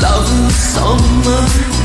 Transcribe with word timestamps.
Love 0.00 0.30
in 0.30 0.46
the 0.46 0.50
summer. 0.52 1.75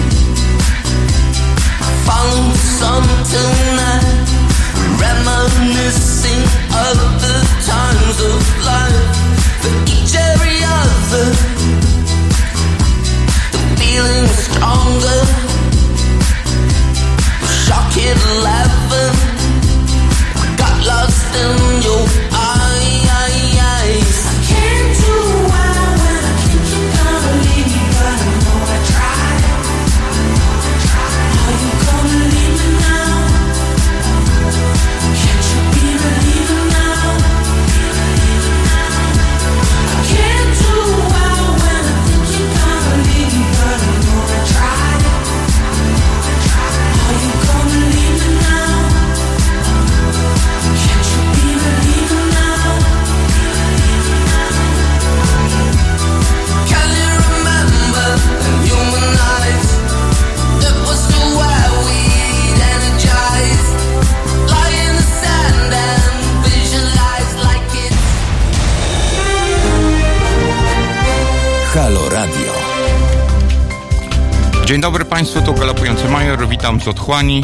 Witam 76.61 76.81
z 76.81 76.87
otchłani. 76.87 77.43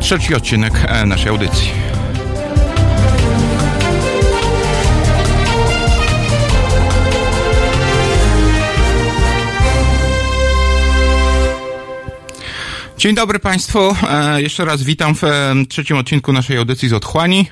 Trzeci 0.00 0.34
odcinek 0.34 0.72
e, 0.86 1.06
naszej 1.06 1.28
audycji. 1.28 1.70
Dzień 12.98 13.14
dobry 13.14 13.38
Państwu, 13.38 13.96
e, 14.10 14.42
jeszcze 14.42 14.64
raz 14.64 14.82
witam 14.82 15.14
w 15.14 15.24
e, 15.24 15.54
trzecim 15.68 15.96
odcinku 15.96 16.32
naszej 16.32 16.56
audycji 16.56 16.88
z 16.88 16.92
otchłani. 16.92 17.46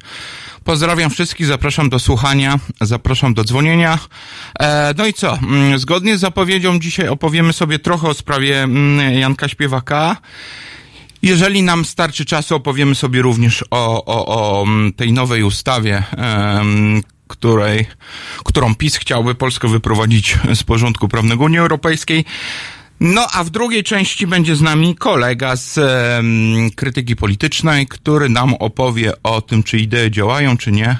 Pozdrawiam 0.64 1.10
wszystkich, 1.10 1.46
zapraszam 1.46 1.88
do 1.90 1.98
słuchania, 1.98 2.58
zapraszam 2.80 3.34
do 3.34 3.44
dzwonienia. 3.44 3.98
No 4.98 5.06
i 5.06 5.12
co? 5.12 5.38
Mm, 5.38 5.78
Zgodnie 5.78 6.16
z 6.16 6.20
zapowiedzią 6.20 6.78
dzisiaj 6.78 7.08
opowiemy 7.08 7.52
sobie 7.52 7.78
trochę 7.78 8.08
o 8.08 8.14
sprawie 8.14 8.62
mm, 8.62 9.14
Janka 9.14 9.48
Śpiewaka. 9.48 10.16
Jeżeli 11.22 11.62
nam 11.62 11.84
starczy 11.84 12.24
czasu, 12.24 12.54
opowiemy 12.54 12.94
sobie 12.94 13.22
również 13.22 13.64
o, 13.70 14.04
o, 14.04 14.26
o 14.26 14.62
mm, 14.62 14.92
tej 14.92 15.12
nowej 15.12 15.42
ustawie, 15.42 16.02
em, 16.16 17.02
której, 17.28 17.86
którą 18.44 18.74
PiS 18.74 18.96
chciałby 18.96 19.34
Polskę 19.34 19.68
wyprowadzić 19.68 20.38
z 20.54 20.62
porządku 20.62 21.08
prawnego 21.08 21.44
Unii 21.44 21.58
Europejskiej. 21.58 22.24
No, 23.00 23.26
a 23.32 23.44
w 23.44 23.50
drugiej 23.50 23.84
części 23.84 24.26
będzie 24.26 24.56
z 24.56 24.60
nami 24.60 24.96
kolega 24.96 25.56
z 25.56 25.78
em, 25.78 26.70
krytyki 26.70 27.16
politycznej, 27.16 27.86
który 27.86 28.28
nam 28.28 28.54
opowie 28.54 29.12
o 29.22 29.42
tym, 29.42 29.62
czy 29.62 29.78
idee 29.78 30.10
działają, 30.10 30.56
czy 30.56 30.72
nie. 30.72 30.98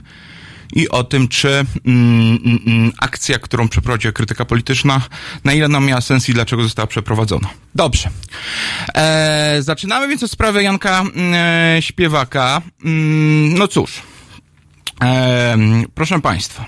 I 0.73 0.89
o 0.89 1.05
tym, 1.05 1.29
czy 1.29 1.49
mm, 1.49 1.67
mm, 2.45 2.59
mm, 2.67 2.93
akcja, 2.99 3.39
którą 3.39 3.69
przeprowadziła 3.69 4.13
krytyka 4.13 4.45
polityczna, 4.45 5.01
na 5.45 5.53
ile 5.53 5.67
ona 5.67 5.81
miała 5.81 6.01
sens 6.01 6.29
i 6.29 6.35
dlaczego 6.35 6.63
została 6.63 6.87
przeprowadzona. 6.87 7.49
Dobrze. 7.75 8.11
E, 8.95 9.57
zaczynamy 9.61 10.09
więc 10.09 10.23
od 10.23 10.31
sprawy 10.31 10.63
Janka 10.63 11.05
e, 11.35 11.83
Śpiewaka. 11.83 12.63
Mm, 12.85 13.59
no 13.59 13.69
cóż. 13.69 14.03
E, 15.03 15.57
proszę 15.95 16.21
Państwa. 16.21 16.67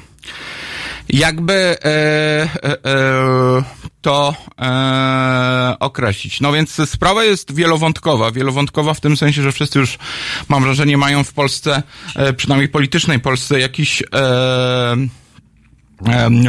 Jakby 1.09 1.55
e, 1.55 1.79
e, 1.85 2.85
e, 2.85 3.63
to 4.05 4.35
e, 4.61 5.77
określić. 5.81 6.41
No 6.41 6.53
więc 6.53 6.91
sprawa 6.91 7.25
jest 7.25 7.55
wielowątkowa. 7.55 8.31
Wielowątkowa 8.31 8.95
w 8.95 9.01
tym 9.01 9.17
sensie, 9.17 9.43
że 9.43 9.53
wszyscy 9.53 9.79
już, 9.79 9.99
mam 10.49 10.63
wrażenie, 10.63 10.97
mają 10.97 11.25
w 11.25 11.33
Polsce, 11.33 11.83
e, 12.17 12.33
przynajmniej 12.33 12.69
politycznej 12.69 13.21
Polsce, 13.21 13.61
jakiś 13.61 14.03
e, 14.03 14.97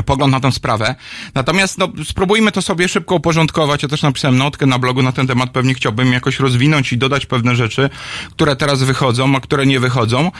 pogląd 0.06 0.32
na 0.32 0.40
tę 0.40 0.52
sprawę. 0.52 0.96
Natomiast 1.36 1.78
no, 1.78 1.88
spróbujmy 2.04 2.52
to 2.52 2.62
sobie 2.62 2.88
szybko 2.88 3.16
uporządkować. 3.16 3.84
Ja 3.84 3.90
też 3.90 4.02
napisałem 4.02 4.38
notkę 4.38 4.66
na 4.66 4.80
blogu 4.80 5.02
na 5.02 5.12
ten 5.12 5.28
temat. 5.28 5.50
Pewnie 5.50 5.74
chciałbym 5.74 6.14
jakoś 6.14 6.40
rozwinąć 6.40 6.94
i 6.94 6.98
dodać 6.98 7.26
pewne 7.26 7.56
rzeczy, 7.56 7.90
które 8.32 8.56
teraz 8.56 8.84
wychodzą, 8.84 9.36
a 9.36 9.40
które 9.40 9.66
nie 9.66 9.80
wychodzą. 9.80 10.32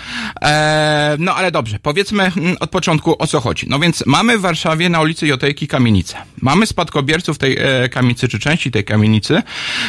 E, 0.42 1.16
no 1.20 1.36
ale 1.36 1.52
dobrze, 1.52 1.80
powiedzmy 1.80 2.32
mm, 2.38 2.56
od 2.60 2.70
początku 2.70 3.16
o 3.20 3.28
co 3.28 3.42
chodzi. 3.42 3.68
No 3.70 3.80
więc 3.80 4.04
mamy 4.06 4.38
w 4.38 4.42
Warszawie 4.42 4.90
na 4.90 5.02
ulicy 5.02 5.28
Jotejki 5.28 5.68
kamienicę. 5.68 6.18
Mamy 6.42 6.66
spadkobierców 6.66 7.38
tej 7.38 7.58
e, 7.60 7.90
kamienicy, 7.90 8.28
czy 8.28 8.40
części 8.40 8.72
tej 8.72 8.84
kamienicy, 8.84 9.44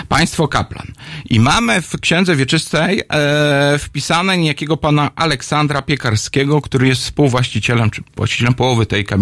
państwo 0.09 0.49
Kaplan. 0.49 0.87
I 1.31 1.41
mamy 1.41 1.83
w 1.83 2.01
księdze 2.01 2.37
wieczystej 2.37 3.03
e, 3.13 3.79
wpisane 3.79 4.39
niejakiego 4.39 4.77
pana 4.77 5.11
Aleksandra 5.17 5.83
Piekarskiego, 5.83 6.61
który 6.61 6.89
jest 6.89 7.03
współwłaścicielem, 7.03 7.91
czy 7.91 8.03
właścicielem 8.17 8.55
połowy 8.55 8.87
tej 8.87 9.05
kamienicy. 9.05 9.16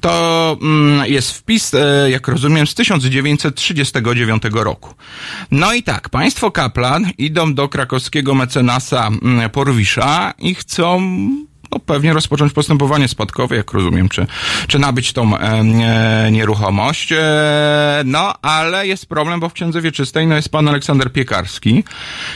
To 0.00 0.56
mm, 0.62 1.06
jest 1.06 1.32
wpis, 1.32 1.74
e, 1.74 2.10
jak 2.10 2.28
rozumiem, 2.28 2.66
z 2.66 2.74
1939 2.74 4.42
roku. 4.52 4.94
No 5.50 5.72
i 5.72 5.82
tak, 5.82 6.08
państwo 6.08 6.50
Kaplan 6.50 7.06
idą 7.18 7.54
do 7.54 7.68
krakowskiego 7.68 8.34
mecenasa 8.34 9.06
mm, 9.06 9.50
Porwisza 9.50 10.34
i 10.38 10.54
chcą 10.54 11.00
no 11.72 11.78
pewnie 11.78 12.12
rozpocząć 12.12 12.52
postępowanie 12.52 13.08
spadkowe, 13.08 13.56
jak 13.56 13.72
rozumiem, 13.72 14.08
czy, 14.08 14.26
czy 14.68 14.78
nabyć 14.78 15.12
tą 15.12 15.38
e, 15.38 16.30
nieruchomość. 16.32 17.12
E, 17.12 18.02
no, 18.04 18.34
ale 18.42 18.86
jest 18.86 19.06
problem, 19.06 19.40
bo 19.40 19.48
w 19.48 19.52
Księdze 19.52 19.80
Wieczystej 19.80 20.26
no, 20.26 20.36
jest 20.36 20.48
pan 20.48 20.68
Aleksander 20.68 21.12
Piekarski. 21.12 21.84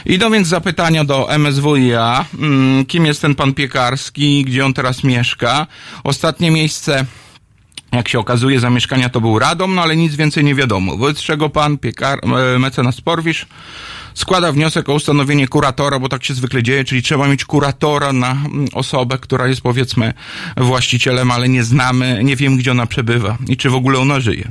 Idą 0.07 0.31
więc 0.31 0.49
zapytania 0.49 1.05
do 1.05 1.39
MSWiA, 1.39 2.25
mm, 2.39 2.87
kim 2.87 3.07
jest 3.07 3.23
ten 3.23 3.35
pan 3.35 3.55
Piekarski, 3.55 4.45
gdzie 4.45 4.65
on 4.65 4.75
teraz 4.75 5.05
mieszka. 5.05 5.67
Ostatnie 6.05 6.51
miejsce 6.51 7.07
jak 7.93 8.09
się 8.09 8.19
okazuje, 8.19 8.61
zamieszkania 8.61 9.09
to 9.09 9.21
był 9.21 9.39
Radom, 9.39 9.75
no 9.75 9.83
ale 9.83 9.97
nic 9.97 10.15
więcej 10.15 10.45
nie 10.45 10.55
wiadomo. 10.55 10.97
Wobec 10.97 11.23
czego 11.23 11.51
pan 11.51 11.79
piekar, 11.79 12.19
e, 12.25 12.59
mecenas 12.59 13.01
Porwisz 13.01 13.47
składa 14.15 14.53
wniosek 14.53 14.89
o 14.89 14.95
ustanowienie 14.95 15.49
kuratora, 15.49 15.99
bo 15.99 16.09
tak 16.09 16.25
się 16.25 16.35
zwykle 16.35 16.63
dzieje, 16.63 16.85
czyli 16.85 17.03
trzeba 17.03 17.29
mieć 17.29 17.45
kuratora 17.45 18.13
na 18.13 18.31
mm, 18.31 18.69
osobę, 18.73 19.19
która 19.19 19.47
jest 19.49 19.61
powiedzmy 19.61 20.15
właścicielem, 20.57 21.31
ale 21.31 21.49
nie 21.49 21.65
znamy, 21.65 22.21
nie 22.25 22.37
wiem 22.37 22.57
gdzie 22.57 22.71
ona 22.71 22.87
przebywa 22.87 23.39
i 23.49 23.57
czy 23.57 23.71
w 23.71 23.75
ogóle 23.75 23.99
ona 23.99 24.21
żyje. 24.21 24.51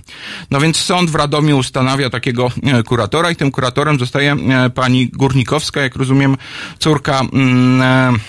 No 0.52 0.60
więc 0.60 0.78
sąd 0.78 1.10
w 1.10 1.16
Radomiu 1.16 1.58
ustanawia 1.58 2.10
takiego 2.10 2.52
e, 2.64 2.84
kuratora 2.84 3.32
i 3.32 3.36
tym 3.36 3.52
kuratorem 3.52 4.00
zostaje 4.00 4.34
e, 4.34 4.70
pani 4.70 5.08
Górnikowska, 5.08 5.82
jak 5.82 5.96
rozumiem, 5.96 6.38
córka 6.80 7.20
mm, 7.20 8.20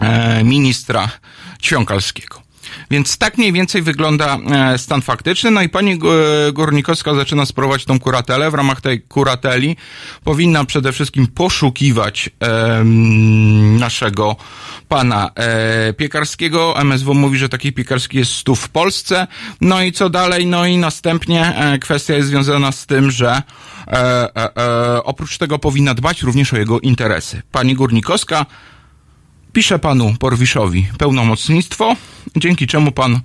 e, 0.00 0.44
ministra 0.44 1.08
Ćwiąkalskiego. 1.62 2.43
Więc 2.90 3.18
tak 3.18 3.38
mniej 3.38 3.52
więcej 3.52 3.82
wygląda 3.82 4.38
e, 4.38 4.78
stan 4.78 5.02
faktyczny. 5.02 5.50
No 5.50 5.62
i 5.62 5.68
pani 5.68 5.98
Górnikowska 6.52 7.14
zaczyna 7.14 7.46
sprawować 7.46 7.84
tą 7.84 8.00
kuratelę. 8.00 8.50
W 8.50 8.54
ramach 8.54 8.80
tej 8.80 9.00
kurateli 9.02 9.76
powinna 10.24 10.64
przede 10.64 10.92
wszystkim 10.92 11.26
poszukiwać 11.26 12.30
naszego 13.78 14.36
pana 14.88 15.30
e, 15.34 15.92
Piekarskiego. 15.92 16.80
MSW 16.80 17.14
mówi, 17.14 17.38
że 17.38 17.48
taki 17.48 17.72
Piekarski 17.72 18.18
jest 18.18 18.32
stu 18.32 18.54
w 18.54 18.68
Polsce. 18.68 19.26
No 19.60 19.82
i 19.82 19.92
co 19.92 20.10
dalej? 20.10 20.46
No 20.46 20.66
i 20.66 20.76
następnie 20.76 21.56
e, 21.56 21.78
kwestia 21.78 22.14
jest 22.14 22.28
związana 22.28 22.72
z 22.72 22.86
tym, 22.86 23.10
że 23.10 23.42
oprócz 25.04 25.38
tego 25.38 25.58
powinna 25.58 25.94
dbać 25.94 26.22
również 26.22 26.52
o 26.52 26.56
jego 26.56 26.80
interesy. 26.80 27.42
Pani 27.52 27.74
Górnikowska 27.74 28.46
pisze 29.54 29.78
panu 29.78 30.14
Porwiszowi 30.18 30.86
pełnomocnictwo, 30.98 31.96
dzięki 32.36 32.66
czemu 32.66 32.92
pan 32.92 33.20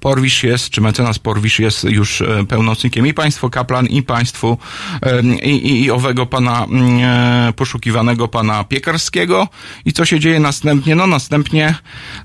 Porwisz 0.00 0.42
jest, 0.42 0.70
czy 0.70 0.80
mecenas 0.80 1.18
Porwisz 1.18 1.58
jest 1.58 1.84
już 1.84 2.20
e, 2.20 2.44
pełnomocnikiem 2.48 3.06
i 3.06 3.14
państwo 3.14 3.50
Kaplan, 3.50 3.86
i 3.86 4.02
państwu, 4.02 4.58
e, 5.02 5.22
i, 5.22 5.68
i, 5.68 5.84
i 5.84 5.90
owego 5.90 6.26
pana 6.26 6.64
mm, 6.64 7.00
e, 7.02 7.52
poszukiwanego 7.52 8.28
pana 8.28 8.64
Piekarskiego. 8.64 9.48
I 9.84 9.92
co 9.92 10.04
się 10.04 10.20
dzieje 10.20 10.40
następnie? 10.40 10.94
No 10.94 11.06
następnie 11.06 11.74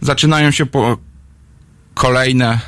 zaczynają 0.02 0.52
się 0.52 0.66
po 0.66 0.98
kolejne 1.94 2.60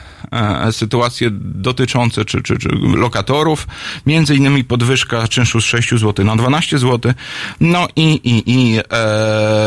sytuacje 0.71 1.29
dotyczące 1.31 2.25
czy, 2.25 2.41
czy, 2.41 2.57
czy 2.57 2.69
lokatorów, 2.95 3.67
między 4.05 4.35
innymi 4.35 4.63
podwyżka 4.63 5.27
czynszu 5.27 5.61
z 5.61 5.65
6 5.65 5.89
zł 5.89 6.25
na 6.25 6.35
12 6.35 6.79
zł. 6.79 7.13
No 7.59 7.87
i, 7.95 8.03
i, 8.23 8.51
i 8.51 8.77
e, 8.79 8.83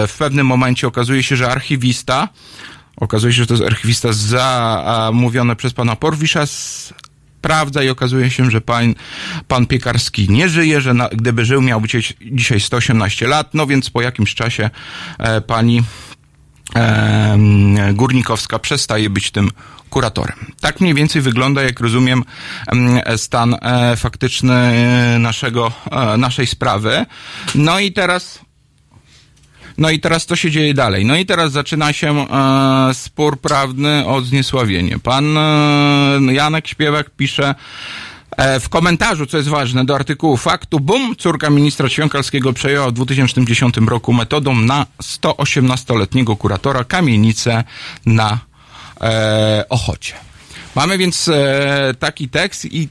w 0.06 0.14
pewnym 0.18 0.46
momencie 0.46 0.86
okazuje 0.86 1.22
się, 1.22 1.36
że 1.36 1.50
archiwista, 1.50 2.28
okazuje 2.96 3.32
się, 3.32 3.42
że 3.42 3.46
to 3.46 3.54
jest 3.54 3.66
archiwista 3.66 4.12
zamówiony 4.12 5.56
przez 5.56 5.72
pana 5.72 5.96
Porwisza, 5.96 6.46
sprawdza 6.46 7.82
i 7.82 7.88
okazuje 7.88 8.30
się, 8.30 8.50
że 8.50 8.60
pan, 8.60 8.94
pan 9.48 9.66
Piekarski 9.66 10.30
nie 10.30 10.48
żyje, 10.48 10.80
że 10.80 10.94
na, 10.94 11.08
gdyby 11.08 11.44
żył, 11.44 11.62
miałby 11.62 11.88
dzisiaj, 11.88 12.16
dzisiaj 12.32 12.60
118 12.60 13.26
lat, 13.26 13.54
no 13.54 13.66
więc 13.66 13.90
po 13.90 14.02
jakimś 14.02 14.34
czasie 14.34 14.70
e, 15.18 15.40
pani 15.40 15.78
e, 15.78 16.07
Górnikowska 17.92 18.58
przestaje 18.58 19.10
być 19.10 19.30
tym 19.30 19.50
kuratorem. 19.90 20.52
Tak 20.60 20.80
mniej 20.80 20.94
więcej 20.94 21.22
wygląda, 21.22 21.62
jak 21.62 21.80
rozumiem, 21.80 22.24
em, 22.66 23.00
stan 23.16 23.56
e, 23.62 23.96
faktyczny 23.96 24.54
e, 24.54 25.18
naszego, 25.18 25.72
e, 25.90 26.16
naszej 26.16 26.46
sprawy. 26.46 27.06
No 27.54 27.80
i 27.80 27.92
teraz 27.92 28.40
no 29.78 29.90
i 29.90 30.00
teraz 30.00 30.26
co 30.26 30.36
się 30.36 30.50
dzieje 30.50 30.74
dalej? 30.74 31.04
No 31.04 31.16
i 31.16 31.26
teraz 31.26 31.52
zaczyna 31.52 31.92
się 31.92 32.26
e, 32.28 32.94
spór 32.94 33.40
prawny 33.40 34.06
o 34.06 34.20
zniesławienie. 34.20 34.98
Pan 34.98 35.38
e, 35.38 36.32
Janek 36.32 36.68
Śpiewak 36.68 37.10
pisze 37.10 37.54
w 38.60 38.68
komentarzu, 38.68 39.26
co 39.26 39.36
jest 39.36 39.48
ważne, 39.48 39.84
do 39.84 39.94
artykułu 39.94 40.36
faktu, 40.36 40.80
bum, 40.80 41.16
córka 41.16 41.50
ministra 41.50 41.88
Ćwiąkalskiego 41.88 42.52
przejęła 42.52 42.88
w 42.88 42.92
2010 42.92 43.76
roku 43.76 44.12
metodą 44.12 44.54
na 44.54 44.86
118-letniego 45.02 46.36
kuratora 46.36 46.84
kamienicę 46.84 47.64
na 48.06 48.38
e, 49.00 49.64
Ochocie. 49.68 50.14
Mamy 50.74 50.98
więc 50.98 51.28
e, 51.28 51.94
taki 51.98 52.28
tekst 52.28 52.64
i 52.64 52.88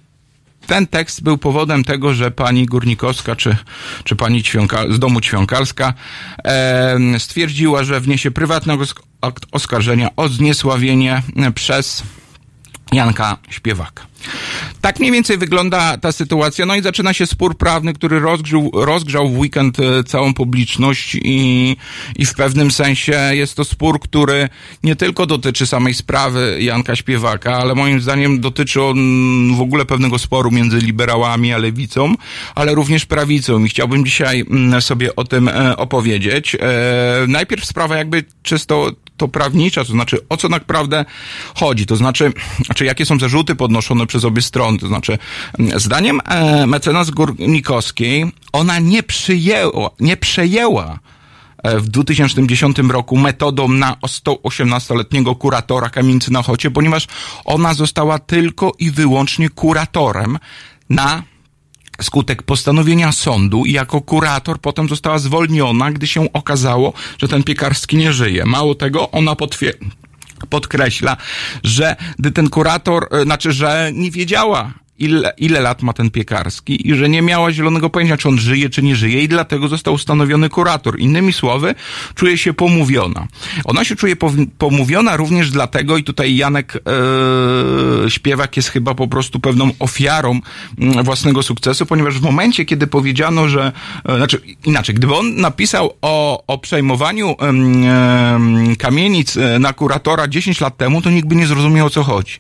ten 0.68 0.88
tekst 0.88 1.24
był 1.24 1.38
powodem 1.38 1.84
tego, 1.84 2.14
że 2.14 2.32
pani 2.32 2.66
Górnikowska 2.66 3.36
czy, 3.36 3.58
czy 4.04 4.16
pani 4.16 4.44
Ćwiąka, 4.44 4.84
z 4.90 5.00
domu 5.00 5.22
Ćwiąkalska 5.22 5.94
e, 6.44 6.98
stwierdziła, 7.20 7.84
że 7.84 8.00
wniesie 8.00 8.32
prywatnego 8.32 8.86
akt 9.22 9.46
oskarżenia 9.52 10.10
o 10.16 10.30
zniesławienie 10.30 11.22
przez 11.56 12.04
Janka 12.92 13.38
Śpiewaka. 13.50 14.04
Tak 14.82 15.00
mniej 15.00 15.12
więcej 15.12 15.38
wygląda 15.38 15.98
ta 15.98 16.12
sytuacja. 16.12 16.66
No 16.66 16.76
i 16.76 16.82
zaczyna 16.82 17.14
się 17.14 17.28
spór 17.28 17.58
prawny, 17.58 17.94
który 17.94 18.20
rozgrzał, 18.20 18.72
rozgrzał 18.74 19.30
w 19.30 19.38
weekend 19.38 19.80
e, 19.80 20.04
całą 20.04 20.34
publiczność 20.34 21.16
i, 21.16 21.76
i 22.16 22.26
w 22.26 22.34
pewnym 22.34 22.72
sensie 22.72 23.20
jest 23.32 23.56
to 23.56 23.66
spór, 23.66 24.00
który 24.00 24.50
nie 24.84 24.96
tylko 24.96 25.26
dotyczy 25.26 25.68
samej 25.68 25.94
sprawy 25.94 26.58
Janka 26.60 26.96
Śpiewaka, 26.96 27.58
ale 27.58 27.76
moim 27.76 28.02
zdaniem 28.02 28.40
dotyczy 28.40 28.84
on 28.84 28.98
w 29.56 29.62
ogóle 29.62 29.86
pewnego 29.86 30.20
sporu 30.20 30.52
między 30.52 30.78
liberałami 30.78 31.54
a 31.54 31.58
lewicą, 31.58 32.14
ale 32.56 32.76
również 32.76 33.06
prawicą 33.06 33.64
i 33.64 33.70
chciałbym 33.70 34.06
dzisiaj 34.06 34.46
mm, 34.50 34.82
sobie 34.82 35.16
o 35.16 35.24
tym 35.24 35.48
e, 35.48 35.78
opowiedzieć. 35.78 36.56
E, 36.56 36.60
najpierw 37.28 37.66
sprawa 37.66 37.98
jakby 37.98 38.24
czysto 38.44 38.92
to 39.18 39.28
prawnicza, 39.28 39.86
to 39.86 39.92
znaczy 39.92 40.18
o 40.30 40.38
co 40.38 40.50
naprawdę 40.50 41.06
chodzi, 41.56 41.86
to 41.86 41.96
znaczy, 41.96 42.34
znaczy 42.66 42.86
jakie 42.86 43.06
są 43.06 43.20
zarzuty 43.20 43.56
podnoszone 43.56 44.07
przez 44.08 44.26
obie 44.26 44.42
strony, 44.42 44.80
to 44.80 44.88
znaczy 44.88 45.18
zdaniem 45.76 46.22
e, 46.26 46.68
mecenas 46.68 47.10
Górnikowskiej 47.10 48.26
ona 48.54 48.80
nie 48.80 49.04
przyjęła, 49.04 49.90
nie 50.00 50.18
przejęła 50.18 51.00
e, 51.64 51.80
w 51.80 51.90
2010 51.90 52.78
roku 52.80 53.18
metodą 53.18 53.68
na 53.68 53.94
118-letniego 53.94 55.36
kuratora 55.36 55.90
kamienicy 55.90 56.34
na 56.34 56.42
Chocie, 56.42 56.72
ponieważ 56.72 57.08
ona 57.46 57.74
została 57.74 58.20
tylko 58.20 58.72
i 58.80 58.92
wyłącznie 58.92 59.50
kuratorem 59.50 60.38
na 60.90 61.24
skutek 62.02 62.44
postanowienia 62.44 63.12
sądu 63.12 63.66
i 63.66 63.72
jako 63.72 64.02
kurator 64.02 64.60
potem 64.62 64.90
została 64.90 65.20
zwolniona, 65.20 65.92
gdy 65.92 66.08
się 66.08 66.34
okazało, 66.34 66.94
że 67.18 67.28
ten 67.28 67.44
piekarski 67.44 67.98
nie 67.98 68.14
żyje. 68.14 68.46
Mało 68.46 68.76
tego, 68.76 69.12
ona 69.12 69.36
potwierdza 69.36 70.07
podkreśla, 70.50 71.18
że 71.64 71.96
gdy 72.20 72.32
ten 72.32 72.50
kurator, 72.50 73.08
e, 73.12 73.24
znaczy, 73.24 73.52
że 73.52 73.92
nie 73.94 74.12
wiedziała, 74.12 74.74
ile, 75.00 75.34
ile 75.38 75.60
lat 75.60 75.82
ma 75.82 75.94
ten 75.94 76.12
piekarski 76.12 76.90
i 76.90 76.96
że 76.96 77.10
nie 77.10 77.22
miała 77.22 77.52
zielonego 77.52 77.90
pojęcia, 77.90 78.18
czy 78.18 78.30
on 78.30 78.38
żyje, 78.38 78.70
czy 78.70 78.84
nie 78.84 78.96
żyje 78.96 79.24
i 79.24 79.28
dlatego 79.28 79.68
został 79.68 79.94
ustanowiony 79.94 80.50
kurator. 80.50 81.00
Innymi 81.00 81.34
słowy, 81.34 81.76
czuje 82.16 82.38
się 82.38 82.54
pomówiona. 82.54 83.28
Ona 83.64 83.84
się 83.84 83.96
czuje 83.96 84.16
pomówiona 84.58 85.18
również 85.18 85.52
dlatego 85.52 85.98
i 85.98 86.04
tutaj 86.04 86.36
Janek 86.36 86.76
e, 88.06 88.10
Śpiewak 88.10 88.58
jest 88.58 88.70
chyba 88.70 88.96
po 88.96 89.08
prostu 89.08 89.40
pewną 89.40 89.72
ofiarą 89.80 90.40
mm, 90.80 91.04
własnego 91.04 91.44
sukcesu, 91.44 91.86
ponieważ 91.86 92.20
w 92.20 92.22
momencie, 92.22 92.66
kiedy 92.66 92.88
powiedziano, 92.88 93.50
że, 93.50 93.72
e, 94.06 94.18
znaczy 94.18 94.42
inaczej, 94.66 94.96
gdyby 94.96 95.16
on 95.16 95.36
napisał 95.36 95.94
o, 96.02 96.44
o 96.48 96.58
przejmowaniu 96.58 97.30
e, 97.30 98.76
kamienic 98.76 99.38
na 99.60 99.74
kuratora 99.74 100.28
10 100.28 100.62
lat 100.62 100.78
temu, 100.78 101.02
to 101.02 101.10
nikt 101.10 101.28
by 101.28 101.36
nie 101.36 101.48
zrozumiał 101.48 101.88
o 101.88 101.90
co 101.90 102.04
chodzi. 102.04 102.34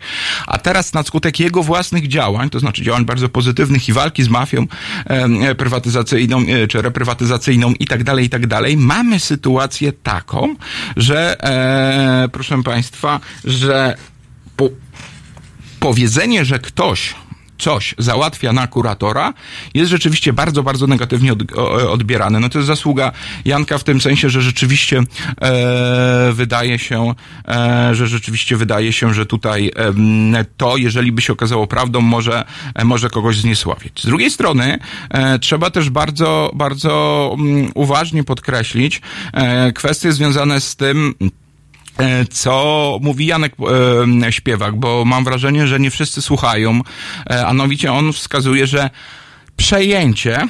A 0.47 0.57
teraz 0.57 0.93
na 0.93 1.03
skutek 1.03 1.39
jego 1.39 1.63
własnych 1.63 2.07
działań, 2.07 2.46
działań, 2.47 2.49
to 2.49 2.59
znaczy 2.59 2.83
działań 2.83 3.05
bardzo 3.05 3.29
pozytywnych 3.29 3.89
i 3.89 3.93
walki 3.93 4.23
z 4.23 4.29
mafią 4.29 4.67
e, 5.05 5.55
prywatyzacyjną 5.55 6.39
e, 6.39 6.67
czy 6.67 6.81
reprywatyzacyjną 6.81 7.73
i 7.79 7.87
tak 7.87 8.03
dalej, 8.03 8.25
i 8.25 8.29
tak 8.29 8.47
dalej, 8.47 8.77
mamy 8.77 9.19
sytuację 9.19 9.93
taką, 9.93 10.55
że 10.97 11.43
e, 11.43 12.29
proszę 12.31 12.63
Państwa, 12.63 13.19
że 13.45 13.95
po, 14.55 14.69
powiedzenie, 15.79 16.45
że 16.45 16.59
ktoś 16.59 17.15
coś 17.57 17.95
załatwia 17.97 18.53
na 18.53 18.67
kuratora, 18.67 19.33
jest 19.73 19.91
rzeczywiście 19.91 20.33
bardzo, 20.33 20.63
bardzo 20.63 20.87
negatywnie 20.87 21.33
od, 21.33 21.39
odbierane. 21.89 22.39
No 22.39 22.49
to 22.49 22.59
jest 22.59 22.67
zasługa 22.67 23.11
Janka 23.45 23.77
w 23.77 23.83
tym 23.83 24.01
sensie, 24.01 24.29
że 24.29 24.41
rzeczywiście 24.41 25.01
e, 25.41 26.31
wydaje 26.33 26.79
się, 26.79 27.13
e, 27.47 27.95
że 27.95 28.07
rzeczywiście 28.07 28.57
wydaje 28.57 28.93
się, 28.93 29.13
że 29.13 29.25
tutaj 29.25 29.71
e, 30.33 30.45
to, 30.57 30.77
jeżeli 30.77 31.11
by 31.11 31.21
się 31.21 31.33
okazało 31.33 31.67
prawdą, 31.67 32.01
może, 32.01 32.45
e, 32.75 32.85
może 32.85 33.09
kogoś 33.09 33.37
zniesławić. 33.37 34.03
Z 34.03 34.05
drugiej 34.05 34.31
strony 34.31 34.79
e, 35.09 35.39
trzeba 35.39 35.69
też 35.69 35.89
bardzo, 35.89 36.51
bardzo 36.53 37.29
um, 37.31 37.71
uważnie 37.75 38.23
podkreślić 38.23 39.01
e, 39.33 39.71
kwestie 39.71 40.11
związane 40.11 40.61
z 40.61 40.75
tym, 40.75 41.15
co 42.31 42.99
mówi 43.01 43.25
Janek 43.25 43.53
e, 44.23 44.31
Śpiewak, 44.31 44.75
bo 44.75 45.05
mam 45.05 45.23
wrażenie, 45.23 45.67
że 45.67 45.79
nie 45.79 45.91
wszyscy 45.91 46.21
słuchają, 46.21 46.81
e, 47.29 47.45
a 47.47 47.53
mianowicie 47.53 47.93
on 47.93 48.13
wskazuje, 48.13 48.67
że 48.67 48.89
przejęcie 49.57 50.47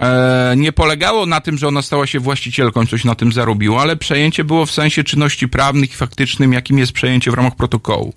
e, 0.00 0.54
nie 0.56 0.72
polegało 0.72 1.26
na 1.26 1.40
tym, 1.40 1.58
że 1.58 1.68
ona 1.68 1.82
stała 1.82 2.06
się 2.06 2.20
właścicielką, 2.20 2.86
coś 2.86 3.04
na 3.04 3.14
tym 3.14 3.32
zarobiła, 3.32 3.82
ale 3.82 3.96
przejęcie 3.96 4.44
było 4.44 4.66
w 4.66 4.70
sensie 4.70 5.04
czynności 5.04 5.48
prawnych 5.48 5.90
i 5.92 5.94
faktycznym, 5.94 6.52
jakim 6.52 6.78
jest 6.78 6.92
przejęcie 6.92 7.30
w 7.30 7.34
ramach 7.34 7.56
protokołu. 7.56 8.14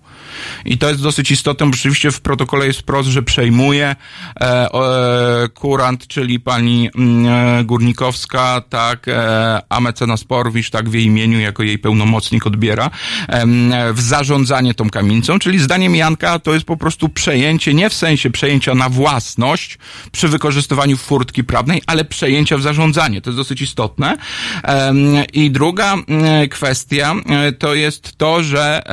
I 0.66 0.78
to 0.78 0.90
jest 0.90 1.02
dosyć 1.02 1.32
istotne, 1.32 1.66
bo 1.66 1.74
rzeczywiście 1.74 2.12
w 2.12 2.22
protokole 2.22 2.68
jest 2.68 2.80
wprost, 2.80 3.10
że 3.10 3.24
przejmuje 3.24 3.96
e, 4.42 4.72
e, 4.74 5.48
kurant, 5.54 6.08
czyli 6.08 6.40
pani 6.40 6.90
mm, 6.96 7.60
e, 7.60 7.63
Górnikowska, 7.63 8.62
tak, 8.70 9.08
e, 9.08 9.62
a 9.70 9.80
mecenas 9.80 10.24
Porwicz, 10.24 10.70
tak 10.70 10.90
w 10.90 10.94
jej 10.94 11.04
imieniu, 11.04 11.40
jako 11.40 11.63
jej 11.63 11.80
pełnomocnik 11.80 12.48
odbiera, 12.48 12.90
e, 13.28 13.46
w 13.94 14.02
zarządzanie 14.02 14.74
tą 14.74 14.90
kamienicą, 14.90 15.40
czyli 15.40 15.60
zdaniem 15.60 15.96
Janka 15.96 16.40
to 16.40 16.54
jest 16.54 16.66
po 16.66 16.78
prostu 16.78 17.10
przejęcie, 17.10 17.74
nie 17.74 17.90
w 17.90 17.94
sensie 17.94 18.30
przejęcia 18.30 18.75
na 18.75 18.90
własność 18.90 19.78
przy 20.12 20.28
wykorzystywaniu 20.28 20.98
furtki 20.98 21.44
prawnej, 21.44 21.82
ale 21.88 22.06
przejęcia 22.06 22.58
w 22.58 22.62
zarządzanie. 22.62 23.22
To 23.22 23.30
jest 23.30 23.38
dosyć 23.38 23.62
istotne. 23.62 24.18
E, 24.63 24.94
I 25.34 25.52
druga 25.52 25.96
e, 25.96 26.48
kwestia 26.48 27.16
e, 27.30 27.52
to 27.52 27.74
jest 27.74 28.18
to, 28.18 28.44
że 28.44 28.84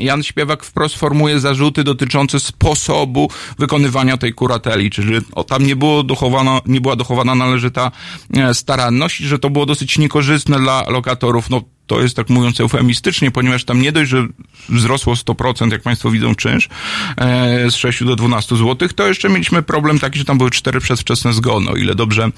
Jan 0.00 0.22
Śpiewak 0.44 0.64
wprost 0.64 0.96
formuje 0.96 1.40
zarzuty 1.40 1.84
dotyczące 1.84 2.40
sposobu 2.40 3.30
wykonywania 3.58 4.16
tej 4.16 4.32
kurateli, 4.32 4.90
czyli 4.90 5.14
o, 5.32 5.44
tam 5.44 5.66
nie, 5.66 5.76
było 5.76 6.02
dochowana, 6.02 6.60
nie 6.66 6.80
była 6.80 6.96
dochowana 6.96 7.34
należyta 7.34 7.90
e, 8.36 8.54
staranność 8.54 9.16
że 9.16 9.38
to 9.38 9.50
było 9.50 9.66
dosyć 9.66 9.98
niekorzystne 9.98 10.58
dla 10.58 10.84
lokatorów. 10.88 11.50
No, 11.50 11.62
to 11.86 12.00
jest 12.00 12.16
tak 12.16 12.30
mówiąc 12.30 12.60
eufemistycznie, 12.60 13.30
ponieważ 13.30 13.64
tam 13.64 13.82
nie 13.82 13.92
dość, 13.92 14.10
że 14.10 14.26
wzrosło 14.68 15.14
100%, 15.14 15.72
jak 15.72 15.82
Państwo 15.82 16.10
widzą, 16.10 16.34
czynsz 16.34 16.68
e, 17.16 17.70
z 17.70 17.74
6 17.74 18.04
do 18.04 18.16
12 18.16 18.56
zł, 18.56 18.88
to 18.94 19.08
jeszcze 19.08 19.28
mieliśmy 19.28 19.62
problem 19.62 19.98
taki, 19.98 20.18
że 20.18 20.24
tam 20.24 20.38
były 20.38 20.50
cztery 20.50 20.80
przedwczesne 20.80 21.32
zgony, 21.32 21.70
o 21.70 21.76
ile 21.76 21.94
dobrze, 21.94 22.30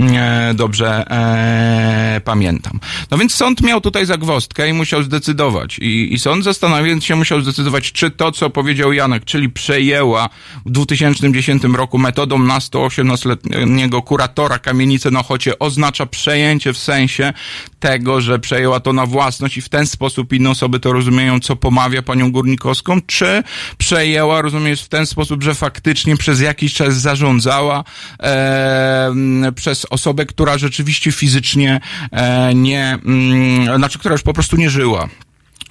e, 0.00 0.54
dobrze 0.54 1.10
e, 1.10 2.20
pamiętam. 2.24 2.80
No 3.10 3.18
więc 3.18 3.34
sąd 3.34 3.60
miał 3.60 3.80
tutaj 3.80 4.06
zagwostkę 4.06 4.68
i 4.68 4.72
musiał 4.72 5.02
zdecydować. 5.02 5.78
I, 5.78 6.14
i 6.14 6.18
sąd 6.18 6.44
zastanawiając 6.44 7.04
się 7.04 7.16
musiał 7.16 7.40
zdecydować, 7.40 7.92
czy 7.92 8.10
to, 8.10 8.32
co 8.32 8.50
powiedział 8.50 8.92
Janek, 8.92 9.24
czyli 9.24 9.50
przejęła 9.50 10.28
w 10.66 10.70
2010 10.70 11.62
roku 11.64 11.98
metodą 11.98 12.38
na 12.38 12.58
118-letniego 12.58 14.02
kuratora 14.02 14.58
kamienicę 14.58 15.10
na 15.10 15.20
Ochocie, 15.20 15.58
oznacza 15.58 16.06
przejęcie 16.06 16.72
w 16.72 16.78
sensie 16.78 17.32
tego, 17.80 18.20
że 18.20 18.38
przejęła 18.38 18.80
to 18.80 18.92
na 18.94 19.06
własność 19.06 19.56
i 19.56 19.60
w 19.62 19.68
ten 19.68 19.86
sposób 19.86 20.32
inne 20.32 20.50
osoby 20.50 20.80
to 20.80 20.92
rozumieją, 20.92 21.40
co 21.40 21.56
pomawia 21.56 22.02
panią 22.02 22.32
Górnikowską, 22.32 23.00
czy 23.06 23.42
przejęła, 23.78 24.42
rozumiesz, 24.42 24.82
w 24.82 24.88
ten 24.88 25.06
sposób, 25.06 25.42
że 25.42 25.54
faktycznie 25.54 26.16
przez 26.16 26.40
jakiś 26.40 26.74
czas 26.74 26.94
zarządzała 26.94 27.84
e, 28.22 29.12
przez 29.54 29.86
osobę, 29.90 30.26
która 30.26 30.58
rzeczywiście 30.58 31.12
fizycznie 31.12 31.80
e, 32.12 32.54
nie, 32.54 32.98
mm, 33.04 33.76
znaczy, 33.76 33.98
która 33.98 34.12
już 34.12 34.22
po 34.22 34.32
prostu 34.32 34.56
nie 34.56 34.70
żyła. 34.70 35.08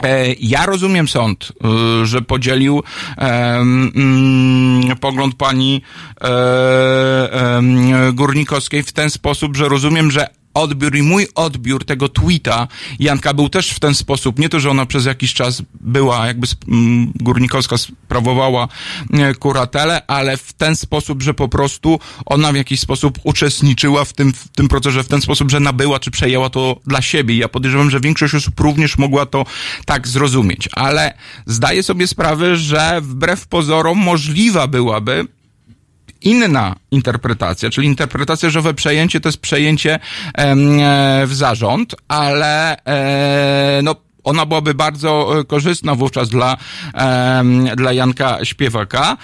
E, 0.03 0.33
Ja 0.33 0.65
rozumiem 0.65 1.07
sąd, 1.07 1.51
y, 2.01 2.05
że 2.05 2.21
podzielił 2.21 2.83
mm, 3.17 4.97
pogląd 4.99 5.35
pani 5.35 5.81
em, 6.21 8.15
Górnikowskiej 8.15 8.83
w 8.83 8.91
ten 8.91 9.09
sposób, 9.09 9.57
że 9.57 9.69
rozumiem, 9.69 10.11
że 10.11 10.27
odbiór 10.53 10.95
i 10.95 11.01
mój 11.01 11.27
odbiór 11.35 11.85
tego 11.85 12.09
tweeta 12.09 12.67
Janka 12.99 13.33
był 13.33 13.49
też 13.49 13.69
w 13.69 13.79
ten 13.79 13.95
sposób, 13.95 14.39
nie 14.39 14.49
to, 14.49 14.59
że 14.59 14.69
ona 14.69 14.85
przez 14.85 15.05
jakiś 15.05 15.33
czas 15.33 15.61
była, 15.81 16.27
jakby 16.27 16.47
Górnikowska 17.15 17.77
sprawowała 17.77 18.67
e, 19.13 19.33
kuratelę, 19.33 20.07
ale 20.07 20.37
w 20.37 20.53
ten 20.53 20.75
sposób, 20.75 21.23
że 21.23 21.33
po 21.33 21.47
prostu 21.47 21.99
ona 22.25 22.51
w 22.51 22.55
jakiś 22.55 22.79
sposób 22.79 23.19
uczestniczyła 23.23 24.05
w 24.05 24.13
tym, 24.13 24.33
w 24.33 24.47
tym 24.47 24.67
procesie, 24.67 25.03
w 25.03 25.07
ten 25.07 25.21
sposób, 25.21 25.51
że 25.51 25.59
nabyła 25.59 25.99
czy 25.99 26.11
przejęła 26.11 26.49
to 26.49 26.79
dla 26.87 27.01
siebie. 27.01 27.37
Ja 27.37 27.49
podejrzewam, 27.49 27.89
że 27.89 27.99
większość 27.99 28.35
osób 28.35 28.59
również 28.59 28.97
mogła 28.97 29.25
to 29.25 29.45
tak 29.85 30.07
zrozumieć, 30.07 30.69
ale 30.71 31.13
zdaję 31.45 31.83
sobie 31.83 32.07
sprawę, 32.07 32.57
że 32.57 33.01
wbrew 33.01 33.47
pozorom 33.47 33.97
możliwa 33.97 34.67
byłaby 34.67 35.27
inna 36.23 36.75
interpretacja, 36.91 37.69
czyli 37.69 37.87
interpretacja, 37.87 38.49
że 38.49 38.59
owe 38.59 38.73
przejęcie 38.73 39.19
to 39.19 39.29
jest 39.29 39.37
przejęcie 39.37 39.99
e, 40.33 40.55
w 41.27 41.33
zarząd, 41.33 41.95
ale 42.07 42.77
e, 42.85 43.81
no 43.83 43.95
ona 44.23 44.45
byłaby 44.45 44.73
bardzo 44.73 45.39
e, 45.39 45.43
korzystna 45.43 45.95
wówczas 45.95 46.29
dla, 46.29 46.57
dla 47.75 47.93
Janka 47.93 48.45
Śpiewaka. 48.45 49.17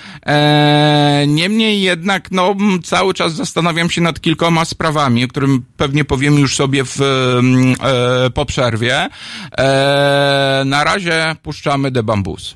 Niemniej 1.27 1.81
jednak, 1.81 2.31
no, 2.31 2.55
cały 2.83 3.13
czas 3.13 3.33
zastanawiam 3.33 3.89
się 3.89 4.01
nad 4.01 4.21
kilkoma 4.21 4.65
sprawami, 4.65 5.25
o 5.25 5.27
którym 5.27 5.65
pewnie 5.77 6.05
powiemy 6.05 6.39
już 6.39 6.55
sobie 6.55 6.83
w, 6.85 6.97
po 8.33 8.45
przerwie. 8.45 9.09
Na 10.65 10.83
razie 10.83 11.35
puszczamy 11.43 11.91
The 11.91 12.03
Bambus. 12.03 12.55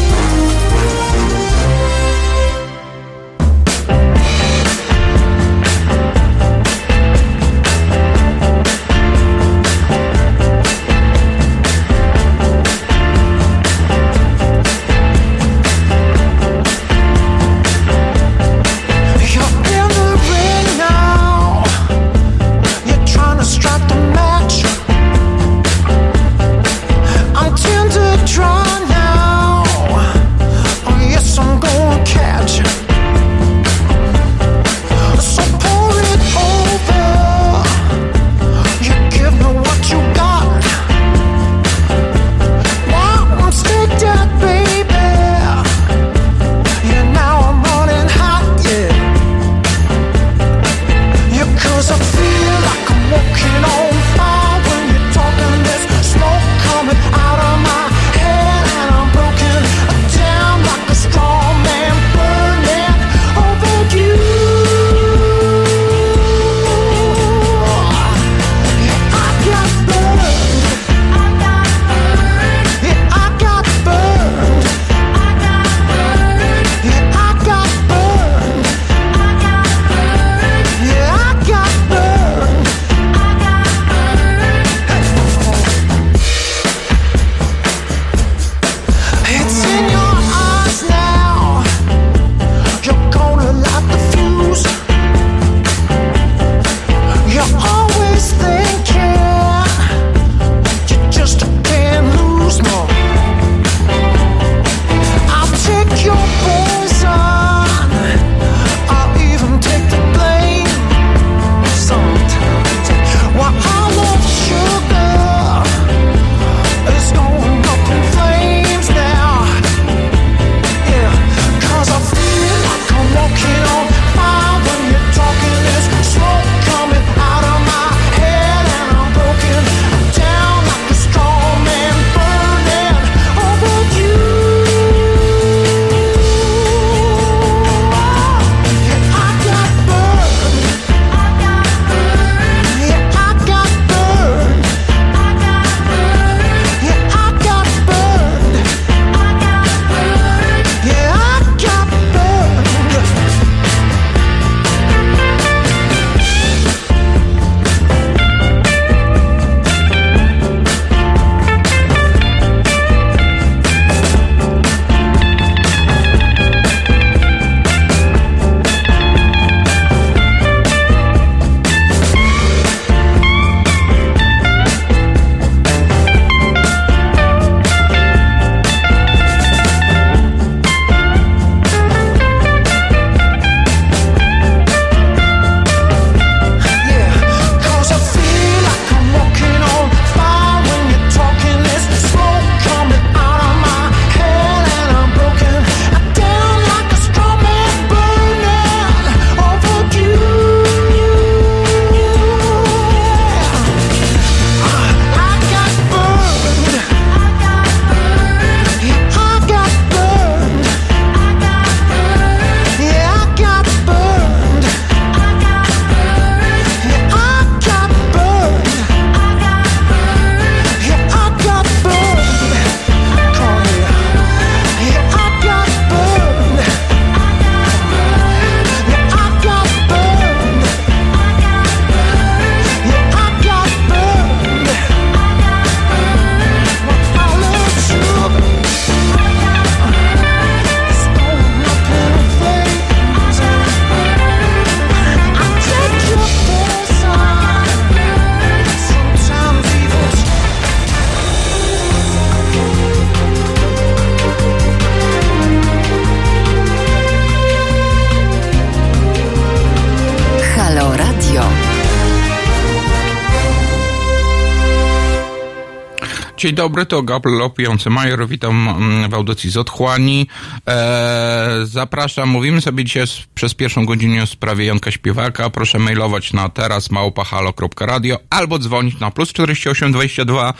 Dzień 266.41 266.55
dobry, 266.55 266.85
to 266.85 267.03
galopujący 267.03 267.89
Major. 267.89 268.27
Witam 268.27 268.67
mm, 268.67 269.09
w 269.09 269.13
audycji 269.13 269.49
z 269.49 269.57
Otchłani. 269.57 270.27
E, 270.67 271.59
zapraszam, 271.63 272.29
mówimy 272.29 272.61
sobie 272.61 272.83
dzisiaj 272.83 273.07
przez 273.41 273.53
pierwszą 273.53 273.85
godzinę 273.85 274.23
o 274.23 274.25
sprawie 274.25 274.65
Janka 274.65 274.91
Śpiewaka. 274.91 275.49
Proszę 275.49 275.79
mailować 275.79 276.33
na 276.33 276.49
teraz 276.49 276.91
małpahalo.radio 276.91 278.17
albo 278.29 278.59
dzwonić 278.59 278.99
na 278.99 279.11
plus 279.11 279.29
48 279.29 279.91
22 279.91 280.53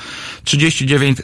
39 0.44 1.18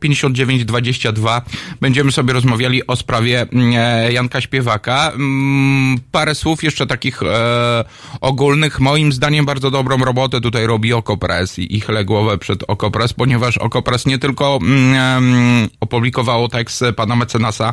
059 0.00 0.64
22. 0.64 1.42
Będziemy 1.80 2.12
sobie 2.12 2.32
rozmawiali 2.32 2.86
o 2.86 2.96
sprawie 2.96 3.40
mm, 3.40 3.72
e, 3.76 4.12
Janka 4.12 4.40
Śpiewaka. 4.40 5.12
Mm, 5.14 6.00
Parę 6.12 6.34
słów 6.34 6.62
jeszcze 6.62 6.86
takich 6.86 7.22
e, 7.22 7.84
ogólnych. 8.20 8.80
Moim 8.80 9.12
zdaniem 9.12 9.46
bardzo 9.46 9.70
dobrą 9.70 9.98
robotę 9.98 10.40
tutaj 10.40 10.66
robi 10.66 10.92
Okopres 10.92 11.58
i, 11.58 11.76
i 11.76 11.80
chylę 11.80 12.04
głowę 12.04 12.38
przed 12.38 12.64
Okopres, 12.68 13.12
ponieważ 13.12 13.58
Okopres 13.58 14.06
nie 14.06 14.18
tylko 14.18 14.58
mm, 14.62 15.68
opublikowało 15.80 16.48
tekst 16.48 16.84
pana 16.96 17.16
mecenasa 17.16 17.72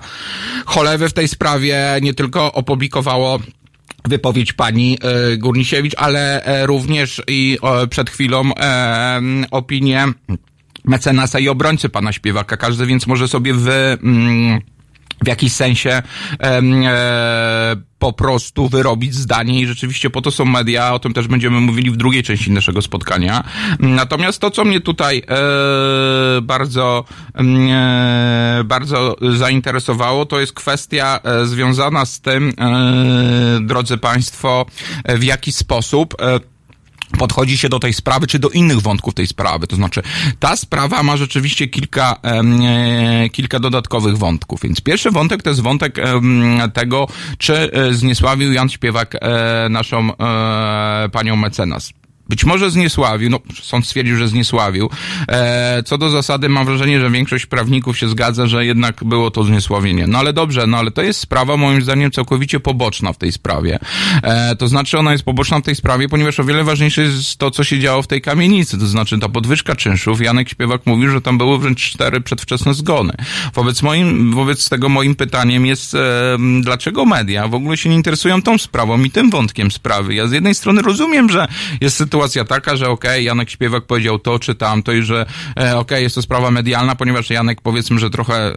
Cholewy 0.66 1.10
w 1.10 1.14
tej 1.14 1.28
sprawie, 1.28 2.00
nie 2.02 2.14
tylko 2.14 2.54
opublikowało 2.54 3.27
wypowiedź 4.08 4.54
pani 4.54 4.98
e, 5.02 5.38
Górnisiewicz, 5.38 5.94
ale 5.98 6.44
e, 6.44 6.66
również 6.66 7.22
i 7.28 7.58
przed 7.90 8.10
chwilą 8.10 8.56
e, 8.56 9.22
opinię 9.52 10.06
mecenasa 10.86 11.40
i 11.40 11.50
obrońcy 11.50 11.90
pana 11.90 12.14
śpiewaka. 12.14 12.58
Każdy 12.58 12.86
więc 12.86 13.08
może 13.08 13.28
sobie 13.28 13.54
w, 13.54 13.68
mm, 13.68 14.62
w 15.24 15.28
jakiś 15.28 15.54
sensie 15.54 16.02
em, 16.40 16.84
e, 16.86 17.76
po 18.00 18.14
prostu 18.14 18.70
wyrobić 18.70 19.14
zdanie 19.14 19.62
i 19.62 19.68
rzeczywiście 19.68 20.10
po 20.10 20.22
to 20.22 20.32
są 20.32 20.46
media, 20.46 20.94
o 20.94 21.00
tym 21.00 21.14
też 21.14 21.28
będziemy 21.28 21.60
mówili 21.60 21.92
w 21.92 21.98
drugiej 21.98 22.24
części 22.24 22.52
naszego 22.52 22.82
spotkania. 22.82 23.44
Natomiast 23.80 24.42
to, 24.42 24.52
co 24.52 24.66
mnie 24.66 24.82
tutaj 24.82 25.24
e, 25.28 26.42
bardzo, 26.42 27.06
e, 27.36 28.62
bardzo 28.66 29.16
zainteresowało, 29.38 30.26
to 30.26 30.40
jest 30.40 30.54
kwestia 30.54 31.20
e, 31.24 31.46
związana 31.46 32.06
z 32.06 32.22
tym, 32.22 32.54
e, 32.60 33.60
drodzy 33.62 33.98
Państwo, 33.98 34.66
w 35.06 35.24
jaki 35.24 35.52
sposób 35.52 36.16
e, 36.22 36.40
podchodzi 37.20 37.58
się 37.58 37.70
do 37.70 37.80
tej 37.80 37.94
sprawy, 37.94 38.28
czy 38.28 38.40
do 38.40 38.50
innych 38.50 38.82
wątków 38.82 39.14
tej 39.14 39.28
sprawy. 39.28 39.68
To 39.68 39.76
znaczy, 39.76 40.02
ta 40.40 40.56
sprawa 40.56 41.04
ma 41.04 41.18
rzeczywiście 41.18 41.68
kilka, 41.68 42.16
e, 42.24 43.30
kilka 43.30 43.60
dodatkowych 43.60 44.18
wątków. 44.18 44.62
Więc 44.62 44.82
pierwszy 44.82 45.12
wątek 45.12 45.44
to 45.44 45.50
jest 45.50 45.62
wątek 45.62 46.00
em, 46.00 46.60
tego, 46.74 47.08
czy 47.38 47.72
e, 47.74 47.94
zniesławił 47.94 48.54
Jan 48.54 48.70
Śpiewak 48.70 49.16
e, 49.16 49.70
naszą 49.70 50.18
e, 50.18 51.10
panią 51.10 51.36
mecenas. 51.36 51.94
Być 52.30 52.46
może 52.46 52.72
zniesławił, 52.72 53.30
no 53.30 53.40
sąd 53.62 53.86
stwierdził, 53.86 54.18
że 54.18 54.28
zniesławił. 54.28 54.90
E, 55.28 55.84
co 55.86 55.98
do 55.98 56.10
zasady 56.10 56.50
mam 56.50 56.66
wrażenie, 56.66 57.00
że 57.00 57.10
większość 57.10 57.46
prawników 57.46 57.98
się 57.98 58.10
zgadza, 58.10 58.48
że 58.48 58.66
jednak 58.66 59.04
było 59.04 59.32
to 59.32 59.44
zniesławienie. 59.44 60.08
No 60.08 60.20
ale 60.20 60.34
dobrze, 60.34 60.68
no 60.68 60.78
ale 60.78 60.92
to 60.92 61.02
jest 61.02 61.20
sprawa 61.20 61.58
moim 61.58 61.82
zdaniem 61.82 62.12
całkowicie 62.12 62.60
poboczna 62.60 63.14
w 63.14 63.18
tej 63.18 63.32
sprawie. 63.32 63.80
E, 64.24 64.56
to 64.56 64.68
znaczy 64.68 65.00
ona 65.00 65.12
jest 65.12 65.24
poboczna 65.24 65.60
w 65.60 65.62
tej 65.62 65.76
sprawie, 65.76 66.10
ponieważ 66.10 66.40
o 66.40 66.44
wiele 66.44 66.64
ważniejsze 66.64 67.02
jest 67.02 67.38
to, 67.38 67.52
co 67.52 67.64
się 67.64 67.80
działo 67.80 68.02
w 68.02 68.08
tej 68.08 68.22
kamienicy. 68.22 68.78
To 68.80 68.88
znaczy 68.88 69.20
ta 69.20 69.30
podwyżka 69.30 69.76
czynszów. 69.76 70.22
Janek 70.22 70.50
Śpiewak 70.50 70.86
mówił, 70.86 71.10
że 71.10 71.22
tam 71.22 71.38
były 71.38 71.60
wręcz 71.60 71.82
cztery 71.82 72.22
przedwczesne 72.22 72.74
zgony. 72.74 73.14
Wobec 73.54 73.82
moim, 73.84 74.34
wobec 74.34 74.70
tego 74.70 74.90
moim 74.90 75.16
pytaniem 75.16 75.66
jest, 75.66 75.96
e, 75.96 76.38
dlaczego 76.62 77.06
media 77.06 77.48
w 77.48 77.54
ogóle 77.54 77.78
się 77.78 77.90
nie 77.90 77.96
interesują 77.96 78.42
tą 78.42 78.58
sprawą 78.58 79.04
i 79.04 79.12
tym 79.12 79.30
wątkiem 79.30 79.72
sprawy. 79.72 80.14
Ja 80.14 80.28
z 80.28 80.32
jednej 80.32 80.56
strony 80.56 80.82
rozumiem, 80.82 81.30
że 81.30 81.48
jest 81.82 81.98
sytuacja 81.98 82.17
taka, 82.48 82.76
że 82.76 82.90
okej, 82.90 83.26
Janek 83.26 83.50
Śpiewak 83.50 83.86
powiedział 83.86 84.20
to 84.20 84.40
czy 84.40 84.56
tamto 84.56 84.92
i 84.92 85.02
że 85.02 85.26
e, 85.60 85.78
okej, 85.78 86.04
jest 86.04 86.16
to 86.16 86.22
sprawa 86.22 86.52
medialna, 86.52 86.96
ponieważ 86.96 87.30
Janek 87.30 87.62
powiedzmy, 87.62 88.00
że 88.00 88.10
trochę 88.10 88.36
e, 88.36 88.54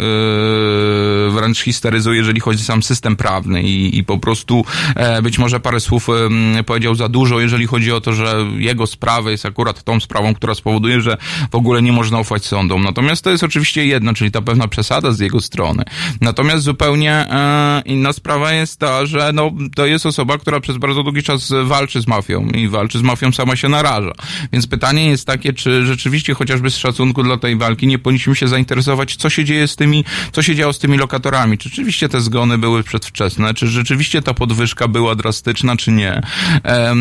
wręcz 1.31 1.61
histeryzuje, 1.61 2.19
jeżeli 2.19 2.41
chodzi 2.41 2.63
o 2.63 2.65
sam 2.65 2.83
system 2.83 3.17
prawny 3.17 3.63
i, 3.63 3.99
i 3.99 4.05
po 4.05 4.19
prostu 4.19 4.65
e, 4.97 5.23
być 5.23 5.39
może 5.39 5.61
parę 5.61 5.81
słów 5.81 6.09
powiedział 6.67 6.95
za 6.95 7.09
dużo, 7.09 7.41
jeżeli 7.41 7.67
chodzi 7.67 7.93
o 7.93 8.01
to, 8.01 8.13
że 8.13 8.47
jego 8.57 8.87
sprawa 8.87 9.31
jest 9.31 9.47
akurat 9.47 9.83
tą 9.83 10.01
sprawą, 10.01 10.35
która 10.35 10.55
spowoduje, 10.55 11.01
że 11.01 11.17
w 11.51 11.55
ogóle 11.55 11.83
nie 11.83 11.93
można 11.93 12.21
ufać 12.21 12.45
sądom. 12.45 12.83
Natomiast 12.83 13.25
to 13.25 13.31
jest 13.31 13.45
oczywiście 13.45 13.87
jedno, 13.87 14.15
czyli 14.15 14.31
ta 14.31 14.43
pewna 14.43 14.69
przesada 14.69 15.13
z 15.13 15.21
jego 15.21 15.41
strony. 15.41 15.83
Natomiast 16.21 16.65
zupełnie 16.65 17.13
e, 17.13 17.83
inna 17.85 18.13
sprawa 18.13 18.53
jest 18.53 18.79
ta, 18.79 19.07
że 19.07 19.31
no, 19.35 19.51
to 19.75 19.87
jest 19.87 20.07
osoba, 20.07 20.39
która 20.39 20.61
przez 20.61 20.77
bardzo 20.77 21.03
długi 21.03 21.23
czas 21.23 21.53
walczy 21.65 22.01
z 22.01 22.07
mafią 22.07 22.47
i 22.47 22.69
walczy 22.69 22.99
z 22.99 23.03
mafią 23.03 23.31
sama 23.51 23.57
się 23.57 23.69
naraża. 23.69 24.13
Więc 24.53 24.67
pytanie 24.67 25.07
jest 25.07 25.27
takie, 25.27 25.53
czy 25.53 25.87
rzeczywiście 25.87 26.35
chociażby 26.35 26.71
z 26.71 26.77
szacunku 26.77 27.23
dla 27.23 27.37
tej 27.37 27.57
walki 27.57 27.87
nie 27.87 27.99
powinniśmy 27.99 28.37
się 28.37 28.49
zainteresować, 28.49 29.17
co 29.17 29.31
się 29.31 29.45
dzieje 29.45 29.69
z 29.69 29.77
tymi, 29.77 30.05
co 30.33 30.43
się 30.43 30.55
działo 30.55 30.73
z 30.73 30.79
tymi 30.79 30.99
lokatorami. 30.99 31.59
Czy 31.59 31.69
rzeczywiście 31.69 32.09
te 32.09 32.21
zgony 32.21 32.59
były 32.59 32.83
przedwczesne? 32.83 33.55
Czy 33.55 33.67
rzeczywiście 33.67 34.23
ta 34.23 34.35
podwyżka 34.35 34.89
była 34.89 35.15
drastyczna, 35.15 35.77
czy 35.77 35.93
nie? 35.93 36.23
E, 36.65 36.95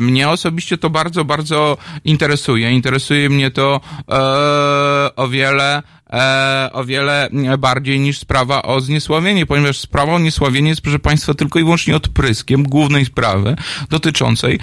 mnie 0.00 0.28
osobiście 0.28 0.78
to 0.78 0.90
bardzo, 0.90 1.24
bardzo 1.24 1.76
interesuje. 2.04 2.70
Interesuje 2.70 3.30
mnie 3.30 3.50
to 3.50 3.80
e, 4.08 5.16
o 5.16 5.28
wiele 5.28 5.82
e, 6.12 6.70
o 6.72 6.84
wiele 6.84 7.28
bardziej 7.58 8.00
niż 8.00 8.18
sprawa 8.18 8.62
o 8.62 8.80
zniesławienie, 8.80 9.46
ponieważ 9.46 9.78
sprawa 9.78 10.12
o 10.12 10.18
zniesławienie 10.18 10.68
jest, 10.68 10.80
proszę 10.80 10.98
Państwa, 10.98 11.34
tylko 11.34 11.58
i 11.58 11.64
wyłącznie 11.64 11.96
odpryskiem 11.96 12.62
głównej 12.62 13.04
sprawy 13.04 13.56
dotyczącej 13.90 14.60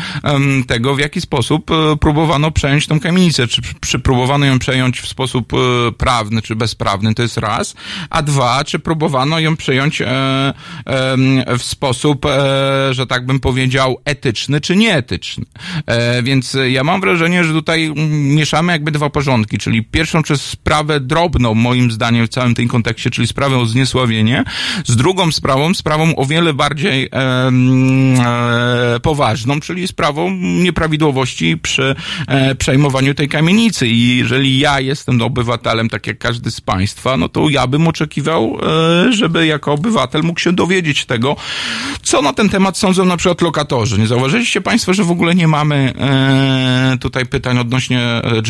tego, 0.67 0.95
w 0.95 0.99
jaki 0.99 1.21
sposób 1.21 1.71
e, 1.71 1.97
próbowano 1.97 2.51
przejąć 2.51 2.87
tą 2.87 2.99
kamienicę. 2.99 3.47
Czy 3.47 3.61
przy, 3.81 3.99
próbowano 3.99 4.45
ją 4.45 4.59
przejąć 4.59 4.99
w 5.01 5.07
sposób 5.07 5.53
e, 5.53 5.91
prawny, 5.91 6.41
czy 6.41 6.55
bezprawny, 6.55 7.13
to 7.13 7.21
jest 7.21 7.37
raz, 7.37 7.75
a 8.09 8.21
dwa, 8.21 8.63
czy 8.63 8.79
próbowano 8.79 9.39
ją 9.39 9.55
przejąć 9.55 10.01
e, 10.01 10.53
w 11.57 11.63
sposób, 11.63 12.25
e, 12.25 12.93
że 12.93 13.07
tak 13.07 13.25
bym 13.25 13.39
powiedział, 13.39 13.97
etyczny, 14.05 14.61
czy 14.61 14.75
nieetyczny. 14.75 15.45
E, 15.85 16.23
więc 16.23 16.57
ja 16.69 16.83
mam 16.83 17.01
wrażenie, 17.01 17.43
że 17.43 17.53
tutaj 17.53 17.93
mieszamy 18.09 18.71
jakby 18.71 18.91
dwa 18.91 19.09
porządki, 19.09 19.57
czyli 19.57 19.83
pierwszą 19.83 20.23
przez 20.23 20.41
sprawę 20.41 20.99
drobną, 20.99 21.36
moim 21.39 21.91
zdaniem, 21.91 22.25
w 22.25 22.29
całym 22.29 22.55
tym 22.55 22.67
kontekście, 22.67 23.09
czyli 23.09 23.27
sprawę 23.27 23.57
o 23.57 23.65
zniesławienie, 23.65 24.43
z 24.85 24.95
drugą 24.95 25.31
sprawą, 25.31 25.73
sprawą 25.73 26.15
o 26.15 26.25
wiele 26.25 26.53
bardziej 26.53 27.09
em, 27.11 28.15
e, 28.19 28.99
poważną, 28.99 29.59
czyli 29.59 29.87
sprawą 29.87 30.31
nieprawidłowości 30.41 31.57
przy 31.57 31.95
e, 32.27 32.55
przejmowaniu 32.55 33.13
tej 33.13 33.29
kamienicy. 33.29 33.87
I 33.87 34.17
jeżeli 34.17 34.59
ja 34.59 34.79
jestem 34.79 35.21
obywatelem, 35.21 35.89
tak 35.89 36.07
jak 36.07 36.17
każdy 36.17 36.51
z 36.51 36.61
Państwa, 36.61 37.17
no 37.17 37.29
to 37.29 37.49
ja 37.49 37.67
bym 37.67 37.87
oczekiwał, 37.87 38.57
e, 39.07 39.13
żeby 39.13 39.45
jako 39.45 39.73
obywatel 39.73 40.23
mógł 40.23 40.39
się 40.39 40.53
dowiedzieć 40.53 41.05
tego, 41.05 41.35
co 42.03 42.21
na 42.21 42.33
ten 42.33 42.49
temat 42.49 42.77
sądzą 42.77 43.05
na 43.05 43.17
przykład 43.17 43.41
lokatorzy. 43.41 43.99
Nie 43.99 44.07
zauważyliście 44.07 44.61
Państwo, 44.61 44.93
że 44.93 45.03
w 45.03 45.11
ogóle 45.11 45.35
nie 45.35 45.47
mamy 45.47 45.93
e, 45.99 46.97
tutaj 46.99 47.25
pytań 47.25 47.59
odnośnie, 47.59 48.01
e, 48.01 48.41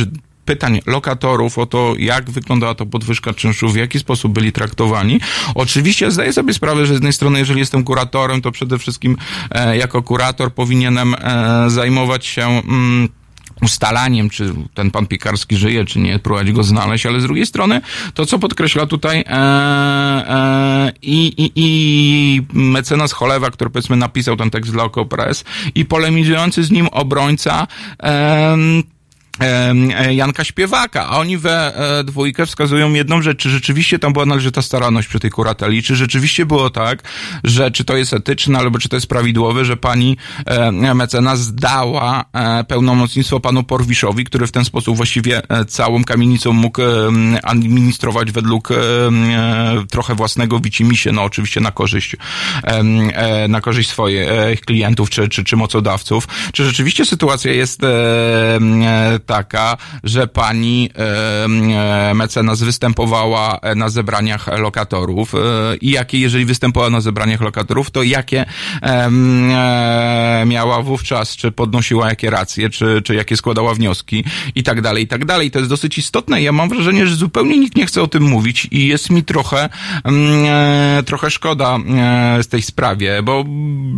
pytań 0.47 0.79
lokatorów 0.85 1.57
o 1.57 1.65
to, 1.65 1.93
jak 1.99 2.29
wyglądała 2.29 2.75
to 2.75 2.85
podwyżka 2.85 3.33
czynszu, 3.33 3.69
w 3.69 3.75
jaki 3.75 3.99
sposób 3.99 4.33
byli 4.33 4.51
traktowani. 4.51 5.19
Oczywiście 5.55 6.11
zdaję 6.11 6.33
sobie 6.33 6.53
sprawę, 6.53 6.85
że 6.85 6.93
z 6.93 6.95
jednej 6.95 7.13
strony, 7.13 7.39
jeżeli 7.39 7.59
jestem 7.59 7.83
kuratorem, 7.83 8.41
to 8.41 8.51
przede 8.51 8.79
wszystkim 8.79 9.17
e, 9.51 9.77
jako 9.77 10.03
kurator 10.03 10.53
powinienem 10.53 11.15
e, 11.15 11.69
zajmować 11.69 12.25
się 12.25 12.45
mm, 12.45 13.09
ustalaniem, 13.61 14.29
czy 14.29 14.53
ten 14.73 14.91
pan 14.91 15.07
Piekarski 15.07 15.57
żyje, 15.57 15.85
czy 15.85 15.99
nie, 15.99 16.19
próbować 16.19 16.51
go 16.51 16.63
znaleźć, 16.63 17.05
ale 17.05 17.19
z 17.19 17.23
drugiej 17.23 17.45
strony 17.45 17.81
to, 18.13 18.25
co 18.25 18.39
podkreśla 18.39 18.85
tutaj 18.85 19.23
e, 19.27 19.33
e, 19.33 20.91
i, 21.01 21.27
i, 21.37 21.51
i 21.55 22.41
mecenas 22.53 23.11
Cholewa, 23.11 23.51
który 23.51 23.69
powiedzmy 23.69 23.97
napisał 23.97 24.37
ten 24.37 24.49
tekst 24.49 24.71
dla 24.71 24.83
Okopres 24.83 25.43
i 25.75 25.85
polemizujący 25.85 26.63
z 26.63 26.71
nim 26.71 26.87
obrońca 26.87 27.67
e, 28.03 28.57
Janka 30.09 30.43
Śpiewaka, 30.43 31.07
a 31.07 31.17
oni 31.17 31.37
we 31.37 31.75
e, 31.99 32.03
dwójkę 32.03 32.45
wskazują 32.45 32.93
jedną 32.93 33.21
rzecz, 33.21 33.37
czy 33.37 33.49
rzeczywiście 33.49 33.99
tam 33.99 34.13
była 34.13 34.25
należyta 34.25 34.61
staranność 34.61 35.07
przy 35.07 35.19
tej 35.19 35.31
kurateli, 35.31 35.83
czy 35.83 35.95
rzeczywiście 35.95 36.45
było 36.45 36.69
tak, 36.69 37.03
że 37.43 37.71
czy 37.71 37.85
to 37.85 37.97
jest 37.97 38.13
etyczne, 38.13 38.59
albo 38.59 38.79
czy 38.79 38.89
to 38.89 38.95
jest 38.95 39.07
prawidłowe, 39.07 39.65
że 39.65 39.77
pani 39.77 40.17
e, 40.45 40.93
mecenas 40.93 41.39
zdała 41.39 42.25
e, 42.33 42.63
pełnomocnictwo 42.63 43.39
panu 43.39 43.63
Porwiszowi, 43.63 44.23
który 44.23 44.47
w 44.47 44.51
ten 44.51 44.65
sposób 44.65 44.97
właściwie 44.97 45.41
e, 45.49 45.65
całą 45.65 46.03
kamienicą 46.03 46.53
mógł 46.53 46.81
e, 46.81 46.85
administrować 47.43 48.31
według 48.31 48.71
e, 48.71 48.75
e, 48.75 49.85
trochę 49.91 50.15
własnego 50.15 50.59
wicimisie, 50.59 51.11
no 51.11 51.23
oczywiście 51.23 51.61
na 51.61 51.71
korzyść 51.71 52.15
e, 52.15 52.19
e, 52.63 53.47
na 53.47 53.61
korzyść 53.61 53.89
swoich 53.89 54.61
klientów 54.61 55.09
czy, 55.09 55.29
czy, 55.29 55.43
czy 55.43 55.55
mocodawców. 55.55 56.27
Czy 56.53 56.65
rzeczywiście 56.65 57.05
sytuacja 57.05 57.51
jest 57.51 57.83
e, 57.83 57.87
e, 57.87 59.19
taka, 59.27 59.77
że 60.03 60.27
pani 60.27 60.89
mecenas 62.13 62.61
występowała 62.61 63.59
na 63.75 63.89
zebraniach 63.89 64.47
lokatorów 64.47 65.35
e, 65.35 65.37
i 65.81 65.91
jakie, 65.91 66.19
jeżeli 66.19 66.45
występowała 66.45 66.89
na 66.89 67.01
zebraniach 67.01 67.41
lokatorów, 67.41 67.91
to 67.91 68.03
jakie 68.03 68.45
e, 68.81 70.45
miała 70.45 70.81
wówczas, 70.81 71.35
czy 71.35 71.51
podnosiła 71.51 72.09
jakie 72.09 72.29
racje, 72.29 72.69
czy, 72.69 73.01
czy 73.03 73.15
jakie 73.15 73.37
składała 73.37 73.73
wnioski 73.73 74.23
i 74.55 74.63
tak 74.63 74.81
dalej, 74.81 75.03
i 75.03 75.07
tak 75.07 75.25
dalej. 75.25 75.51
To 75.51 75.59
jest 75.59 75.69
dosyć 75.69 75.97
istotne. 75.97 76.41
Ja 76.41 76.51
mam 76.51 76.69
wrażenie, 76.69 77.07
że 77.07 77.15
zupełnie 77.15 77.57
nikt 77.57 77.75
nie 77.75 77.85
chce 77.85 78.01
o 78.01 78.07
tym 78.07 78.23
mówić 78.23 78.67
i 78.71 78.87
jest 78.87 79.09
mi 79.09 79.23
trochę, 79.23 79.69
e, 80.05 81.03
trochę 81.05 81.31
szkoda 81.31 81.77
z 82.41 82.47
tej 82.47 82.61
sprawie, 82.61 83.23
bo 83.23 83.45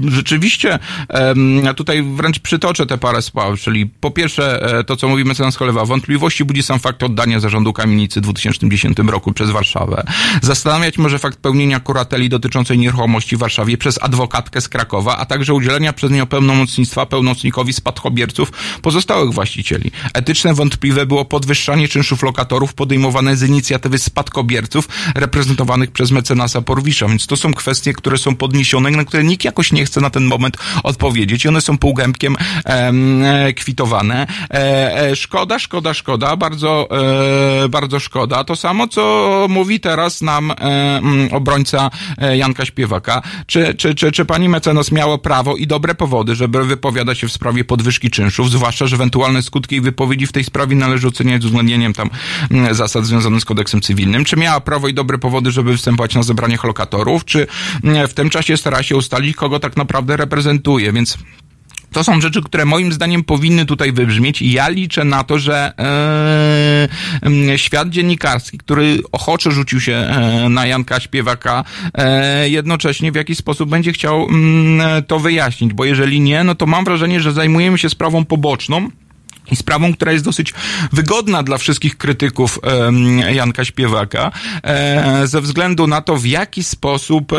rzeczywiście 0.08 0.80
tutaj 1.76 2.04
wręcz 2.04 2.40
przytoczę 2.40 2.86
te 2.86 2.98
parę 2.98 3.22
spraw, 3.22 3.60
czyli 3.60 3.86
po 3.86 4.12
pierwsze 4.12 4.62
to, 4.88 4.96
co 4.96 5.08
mówi 5.08 5.19
mecenas 5.26 5.56
Cholewa, 5.56 5.86
wątpliwości 5.86 6.46
budzi 6.46 6.64
sam 6.64 6.80
fakt 6.80 7.04
oddania 7.04 7.40
zarządu 7.40 7.74
kamienicy 7.74 8.20
w 8.20 8.24
2010 8.24 8.98
roku 8.98 9.34
przez 9.34 9.50
Warszawę. 9.50 10.04
Zastanawiać 10.42 10.98
może 10.98 11.20
fakt 11.20 11.40
pełnienia 11.40 11.80
kurateli 11.80 12.30
dotyczącej 12.30 12.78
nieruchomości 12.78 13.36
w 13.36 13.40
Warszawie 13.40 13.78
przez 13.78 14.04
adwokatkę 14.04 14.62
z 14.62 14.70
Krakowa, 14.70 15.18
a 15.18 15.26
także 15.26 15.54
udzielenia 15.54 15.94
przez 15.94 16.12
nią 16.12 16.26
pełnomocnictwa 16.26 17.06
pełnomocnikowi 17.06 17.74
spadkobierców 17.74 18.52
pozostałych 18.82 19.34
właścicieli. 19.34 19.92
Etyczne 20.14 20.54
wątpliwe 20.54 21.06
było 21.06 21.26
podwyższanie 21.26 21.88
czynszów 21.88 22.24
lokatorów 22.24 22.74
podejmowane 22.74 23.36
z 23.36 23.44
inicjatywy 23.44 24.00
spadkobierców 24.00 24.88
reprezentowanych 25.16 25.92
przez 25.92 26.12
mecenasa 26.12 26.62
Porwisza, 26.62 27.08
więc 27.08 27.28
to 27.28 27.38
są 27.38 27.54
kwestie, 27.54 27.94
które 27.94 28.18
są 28.18 28.36
podniesione, 28.36 28.92
na 28.92 29.06
które 29.06 29.24
nikt 29.24 29.46
jakoś 29.46 29.72
nie 29.72 29.86
chce 29.86 30.02
na 30.02 30.10
ten 30.10 30.24
moment 30.24 30.58
odpowiedzieć 30.84 31.46
i 31.46 31.48
one 31.48 31.62
są 31.62 31.78
półgębkiem 31.78 32.36
em, 32.66 33.24
e, 33.24 33.54
kwitowane. 33.54 34.28
E, 34.52 35.09
e, 35.09 35.09
szkoda, 35.16 35.60
szkoda, 35.60 35.94
szkoda, 35.94 36.36
bardzo, 36.36 36.88
e, 37.64 37.70
bardzo 37.70 38.00
szkoda. 38.00 38.44
To 38.44 38.56
samo, 38.56 38.88
co 38.88 39.46
mówi 39.50 39.80
teraz 39.80 40.22
nam 40.22 40.52
e, 40.52 40.56
mm, 40.56 41.34
obrońca 41.34 41.90
e, 42.18 42.38
Janka 42.38 42.66
Śpiewaka. 42.66 43.22
Czy, 43.46 43.74
czy, 43.74 43.96
czy, 43.96 44.12
czy 44.12 44.26
pani 44.26 44.50
mecenas 44.50 44.92
miała 44.92 45.18
prawo 45.18 45.56
i 45.56 45.68
dobre 45.68 45.96
powody, 45.96 46.36
żeby 46.36 46.66
wypowiadać 46.66 47.20
się 47.20 47.28
w 47.28 47.32
sprawie 47.32 47.64
podwyżki 47.64 48.10
czynszów, 48.10 48.52
zwłaszcza, 48.52 48.88
że 48.88 48.96
ewentualne 48.96 49.42
skutki 49.42 49.76
jej 49.76 49.82
wypowiedzi 49.82 50.28
w 50.28 50.32
tej 50.32 50.44
sprawie 50.44 50.76
należy 50.76 51.08
oceniać 51.08 51.42
z 51.42 51.46
uwzględnieniem 51.46 51.94
tam 51.94 52.10
mm, 52.52 52.76
zasad 52.76 53.06
związanych 53.06 53.42
z 53.42 53.46
kodeksem 53.46 53.82
cywilnym? 53.82 54.26
Czy 54.26 54.38
miała 54.38 54.60
prawo 54.60 54.88
i 54.88 54.94
dobre 54.94 55.18
powody, 55.18 55.52
żeby 55.52 55.72
występować 55.72 56.16
na 56.16 56.24
zebraniach 56.24 56.64
lokatorów? 56.64 57.26
Czy 57.26 57.48
mm, 57.84 58.08
w 58.08 58.14
tym 58.14 58.30
czasie 58.30 58.58
stara 58.58 58.84
się 58.84 58.96
ustalić, 58.96 59.36
kogo 59.36 59.60
tak 59.60 59.78
naprawdę 59.78 60.18
reprezentuje? 60.18 60.94
Więc 60.94 61.18
to 61.92 62.04
są 62.04 62.22
rzeczy, 62.22 62.42
które 62.42 62.66
moim 62.66 62.94
zdaniem 62.94 63.24
powinny 63.24 63.66
tutaj 63.66 63.92
wybrzmieć 63.92 64.42
i 64.42 64.52
ja 64.52 64.70
liczę 64.70 65.04
na 65.04 65.24
to, 65.24 65.40
że 65.40 65.74
e, 67.52 67.58
świat 67.58 67.90
dziennikarski, 67.90 68.58
który 68.58 69.02
ochoczo 69.12 69.52
rzucił 69.52 69.80
się 69.80 69.94
e, 69.94 70.50
na 70.50 70.66
Janka 70.66 71.00
Śpiewaka, 71.00 71.64
e, 71.94 72.50
jednocześnie 72.50 73.12
w 73.12 73.16
jakiś 73.16 73.38
sposób 73.38 73.70
będzie 73.70 73.94
chciał 73.94 74.28
mm, 74.30 75.04
to 75.04 75.20
wyjaśnić, 75.20 75.74
bo 75.74 75.86
jeżeli 75.86 76.20
nie, 76.20 76.44
no 76.44 76.56
to 76.56 76.66
mam 76.66 76.86
wrażenie, 76.86 77.20
że 77.20 77.32
zajmujemy 77.32 77.78
się 77.78 77.90
sprawą 77.90 78.26
poboczną, 78.26 78.90
sprawą, 79.56 79.94
która 79.94 80.12
jest 80.12 80.26
dosyć 80.26 80.54
wygodna 80.92 81.44
dla 81.44 81.58
wszystkich 81.58 81.98
krytyków 81.98 82.60
Janka 83.32 83.66
Śpiewaka, 83.66 84.32
e, 84.64 85.28
ze 85.28 85.42
względu 85.42 85.88
na 85.88 86.02
to, 86.02 86.18
w 86.18 86.26
jaki 86.26 86.64
sposób, 86.64 87.32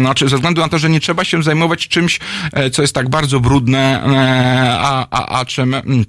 znaczy 0.00 0.28
ze 0.28 0.36
względu 0.36 0.60
na 0.60 0.68
to, 0.68 0.78
że 0.78 0.90
nie 0.90 1.00
trzeba 1.00 1.24
się 1.24 1.42
zajmować 1.42 1.88
czymś, 1.88 2.20
e, 2.52 2.70
co 2.70 2.82
jest 2.82 2.94
tak 2.94 3.08
bardzo 3.08 3.40
brudne, 3.40 4.04
e, 4.04 4.78
a, 4.80 5.06
a, 5.10 5.40
a 5.40 5.44
czym... 5.44 5.74
mm, 5.74 6.04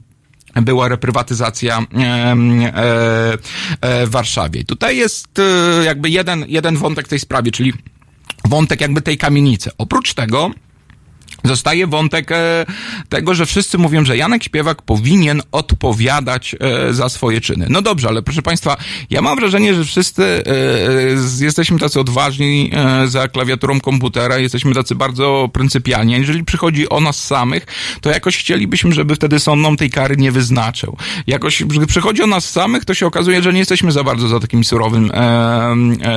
była 0.61 0.87
reprywatyzacja 0.87 1.85
w 3.81 4.09
Warszawie. 4.09 4.63
Tutaj 4.63 4.97
jest 4.97 5.27
jakby 5.85 6.09
jeden, 6.09 6.45
jeden 6.47 6.77
wątek 6.77 7.07
tej 7.07 7.19
sprawie, 7.19 7.51
czyli 7.51 7.73
wątek 8.45 8.81
jakby 8.81 9.01
tej 9.01 9.17
kamienicy. 9.17 9.71
Oprócz 9.77 10.13
tego 10.13 10.51
Zostaje 11.47 11.87
wątek 11.87 12.31
e, 12.31 12.65
tego, 13.09 13.33
że 13.33 13.45
wszyscy 13.45 13.77
mówią, 13.77 14.05
że 14.05 14.17
Janek 14.17 14.43
Śpiewak 14.43 14.81
powinien 14.81 15.41
odpowiadać 15.51 16.55
e, 16.59 16.93
za 16.93 17.09
swoje 17.09 17.41
czyny. 17.41 17.67
No 17.69 17.81
dobrze, 17.81 18.07
ale 18.07 18.21
proszę 18.21 18.41
Państwa, 18.41 18.77
ja 19.09 19.21
mam 19.21 19.39
wrażenie, 19.39 19.75
że 19.75 19.83
wszyscy 19.83 20.23
e, 21.39 21.43
jesteśmy 21.45 21.79
tacy 21.79 21.99
odważni 21.99 22.71
za 23.05 23.27
klawiaturą 23.27 23.79
komputera, 23.79 24.37
jesteśmy 24.37 24.73
tacy 24.73 24.95
bardzo 24.95 25.49
pryncypialni. 25.53 26.13
Jeżeli 26.13 26.43
przychodzi 26.43 26.89
o 26.89 26.99
nas 26.99 27.25
samych, 27.25 27.65
to 28.01 28.09
jakoś 28.09 28.37
chcielibyśmy, 28.37 28.93
żeby 28.93 29.15
wtedy 29.15 29.39
sąd 29.39 29.61
nam 29.61 29.77
tej 29.77 29.89
kary 29.89 30.17
nie 30.17 30.31
wyznaczył. 30.31 30.97
Jakoś, 31.27 31.63
gdy 31.63 31.87
przychodzi 31.87 32.23
o 32.23 32.27
nas 32.27 32.49
samych, 32.49 32.85
to 32.85 32.93
się 32.93 33.05
okazuje, 33.05 33.43
że 33.43 33.53
nie 33.53 33.59
jesteśmy 33.59 33.91
za 33.91 34.03
bardzo 34.03 34.27
za 34.27 34.39
takim 34.39 34.63
surowym 34.63 35.11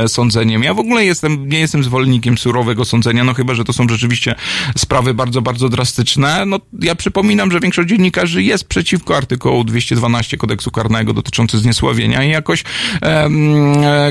sądzeniem. 0.07 0.63
Ja 0.63 0.75
w 0.75 0.79
ogóle 0.79 1.05
jestem, 1.05 1.49
nie 1.49 1.61
jestem 1.61 1.85
zwolennikiem 1.85 2.39
surowego 2.39 2.85
sądzenia, 2.85 3.25
no 3.25 3.35
chyba, 3.35 3.55
że 3.55 3.65
to 3.65 3.73
są 3.73 3.89
rzeczywiście 3.89 4.35
sprawy 4.77 5.15
bardzo, 5.21 5.43
bardzo 5.43 5.69
drastyczne. 5.69 6.47
No, 6.47 6.61
ja 6.83 6.95
przypominam, 6.95 7.53
że 7.53 7.61
większość 7.61 7.89
dziennikarzy 7.89 8.43
jest 8.43 8.65
przeciwko 8.65 9.17
artykułu 9.17 9.65
212 9.65 10.37
kodeksu 10.37 10.71
karnego 10.71 11.13
dotyczący 11.13 11.59
zniesławienia 11.59 12.25
i 12.25 12.31
jakoś, 12.31 12.65
e, 13.03 13.29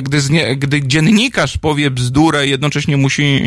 gdy, 0.01 0.21
znie, 0.21 0.55
gdy 0.55 0.87
dziennikarz 0.87 1.57
powie 1.57 1.91
bzdurę, 1.91 2.47
jednocześnie 2.47 2.97
musi, 2.97 3.41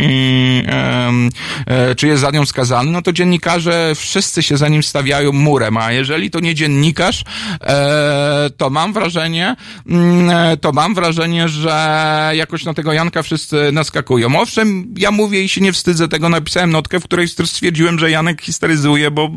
e, 0.67 1.95
czy 1.97 2.07
jest 2.07 2.21
za 2.21 2.31
nią 2.31 2.47
skazany, 2.47 2.91
no 2.91 3.03
to 3.03 3.13
dziennikarze 3.13 3.93
wszyscy 3.95 4.43
się 4.43 4.57
za 4.57 4.69
nim 4.69 4.83
stawiają 4.83 5.33
murem, 5.33 5.77
a 5.77 5.93
jeżeli 5.93 6.31
to 6.31 6.41
nie 6.41 6.55
dziennikarz, 6.55 7.25
e, 7.61 8.51
to 8.57 8.71
mam 8.71 8.93
wrażenie, 8.93 9.57
mm, 9.87 10.59
to 10.59 10.73
mam 10.73 10.95
wrażenie, 10.95 11.49
że 11.49 12.31
jakoś 12.35 12.65
na 12.65 12.75
tego 12.75 12.93
Janka 12.93 13.23
wszyscy 13.23 13.71
naskakują. 13.73 14.41
Owszem, 14.41 14.95
ja 14.97 15.11
mówię 15.11 15.43
i 15.43 15.49
się 15.49 15.61
nie 15.61 15.73
wstydzę 15.73 16.09
tego, 16.09 16.29
napisałem 16.29 16.71
notkę, 16.71 17.01
w 17.01 17.05
której 17.05 17.29
stwierdziłem, 17.47 17.99
że 17.99 18.11
Janek 18.11 18.43
histeryzuje, 18.43 19.11
bo 19.11 19.31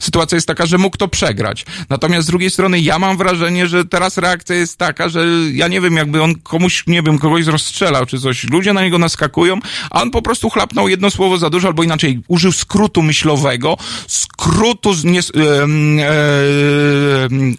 sytuacja 0.00 0.36
jest 0.36 0.46
taka, 0.46 0.66
że 0.66 0.78
mógł 0.78 0.96
to 0.96 1.08
przegrać. 1.08 1.64
Natomiast 1.88 2.26
z 2.26 2.30
drugiej 2.30 2.50
strony 2.50 2.80
ja 2.80 2.98
mam 2.98 3.16
wrażenie, 3.16 3.66
że 3.66 3.84
teraz 3.84 4.18
reakcja 4.18 4.56
jest 4.56 4.76
taka, 4.78 5.08
że 5.08 5.26
ja 5.52 5.68
nie 5.68 5.80
wiem, 5.80 5.96
jakby 5.96 6.22
on 6.22 6.34
komuś, 6.34 6.84
nie 6.86 7.02
wiem, 7.02 7.18
kogoś 7.18 7.46
rozstrzelał 7.46 8.06
czy 8.06 8.20
coś. 8.20 8.44
Ludzie 8.44 8.72
na 8.72 8.82
niego 8.82 8.98
naskakują, 8.98 9.58
a 9.90 10.02
on 10.02 10.10
po 10.10 10.22
prostu 10.22 10.50
chlapnął 10.50 10.88
jedno 10.88 11.10
słowo 11.10 11.38
za 11.38 11.50
dużo, 11.50 11.68
albo 11.68 11.82
inaczej, 11.82 12.20
użył 12.28 12.52
skrótu 12.52 13.02
myślowego, 13.02 13.76
skrótu 14.06 14.94
nie, 15.04 15.20
em, 15.20 15.98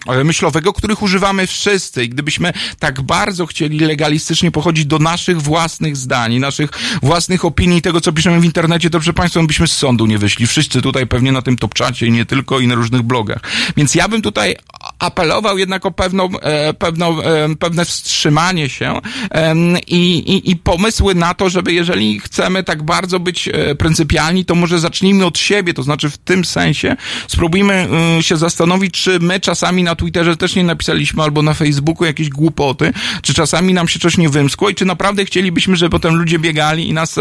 e, 0.08 0.24
myślowego, 0.24 0.74
których 0.74 1.02
używamy 1.02 1.48
wszyscy. 1.48 2.04
I 2.04 2.10
gdybyśmy 2.10 2.54
tak 2.80 3.02
bardzo 3.02 3.46
chcieli 3.46 3.80
legalistycznie 3.80 4.52
pochodzić 4.52 4.86
do 4.86 5.00
naszych 5.00 5.42
własnych 5.42 5.98
zdań, 5.98 6.40
naszych 6.40 6.70
własnych 7.02 7.46
opinii, 7.46 7.82
tego, 7.82 8.02
co 8.02 8.12
piszemy 8.12 8.40
w 8.40 8.46
internecie, 8.46 8.90
to 8.90 8.98
proszę 8.98 9.14
Państwa, 9.14 9.42
my 9.42 9.48
byśmy 9.48 9.68
z 9.68 9.78
sądu 9.88 10.06
nie 10.06 10.18
wyszli. 10.18 10.48
Wszyscy 10.48 10.82
tutaj 10.82 11.08
pewnie 11.08 11.32
na 11.32 11.42
tym 11.42 11.58
topczacie 11.58 12.08
i 12.08 12.12
nie 12.12 12.26
tylko, 12.26 12.60
i 12.60 12.68
na 12.68 12.76
różnych 12.76 13.02
blogach. 13.02 13.42
Więc 13.78 13.96
ja 13.96 14.08
bym 14.08 14.22
tutaj 14.22 14.56
apelował 15.00 15.58
jednak 15.58 15.86
o 15.86 15.92
pewną, 15.92 16.40
e, 16.40 16.74
pewną, 16.74 17.22
e, 17.22 17.56
pewne 17.56 17.86
wstrzymanie 17.86 18.70
się 18.70 19.00
i, 19.88 20.18
i, 20.18 20.52
i 20.52 20.56
pomysły 20.56 21.16
na 21.16 21.34
to, 21.34 21.50
żeby 21.50 21.74
jeżeli 21.74 22.20
chcemy 22.20 22.64
tak 22.64 22.84
bardzo 22.84 23.20
być 23.20 23.48
e, 23.48 23.76
pryncypialni, 23.76 24.46
to 24.46 24.56
może 24.56 24.80
zacznijmy 24.80 25.26
od 25.26 25.38
siebie, 25.38 25.74
to 25.74 25.84
znaczy 25.84 26.10
w 26.10 26.18
tym 26.18 26.46
sensie 26.46 26.96
spróbujmy 27.28 27.88
y, 28.20 28.24
się 28.24 28.38
zastanowić, 28.38 28.94
czy 28.94 29.20
my 29.20 29.40
czasami 29.40 29.84
na 29.84 29.96
Twitterze 29.96 30.38
też 30.38 30.56
nie 30.56 30.64
napisaliśmy 30.64 31.24
albo 31.24 31.42
na 31.42 31.54
Facebooku 31.54 32.06
jakieś 32.06 32.30
głupoty, 32.30 32.94
czy 33.22 33.34
czasami 33.34 33.74
nam 33.74 33.88
się 33.88 34.00
coś 34.00 34.18
nie 34.18 34.30
wymskło 34.30 34.70
i 34.70 34.76
czy 34.76 34.86
naprawdę 34.86 35.26
chcielibyśmy, 35.26 35.76
żeby 35.76 35.90
potem 35.90 36.16
ludzie 36.16 36.40
biegali 36.40 36.90
i 36.90 36.94
nas 36.94 37.16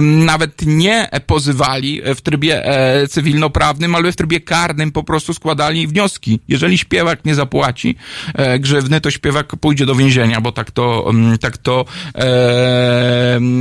nawet 0.00 0.62
nie 0.66 1.08
pozywali 1.26 2.02
w 2.16 2.20
trybie 2.20 2.64
cywilnoprawnym, 3.10 3.94
ale 3.94 4.12
w 4.12 4.16
trybie 4.16 4.40
karnym 4.40 4.92
po 4.92 5.04
prostu 5.04 5.34
składali 5.34 5.86
wnioski. 5.86 6.40
Jeżeli 6.48 6.78
śpiewak 6.94 7.24
nie 7.24 7.34
zapłaci 7.34 7.96
e, 8.34 8.58
grzywny, 8.58 9.00
to 9.00 9.10
śpiewak 9.10 9.56
pójdzie 9.56 9.86
do 9.86 9.94
więzienia, 9.94 10.40
bo 10.40 10.52
tak 10.52 10.70
to, 10.70 11.10
mm, 11.10 11.38
tak 11.38 11.58
to 11.58 11.84
e, 12.14 12.20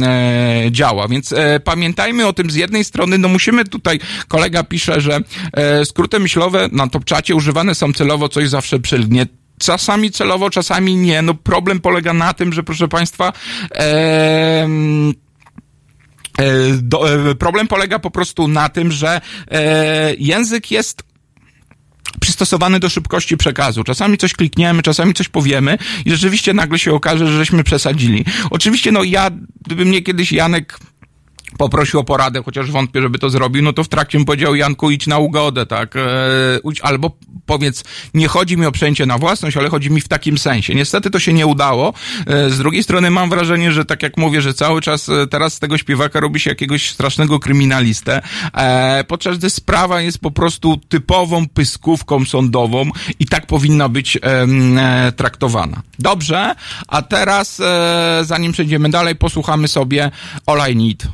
e, 0.03 0.71
działa. 0.71 1.07
Więc 1.07 1.31
e, 1.33 1.59
pamiętajmy 1.59 2.27
o 2.27 2.33
tym 2.33 2.51
z 2.51 2.55
jednej 2.55 2.83
strony, 2.83 3.17
no 3.17 3.27
musimy 3.27 3.65
tutaj, 3.65 3.99
kolega 4.27 4.63
pisze, 4.63 5.01
że 5.01 5.19
e, 5.53 5.85
skróty 5.85 6.19
myślowe 6.19 6.69
na 6.71 6.87
topczacie 6.87 7.35
używane 7.35 7.75
są 7.75 7.93
celowo, 7.93 8.29
coś 8.29 8.49
zawsze 8.49 8.79
przylgnie 8.79 9.25
czasami 9.59 10.11
celowo, 10.11 10.49
czasami 10.49 10.95
nie. 10.95 11.21
No 11.21 11.33
problem 11.33 11.79
polega 11.79 12.13
na 12.13 12.33
tym, 12.33 12.53
że 12.53 12.63
proszę 12.63 12.87
Państwa, 12.87 13.33
E, 16.39 16.77
do, 16.81 17.29
e, 17.29 17.35
problem 17.35 17.67
polega 17.67 17.99
po 17.99 18.11
prostu 18.11 18.47
na 18.47 18.69
tym, 18.69 18.91
że 18.91 19.21
język 20.17 20.71
jest 20.71 21.03
przystosowany 22.23 22.79
do 22.79 22.89
szybkości 22.89 23.37
przekazu. 23.37 23.83
Czasami 23.83 24.17
coś 24.17 24.33
klikniemy, 24.33 24.81
czasami 24.81 25.13
coś 25.13 25.29
powiemy 25.29 25.77
i 26.05 26.11
rzeczywiście 26.11 26.53
nagle 26.53 26.79
się 26.79 26.93
okaże, 26.93 27.27
że 27.27 27.37
żeśmy 27.37 27.63
przesadzili. 27.63 28.25
Oczywiście, 28.49 28.91
no 28.91 29.03
ja, 29.03 29.31
gdyby 29.65 29.85
mnie 29.85 30.01
kiedyś 30.01 30.31
Janek 30.31 30.79
poprosił 31.57 31.99
o 31.99 32.03
poradę, 32.03 32.43
chociaż 32.45 32.71
wątpię, 32.71 33.01
żeby 33.01 33.19
to 33.19 33.29
zrobił, 33.29 33.63
no 33.63 33.73
to 33.73 33.83
w 33.83 33.87
trakcie 33.87 34.17
bym 34.17 34.25
powiedział, 34.25 34.55
Janku, 34.55 34.91
idź 34.91 35.07
na 35.07 35.17
ugodę, 35.17 35.65
tak, 35.65 35.95
e, 35.95 35.99
albo 36.81 37.11
powiedz, 37.45 37.83
nie 38.13 38.27
chodzi 38.27 38.57
mi 38.57 38.65
o 38.65 38.71
przejęcie 38.71 39.05
na 39.05 39.17
własność, 39.17 39.57
ale 39.57 39.69
chodzi 39.69 39.91
mi 39.91 40.01
w 40.01 40.07
takim 40.07 40.37
sensie. 40.37 40.75
Niestety 40.75 41.09
to 41.09 41.19
się 41.19 41.33
nie 41.33 41.47
udało. 41.47 41.93
E, 42.27 42.49
Z 42.49 42.57
drugiej 42.57 42.83
strony 42.83 43.09
mam 43.09 43.29
wrażenie, 43.29 43.71
że 43.71 43.85
tak 43.85 44.03
jak 44.03 44.17
mówię, 44.17 44.41
że 44.41 44.53
cały 44.53 44.81
czas 44.81 45.09
e, 45.09 45.27
teraz 45.27 45.53
z 45.53 45.59
tego 45.59 45.77
śpiewaka 45.77 46.19
robi 46.19 46.39
się 46.39 46.49
jakiegoś 46.49 46.89
strasznego 46.89 47.39
kryminalistę, 47.39 48.21
podczas 49.07 49.37
gdy 49.37 49.49
sprawa 49.49 50.01
jest 50.01 50.19
po 50.19 50.31
prostu 50.31 50.77
typową 50.77 51.47
pyskówką 51.47 52.25
sądową 52.25 52.89
i 53.19 53.25
tak 53.25 53.45
powinna 53.47 53.89
być 53.89 54.17
traktowana. 55.15 55.81
Dobrze, 55.99 56.55
a 56.87 57.01
teraz, 57.01 57.61
zanim 58.21 58.51
przejdziemy 58.51 58.89
dalej, 58.89 59.15
posłuchamy 59.15 59.67
sobie 59.67 60.11
All 60.45 60.71
I 60.71 60.75
Need. 60.75 61.07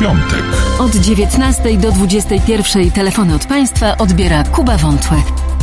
Piątek. 0.00 0.44
Od 0.78 0.96
19 0.96 1.76
do 1.76 1.92
21 1.92 2.90
telefony 2.90 3.34
od 3.34 3.46
państwa 3.46 3.96
odbiera 3.98 4.44
Kuba 4.44 4.76
Wątłe. 4.76 5.16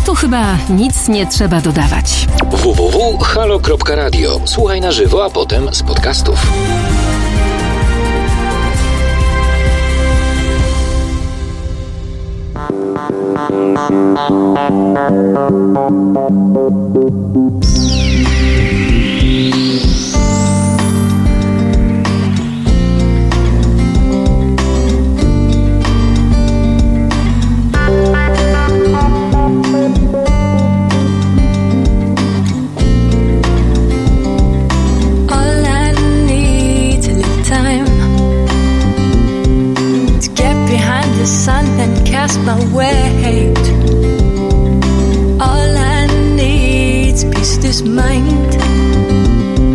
Tu 0.05 0.15
chyba 0.15 0.57
nic 0.69 1.07
nie 1.07 1.27
trzeba 1.27 1.61
dodawać. 1.61 2.27
www.halo.radio. 2.51 4.39
Słuchaj 4.45 4.81
na 4.81 4.91
żywo, 4.91 5.25
a 5.25 5.29
potem 5.29 5.73
z 5.73 5.83
podcastów. 5.83 6.47
Cast 42.27 42.39
my 42.41 42.59
weight. 42.75 43.57
All 45.39 45.77
I 45.77 46.07
need's 46.35 47.23
peace 47.23 47.57
this 47.57 47.81
mind. 47.81 48.55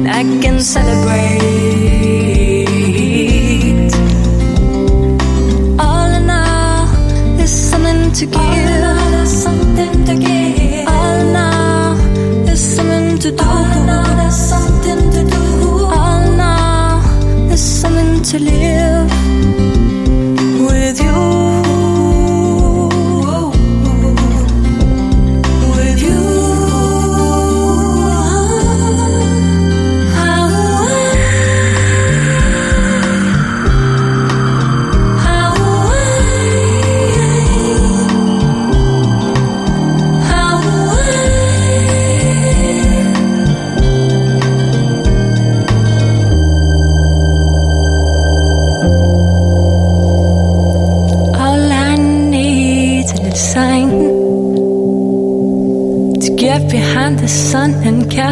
I 0.06 0.22
can 0.42 0.60
celebrate. 0.60 2.21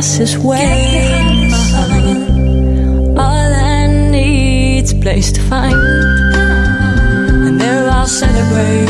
His 0.01 0.39
way. 0.39 1.51
All 3.17 3.53
I 3.55 3.87
need's 4.11 4.95
place 4.95 5.31
to 5.33 5.41
find, 5.43 5.75
and 7.45 7.61
there 7.61 7.87
I'll 7.89 8.07
celebrate. 8.07 8.87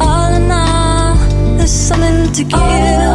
All 0.00 0.32
in 0.34 0.50
all, 0.50 1.14
there's 1.56 1.70
something 1.70 2.32
to 2.32 2.44
give. 2.44 3.13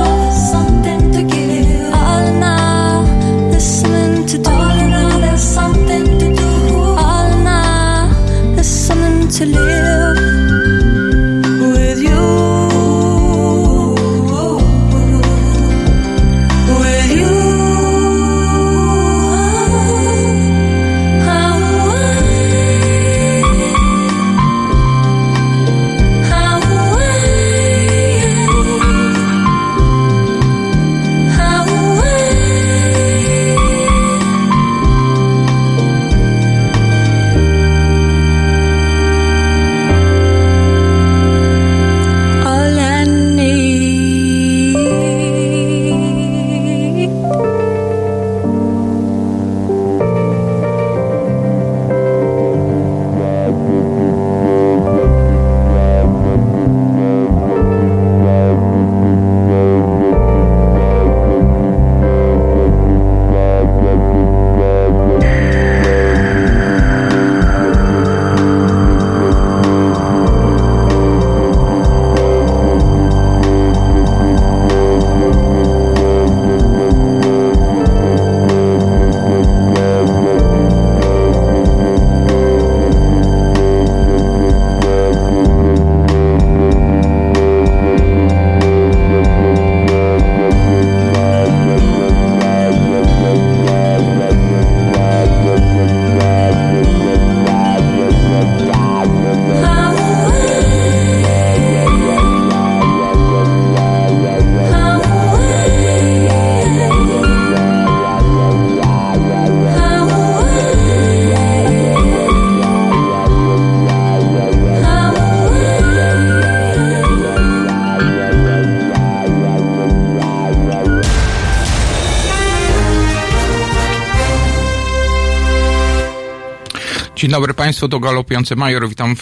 Dobry 127.39 127.53
Państwu, 127.53 127.89
to 127.89 127.99
Galopujący 127.99 128.55
Major, 128.55 128.89
witam 128.89 129.15
w, 129.15 129.21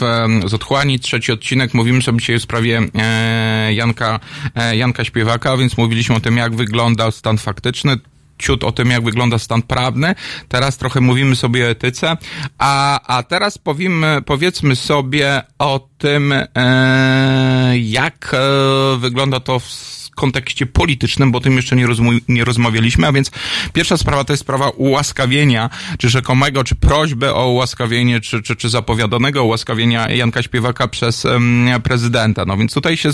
z 0.50 0.54
Otchłani, 0.54 1.00
trzeci 1.00 1.32
odcinek, 1.32 1.74
mówimy 1.74 2.02
sobie 2.02 2.20
dzisiaj 2.20 2.40
w 2.40 2.42
sprawie 2.42 2.82
e, 2.96 3.74
Janka, 3.74 4.20
e, 4.56 4.78
Janka 4.78 5.04
Śpiewaka, 5.04 5.58
więc 5.58 5.78
mówiliśmy 5.78 6.16
o 6.16 6.20
tym, 6.20 6.38
jak 6.38 6.56
wygląda 6.56 7.12
stan 7.12 7.38
faktyczny, 7.38 7.98
ciut 8.38 8.64
o 8.64 8.72
tym, 8.72 8.90
jak 8.90 9.04
wygląda 9.04 9.40
stan 9.40 9.62
prawny. 9.62 10.16
Teraz 10.48 10.78
trochę 10.78 11.02
mówimy 11.02 11.36
sobie 11.36 11.66
o 11.66 11.70
etyce, 11.70 12.18
a, 12.58 13.02
a 13.18 13.24
teraz 13.24 13.58
powiemy, 13.58 14.22
powiedzmy 14.26 14.76
sobie 14.76 15.42
o 15.60 15.88
tym, 15.98 16.34
e, 16.56 17.74
jak 17.78 18.32
e, 18.34 18.98
wygląda 18.98 19.40
to 19.40 19.60
w 19.60 19.97
kontekście 20.18 20.66
politycznym, 20.66 21.32
bo 21.32 21.38
o 21.38 21.42
tym 21.42 21.56
jeszcze 21.56 21.76
nie, 21.76 21.88
rozmu- 21.88 22.22
nie 22.28 22.44
rozmawialiśmy, 22.44 23.08
a 23.08 23.12
więc 23.12 23.32
pierwsza 23.74 23.98
sprawa 23.98 24.24
to 24.24 24.34
jest 24.34 24.42
sprawa 24.42 24.70
ułaskawienia, 24.70 25.70
czy 25.98 26.10
rzekomego, 26.10 26.64
czy 26.64 26.76
prośby 26.76 27.34
o 27.34 27.50
ułaskawienie, 27.50 28.22
czy, 28.22 28.42
czy, 28.42 28.56
czy 28.56 28.70
zapowiadanego 28.70 29.44
ułaskawienia 29.44 30.10
Janka 30.10 30.44
Śpiewaka 30.44 30.88
przez 30.88 31.26
em, 31.26 31.70
prezydenta. 31.84 32.46
No 32.46 32.58
więc 32.58 32.74
tutaj 32.74 32.98
się 32.98 33.10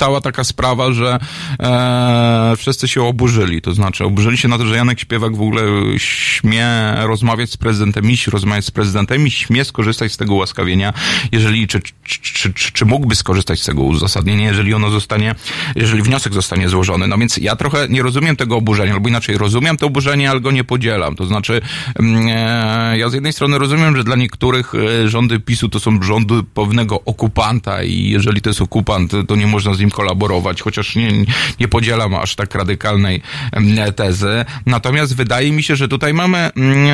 stała 0.00 0.20
taka 0.20 0.44
sprawa, 0.44 0.92
że 0.92 1.18
e, 1.60 2.54
wszyscy 2.56 2.88
się 2.88 3.02
oburzyli, 3.02 3.62
to 3.62 3.74
znaczy 3.74 4.04
oburzyli 4.04 4.38
się 4.38 4.48
na 4.48 4.58
to, 4.58 4.66
że 4.66 4.76
Janek 4.76 5.00
Śpiewak 5.00 5.36
w 5.36 5.42
ogóle 5.42 5.62
śmie 5.98 6.68
rozmawiać 6.96 7.50
z 7.50 7.56
prezydentem, 7.56 8.10
iść 8.10 8.26
rozmawiać 8.26 8.64
z 8.64 8.70
prezydentem 8.70 9.26
i 9.26 9.30
śmie 9.30 9.64
skorzystać 9.64 10.12
z 10.12 10.16
tego 10.16 10.34
ułaskawienia, 10.34 10.92
jeżeli, 11.32 11.68
czy, 11.68 11.80
czy, 11.80 12.20
czy, 12.20 12.52
czy, 12.52 12.72
czy 12.72 12.84
mógłby 12.84 13.14
skorzystać 13.14 13.62
z 13.62 13.64
tego 13.64 13.82
uzasadnienia, 13.82 14.48
jeżeli 14.48 14.74
ono 14.74 14.90
zostanie, 14.90 15.34
jeżeli 15.76 16.02
wniosek 16.10 16.34
zostanie 16.34 16.68
złożony. 16.68 17.08
No 17.08 17.18
więc 17.18 17.36
ja 17.36 17.56
trochę 17.56 17.88
nie 17.88 18.02
rozumiem 18.02 18.36
tego 18.36 18.56
oburzenia, 18.56 18.92
albo 18.92 19.08
inaczej 19.08 19.38
rozumiem 19.38 19.76
to 19.76 19.86
oburzenie, 19.86 20.30
ale 20.30 20.40
go 20.40 20.50
nie 20.50 20.64
podzielam. 20.64 21.16
To 21.16 21.26
znaczy, 21.26 21.60
mm, 21.98 22.26
e, 22.28 22.98
ja 22.98 23.08
z 23.08 23.14
jednej 23.14 23.32
strony 23.32 23.58
rozumiem, 23.58 23.96
że 23.96 24.04
dla 24.04 24.16
niektórych 24.16 24.74
e, 24.74 25.08
rządy 25.08 25.40
PiSu 25.40 25.68
to 25.68 25.80
są 25.80 26.02
rządy 26.02 26.34
pewnego 26.54 27.04
okupanta 27.04 27.82
i 27.82 28.10
jeżeli 28.10 28.40
to 28.40 28.50
jest 28.50 28.60
okupant, 28.60 29.12
to 29.28 29.36
nie 29.36 29.46
można 29.46 29.74
z 29.74 29.80
nim 29.80 29.90
kolaborować, 29.90 30.62
chociaż 30.62 30.96
nie, 30.96 31.12
nie 31.60 31.68
podzielam 31.68 32.14
aż 32.14 32.34
tak 32.34 32.54
radykalnej 32.54 33.22
mm, 33.52 33.92
tezy. 33.92 34.44
Natomiast 34.66 35.16
wydaje 35.16 35.52
mi 35.52 35.62
się, 35.62 35.76
że 35.76 35.88
tutaj 35.88 36.14
mamy 36.14 36.38
mm, 36.38 36.86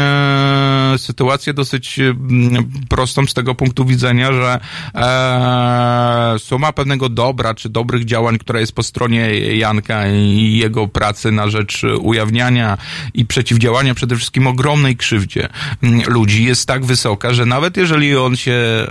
e, 0.95 0.99
sytuację 0.99 1.55
dosyć 1.55 2.01
prostą 2.89 3.27
z 3.27 3.35
tego 3.35 3.55
punktu 3.55 3.85
widzenia, 3.85 4.33
że 4.33 4.61
suma 6.39 6.73
pewnego 6.73 7.09
dobra, 7.09 7.55
czy 7.55 7.69
dobrych 7.69 8.05
działań, 8.05 8.39
która 8.39 8.61
jest 8.61 8.73
po 8.73 8.83
stronie 8.83 9.06
Janka 9.57 10.09
i 10.09 10.59
jego 10.59 10.89
pracy 10.89 11.33
na 11.33 11.49
rzecz 11.49 11.83
ujawniania 12.01 12.79
i 13.15 13.27
przeciwdziałania 13.27 13.95
przede 13.95 14.17
wszystkim 14.17 14.47
ogromnej 14.47 14.97
krzywdzie 14.97 15.49
mm, 15.83 16.03
ludzi 16.07 16.45
jest 16.45 16.67
tak 16.67 16.85
wysoka, 16.85 17.35
że 17.35 17.47
nawet 17.47 17.77
jeżeli 17.77 18.17
on 18.17 18.37
się 18.37 18.53
e, 18.53 18.87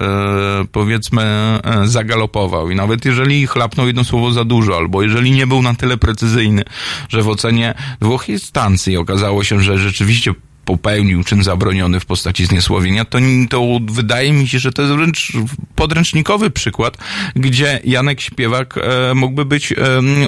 powiedzmy 0.72 1.24
e, 1.24 1.88
zagalopował 1.88 2.70
i 2.70 2.76
nawet 2.76 3.06
jeżeli 3.06 3.48
chlapnął 3.48 3.88
jedno 3.88 4.04
słowo 4.04 4.32
za 4.32 4.44
dużo, 4.44 4.78
albo 4.78 5.02
jeżeli 5.02 5.32
nie 5.32 5.48
był 5.48 5.62
na 5.62 5.76
tyle 5.76 5.98
precyzyjny, 5.98 6.64
że 7.10 7.22
w 7.22 7.30
ocenie 7.30 7.74
dwóch 8.02 8.30
instancji 8.30 8.98
okazało 8.98 9.44
się, 9.44 9.62
że 9.62 9.78
rzeczywiście 9.78 10.34
popełnił 10.66 11.24
czyn 11.24 11.44
zabroniony 11.44 12.00
w 12.00 12.06
postaci 12.06 12.46
zniesławienia, 12.46 13.06
to, 13.06 13.20
to 13.50 13.80
wydaje 13.82 14.34
mi 14.34 14.48
się, 14.48 14.60
że 14.60 14.72
to 14.72 14.82
jest 14.82 14.94
wręcz 14.94 15.32
podręcznikowy 15.76 16.50
przykład, 16.50 16.98
gdzie 17.36 17.80
Janek 17.84 18.22
Śpiewak 18.22 18.78
e, 18.78 19.14
mógłby 19.14 19.46
być 19.46 19.72
e, 19.72 19.76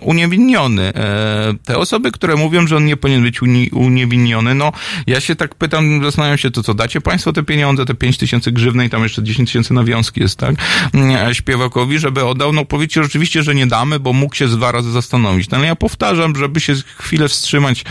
uniewinniony. 0.02 0.94
E, 0.96 1.54
te 1.66 1.78
osoby, 1.78 2.12
które 2.12 2.36
mówią, 2.36 2.68
że 2.68 2.78
on 2.78 2.86
nie 2.86 2.98
powinien 2.98 3.24
być 3.24 3.42
uni, 3.42 3.70
uniewinniony, 3.70 4.56
no 4.56 4.72
ja 5.08 5.20
się 5.20 5.36
tak 5.36 5.56
pytam, 5.56 6.04
zastanawiam 6.04 6.38
się, 6.38 6.52
to 6.52 6.64
co, 6.64 6.74
dacie 6.74 7.02
państwo 7.02 7.34
te 7.34 7.44
pieniądze, 7.44 7.86
te 7.86 7.96
5 7.96 8.18
tysięcy 8.18 8.52
grzywnej, 8.52 8.90
tam 8.90 9.04
jeszcze 9.04 9.24
10 9.24 9.50
tysięcy 9.50 9.74
nawiązki 9.74 10.22
jest, 10.22 10.40
tak? 10.40 10.56
E, 10.96 11.36
Śpiewakowi, 11.36 12.00
żeby 12.00 12.26
oddał, 12.26 12.54
no 12.54 12.66
powiedzcie 12.66 13.02
oczywiście, 13.02 13.44
że 13.44 13.56
nie 13.56 13.68
damy, 13.68 14.00
bo 14.00 14.14
mógł 14.14 14.36
się 14.36 14.48
dwa 14.48 14.72
razy 14.72 14.92
zastanowić. 14.92 15.50
No 15.50 15.58
ale 15.58 15.68
ja 15.68 15.76
powtarzam, 15.76 16.36
żeby 16.36 16.60
się 16.60 16.74
chwilę 16.98 17.28
wstrzymać 17.28 17.86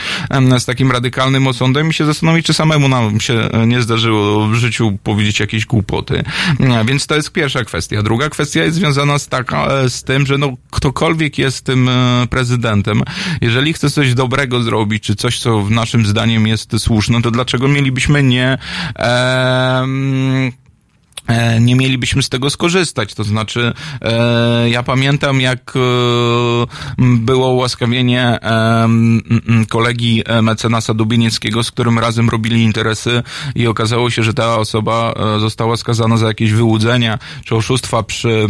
z 0.58 0.64
takim 0.64 0.92
radykalnym 0.92 1.46
osądem 1.46 1.90
i 1.90 1.92
się 1.92 2.04
zastanowić, 2.04 2.35
czy 2.42 2.54
samemu 2.54 2.88
nam 2.88 3.20
się 3.20 3.34
e, 3.34 3.66
nie 3.66 3.82
zdarzyło 3.82 4.46
w 4.46 4.54
życiu 4.54 4.98
powiedzieć 5.02 5.40
jakieś 5.40 5.66
głupoty. 5.66 6.24
Więc 6.84 7.06
to 7.06 7.14
jest 7.14 7.32
pierwsza 7.32 7.64
kwestia. 7.64 8.02
Druga 8.02 8.28
kwestia 8.28 8.64
jest 8.64 8.76
związana 8.76 9.18
z, 9.18 9.28
taka, 9.28 9.66
e, 9.66 9.90
z 9.90 10.02
tym, 10.02 10.26
że 10.26 10.38
no, 10.38 10.56
ktokolwiek 10.70 11.38
jest 11.38 11.64
tym 11.64 11.88
e, 11.88 12.26
prezydentem, 12.30 13.02
jeżeli 13.40 13.72
chce 13.72 13.90
coś 13.90 14.14
dobrego 14.14 14.62
zrobić, 14.62 15.02
czy 15.02 15.16
coś, 15.16 15.38
co 15.38 15.62
w 15.62 15.70
naszym 15.70 16.06
zdaniem 16.06 16.46
jest 16.46 16.78
słuszne, 16.78 17.22
to 17.22 17.30
dlaczego 17.30 17.68
mielibyśmy 17.68 18.22
nie 18.22 18.58
e, 18.98 19.86
nie 21.60 21.76
mielibyśmy 21.76 22.22
z 22.22 22.28
tego 22.28 22.50
skorzystać. 22.50 23.14
To 23.14 23.24
znaczy, 23.24 23.72
e, 24.02 24.70
ja 24.70 24.82
pamiętam, 24.82 25.40
jak 25.40 25.72
e, 25.76 25.80
było 26.98 27.48
ułaskawienie 27.48 28.22
e, 28.42 28.88
kolegi 29.68 30.22
e, 30.26 30.42
mecenasa 30.42 30.94
Dubinickiego, 30.94 31.64
z 31.64 31.70
którym 31.70 31.98
razem 31.98 32.30
robili 32.30 32.62
interesy 32.62 33.22
i 33.54 33.66
okazało 33.66 34.10
się, 34.10 34.22
że 34.22 34.34
ta 34.34 34.56
osoba 34.56 35.14
e, 35.36 35.40
została 35.40 35.76
skazana 35.76 36.16
za 36.16 36.26
jakieś 36.26 36.52
wyłudzenia 36.52 37.18
czy 37.44 37.56
oszustwa 37.56 38.02
przy 38.02 38.46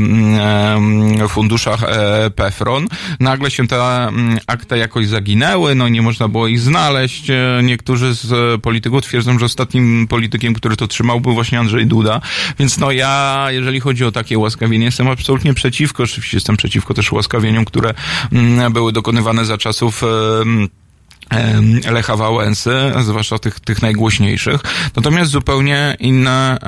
e, 1.21 1.29
funduszach 1.29 1.83
e, 1.83 2.31
PEFRON. 2.31 2.87
Nagle 3.21 3.51
się 3.51 3.67
te 3.67 4.09
akta 4.47 4.77
jakoś 4.77 5.07
zaginęły, 5.07 5.75
no 5.75 5.89
nie 5.89 6.03
można 6.03 6.29
było 6.29 6.47
ich 6.47 6.61
znaleźć. 6.61 7.31
E, 7.31 7.61
Niektórzy 7.63 8.15
z 8.15 8.33
e, 8.33 8.59
polityków 8.59 9.03
twierdzą, 9.03 9.39
że 9.39 9.47
ostatnim 9.47 10.07
politykiem, 10.09 10.55
który 10.55 10.77
to 10.77 10.87
trzymał, 10.87 11.21
był 11.21 11.35
właśnie 11.35 11.59
Andrzej 11.59 11.87
Duda. 11.87 12.21
Więc 12.59 12.66
no 12.79 12.93
ja, 12.93 13.47
jeżeli 13.51 13.81
chodzi 13.81 14.05
o 14.05 14.13
takie 14.13 14.39
łaskawienie, 14.39 14.85
jestem 14.85 15.09
absolutnie 15.09 15.55
przeciwko. 15.55 16.03
Oczywiście 16.03 16.37
jestem 16.37 16.57
przeciwko 16.57 16.95
też 16.95 17.13
łaskawieniom, 17.13 17.65
które 17.65 17.95
mm, 18.33 18.73
były 18.73 18.93
dokonywane 18.93 19.45
za 19.45 19.59
czasów 19.59 20.03
Lecha 21.91 22.17
Wałęsy, 22.17 22.71
zwłaszcza 23.05 23.39
tych, 23.39 23.61
tych 23.61 23.83
najgłośniejszych. 23.83 24.61
Natomiast 24.97 25.31
zupełnie 25.31 25.97
inna, 26.01 26.59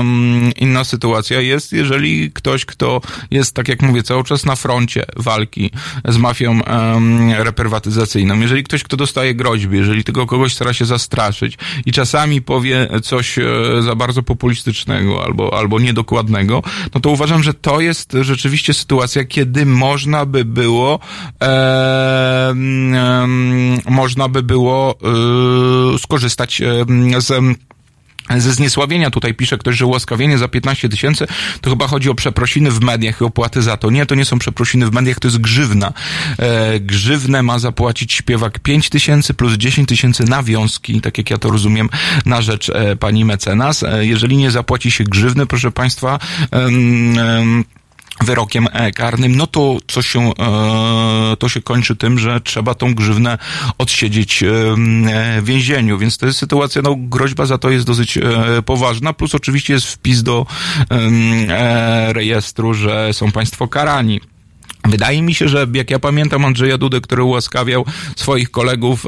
em, 0.00 0.50
inna 0.56 0.84
sytuacja 0.84 1.40
jest, 1.40 1.72
jeżeli 1.72 2.32
ktoś, 2.32 2.64
kto 2.64 3.00
jest, 3.30 3.54
tak 3.54 3.68
jak 3.68 3.82
mówię, 3.82 4.02
cały 4.02 4.24
czas 4.24 4.46
na 4.46 4.56
froncie 4.56 5.04
walki 5.16 5.70
z 6.04 6.16
mafią 6.16 6.64
em, 6.64 7.32
reprywatyzacyjną, 7.32 8.40
jeżeli 8.40 8.64
ktoś, 8.64 8.82
kto 8.82 8.96
dostaje 8.96 9.34
groźby, 9.34 9.76
jeżeli 9.76 10.04
tego 10.04 10.26
kogoś 10.26 10.54
stara 10.54 10.72
się 10.72 10.84
zastraszyć 10.84 11.58
i 11.86 11.92
czasami 11.92 12.42
powie 12.42 12.88
coś 13.02 13.38
e, 13.38 13.42
za 13.80 13.94
bardzo 13.94 14.22
populistycznego 14.22 15.24
albo, 15.24 15.58
albo 15.58 15.80
niedokładnego, 15.80 16.62
no 16.94 17.00
to 17.00 17.10
uważam, 17.10 17.42
że 17.42 17.54
to 17.54 17.80
jest 17.80 18.16
rzeczywiście 18.20 18.74
sytuacja, 18.74 19.24
kiedy 19.24 19.66
można 19.66 20.26
by 20.26 20.44
było 20.44 21.00
em, 21.40 22.94
em, 22.94 23.80
można 23.98 24.28
by 24.28 24.42
było 24.42 24.98
y, 25.94 25.98
skorzystać 25.98 26.60
em, 26.60 27.20
z 27.20 27.58
ze 28.36 28.52
zniesławienia 28.52 29.10
tutaj 29.10 29.34
pisze 29.34 29.58
ktoś, 29.58 29.76
że 29.76 29.86
ułaskawienie 29.86 30.38
za 30.38 30.48
15 30.48 30.88
tysięcy 30.88 31.26
to 31.60 31.70
chyba 31.70 31.86
chodzi 31.86 32.10
o 32.10 32.14
przeprosiny 32.14 32.70
w 32.70 32.80
mediach 32.80 33.20
i 33.20 33.24
opłaty 33.24 33.62
za 33.62 33.76
to. 33.76 33.90
Nie, 33.90 34.06
to 34.06 34.14
nie 34.14 34.24
są 34.24 34.38
przeprosiny 34.38 34.86
w 34.86 34.92
mediach, 34.92 35.18
to 35.18 35.28
jest 35.28 35.38
grzywna. 35.38 35.92
E, 36.38 36.80
grzywnę 36.80 37.42
ma 37.42 37.58
zapłacić 37.58 38.12
śpiewak 38.12 38.58
5 38.58 38.88
tysięcy 38.88 39.34
plus 39.34 39.54
10 39.54 39.88
tysięcy 39.88 40.24
nawiązki, 40.24 41.00
tak 41.00 41.18
jak 41.18 41.30
ja 41.30 41.38
to 41.38 41.50
rozumiem, 41.50 41.88
na 42.26 42.42
rzecz 42.42 42.70
e, 42.70 42.96
pani 42.96 43.24
mecenas. 43.24 43.82
E, 43.82 44.06
jeżeli 44.06 44.36
nie 44.36 44.50
zapłaci 44.50 44.90
się 44.90 45.04
grzywny, 45.04 45.46
proszę 45.46 45.70
państwa, 45.70 46.18
wyrokiem 48.24 48.68
e, 48.72 48.92
karnym, 48.92 49.36
no 49.36 49.46
to 49.46 49.76
co 49.86 50.02
się, 50.02 50.20
e, 50.20 51.36
to 51.38 51.48
się 51.48 51.62
kończy 51.62 51.96
tym, 51.96 52.18
że 52.18 52.40
trzeba 52.40 52.74
tą 52.74 52.94
grzywnę 52.94 53.38
odsiedzieć 53.78 54.42
e, 54.42 54.46
w 55.40 55.44
więzieniu, 55.44 55.98
więc 55.98 56.18
to 56.18 56.26
jest 56.26 56.38
sytuacja, 56.38 56.82
no 56.82 56.94
groźba 56.98 57.46
za 57.46 57.58
to 57.58 57.70
jest 57.70 57.86
dosyć 57.86 58.18
poważna, 58.66 59.12
plus 59.12 59.34
oczywiście 59.34 59.74
jest 59.74 59.86
wpis 59.86 60.22
do 60.22 60.46
rejestru, 62.08 62.74
że 62.74 63.12
są 63.12 63.32
państwo 63.32 63.68
karani. 63.68 64.20
Wydaje 64.84 65.22
mi 65.22 65.34
się, 65.34 65.48
że 65.48 65.66
jak 65.72 65.90
ja 65.90 65.98
pamiętam 65.98 66.44
Andrzeja 66.44 66.78
Dudę, 66.78 67.00
który 67.00 67.22
ułaskawiał 67.22 67.84
swoich 68.16 68.50
kolegów, 68.50 69.06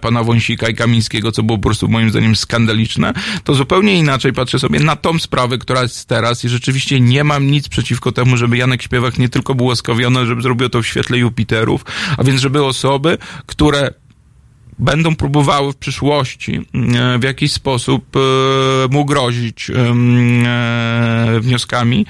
pana 0.00 0.22
Wąsika 0.22 0.68
i 0.68 0.74
Kamińskiego, 0.74 1.32
co 1.32 1.42
było 1.42 1.58
po 1.58 1.62
prostu 1.62 1.88
moim 1.88 2.10
zdaniem 2.10 2.36
skandaliczne, 2.36 3.12
to 3.44 3.54
zupełnie 3.54 3.98
inaczej 3.98 4.32
patrzę 4.32 4.58
sobie 4.58 4.80
na 4.80 4.96
tą 4.96 5.18
sprawę, 5.18 5.58
która 5.58 5.82
jest 5.82 6.08
teraz 6.08 6.44
i 6.44 6.48
rzeczywiście 6.48 7.00
nie 7.00 7.24
mam 7.24 7.50
nic 7.50 7.68
przeciwko 7.68 8.12
temu, 8.12 8.36
żeby 8.36 8.56
Janek 8.56 8.82
Śpiewak 8.82 9.18
nie 9.18 9.28
tylko 9.28 9.54
był 9.54 9.66
łaskawiony, 9.66 10.26
żeby 10.26 10.42
zrobił 10.42 10.68
to 10.68 10.82
w 10.82 10.86
świetle 10.86 11.18
Jupiterów, 11.18 11.84
a 12.18 12.24
więc 12.24 12.40
żeby 12.40 12.64
osoby, 12.64 13.18
które 13.46 13.90
będą 14.78 15.16
próbowały 15.16 15.72
w 15.72 15.76
przyszłości 15.76 16.60
e, 16.74 17.18
w 17.18 17.22
jakiś 17.22 17.52
sposób 17.52 18.16
e, 18.16 18.20
mu 18.90 19.04
grozić 19.04 19.70
e, 19.70 19.74
wnioskami 21.40 22.06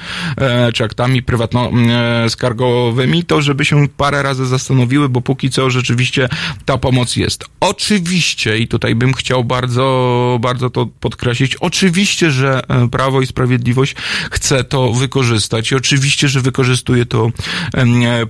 czy 0.75 0.85
aktami 0.85 1.23
prywatno-skargowymi, 1.23 3.25
to 3.25 3.43
żeby 3.43 3.65
się 3.65 3.89
parę 3.89 4.23
razy 4.23 4.47
zastanowiły, 4.47 5.09
bo 5.09 5.21
póki 5.21 5.51
co 5.51 5.71
rzeczywiście 5.71 6.29
ta 6.65 6.79
pomoc 6.79 7.17
jest. 7.17 7.45
Oczywiście, 7.61 8.59
i 8.59 8.69
tutaj 8.69 8.95
bym 8.95 9.13
chciał 9.13 9.45
bardzo, 9.45 10.39
bardzo 10.41 10.71
to 10.71 10.87
podkreślić, 10.87 11.57
oczywiście, 11.57 12.31
że 12.31 12.63
Prawo 12.91 13.21
i 13.21 13.27
Sprawiedliwość 13.27 13.95
chce 14.31 14.65
to 14.65 14.93
wykorzystać 14.93 15.73
i 15.73 15.75
oczywiście, 15.75 16.29
że 16.29 16.41
wykorzystuje 16.41 17.07
to 17.07 17.31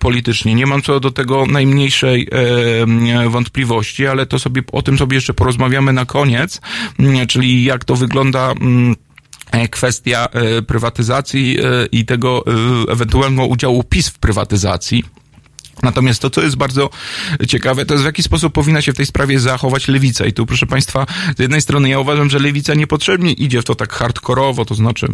politycznie. 0.01 0.55
Nie 0.55 0.66
mam 0.66 0.83
co 0.83 1.01
do 1.01 1.11
tego 1.11 1.47
najmniejszej 1.47 2.28
wątpliwości, 3.28 4.07
ale 4.07 4.26
to 4.33 4.39
sobie, 4.39 4.62
o 4.72 4.83
tym 4.83 4.99
sobie 4.99 5.14
jeszcze 5.14 5.35
porozmawiamy 5.35 5.93
na 5.93 6.05
koniec, 6.05 6.61
mm, 6.99 7.26
czyli 7.26 7.64
jak 7.64 7.85
to 7.85 7.97
wygląda, 7.97 8.53
mm, 8.53 8.97
e, 9.51 9.68
kwestia 9.68 10.26
e, 10.33 10.62
prywatyzacji 10.62 11.59
e, 11.61 11.87
i 11.93 12.05
tego 12.05 12.45
ewentualnego 12.89 13.47
udziału 13.47 13.85
PiS 13.85 14.09
w 14.09 14.18
prywatyzacji. 14.18 15.05
Natomiast 15.83 16.22
to, 16.22 16.30
co 16.30 16.43
jest 16.43 16.57
bardzo 16.57 16.91
ciekawe, 17.49 17.87
to 17.87 17.95
jest 17.95 18.05
w 18.05 18.07
jaki 18.07 18.22
sposób 18.22 18.53
powinna 18.53 18.83
się 18.83 18.93
w 18.93 18.97
tej 18.97 19.07
sprawie 19.07 19.41
zachować 19.41 19.89
lewica. 19.89 20.26
I 20.26 20.33
tu, 20.33 20.47
proszę 20.47 20.66
Państwa, 20.66 21.07
z 21.37 21.41
jednej 21.41 21.62
strony 21.62 21.89
ja 21.89 21.99
uważam, 21.99 22.30
że 22.30 22.39
lewica 22.39 22.74
niepotrzebnie 22.74 23.33
idzie 23.33 23.62
w 23.62 23.64
to 23.64 23.74
tak 23.74 23.93
hardkorowo, 23.93 24.64
to 24.64 24.74
znaczy 24.74 25.09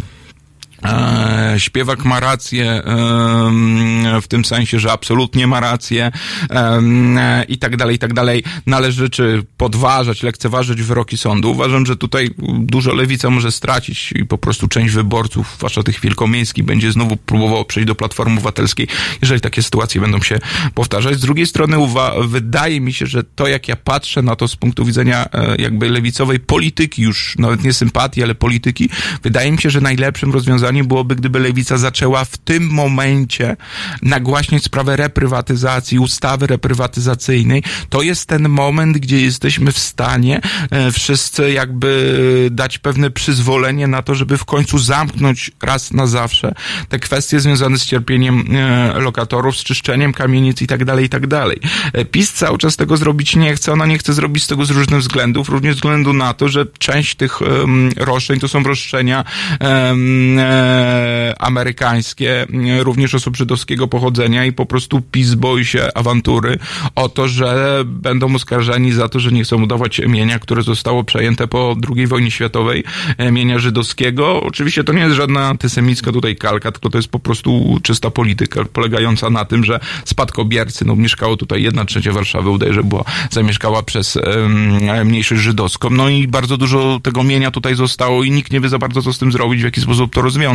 E, 0.85 1.55
śpiewak 1.59 2.05
ma 2.05 2.21
rację 2.21 2.83
em, 2.85 4.21
w 4.23 4.29
tym 4.29 4.45
sensie, 4.45 4.79
że 4.79 4.93
absolutnie 4.93 5.47
ma 5.47 5.61
rację 5.61 6.13
e, 6.51 7.45
i 7.49 7.59
tak 7.59 7.77
dalej, 7.77 7.97
i 7.97 7.99
tak 7.99 8.13
dalej. 8.13 8.45
Należy 8.67 9.11
czy 9.11 9.43
podważać, 9.57 10.23
lekceważyć 10.23 10.83
wyroki 10.83 11.17
sądu. 11.17 11.51
Uważam, 11.51 11.87
że 11.87 11.97
tutaj 11.97 12.31
dużo 12.59 12.95
lewica 12.95 13.31
może 13.31 13.53
stracić 13.53 14.13
i 14.13 14.25
po 14.25 14.39
prostu 14.39 14.69
część 14.69 14.95
wyborców, 14.95 15.55
zwłaszcza 15.57 15.83
tych 15.83 16.01
wielkomiejskich, 16.01 16.65
będzie 16.65 16.93
znowu 16.93 17.17
próbowało 17.17 17.65
przejść 17.65 17.87
do 17.87 17.95
Platformy 17.95 18.35
Obywatelskiej, 18.35 18.89
jeżeli 19.23 19.41
takie 19.41 19.63
sytuacje 19.63 20.01
będą 20.01 20.21
się 20.21 20.39
powtarzać. 20.75 21.17
Z 21.17 21.21
drugiej 21.21 21.47
strony 21.47 21.77
wydaje 22.25 22.81
mi 22.81 22.93
się, 22.93 23.07
że 23.07 23.25
to 23.25 23.49
jak 23.49 23.69
ja 23.69 23.77
patrzę 23.77 24.23
na 24.23 24.37
to 24.37 24.49
z 24.49 24.57
punktu 24.57 24.85
widzenia 24.85 25.29
e, 25.33 25.57
jakby 25.59 25.91
lewicowej 25.91 26.41
polityki, 26.41 27.03
już 27.03 27.37
nawet 27.39 27.65
nie 27.65 27.73
sympatii, 27.73 28.23
ale 28.23 28.35
polityki, 28.35 28.91
wydaje 29.23 29.53
mi 29.53 29.59
się, 29.59 29.71
że 29.71 29.81
najlepszym 29.81 30.33
rozwiązaniem 30.33 30.68
byłoby, 30.85 31.17
gdyby 31.17 31.39
lewica 31.39 31.79
zaczęła 31.79 32.25
w 32.25 32.39
tym 32.39 32.69
momencie 32.69 33.57
nagłaśniać 34.03 34.65
sprawę 34.65 34.97
reprywatyzacji, 34.97 35.99
ustawy 35.99 36.47
reprywatyzacyjnej. 36.47 37.63
To 37.89 38.03
jest 38.03 38.29
ten 38.29 38.49
moment, 38.49 38.99
gdzie 38.99 39.21
jesteśmy 39.21 39.73
w 39.73 39.79
stanie 39.79 40.41
e, 40.71 40.93
wszyscy 40.93 41.53
jakby 41.53 42.49
dać 42.51 42.79
pewne 42.79 43.11
przyzwolenie 43.11 43.87
na 43.87 44.03
to, 44.03 44.15
żeby 44.15 44.39
w 44.39 44.45
końcu 44.45 44.79
zamknąć 44.79 45.51
raz 45.63 45.93
na 45.93 46.07
zawsze 46.07 46.55
te 46.89 46.99
kwestie 46.99 47.41
związane 47.41 47.79
z 47.79 47.85
cierpieniem 47.85 48.45
e, 48.57 49.01
lokatorów, 49.01 49.57
z 49.57 49.65
czyszczeniem 49.65 50.13
kamienic 50.13 50.63
i 50.63 50.67
tak 50.67 50.85
dalej, 50.85 51.05
i 51.05 51.09
tak 51.09 51.27
dalej. 51.27 51.61
E, 51.93 52.05
PiS 52.05 52.33
cały 52.33 52.59
czas 52.59 52.77
tego 52.77 52.97
zrobić 52.97 53.37
nie 53.37 53.55
chce, 53.57 53.73
ona 53.73 53.87
nie 53.87 53.99
chce 53.99 54.13
zrobić 54.13 54.45
z 54.45 54.47
tego 54.47 54.65
z 54.65 54.71
różnych 54.71 55.01
względów, 55.01 55.49
również 55.49 55.75
względu 55.75 56.13
na 56.13 56.35
to, 56.35 56.49
że 56.49 56.67
część 56.79 57.15
tych 57.15 57.43
em, 57.43 57.91
roszczeń 57.97 58.41
to 58.41 58.49
są 58.49 58.63
roszczenia 58.63 59.25
em, 59.61 60.39
e, 60.59 61.35
amerykańskie, 61.39 62.43
m, 62.43 62.81
również 62.81 63.15
osób 63.15 63.37
żydowskiego 63.37 63.89
pochodzenia 63.89 64.45
i 64.45 64.53
po 64.53 64.67
prostu 64.67 65.01
PiS 65.01 65.35
boi 65.35 65.65
się 65.65 65.89
awantury 65.95 66.59
o 66.95 67.09
to, 67.09 67.29
że 67.29 67.83
będą 67.87 68.35
oskarżeni 68.35 68.93
za 68.93 69.09
to, 69.09 69.21
że 69.21 69.33
nie 69.33 69.45
chcą 69.45 69.63
udawać 69.63 69.99
mienia, 69.99 70.39
które 70.39 70.63
zostało 70.63 71.05
przejęte 71.05 71.47
po 71.47 71.77
II 71.97 72.07
wojnie 72.07 72.31
światowej, 72.31 72.85
e, 73.19 73.33
mienia 73.33 73.59
żydowskiego. 73.59 74.43
Oczywiście 74.43 74.85
to 74.85 74.93
nie 74.93 75.01
jest 75.01 75.17
żadna 75.17 75.47
antysemicka 75.47 76.13
tutaj 76.13 76.37
kalka, 76.37 76.73
tylko 76.73 76.91
to 76.91 76.99
jest 76.99 77.09
po 77.09 77.19
prostu 77.19 77.79
czysta 77.83 78.11
polityka 78.11 78.65
polegająca 78.65 79.31
na 79.31 79.45
tym, 79.45 79.65
że 79.65 79.81
spadkobiercy, 80.05 80.85
no 80.85 80.97
mieszkało 80.97 81.37
tutaj 81.37 81.63
jedna 81.63 81.85
trzecia 81.85 82.13
Warszawy, 82.13 82.51
udaje, 82.51 82.73
że 82.73 82.85
była 82.85 83.05
zamieszkała 83.31 83.83
przez 83.83 84.17
em, 84.17 85.07
mniejszość 85.07 85.43
żydowską. 85.43 85.91
No 85.91 86.09
i 86.09 86.29
bardzo 86.29 86.57
dużo 86.57 87.01
tego 87.03 87.25
mienia 87.25 87.51
tutaj 87.51 87.75
zostało 87.75 88.25
i 88.25 88.31
nikt 88.31 88.53
nie 88.53 88.61
wie 88.61 88.69
za 88.69 88.79
bardzo 88.79 89.03
co 89.03 89.13
z 89.13 89.19
tym 89.19 89.33
zrobić, 89.33 89.61
w 89.61 89.65
jaki 89.65 89.81
sposób 89.81 90.15
to 90.15 90.23
rozwiązać. 90.23 90.48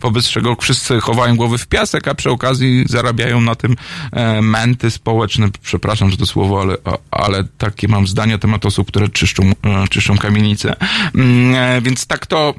Wobec 0.00 0.28
czego 0.28 0.56
wszyscy 0.60 1.00
chowają 1.00 1.36
głowy 1.36 1.58
w 1.58 1.66
piasek, 1.66 2.08
a 2.08 2.14
przy 2.14 2.30
okazji 2.30 2.84
zarabiają 2.88 3.40
na 3.40 3.54
tym 3.54 3.76
e, 4.12 4.42
męty 4.42 4.90
społeczne. 4.90 5.48
Przepraszam, 5.62 6.10
że 6.10 6.16
to 6.16 6.26
słowo, 6.26 6.60
ale, 6.60 6.76
ale 7.10 7.44
takie 7.58 7.88
mam 7.88 8.06
zdanie 8.06 8.32
na 8.32 8.38
temat 8.38 8.66
osób, 8.66 8.88
które 8.88 9.08
czyszczą, 9.08 9.42
e, 9.42 9.88
czyszczą 9.90 10.18
kamienice. 10.18 10.76
Mm, 11.14 11.54
e, 11.54 11.80
Więc 11.80 12.06
tak 12.06 12.26
to... 12.26 12.54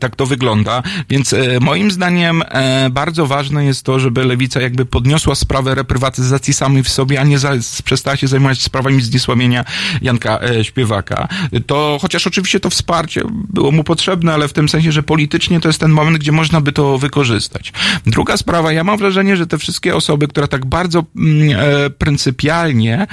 Tak 0.00 0.16
to 0.16 0.26
wygląda, 0.26 0.82
więc 1.10 1.32
e, 1.32 1.60
moim 1.60 1.90
zdaniem 1.90 2.42
e, 2.48 2.90
bardzo 2.90 3.26
ważne 3.26 3.64
jest 3.64 3.82
to, 3.82 3.98
żeby 3.98 4.24
lewica 4.24 4.60
jakby 4.60 4.86
podniosła 4.86 5.34
sprawę 5.34 5.74
reprywatyzacji 5.74 6.54
samej 6.54 6.82
w 6.82 6.88
sobie, 6.88 7.20
a 7.20 7.24
nie 7.24 7.38
za, 7.38 7.52
przestała 7.84 8.16
się 8.16 8.28
zajmować 8.28 8.62
sprawami 8.62 9.02
zniesławienia 9.02 9.64
Janka 10.02 10.40
e, 10.40 10.64
Śpiewaka. 10.64 11.28
To 11.66 11.98
chociaż 12.00 12.26
oczywiście 12.26 12.60
to 12.60 12.70
wsparcie 12.70 13.22
było 13.30 13.70
mu 13.70 13.84
potrzebne, 13.84 14.34
ale 14.34 14.48
w 14.48 14.52
tym 14.52 14.68
sensie, 14.68 14.92
że 14.92 15.02
politycznie 15.02 15.60
to 15.60 15.68
jest 15.68 15.80
ten 15.80 15.90
moment, 15.90 16.18
gdzie 16.18 16.32
można 16.32 16.60
by 16.60 16.72
to 16.72 16.98
wykorzystać. 16.98 17.72
Druga 18.06 18.36
sprawa, 18.36 18.72
ja 18.72 18.84
mam 18.84 18.98
wrażenie, 18.98 19.36
że 19.36 19.46
te 19.46 19.58
wszystkie 19.58 19.96
osoby, 19.96 20.28
które 20.28 20.48
tak 20.48 20.66
bardzo 20.66 21.04
mm, 21.16 21.60
pryncypialnie 21.98 23.06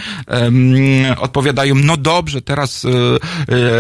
odpowiadają, 1.18 1.76
no 1.76 1.98
dobrze, 1.98 2.42
teraz 2.42 2.86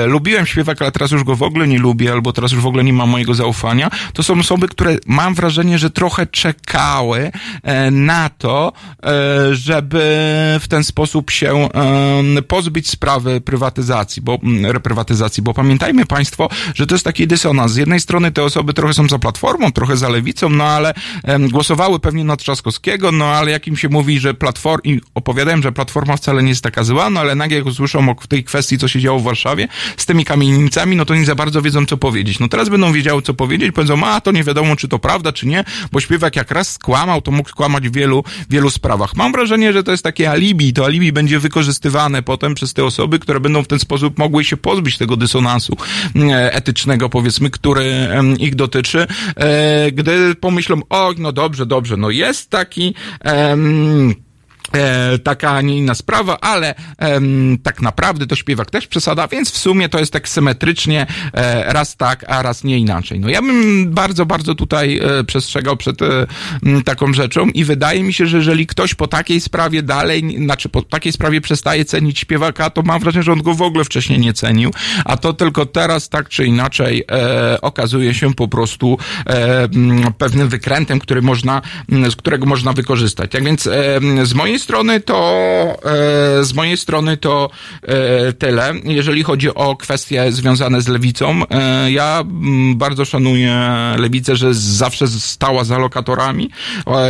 lubiłem 0.07 0.45
Śpiewaka, 0.45 0.85
ale 0.85 0.91
teraz 0.91 1.11
już 1.11 1.23
go 1.23 1.35
w 1.35 1.43
ogóle 1.43 1.67
nie 1.67 1.79
lubię, 1.79 2.11
albo 2.11 2.33
teraz 2.35 2.51
już 2.51 2.61
w 2.61 2.65
ogóle 2.65 2.83
nie 2.83 2.93
ma 2.93 3.05
mojego 3.05 3.33
zaufania, 3.33 3.89
to 4.13 4.23
są 4.23 4.39
osoby, 4.39 4.67
które 4.67 4.97
mam 5.05 5.33
wrażenie, 5.33 5.79
że 5.79 5.89
trochę 5.89 6.25
czekały 6.25 7.31
e, 7.63 7.91
na 7.91 8.29
to, 8.29 8.73
e, 9.03 9.55
żeby 9.55 10.03
w 10.59 10.67
ten 10.67 10.83
sposób 10.83 11.31
się 11.31 11.69
e, 12.37 12.41
pozbyć 12.41 12.89
sprawy 12.89 13.41
prywatyzacji, 13.41 14.21
bo 14.21 14.39
reprywatyzacji, 14.63 15.43
bo 15.43 15.53
pamiętajmy 15.53 16.05
Państwo, 16.05 16.49
że 16.75 16.87
to 16.87 16.95
jest 16.95 17.05
taki 17.05 17.27
dysonans. 17.27 17.71
Z 17.71 17.75
jednej 17.75 17.99
strony 17.99 18.31
te 18.31 18.43
osoby 18.43 18.73
trochę 18.73 18.93
są 18.93 19.07
za 19.09 19.19
Platformą, 19.19 19.71
trochę 19.71 19.97
za 19.97 20.09
Lewicą, 20.09 20.49
no 20.49 20.63
ale 20.63 20.93
głosowały 21.51 21.99
pewnie 21.99 22.23
na 22.23 22.37
Trzaskowskiego, 22.37 23.11
no 23.11 23.25
ale 23.25 23.51
jak 23.51 23.67
im 23.67 23.77
się 23.77 23.89
mówi, 23.89 24.19
że 24.19 24.33
Platform, 24.33 24.81
opowiadałem, 25.15 25.61
że 25.61 25.71
Platforma 25.71 26.17
wcale 26.17 26.43
nie 26.43 26.49
jest 26.49 26.63
taka 26.63 26.83
zła, 26.83 27.09
no 27.09 27.19
ale 27.19 27.35
nagle 27.35 27.57
jak 27.57 27.65
usłyszą 27.65 28.09
o 28.09 28.15
tej 28.27 28.43
kwestii, 28.43 28.77
co 28.77 28.87
się 28.87 28.99
działo 28.99 29.19
w 29.19 29.23
Warszawie 29.23 29.67
z 29.97 30.05
tymi 30.05 30.25
kamienicami, 30.25 30.95
no 30.95 31.05
to 31.05 31.15
nie 31.15 31.25
za 31.25 31.35
bardzo 31.35 31.61
wiedzą, 31.61 31.85
co 31.85 31.97
powiedzieć. 31.97 32.24
No 32.39 32.47
teraz 32.47 32.69
będą 32.69 32.93
wiedziały, 32.93 33.21
co 33.21 33.33
powiedzieć, 33.33 33.71
powiedzą, 33.75 34.05
a 34.05 34.21
to 34.21 34.31
nie 34.31 34.43
wiadomo, 34.43 34.75
czy 34.75 34.87
to 34.87 34.99
prawda, 34.99 35.31
czy 35.31 35.47
nie, 35.47 35.63
bo 35.91 35.99
śpiewak 35.99 36.35
jak 36.35 36.51
raz 36.51 36.71
skłamał, 36.71 37.21
to 37.21 37.31
mógł 37.31 37.49
skłamać 37.49 37.89
w 37.89 37.93
wielu, 37.93 38.23
wielu 38.49 38.69
sprawach. 38.69 39.15
Mam 39.15 39.31
wrażenie, 39.31 39.73
że 39.73 39.83
to 39.83 39.91
jest 39.91 40.03
takie 40.03 40.31
alibi, 40.31 40.73
to 40.73 40.85
alibi 40.85 41.11
będzie 41.11 41.39
wykorzystywane 41.39 42.23
potem 42.23 42.55
przez 42.55 42.73
te 42.73 42.83
osoby, 42.85 43.19
które 43.19 43.39
będą 43.39 43.63
w 43.63 43.67
ten 43.67 43.79
sposób 43.79 44.17
mogły 44.17 44.43
się 44.43 44.57
pozbyć 44.57 44.97
tego 44.97 45.17
dysonansu 45.17 45.77
e, 46.15 46.53
etycznego, 46.53 47.09
powiedzmy, 47.09 47.49
który 47.49 48.07
ich 48.39 48.55
dotyczy, 48.55 49.07
e, 49.35 49.91
gdy 49.91 50.35
pomyślą, 50.35 50.81
o, 50.89 51.13
no 51.17 51.31
dobrze, 51.31 51.65
dobrze, 51.65 51.97
no 51.97 52.09
jest 52.09 52.49
taki, 52.49 52.93
em, 53.19 54.24
E, 54.73 55.19
taka, 55.19 55.51
a 55.51 55.61
nie 55.61 55.77
inna 55.77 55.95
sprawa, 55.95 56.39
ale 56.39 56.75
tak 57.63 57.81
naprawdę 57.81 58.27
to 58.27 58.35
śpiewak 58.35 58.71
też 58.71 58.87
przesada, 58.87 59.27
więc 59.27 59.51
w 59.51 59.57
sumie 59.57 59.89
to 59.89 59.99
jest 59.99 60.13
tak 60.13 60.29
symetrycznie, 60.29 61.07
e, 61.33 61.73
raz 61.73 61.97
tak, 61.97 62.25
a 62.27 62.41
raz 62.41 62.63
nie 62.63 62.77
inaczej. 62.77 63.19
No 63.19 63.29
ja 63.29 63.41
bym 63.41 63.91
bardzo, 63.93 64.25
bardzo 64.25 64.55
tutaj 64.55 64.99
e, 65.03 65.23
przestrzegał 65.23 65.77
przed 65.77 66.01
e, 66.01 66.27
m, 66.65 66.83
taką 66.83 67.13
rzeczą 67.13 67.47
i 67.47 67.63
wydaje 67.63 68.03
mi 68.03 68.13
się, 68.13 68.27
że 68.27 68.37
jeżeli 68.37 68.67
ktoś 68.67 68.93
po 68.93 69.07
takiej 69.07 69.41
sprawie 69.41 69.83
dalej, 69.83 70.37
znaczy 70.37 70.69
po 70.69 70.81
takiej 70.81 71.11
sprawie 71.11 71.41
przestaje 71.41 71.85
cenić 71.85 72.19
śpiewaka, 72.19 72.69
to 72.69 72.81
mam 72.81 72.99
wrażenie, 72.99 73.23
że 73.23 73.31
on 73.31 73.41
go 73.41 73.53
w 73.53 73.61
ogóle 73.61 73.83
wcześniej 73.83 74.19
nie 74.19 74.33
cenił, 74.33 74.71
a 75.05 75.17
to 75.17 75.33
tylko 75.33 75.65
teraz 75.65 76.09
tak 76.09 76.29
czy 76.29 76.45
inaczej 76.45 77.03
e, 77.11 77.61
okazuje 77.61 78.13
się 78.13 78.33
po 78.33 78.47
prostu 78.47 78.97
e, 79.27 79.63
m, 79.63 80.13
pewnym 80.17 80.49
wykrętem, 80.49 80.99
który 80.99 81.21
można, 81.21 81.61
z 81.89 82.15
którego 82.15 82.45
można 82.45 82.73
wykorzystać. 82.73 83.31
Tak 83.31 83.43
więc 83.43 83.69
z 84.23 84.33
mojej 84.33 84.54
strony 84.59 84.99
to 84.99 85.15
e, 86.39 86.43
z 86.43 86.53
mojej 86.53 86.77
strony 86.77 87.17
to 87.17 87.49
e, 87.81 88.33
tyle. 88.33 88.73
Jeżeli 88.83 89.23
chodzi 89.23 89.53
o 89.53 89.75
kwestie 89.75 90.31
związane 90.31 90.81
z 90.81 90.87
lewicą, 90.87 91.41
e, 91.49 91.91
ja 91.91 92.19
mm, 92.21 92.77
bardzo 92.77 93.05
szanuję 93.05 93.69
lewicę, 93.97 94.35
że 94.35 94.53
zawsze 94.53 95.07
stała 95.07 95.63
za 95.63 95.77
lokatorami. 95.77 96.49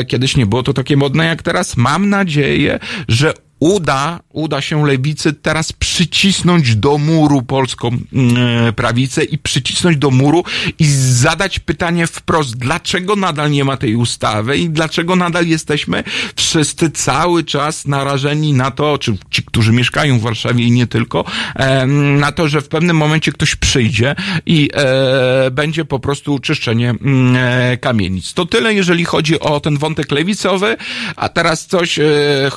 Kiedyś 0.07 0.37
nie 0.37 0.45
było 0.45 0.63
to 0.63 0.73
takie 0.73 0.97
modne 0.97 1.25
jak 1.25 1.41
teraz. 1.41 1.77
Mam 1.77 2.09
nadzieję, 2.09 2.79
że 3.07 3.33
uda, 3.59 4.19
uda 4.29 4.61
się 4.61 4.87
lewicy 4.87 5.33
teraz 5.33 5.73
przycisnąć 5.73 6.75
do 6.75 6.97
muru 6.97 7.41
polską 7.41 7.87
mm, 7.87 8.73
prawicę 8.73 9.23
i 9.23 9.37
przycisnąć 9.37 9.97
do 9.97 10.11
muru 10.11 10.43
i 10.79 10.85
zadać 11.09 11.59
pytanie 11.59 12.07
wprost, 12.07 12.57
dlaczego 12.57 13.15
nadal 13.15 13.51
nie 13.51 13.63
ma 13.63 13.77
tej 13.77 13.95
ustawy 13.95 14.57
i 14.57 14.69
dlaczego 14.69 15.15
nadal 15.15 15.47
jesteśmy 15.47 16.03
wszyscy 16.35 16.91
cały 16.91 17.43
czas 17.43 17.87
narażeni 17.87 18.53
na 18.53 18.71
to, 18.71 18.97
czy 18.97 19.17
ci, 19.29 19.43
którzy 19.43 19.71
mieszkają 19.71 20.19
w 20.19 20.21
Warszawie 20.21 20.63
i 20.63 20.71
nie 20.71 20.87
tylko, 20.87 21.25
em, 21.55 22.19
na 22.19 22.31
to, 22.31 22.47
że 22.47 22.61
w 22.61 22.67
pewnym 22.67 22.97
momencie 22.97 23.31
ktoś 23.31 23.55
przyjdzie 23.55 24.15
i 24.45 24.69
e, 24.73 25.51
będzie 25.51 25.85
po 25.85 25.99
prostu 25.99 26.39
czyszczenie 26.39 26.89
mm, 26.89 27.35
e, 27.35 27.77
kamienic. 27.77 28.33
To 28.33 28.45
tyle, 28.45 28.73
jeżeli 28.73 29.05
chodzi 29.05 29.39
o 29.39 29.59
ten 29.59 29.77
wątek 29.77 30.11
lewicowy, 30.11 30.77
a 31.15 31.29
teraz 31.29 31.65
coś 31.65 31.99
e, 31.99 32.03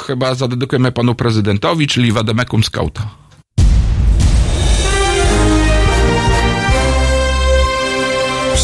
chyba 0.06 0.34
panu 0.92 1.14
prezydentowi, 1.14 1.86
czyli 1.86 2.12
Wademekum 2.12 2.64
Skauta. 2.64 3.18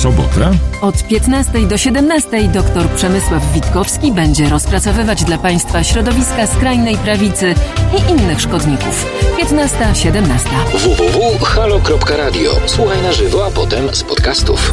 sobotę? 0.04 0.50
Od 0.80 1.08
15 1.08 1.66
do 1.66 1.78
17 1.78 2.48
dr 2.48 2.88
Przemysław 2.96 3.52
Witkowski 3.52 4.12
będzie 4.12 4.48
rozpracowywać 4.48 5.24
dla 5.24 5.38
Państwa 5.38 5.84
środowiska 5.84 6.46
skrajnej 6.46 6.96
prawicy 6.96 7.54
i 7.98 8.10
innych 8.10 8.40
szkodników. 8.40 9.06
15-17. 9.38 10.22
www.halo.radio. 10.74 12.50
Słuchaj 12.66 13.02
na 13.02 13.12
żywo, 13.12 13.46
a 13.46 13.50
potem 13.50 13.94
z 13.94 14.02
podcastów. 14.02 14.72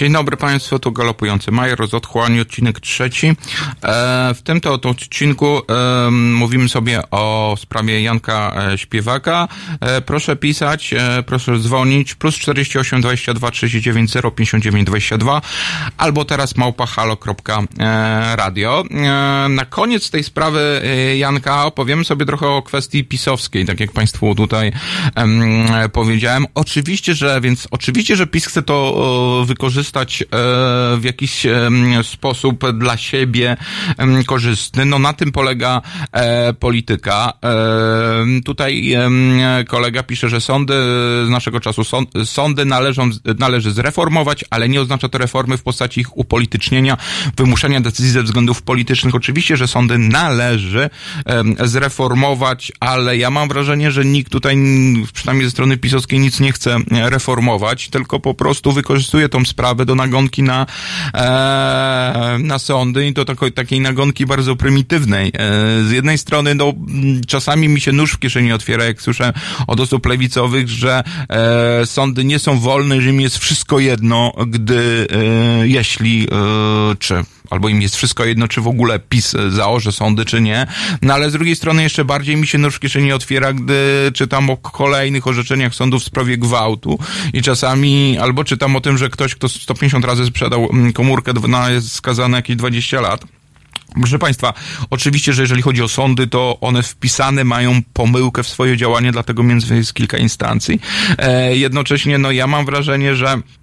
Dzień 0.00 0.12
dobry 0.12 0.36
Państwu, 0.36 0.78
tu 0.78 0.92
Galopujący 0.92 1.52
Majer 1.52 1.88
z 1.88 1.94
Otchłani, 1.94 2.40
odcinek 2.40 2.80
trzeci. 2.80 3.26
E, 3.26 3.34
w 4.34 4.42
tym 4.42 4.60
to 4.60 4.72
odcinku 4.72 5.58
e, 5.58 5.62
mówimy 6.10 6.68
sobie 6.68 7.02
o 7.10 7.54
sprawie 7.58 8.02
Janka 8.02 8.52
e, 8.72 8.78
Śpiewaka. 8.78 9.48
E, 9.80 10.00
proszę 10.00 10.36
pisać, 10.36 10.92
e, 10.92 11.22
proszę 11.26 11.58
dzwonić, 11.58 12.14
plus 12.14 12.34
48 12.34 13.00
22 13.00 13.50
39 13.50 14.10
0 14.10 14.30
59 14.30 14.86
22 14.86 15.42
albo 15.96 16.24
teraz 16.24 16.56
małpahalo.radio. 16.56 18.84
E, 18.90 18.94
na 19.48 19.64
koniec 19.64 20.10
tej 20.10 20.24
sprawy 20.24 20.82
Janka 21.18 21.64
opowiemy 21.64 22.04
sobie 22.04 22.26
trochę 22.26 22.48
o 22.48 22.62
kwestii 22.62 23.04
pisowskiej, 23.04 23.66
tak 23.66 23.80
jak 23.80 23.92
Państwu 23.92 24.34
tutaj 24.34 24.72
em, 25.14 25.64
powiedziałem. 25.92 26.46
Oczywiście, 26.54 27.14
że, 27.14 27.40
więc 27.40 27.68
oczywiście, 27.70 28.16
że 28.16 28.26
PiS 28.26 28.46
chce 28.46 28.62
to 28.62 28.74
o, 28.74 29.44
wykorzystać 29.90 30.22
e, 30.22 30.26
w 30.96 31.04
jakiś 31.04 31.46
em, 31.46 32.04
sposób 32.04 32.70
dla 32.72 32.96
siebie 32.96 33.56
em, 33.98 34.24
korzystny. 34.24 34.84
No 34.84 34.98
na 34.98 35.12
tym 35.12 35.32
polega 35.32 35.82
e, 36.12 36.52
polityka. 36.52 37.32
E, 37.44 38.40
tutaj 38.44 38.94
kolega 39.68 40.02
pisze, 40.02 40.28
że 40.28 40.40
sądy 40.40 40.74
z 41.26 41.28
naszego 41.28 41.60
czasu, 41.60 41.84
sąd, 41.84 42.10
sądy 42.24 42.64
należą, 42.64 43.10
należy 43.38 43.72
zreformować, 43.72 44.44
ale 44.50 44.68
nie 44.68 44.80
oznacza 44.80 45.08
to 45.08 45.18
reformy 45.18 45.56
w 45.56 45.62
postaci 45.62 46.00
ich 46.00 46.18
upolitycznienia, 46.18 46.96
wymuszenia 47.36 47.80
decyzji 47.80 48.12
ze 48.12 48.22
względów 48.22 48.62
politycznych. 48.62 49.14
Oczywiście, 49.14 49.56
że 49.56 49.68
sądy 49.68 49.98
należy 49.98 50.90
zreformować, 51.64 52.72
ale 52.80 53.16
ja 53.16 53.30
mam 53.30 53.48
wrażenie, 53.48 53.90
że 53.90 54.04
nikt 54.04 54.32
tutaj, 54.32 54.56
przynajmniej 55.12 55.46
ze 55.46 55.50
strony 55.50 55.76
pisowskiej, 55.76 56.18
nic 56.18 56.40
nie 56.40 56.52
chce 56.52 56.76
reformować, 56.90 57.88
tylko 57.88 58.20
po 58.20 58.34
prostu 58.34 58.72
wykorzystuje 58.72 59.28
tą 59.28 59.44
sprawę 59.44 59.79
do 59.84 59.94
nagonki 59.94 60.42
na, 60.42 60.66
e, 61.14 62.38
na 62.38 62.58
sądy 62.58 63.06
i 63.06 63.14
to 63.14 63.24
tako, 63.24 63.50
takiej 63.50 63.80
nagonki 63.80 64.26
bardzo 64.26 64.56
prymitywnej. 64.56 65.28
E, 65.28 65.84
z 65.84 65.90
jednej 65.90 66.18
strony, 66.18 66.54
no, 66.54 66.72
czasami 67.26 67.68
mi 67.68 67.80
się 67.80 67.92
nóż 67.92 68.12
w 68.12 68.18
kieszeni 68.18 68.52
otwiera, 68.52 68.84
jak 68.84 69.02
słyszę 69.02 69.32
od 69.66 69.80
osób 69.80 70.06
lewicowych, 70.06 70.68
że 70.68 71.02
e, 71.28 71.86
sądy 71.86 72.24
nie 72.24 72.38
są 72.38 72.58
wolne, 72.58 73.00
że 73.00 73.10
im 73.10 73.20
jest 73.20 73.38
wszystko 73.38 73.78
jedno, 73.78 74.32
gdy, 74.46 75.06
e, 75.10 75.68
jeśli, 75.68 76.28
e, 76.32 76.96
czy 76.98 77.24
albo 77.50 77.68
im 77.68 77.82
jest 77.82 77.96
wszystko 77.96 78.24
jedno, 78.24 78.48
czy 78.48 78.60
w 78.60 78.68
ogóle 78.68 78.98
PiS 78.98 79.36
zaorze 79.48 79.92
sądy, 79.92 80.24
czy 80.24 80.40
nie. 80.40 80.66
No 81.02 81.14
ale 81.14 81.30
z 81.30 81.32
drugiej 81.32 81.56
strony 81.56 81.82
jeszcze 81.82 82.04
bardziej 82.04 82.36
mi 82.36 82.46
się 82.46 82.58
nóż 82.58 82.74
w 82.74 82.80
kieszeni 82.80 83.12
otwiera, 83.12 83.52
gdy 83.52 84.10
czytam 84.14 84.50
o 84.50 84.56
kolejnych 84.56 85.26
orzeczeniach 85.26 85.74
sądów 85.74 86.02
w 86.02 86.06
sprawie 86.06 86.38
gwałtu 86.38 86.98
i 87.32 87.42
czasami 87.42 88.18
albo 88.18 88.44
czytam 88.44 88.76
o 88.76 88.80
tym, 88.80 88.98
że 88.98 89.08
ktoś, 89.08 89.34
kto 89.34 89.48
150 89.48 90.04
razy 90.04 90.26
sprzedał 90.26 90.68
mm, 90.72 90.92
komórkę, 90.92 91.32
na- 91.48 91.70
jest 91.70 91.92
skazany 91.92 92.36
jakieś 92.36 92.56
20 92.56 93.00
lat. 93.00 93.24
Proszę 93.94 94.18
Państwa, 94.18 94.52
oczywiście, 94.90 95.32
że 95.32 95.42
jeżeli 95.42 95.62
chodzi 95.62 95.82
o 95.82 95.88
sądy, 95.88 96.26
to 96.26 96.58
one 96.60 96.82
wpisane 96.82 97.44
mają 97.44 97.82
pomyłkę 97.92 98.42
w 98.42 98.48
swoje 98.48 98.76
działanie, 98.76 99.12
dlatego 99.12 99.42
między 99.42 99.76
jest 99.76 99.94
kilka 99.94 100.18
instancji. 100.18 100.80
E, 101.18 101.56
jednocześnie, 101.56 102.18
no 102.18 102.30
ja 102.30 102.46
mam 102.46 102.66
wrażenie, 102.66 103.14
że 103.16 103.28
E, 103.28 103.59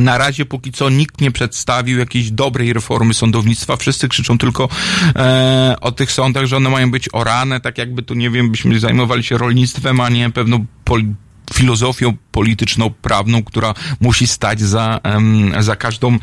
Na 0.00 0.18
razie 0.18 0.46
póki 0.46 0.72
co 0.72 0.90
nikt 0.90 1.20
nie 1.20 1.30
przedstawił 1.30 1.98
jakiejś 1.98 2.30
dobrej 2.30 2.72
reformy 2.72 3.14
sądownictwa. 3.14 3.76
Wszyscy 3.76 4.08
krzyczą 4.08 4.38
tylko 4.38 4.68
e, 5.16 5.76
o 5.80 5.92
tych 5.92 6.12
sądach, 6.12 6.46
że 6.46 6.56
one 6.56 6.70
mają 6.70 6.90
być 6.90 7.08
orane, 7.12 7.60
tak 7.60 7.78
jakby 7.78 8.02
tu, 8.02 8.14
nie 8.14 8.30
wiem, 8.30 8.50
byśmy 8.50 8.80
zajmowali 8.80 9.22
się 9.22 9.38
rolnictwem, 9.38 10.00
a 10.00 10.08
nie 10.08 10.30
pewną 10.30 10.66
filozofią 11.52 12.16
polityczną, 12.34 12.90
prawną, 12.90 13.42
która 13.42 13.74
musi 14.00 14.26
stać 14.26 14.60
za, 14.60 15.00
za 15.60 15.76
każdą 15.76 16.18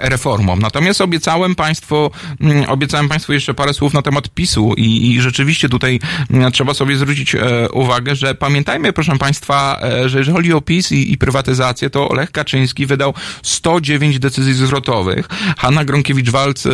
reformą. 0.00 0.56
Natomiast 0.56 1.00
obiecałem 1.00 1.54
Państwu, 1.54 2.10
mm, 2.40 2.70
obiecałem 2.70 3.08
Państwu 3.08 3.32
jeszcze 3.32 3.54
parę 3.54 3.74
słów 3.74 3.94
na 3.94 4.02
temat 4.02 4.28
PiSu 4.28 4.74
i, 4.76 5.10
i 5.10 5.20
rzeczywiście 5.20 5.68
tutaj 5.68 6.00
mm, 6.30 6.52
trzeba 6.52 6.74
sobie 6.74 6.96
zwrócić 6.96 7.34
e, 7.34 7.68
uwagę, 7.72 8.16
że 8.16 8.34
pamiętajmy, 8.34 8.92
proszę 8.92 9.18
Państwa, 9.18 9.80
e, 9.82 10.08
że 10.08 10.18
jeżeli 10.18 10.36
chodzi 10.36 10.52
o 10.52 10.60
PiS 10.60 10.92
i, 10.92 11.12
i 11.12 11.18
prywatyzację, 11.18 11.90
to 11.90 12.08
Lech 12.14 12.32
Kaczyński 12.32 12.86
wydał 12.86 13.14
109 13.42 14.18
decyzji 14.18 14.54
zwrotowych, 14.54 15.28
Hanna 15.58 15.84
Gronkiewicz-Walc 15.84 16.70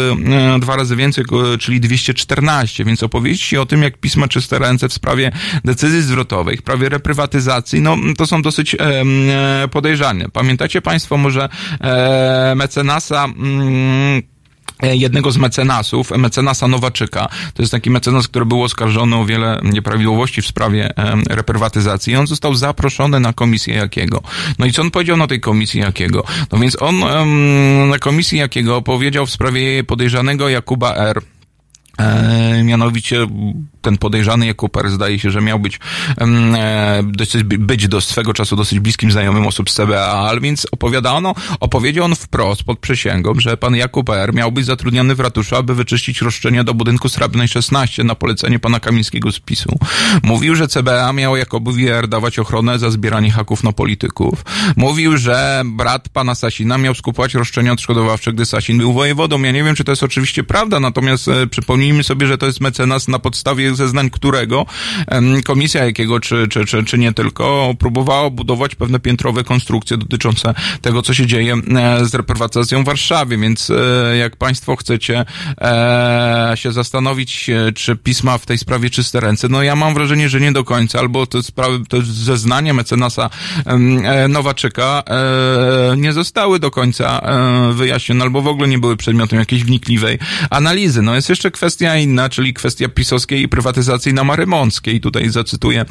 e, 0.56 0.60
dwa 0.60 0.76
razy 0.76 0.96
więcej, 0.96 1.24
czyli 1.60 1.80
214, 1.80 2.84
więc 2.84 3.02
opowieści 3.02 3.58
o 3.58 3.66
tym, 3.66 3.82
jak 3.82 3.98
PiS 3.98 4.16
ma 4.16 4.28
czyste 4.28 4.58
ręce 4.58 4.88
w 4.88 4.92
sprawie 4.92 5.32
decyzji 5.64 6.02
zwrotowych, 6.02 6.58
w 6.58 6.62
sprawie 6.62 6.88
reprywatyzacji, 6.88 7.80
no 7.80 7.97
to 8.16 8.26
są 8.26 8.42
dosyć 8.42 8.74
e, 8.74 9.04
podejrzane. 9.70 10.24
Pamiętacie 10.32 10.82
Państwo 10.82 11.16
może 11.16 11.48
e, 11.80 12.54
mecenasa 12.56 13.24
mm, 13.24 14.22
e, 14.82 14.96
jednego 14.96 15.32
z 15.32 15.36
mecenasów, 15.36 16.10
mecenasa 16.10 16.68
Nowaczyka. 16.68 17.28
To 17.54 17.62
jest 17.62 17.72
taki 17.72 17.90
mecenas, 17.90 18.28
który 18.28 18.46
był 18.46 18.62
oskarżony 18.62 19.16
o 19.16 19.24
wiele 19.24 19.60
nieprawidłowości 19.62 20.42
w 20.42 20.46
sprawie 20.46 20.90
reprywatyzacji 21.30 22.12
i 22.12 22.16
on 22.16 22.26
został 22.26 22.54
zaproszony 22.54 23.20
na 23.20 23.32
komisję 23.32 23.74
Jakiego. 23.74 24.22
No 24.58 24.66
i 24.66 24.72
co 24.72 24.82
on 24.82 24.90
powiedział 24.90 25.16
na 25.16 25.26
tej 25.26 25.40
komisji 25.40 25.80
Jakiego? 25.80 26.24
No 26.52 26.58
więc 26.58 26.82
on 26.82 26.98
na 27.90 27.98
komisji 27.98 28.38
Jakiego 28.38 28.82
powiedział 28.82 29.26
w 29.26 29.30
sprawie 29.30 29.84
podejrzanego 29.84 30.48
Jakuba 30.48 30.94
R., 30.94 31.22
E, 31.98 32.62
mianowicie 32.64 33.26
ten 33.82 33.98
podejrzany 33.98 34.46
Jakub 34.46 34.76
R. 34.76 34.90
zdaje 34.90 35.18
się, 35.18 35.30
że 35.30 35.40
miał 35.40 35.58
być, 35.58 35.80
e, 36.18 37.02
dosyć, 37.02 37.44
być 37.44 37.88
do 37.88 38.00
swego 38.00 38.34
czasu 38.34 38.56
dosyć 38.56 38.80
bliskim 38.80 39.10
znajomym 39.10 39.46
osób 39.46 39.70
z 39.70 39.74
CBA, 39.74 40.32
więc 40.40 40.66
opowiadano, 40.72 41.34
opowiedział 41.60 42.04
on 42.04 42.14
wprost 42.14 42.62
pod 42.62 42.78
przysięgą, 42.78 43.32
że 43.38 43.56
pan 43.56 43.76
Jakub 43.76 44.10
R. 44.10 44.34
miał 44.34 44.52
być 44.52 44.66
zatrudniony 44.66 45.14
w 45.14 45.20
ratuszu, 45.20 45.56
aby 45.56 45.74
wyczyścić 45.74 46.22
roszczenia 46.22 46.64
do 46.64 46.74
budynku 46.74 47.08
Srebrnej 47.08 47.48
16 47.48 48.04
na 48.04 48.14
polecenie 48.14 48.58
pana 48.58 48.80
Kamińskiego 48.80 49.32
z. 49.32 49.40
Mówił, 50.22 50.54
że 50.54 50.68
CBA 50.68 51.12
miał 51.12 51.36
Jakobowi 51.36 51.88
R. 51.88 52.08
dawać 52.08 52.38
ochronę 52.38 52.78
za 52.78 52.90
zbieranie 52.90 53.30
haków 53.30 53.64
na 53.64 53.72
polityków. 53.72 54.44
Mówił, 54.76 55.16
że 55.16 55.62
brat 55.64 56.08
pana 56.08 56.34
Sasina 56.34 56.78
miał 56.78 56.94
skupować 56.94 57.34
roszczenia 57.34 57.72
odszkodowawcze, 57.72 58.32
gdy 58.32 58.46
Sasin 58.46 58.78
był 58.78 58.92
wojewodą. 58.92 59.42
Ja 59.42 59.52
nie 59.52 59.64
wiem, 59.64 59.74
czy 59.74 59.84
to 59.84 59.92
jest 59.92 60.02
oczywiście 60.02 60.44
prawda, 60.44 60.80
natomiast 60.80 61.28
e, 61.28 61.46
przypomnijmy 61.88 62.04
sobie, 62.04 62.26
że 62.26 62.38
to 62.38 62.46
jest 62.46 62.60
mecenas 62.60 63.08
na 63.08 63.18
podstawie 63.18 63.74
zeznań 63.74 64.10
którego 64.10 64.66
komisja 65.44 65.84
jakiego, 65.84 66.20
czy, 66.20 66.48
czy, 66.48 66.66
czy, 66.66 66.84
czy 66.84 66.98
nie 66.98 67.12
tylko, 67.12 67.74
próbowała 67.78 68.30
budować 68.30 68.74
pewne 68.74 69.00
piętrowe 69.00 69.44
konstrukcje 69.44 69.96
dotyczące 69.96 70.54
tego, 70.82 71.02
co 71.02 71.14
się 71.14 71.26
dzieje 71.26 71.54
e, 71.54 72.06
z 72.06 72.14
reprywatyzacją 72.14 72.82
w 72.82 72.86
Warszawie, 72.86 73.38
więc 73.38 73.70
e, 73.70 74.16
jak 74.16 74.36
państwo 74.36 74.76
chcecie 74.76 75.24
e, 75.60 76.52
się 76.54 76.72
zastanowić, 76.72 77.50
czy 77.74 77.96
pisma 77.96 78.38
w 78.38 78.46
tej 78.46 78.58
sprawie 78.58 78.90
czyste 78.90 79.20
ręce, 79.20 79.48
no 79.48 79.62
ja 79.62 79.76
mam 79.76 79.94
wrażenie, 79.94 80.28
że 80.28 80.40
nie 80.40 80.52
do 80.52 80.64
końca, 80.64 80.98
albo 80.98 81.26
te 81.26 81.42
sprawy, 81.42 81.80
to 81.88 81.96
zeznania 82.02 82.74
mecenasa 82.74 83.30
Nowaczyka 84.28 85.02
nie 85.96 86.12
zostały 86.12 86.58
do 86.58 86.70
końca 86.70 87.20
wyjaśnione, 87.72 88.24
albo 88.24 88.42
w 88.42 88.46
ogóle 88.46 88.68
nie 88.68 88.78
były 88.78 88.96
przedmiotem 88.96 89.38
jakiejś 89.38 89.64
wnikliwej 89.64 90.18
analizy. 90.50 91.02
No 91.02 91.14
jest 91.14 91.28
jeszcze 91.28 91.50
kwestia 91.50 91.77
inna, 91.80 92.28
czyli 92.28 92.54
kwestia 92.54 92.88
pisowskiej 92.88 93.48
prywatyzacji 93.48 94.14
na 94.14 94.24
Marymąckiej. 94.24 95.00
Tutaj 95.00 95.30
zacytuję 95.30 95.84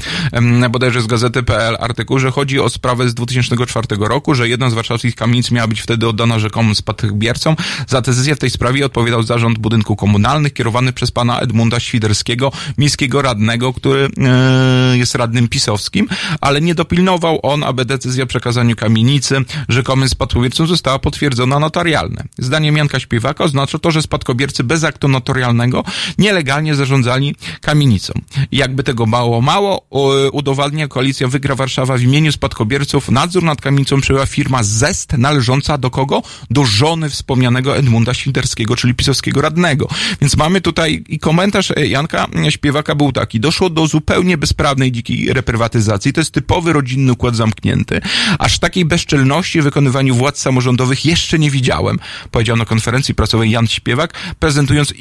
bodajże 0.69 1.01
z 1.01 1.07
gazety.pl 1.07 1.77
artykuł, 1.79 2.19
że 2.19 2.31
chodzi 2.31 2.59
o 2.59 2.69
sprawę 2.69 3.09
z 3.09 3.13
2004 3.13 3.87
roku, 3.99 4.35
że 4.35 4.49
jedna 4.49 4.69
z 4.69 4.73
warszawskich 4.73 5.15
kamienic 5.15 5.51
miała 5.51 5.67
być 5.67 5.81
wtedy 5.81 6.07
oddana 6.07 6.39
rzekomym 6.39 6.75
spadkobiercom. 6.75 7.55
Za 7.87 8.01
decyzję 8.01 8.35
w 8.35 8.39
tej 8.39 8.49
sprawie 8.49 8.85
odpowiadał 8.85 9.23
zarząd 9.23 9.59
budynku 9.59 9.95
komunalnych 9.95 10.53
kierowany 10.53 10.93
przez 10.93 11.11
pana 11.11 11.39
Edmunda 11.39 11.79
Świderskiego, 11.79 12.51
miejskiego 12.77 13.21
radnego, 13.21 13.73
który 13.73 14.09
e, 14.17 14.97
jest 14.97 15.15
radnym 15.15 15.47
pisowskim, 15.47 16.07
ale 16.41 16.61
nie 16.61 16.75
dopilnował 16.75 17.39
on, 17.43 17.63
aby 17.63 17.85
decyzja 17.85 18.23
o 18.23 18.27
przekazaniu 18.27 18.75
kamienicy 18.75 19.35
rzekomym 19.69 20.09
spadkobiercom 20.09 20.67
została 20.67 20.99
potwierdzona 20.99 21.59
notarialnie. 21.59 22.23
Zdaniem 22.37 22.77
Janka 22.77 22.99
Śpiewaka 22.99 23.43
oznacza 23.43 23.79
to, 23.79 23.91
że 23.91 24.01
spadkobiercy 24.01 24.63
bez 24.63 24.83
aktu 24.83 25.07
notarialnego 25.07 25.66
nielegalnie 26.17 26.75
zarządzali 26.75 27.35
kamienicą. 27.61 28.13
Jakby 28.51 28.83
tego 28.83 29.05
mało 29.05 29.41
mało, 29.41 29.87
udowadnia 30.31 30.87
koalicja 30.87 31.27
Wygra 31.27 31.55
Warszawa 31.55 31.97
w 31.97 32.01
imieniu 32.01 32.31
spadkobierców. 32.31 33.09
Nadzór 33.09 33.43
nad 33.43 33.61
kamienicą 33.61 34.01
przejęła 34.01 34.25
firma 34.25 34.63
ZEST 34.63 35.13
należąca 35.13 35.77
do 35.77 35.89
kogo? 35.89 36.23
Do 36.49 36.65
żony 36.65 37.09
wspomnianego 37.09 37.77
Edmunda 37.77 38.13
Świderskiego, 38.13 38.75
czyli 38.75 38.93
pisowskiego 38.93 39.41
radnego. 39.41 39.87
Więc 40.21 40.37
mamy 40.37 40.61
tutaj 40.61 41.03
i 41.07 41.19
komentarz 41.19 41.71
e, 41.71 41.87
Janka 41.87 42.27
Śpiewaka 42.49 42.95
był 42.95 43.11
taki. 43.11 43.39
Doszło 43.39 43.69
do 43.69 43.87
zupełnie 43.87 44.37
bezprawnej 44.37 44.91
dzikiej 44.91 45.33
reprywatyzacji. 45.33 46.13
To 46.13 46.21
jest 46.21 46.31
typowy 46.31 46.73
rodzinny 46.73 47.11
układ 47.11 47.35
zamknięty. 47.35 48.01
Aż 48.39 48.59
takiej 48.59 48.85
bezczelności 48.85 49.61
w 49.61 49.63
wykonywaniu 49.63 50.15
władz 50.15 50.39
samorządowych 50.39 51.05
jeszcze 51.05 51.39
nie 51.39 51.51
widziałem, 51.51 51.99
powiedział 52.31 52.57
na 52.57 52.65
konferencji 52.65 53.15
prasowej 53.15 53.51
Jan 53.51 53.67
Śpiewak, 53.67 54.13
prezentując 54.39 54.93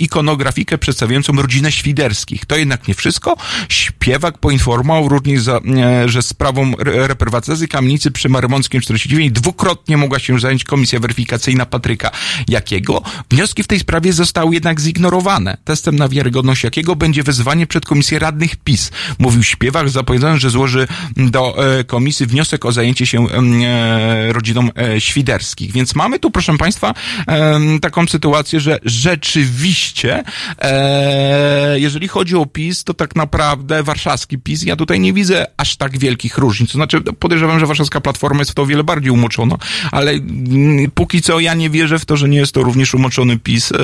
ikonografikę 0.59 0.79
przedstawiającą 0.79 1.33
rodzinę 1.33 1.73
Świderskich. 1.73 2.47
To 2.47 2.57
jednak 2.57 2.89
nie 2.89 2.95
wszystko. 2.95 3.37
Śpiewak 3.69 4.39
poinformował 4.39 5.09
również, 5.09 5.43
za, 5.43 5.57
e, 5.57 6.09
że 6.09 6.23
sprawą 6.23 6.73
re- 6.79 7.07
reprywatyzacji 7.07 7.69
kamienicy 7.69 8.11
przy 8.11 8.29
Marymąckim 8.29 8.81
49 8.81 9.33
dwukrotnie 9.33 9.97
mogła 9.97 10.19
się 10.19 10.41
zająć 10.41 10.65
komisja 10.65 11.01
weryfikacyjna 11.01 11.67
Patryka 11.67 12.11
Jakiego. 12.49 13.03
Wnioski 13.31 13.63
w 13.63 13.67
tej 13.67 13.81
sprawie 13.81 14.13
zostały 14.13 14.55
jednak 14.55 14.81
zignorowane. 14.81 15.57
Testem 15.65 15.97
na 15.97 16.09
wiarygodność 16.09 16.65
Jakiego 16.65 16.97
będzie 16.97 17.23
wezwanie 17.23 17.67
przed 17.67 17.87
komisję 17.87 18.19
radnych 18.19 18.57
PiS. 18.57 18.91
Mówił 19.19 19.43
śpiewak, 19.43 19.89
zapowiadając, 19.89 20.41
że 20.43 20.51
złoży 20.51 20.89
do 21.17 21.79
e, 21.79 21.85
komisji 21.85 22.27
wniosek 22.27 22.65
o 22.65 22.73
zajęcie 22.73 23.07
się 23.07 23.27
e, 23.31 24.33
rodzinom 24.33 24.71
e, 24.77 25.01
świderskich. 25.01 25.73
Więc 25.73 25.95
mamy 25.95 26.19
tu, 26.19 26.31
proszę 26.31 26.59
Państwa, 26.59 26.95
taką 27.81 28.07
sytuację, 28.07 28.61
że 28.61 28.79
rzeczywiście, 28.85 30.25
e, 30.59 31.81
jeżeli 31.81 32.09
chodzi 32.09 32.37
o 32.37 32.47
PiS, 32.47 32.85
to 32.85 32.95
tak 32.95 33.17
naprawdę 33.17 33.83
warszawski 33.83 34.39
PiS, 34.39 34.63
ja 34.63 34.77
tutaj 34.77 35.01
nie 35.01 35.13
widzę 35.13 35.47
aż 35.57 35.77
tak 35.77 35.99
wielkich 35.99 36.39
różnic. 36.39 36.73
To 36.73 36.79
znaczy, 36.79 37.01
podejrzewam, 37.01 37.61
że 37.61 37.67
warszawska 37.67 38.01
platforma 38.01 38.39
jest 38.39 38.51
w 38.51 38.55
to 38.55 38.63
o 38.63 38.67
wiele 38.67 38.85
bardziej 38.85 39.11
umoczona, 39.11 39.57
ale 39.93 40.11
mm, 40.11 40.91
póki 40.91 41.23
co 41.23 41.41
ja 41.41 41.55
nie 41.55 41.71
wierzę 41.71 41.99
w 41.99 42.05
to, 42.05 42.17
że 42.17 42.29
nie 42.29 42.39
jest 42.39 42.53
to 42.53 42.63
również 42.63 42.95
umoczony 42.95 43.39
PiS, 43.39 43.73
e, 43.73 43.77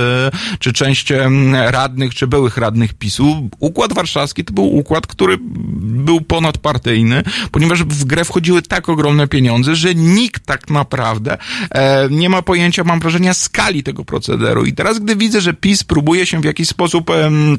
czy 0.59 0.73
część 0.73 1.13
radnych, 1.53 2.15
czy 2.15 2.27
byłych 2.27 2.57
radnych 2.57 2.95
PiSu. 2.95 3.49
Układ 3.59 3.93
warszawski 3.93 4.45
to 4.45 4.53
był 4.53 4.77
układ, 4.77 5.07
który 5.07 5.39
był 5.83 6.21
ponadpartyjny, 6.21 7.23
ponieważ 7.51 7.85
w 7.85 8.05
grę 8.05 8.25
wchodziły 8.25 8.63
tak 8.63 8.89
ogromne 8.89 9.29
pieniądze, 9.29 9.77
że 9.77 9.95
nikt 9.95 10.47
tak 10.47 10.71
naprawdę 10.71 11.39
e, 11.71 12.09
nie 12.11 12.29
ma 12.29 12.43
pojęcia, 12.43 12.85
mam 12.85 13.01
wrażenia, 13.01 13.35
skali 13.35 13.83
tego 13.83 14.05
procederu. 14.05 14.65
I 14.65 14.73
teraz, 14.73 14.99
gdy 14.99 15.17
widzę, 15.17 15.41
że 15.41 15.55
PiS 15.55 15.85
próbuje 15.85 16.27
się 16.27 16.41
w 16.41 16.45
jakiś 16.53 16.69
sposób 16.69 17.11
em, 17.11 17.59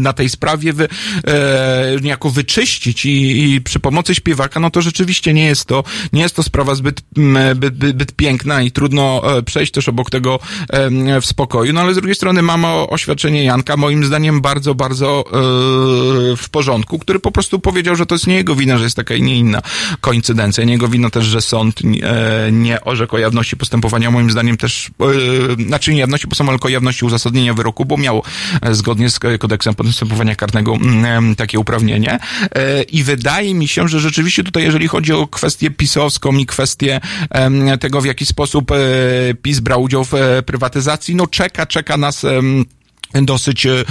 na 0.00 0.12
tej 0.12 0.28
sprawie 0.28 0.72
wy, 0.72 0.88
e, 1.26 1.96
niejako 2.02 2.30
wyczyścić 2.30 3.06
i, 3.06 3.44
i 3.54 3.60
przy 3.60 3.80
pomocy 3.80 4.14
śpiewaka, 4.14 4.60
no 4.60 4.70
to 4.70 4.82
rzeczywiście 4.82 5.34
nie 5.34 5.44
jest 5.44 5.64
to, 5.64 5.84
nie 6.12 6.22
jest 6.22 6.36
to 6.36 6.42
sprawa 6.42 6.74
zbyt, 6.74 7.02
m, 7.16 7.38
zbyt, 7.54 7.74
zbyt, 7.74 7.90
zbyt 7.90 8.12
piękna 8.12 8.62
i 8.62 8.70
trudno 8.70 9.22
e, 9.38 9.42
przejść 9.42 9.72
też 9.72 9.88
obok 9.88 10.10
tego 10.10 10.38
e, 10.70 11.20
w 11.20 11.26
spokoju. 11.26 11.72
No 11.72 11.80
ale 11.80 11.92
z 11.92 11.96
drugiej 11.96 12.14
strony 12.14 12.42
mamy 12.42 12.66
oświadczenie 12.68 13.44
Janka, 13.44 13.76
moim 13.76 14.04
zdaniem 14.04 14.40
bardzo, 14.40 14.74
bardzo 14.74 15.24
e, 15.26 15.32
w 16.36 16.48
porządku, 16.50 16.98
który 16.98 17.18
po 17.18 17.30
prostu 17.30 17.58
powiedział, 17.58 17.96
że 17.96 18.06
to 18.06 18.14
jest 18.14 18.26
nie 18.26 18.34
jego 18.34 18.54
wina, 18.54 18.78
że 18.78 18.84
jest 18.84 18.96
taka 18.96 19.14
i 19.14 19.22
nie 19.22 19.36
inna 19.36 19.62
koincydencja. 20.00 20.64
Nie 20.64 20.72
jego 20.72 20.88
wina 20.88 21.10
też, 21.10 21.24
że 21.24 21.40
sąd 21.40 21.80
e, 22.02 22.52
nie 22.52 22.80
orzekł 22.84 23.16
o 23.16 23.18
jawności 23.18 23.56
postępowania. 23.56 24.10
Moim 24.10 24.30
zdaniem 24.30 24.56
też, 24.56 24.90
e, 25.58 25.64
znaczy 25.64 25.92
nie 25.92 26.00
jawności 26.00 26.28
postępowania, 26.28 26.58
tylko 26.58 26.68
jawności 26.68 27.04
uzasadnienia 27.04 27.54
wyroku, 27.54 27.84
bo 27.84 27.96
miał 27.96 28.22
e, 28.62 28.74
zgodnie 28.74 29.10
z 29.10 29.18
kodeksem 29.42 29.74
postępowania 29.74 30.36
karnego 30.36 30.74
mm, 30.74 31.36
takie 31.36 31.58
uprawnienie. 31.58 32.18
E, 32.54 32.82
I 32.82 33.02
wydaje 33.02 33.54
mi 33.54 33.68
się, 33.68 33.88
że 33.88 34.00
rzeczywiście 34.00 34.44
tutaj, 34.44 34.62
jeżeli 34.62 34.88
chodzi 34.88 35.12
o 35.12 35.26
kwestię 35.26 35.70
pisowską 35.70 36.32
i 36.32 36.46
kwestię 36.46 37.00
tego, 37.80 38.00
w 38.00 38.06
jaki 38.06 38.26
sposób 38.26 38.70
e, 38.70 38.76
PiS 39.42 39.60
brał 39.60 39.82
udział 39.82 40.04
w 40.04 40.14
e, 40.14 40.42
prywatyzacji, 40.42 41.14
no 41.14 41.26
czeka, 41.26 41.66
czeka 41.66 41.96
nas 41.96 42.24
dosyć 43.14 43.66
e, 43.66 43.84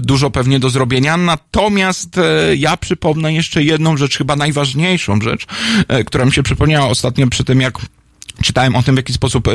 dużo 0.00 0.30
pewnie 0.30 0.60
do 0.60 0.70
zrobienia. 0.70 1.16
Natomiast 1.16 2.18
e, 2.18 2.56
ja 2.56 2.76
przypomnę 2.76 3.34
jeszcze 3.34 3.62
jedną 3.62 3.96
rzecz, 3.96 4.18
chyba 4.18 4.36
najważniejszą 4.36 5.20
rzecz, 5.20 5.46
e, 5.88 6.04
która 6.04 6.24
mi 6.24 6.32
się 6.32 6.42
przypomniała 6.42 6.86
ostatnio 6.86 7.26
przy 7.26 7.44
tym, 7.44 7.60
jak 7.60 7.78
Czytałem 8.42 8.76
o 8.76 8.82
tym, 8.82 8.94
w 8.94 8.98
jaki 8.98 9.12
sposób 9.12 9.48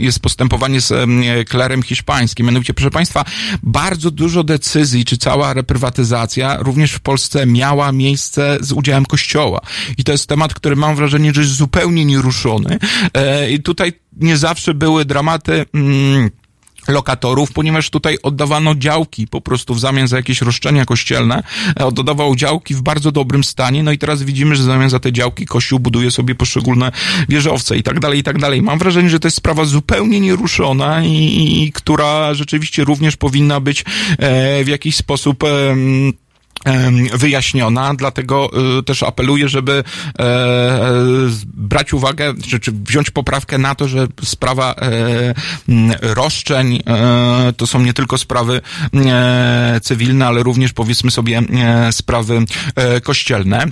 jest 0.00 0.20
postępowanie 0.20 0.80
z 0.80 0.92
em, 0.92 1.22
klerem 1.48 1.82
hiszpańskim. 1.82 2.46
Mianowicie, 2.46 2.74
proszę 2.74 2.90
Państwa, 2.90 3.24
bardzo 3.62 4.10
dużo 4.10 4.44
decyzji, 4.44 5.04
czy 5.04 5.18
cała 5.18 5.54
reprywatyzacja 5.54 6.56
również 6.60 6.92
w 6.92 7.00
Polsce 7.00 7.46
miała 7.46 7.92
miejsce 7.92 8.58
z 8.60 8.72
udziałem 8.72 9.06
Kościoła. 9.06 9.60
I 9.98 10.04
to 10.04 10.12
jest 10.12 10.26
temat, 10.26 10.54
który 10.54 10.76
mam 10.76 10.96
wrażenie, 10.96 11.34
że 11.34 11.40
jest 11.40 11.54
zupełnie 11.54 12.04
nieruszony. 12.04 12.78
E, 13.14 13.50
I 13.50 13.62
tutaj 13.62 13.92
nie 14.16 14.36
zawsze 14.36 14.74
były 14.74 15.04
dramaty. 15.04 15.66
Mm, 15.74 16.30
lokatorów, 16.90 17.52
ponieważ 17.52 17.90
tutaj 17.90 18.18
oddawano 18.22 18.74
działki 18.74 19.26
po 19.26 19.40
prostu 19.40 19.74
w 19.74 19.80
zamian 19.80 20.08
za 20.08 20.16
jakieś 20.16 20.40
roszczenia 20.40 20.84
kościelne, 20.84 21.42
e, 21.80 21.86
oddawał 21.86 22.36
działki 22.36 22.74
w 22.74 22.82
bardzo 22.82 23.12
dobrym 23.12 23.44
stanie, 23.44 23.82
no 23.82 23.92
i 23.92 23.98
teraz 23.98 24.22
widzimy, 24.22 24.56
że 24.56 24.62
w 24.62 24.66
zamian 24.66 24.90
za 24.90 25.00
te 25.00 25.12
działki 25.12 25.46
Kościół 25.46 25.78
buduje 25.78 26.10
sobie 26.10 26.34
poszczególne 26.34 26.92
wieżowce 27.28 27.76
i 27.76 27.82
tak 27.82 28.00
dalej, 28.00 28.18
i 28.18 28.22
tak 28.22 28.38
dalej. 28.38 28.62
Mam 28.62 28.78
wrażenie, 28.78 29.10
że 29.10 29.20
to 29.20 29.26
jest 29.26 29.36
sprawa 29.36 29.64
zupełnie 29.64 30.20
nieruszona 30.20 31.04
i, 31.04 31.62
i 31.62 31.72
która 31.72 32.34
rzeczywiście 32.34 32.84
również 32.84 33.16
powinna 33.16 33.60
być 33.60 33.84
e, 34.18 34.64
w 34.64 34.68
jakiś 34.68 34.96
sposób 34.96 35.44
em, 35.44 36.12
wyjaśniona, 37.14 37.94
dlatego 37.94 38.50
y, 38.78 38.82
też 38.82 39.02
apeluję, 39.02 39.48
żeby 39.48 39.84
e, 40.18 40.22
e, 40.22 40.92
brać 41.46 41.92
uwagę, 41.92 42.34
czy, 42.48 42.60
czy 42.60 42.72
wziąć 42.72 43.10
poprawkę 43.10 43.58
na 43.58 43.74
to, 43.74 43.88
że 43.88 44.06
sprawa 44.22 44.74
e, 44.74 45.34
roszczeń 46.00 46.82
to 47.56 47.66
są 47.66 47.80
nie 47.80 47.94
tylko 47.94 48.18
sprawy 48.18 48.60
cywilne, 49.82 50.26
ale 50.26 50.42
również 50.42 50.72
powiedzmy 50.72 51.10
sobie 51.10 51.42
sprawy 51.90 52.44
kościelne. 53.02 53.66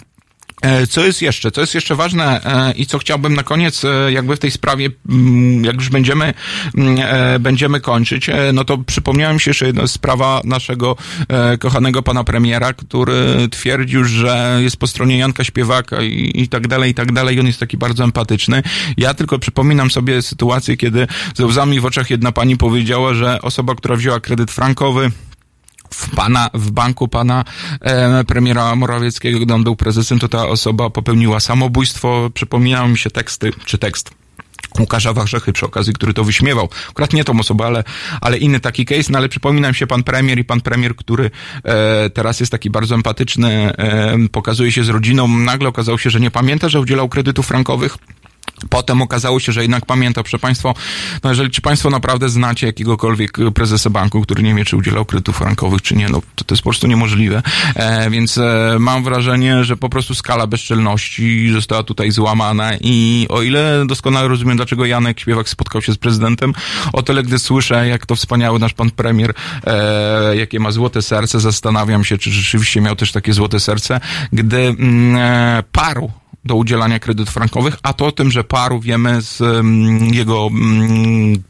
E, 0.63 0.87
Co 0.87 1.05
jest 1.05 1.23
jeszcze? 1.23 1.51
Co 1.51 1.61
jest 1.61 1.75
jeszcze 1.75 1.95
ważne 1.95 2.45
e, 2.45 2.73
i 2.73 2.87
co 2.87 2.99
chciałbym 2.99 3.35
na 3.35 3.43
koniec, 3.43 3.85
e, 3.85 4.13
jakby 4.13 4.37
w 4.37 4.39
tej 4.39 4.51
sprawie, 4.51 4.91
mm, 5.09 5.65
jak 5.65 5.75
już 5.75 5.89
będziemy, 5.89 6.35
mm, 6.77 7.43
będziemy 7.43 7.81
kończyć, 7.81 8.31
no 8.53 8.65
to 8.65 8.79
przypomniała 8.79 9.35
mi 9.35 9.41
się 9.41 9.51
jeszcze 9.51 9.67
jedna 9.67 9.87
sprawa 9.87 10.41
naszego 10.45 10.97
kochanego 11.61 12.03
pana 12.03 12.25
premiera, 12.25 12.73
który 12.73 13.49
twierdził, 13.51 14.05
że 14.05 14.59
jest 14.63 14.77
po 14.77 14.87
stronie 14.87 15.19
Janka 15.19 15.45
Śpiewaka 15.45 16.03
i, 16.03 16.33
i 16.35 16.49
tak 16.49 16.69
dalej, 16.69 16.91
i 16.91 16.95
tak 16.95 17.13
dalej. 17.13 17.37
I 17.37 17.41
on 17.41 17.47
jest 17.47 17.61
taki 17.61 17.77
bardzo 17.77 18.05
empatyczny. 18.05 18.63
Ja 18.97 19.15
tylko 19.15 19.39
przypominam 19.39 19.91
sobie 19.91 20.23
sytuację, 20.23 20.77
kiedy 20.77 21.07
ze 21.35 21.47
łzami 21.47 21.81
w 21.81 21.87
oczach 21.87 22.11
jedna 22.11 22.33
pani 22.33 22.57
powiedziała, 22.57 23.15
że 23.15 23.43
osoba, 23.43 23.75
która 23.75 23.97
wzięła 23.97 24.21
kredyt 24.21 24.51
frankowy, 24.51 25.11
w 25.91 26.17
pana, 26.17 26.51
w 26.55 26.71
banku 26.71 27.09
pana 27.09 27.45
e, 27.81 28.25
premiera 28.25 28.77
Morawieckiego, 28.77 29.39
gdy 29.39 29.55
on 29.55 29.65
był 29.65 29.77
prezesem, 29.77 30.19
to 30.19 30.29
ta 30.29 30.49
osoba 30.49 30.91
popełniła 30.91 31.41
samobójstwo. 31.41 32.31
Przypominają 32.35 32.89
mi 32.89 32.99
się 32.99 33.11
teksty, 33.11 33.51
czy 33.65 33.79
tekst 33.79 34.11
Łukasza 34.79 35.13
Wachrzechy 35.13 35.53
przy 35.53 35.67
okazji, 35.67 35.93
który 35.93 36.15
to 36.15 36.25
wyśmiewał. 36.25 36.69
Akurat 36.91 37.13
nie 37.13 37.25
tą 37.25 37.41
osobę, 37.41 37.67
ale, 37.67 37.85
ale 38.21 38.39
inny 38.39 38.61
taki 38.61 38.85
case, 38.85 39.13
no 39.13 39.19
ale 39.19 39.29
przypominam 39.29 39.75
się 39.75 39.87
pan 39.87 40.03
premier 40.03 40.39
i 40.39 40.45
pan 40.45 40.61
premier, 40.61 40.97
który 40.97 41.31
e, 41.65 42.11
teraz 42.11 42.41
jest 42.41 42.53
taki 42.53 42.71
bardzo 42.71 42.95
empatyczny, 42.95 43.77
e, 43.77 44.17
pokazuje 44.33 44.73
się 44.73 44.85
z 44.85 44.89
rodziną, 44.89 45.29
nagle 45.29 45.69
okazało 45.69 45.99
się, 45.99 46.11
że 46.11 46.21
nie 46.21 46.31
pamięta, 46.31 46.69
że 46.69 46.81
udzielał 46.81 47.09
kredytów 47.09 47.47
frankowych. 47.47 47.99
Potem 48.71 49.03
okazało 49.03 49.41
się, 49.41 49.53
że 49.53 49.63
jednak 49.63 49.87
pamięta. 49.87 50.23
Proszę 50.23 50.39
Państwa, 50.39 50.75
no 51.25 51.31
jeżeli 51.31 51.51
czy 51.51 51.61
Państwo 51.61 51.91
naprawdę 51.91 52.29
znacie 52.29 52.67
jakiegokolwiek 52.67 53.39
prezesa 53.55 53.91
banku, 53.91 54.23
który 54.23 54.43
nie 54.43 54.55
wie, 54.55 54.65
czy 54.65 54.77
udzielał 54.77 55.05
kredytów 55.05 55.37
frankowych, 55.37 55.83
czy 55.83 55.97
nie, 55.97 56.09
no 56.09 56.21
to, 56.35 56.45
to 56.45 56.55
jest 56.55 56.63
po 56.63 56.71
prostu 56.71 56.87
niemożliwe. 56.87 57.43
E, 57.75 58.11
więc 58.11 58.39
e, 58.39 58.77
mam 58.79 59.05
wrażenie, 59.05 59.65
że 59.65 59.77
po 59.77 59.89
prostu 59.89 60.15
skala 60.15 60.47
bezczelności 60.47 61.51
została 61.53 61.83
tutaj 61.83 62.11
złamana 62.11 62.71
i 62.81 63.27
o 63.29 63.43
ile 63.43 63.87
doskonale 63.87 64.29
rozumiem, 64.29 64.57
dlaczego 64.57 64.87
Janek 64.87 65.21
Śpiewak 65.21 65.49
spotkał 65.49 65.83
się 65.83 65.93
z 65.93 65.99
prezydentem, 65.99 66.55
o 66.93 67.03
tyle 67.03 67.23
gdy 67.23 67.39
słyszę, 67.39 67.89
jak 67.89 68.07
to 68.07 68.17
wspaniały 68.17 68.59
nasz 68.59 68.73
pan 68.73 68.91
premier, 68.91 69.35
e, 69.67 70.37
jakie 70.37 70.61
ma 70.61 70.71
złote 70.71 71.03
serce, 71.03 71.41
zastanawiam 71.41 72.05
się, 72.05 72.19
czy 72.19 72.31
rzeczywiście 72.31 72.81
miał 72.81 72.97
też 72.97 73.13
takie 73.13 73.33
złote 73.33 73.61
serce, 73.61 74.01
gdy 74.33 74.59
mm, 74.59 75.17
e, 75.17 75.63
paru 75.73 76.11
do 76.45 76.55
udzielania 76.55 76.99
kredytów 76.99 77.35
frankowych, 77.35 77.77
a 77.83 77.93
to 77.93 78.07
o 78.07 78.13
tym, 78.13 78.31
że 78.31 78.45
paru 78.45 78.81
wiemy 78.81 79.23
z 79.23 79.41
mm, 79.41 80.15
jego 80.15 80.47
mm, 80.47 81.43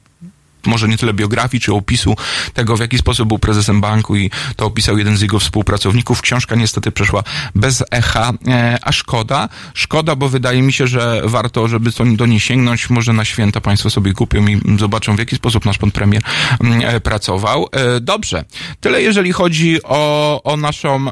może 0.67 0.89
nie 0.89 0.99
tyle 0.99 1.15
biografii, 1.15 1.61
czy 1.61 1.75
opisu 1.75 2.17
tego, 2.55 2.77
w 2.77 2.81
jaki 2.81 2.99
sposób 2.99 3.29
był 3.29 3.39
prezesem 3.39 3.81
banku 3.81 4.17
i 4.17 4.31
to 4.57 4.67
opisał 4.67 4.99
jeden 4.99 5.17
z 5.17 5.21
jego 5.21 5.39
współpracowników. 5.39 6.23
Książka 6.23 6.57
niestety 6.57 6.93
przeszła 6.93 7.23
bez 7.55 7.85
echa, 7.91 8.33
e, 8.49 8.79
a 8.83 8.93
szkoda. 8.93 9.49
Szkoda, 9.75 10.17
bo 10.17 10.29
wydaje 10.29 10.63
mi 10.63 10.73
się, 10.73 10.87
że 10.87 11.23
warto, 11.25 11.69
żeby 11.69 11.91
do 12.17 12.27
niej 12.27 12.41
sięgnąć. 12.41 12.91
Może 12.91 13.13
na 13.13 13.25
święta 13.25 13.61
Państwo 13.61 13.91
sobie 13.91 14.13
kupią 14.13 14.47
i 14.47 14.79
zobaczą, 14.79 15.17
w 15.17 15.19
jaki 15.19 15.37
sposób 15.37 15.65
nasz 15.65 15.79
pan 15.79 15.91
premier 15.91 16.23
mm, 16.61 16.83
e, 16.85 17.01
pracował. 17.01 17.69
E, 17.73 18.01
dobrze. 18.01 18.45
Tyle, 18.81 19.03
jeżeli 19.03 19.33
chodzi 19.33 19.83
o, 19.83 20.43
o 20.43 20.57
naszą 20.57 21.07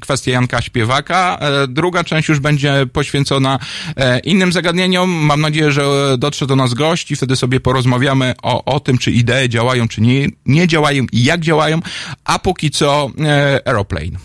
kwestię 0.00 0.30
Janka 0.30 0.62
Śpiewaka. 0.62 1.38
Druga 1.68 2.04
część 2.04 2.28
już 2.28 2.38
będzie 2.38 2.86
poświęcona 2.92 3.58
innym 4.24 4.52
zagadnieniom. 4.52 5.10
Mam 5.10 5.40
nadzieję, 5.40 5.72
że 5.72 5.82
dotrze 6.18 6.46
do 6.46 6.56
nas 6.56 6.74
gość 6.74 7.10
i 7.10 7.16
wtedy 7.16 7.36
sobie 7.36 7.60
porozmawiamy 7.80 8.34
o, 8.42 8.64
o 8.64 8.80
tym, 8.80 8.98
czy 8.98 9.10
idee 9.10 9.48
działają, 9.48 9.88
czy 9.88 10.00
nie, 10.00 10.28
nie 10.46 10.68
działają 10.68 11.06
i 11.12 11.24
jak 11.24 11.40
działają. 11.40 11.80
A 12.24 12.38
póki 12.38 12.70
co 12.70 13.10
e, 13.20 13.60
Aeroplane. 13.64 14.18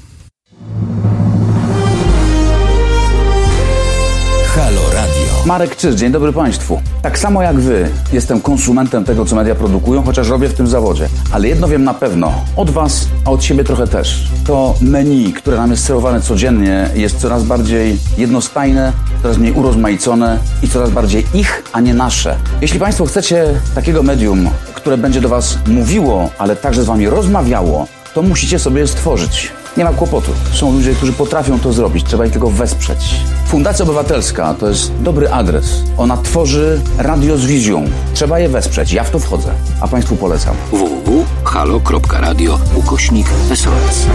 Marek 5.46 5.76
Czyż, 5.76 5.96
dzień 5.96 6.12
dobry 6.12 6.34
Państwu. 6.34 6.82
Tak 7.02 7.20
samo 7.20 7.42
jak 7.42 7.56
Wy, 7.56 7.90
jestem 8.14 8.42
konsumentem 8.42 9.04
tego, 9.04 9.26
co 9.26 9.36
media 9.36 9.56
produkują, 9.56 10.04
chociaż 10.04 10.30
robię 10.30 10.50
w 10.50 10.54
tym 10.54 10.68
zawodzie. 10.68 11.08
Ale 11.32 11.48
jedno 11.48 11.68
wiem 11.68 11.84
na 11.84 11.94
pewno, 11.94 12.34
od 12.56 12.70
Was, 12.70 13.08
a 13.26 13.32
od 13.32 13.44
siebie 13.44 13.64
trochę 13.64 13.88
też. 13.88 14.28
To 14.48 14.76
menu, 14.82 15.34
które 15.34 15.58
nam 15.58 15.72
jest 15.72 15.86
serowane 15.86 16.22
codziennie, 16.22 16.90
jest 16.96 17.20
coraz 17.20 17.44
bardziej 17.44 17.98
jednostajne, 18.18 18.94
coraz 19.22 19.38
mniej 19.38 19.54
urozmaicone 19.54 20.40
i 20.64 20.68
coraz 20.70 20.90
bardziej 20.90 21.26
ich, 21.34 21.64
a 21.74 21.80
nie 21.80 21.94
nasze. 21.94 22.36
Jeśli 22.62 22.80
Państwo 22.80 23.06
chcecie 23.06 23.46
takiego 23.76 24.04
medium, 24.04 24.50
które 24.74 24.98
będzie 24.98 25.22
do 25.22 25.30
Was 25.30 25.58
mówiło, 25.68 26.30
ale 26.38 26.56
także 26.56 26.84
z 26.84 26.86
Wami 26.86 27.10
rozmawiało, 27.10 27.88
to 28.14 28.22
musicie 28.22 28.60
sobie 28.60 28.88
stworzyć. 28.88 29.52
Nie 29.78 29.84
ma 29.84 29.94
kłopotu. 29.94 30.32
Są 30.54 30.72
ludzie, 30.72 30.94
którzy 30.94 31.14
potrafią 31.14 31.60
to 31.60 31.74
zrobić, 31.74 32.06
trzeba 32.06 32.26
ich 32.26 32.32
tylko 32.32 32.50
wesprzeć. 32.50 33.16
Fundacja 33.48 33.84
Obywatelska 33.86 34.54
to 34.54 34.70
jest 34.70 34.92
dobry 35.02 35.30
adres. 35.30 35.84
Ona 35.98 36.18
tworzy 36.18 36.82
radio 36.98 37.38
z 37.38 37.46
wizją. 37.46 37.86
Trzeba 38.14 38.40
je 38.40 38.50
wesprzeć. 38.50 38.94
Ja 38.94 39.04
w 39.04 39.10
to 39.10 39.20
wchodzę, 39.20 39.52
a 39.82 39.88
Państwu 39.88 40.16
polecam. 40.16 40.56
www.halo.radio 40.72 42.60
ukośnik 42.76 43.28
SOS. 43.50 44.06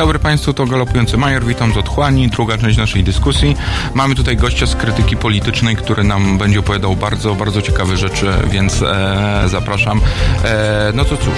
Dobry 0.00 0.18
Państwu, 0.18 0.54
to 0.54 0.66
Galopujący 0.66 1.16
Major, 1.16 1.44
witam 1.44 1.72
z 1.72 1.76
Otchłani, 1.76 2.28
druga 2.28 2.58
część 2.58 2.78
naszej 2.78 3.04
dyskusji. 3.04 3.56
Mamy 3.94 4.14
tutaj 4.14 4.36
gościa 4.36 4.66
z 4.66 4.76
krytyki 4.76 5.16
politycznej, 5.16 5.76
który 5.76 6.04
nam 6.04 6.38
będzie 6.38 6.60
opowiadał 6.60 6.96
bardzo, 6.96 7.34
bardzo 7.34 7.62
ciekawe 7.62 7.96
rzeczy, 7.96 8.32
więc 8.50 8.82
e, 8.82 9.42
zapraszam. 9.46 10.00
E, 10.44 10.92
no 10.94 11.04
to 11.04 11.16
cóż, 11.16 11.34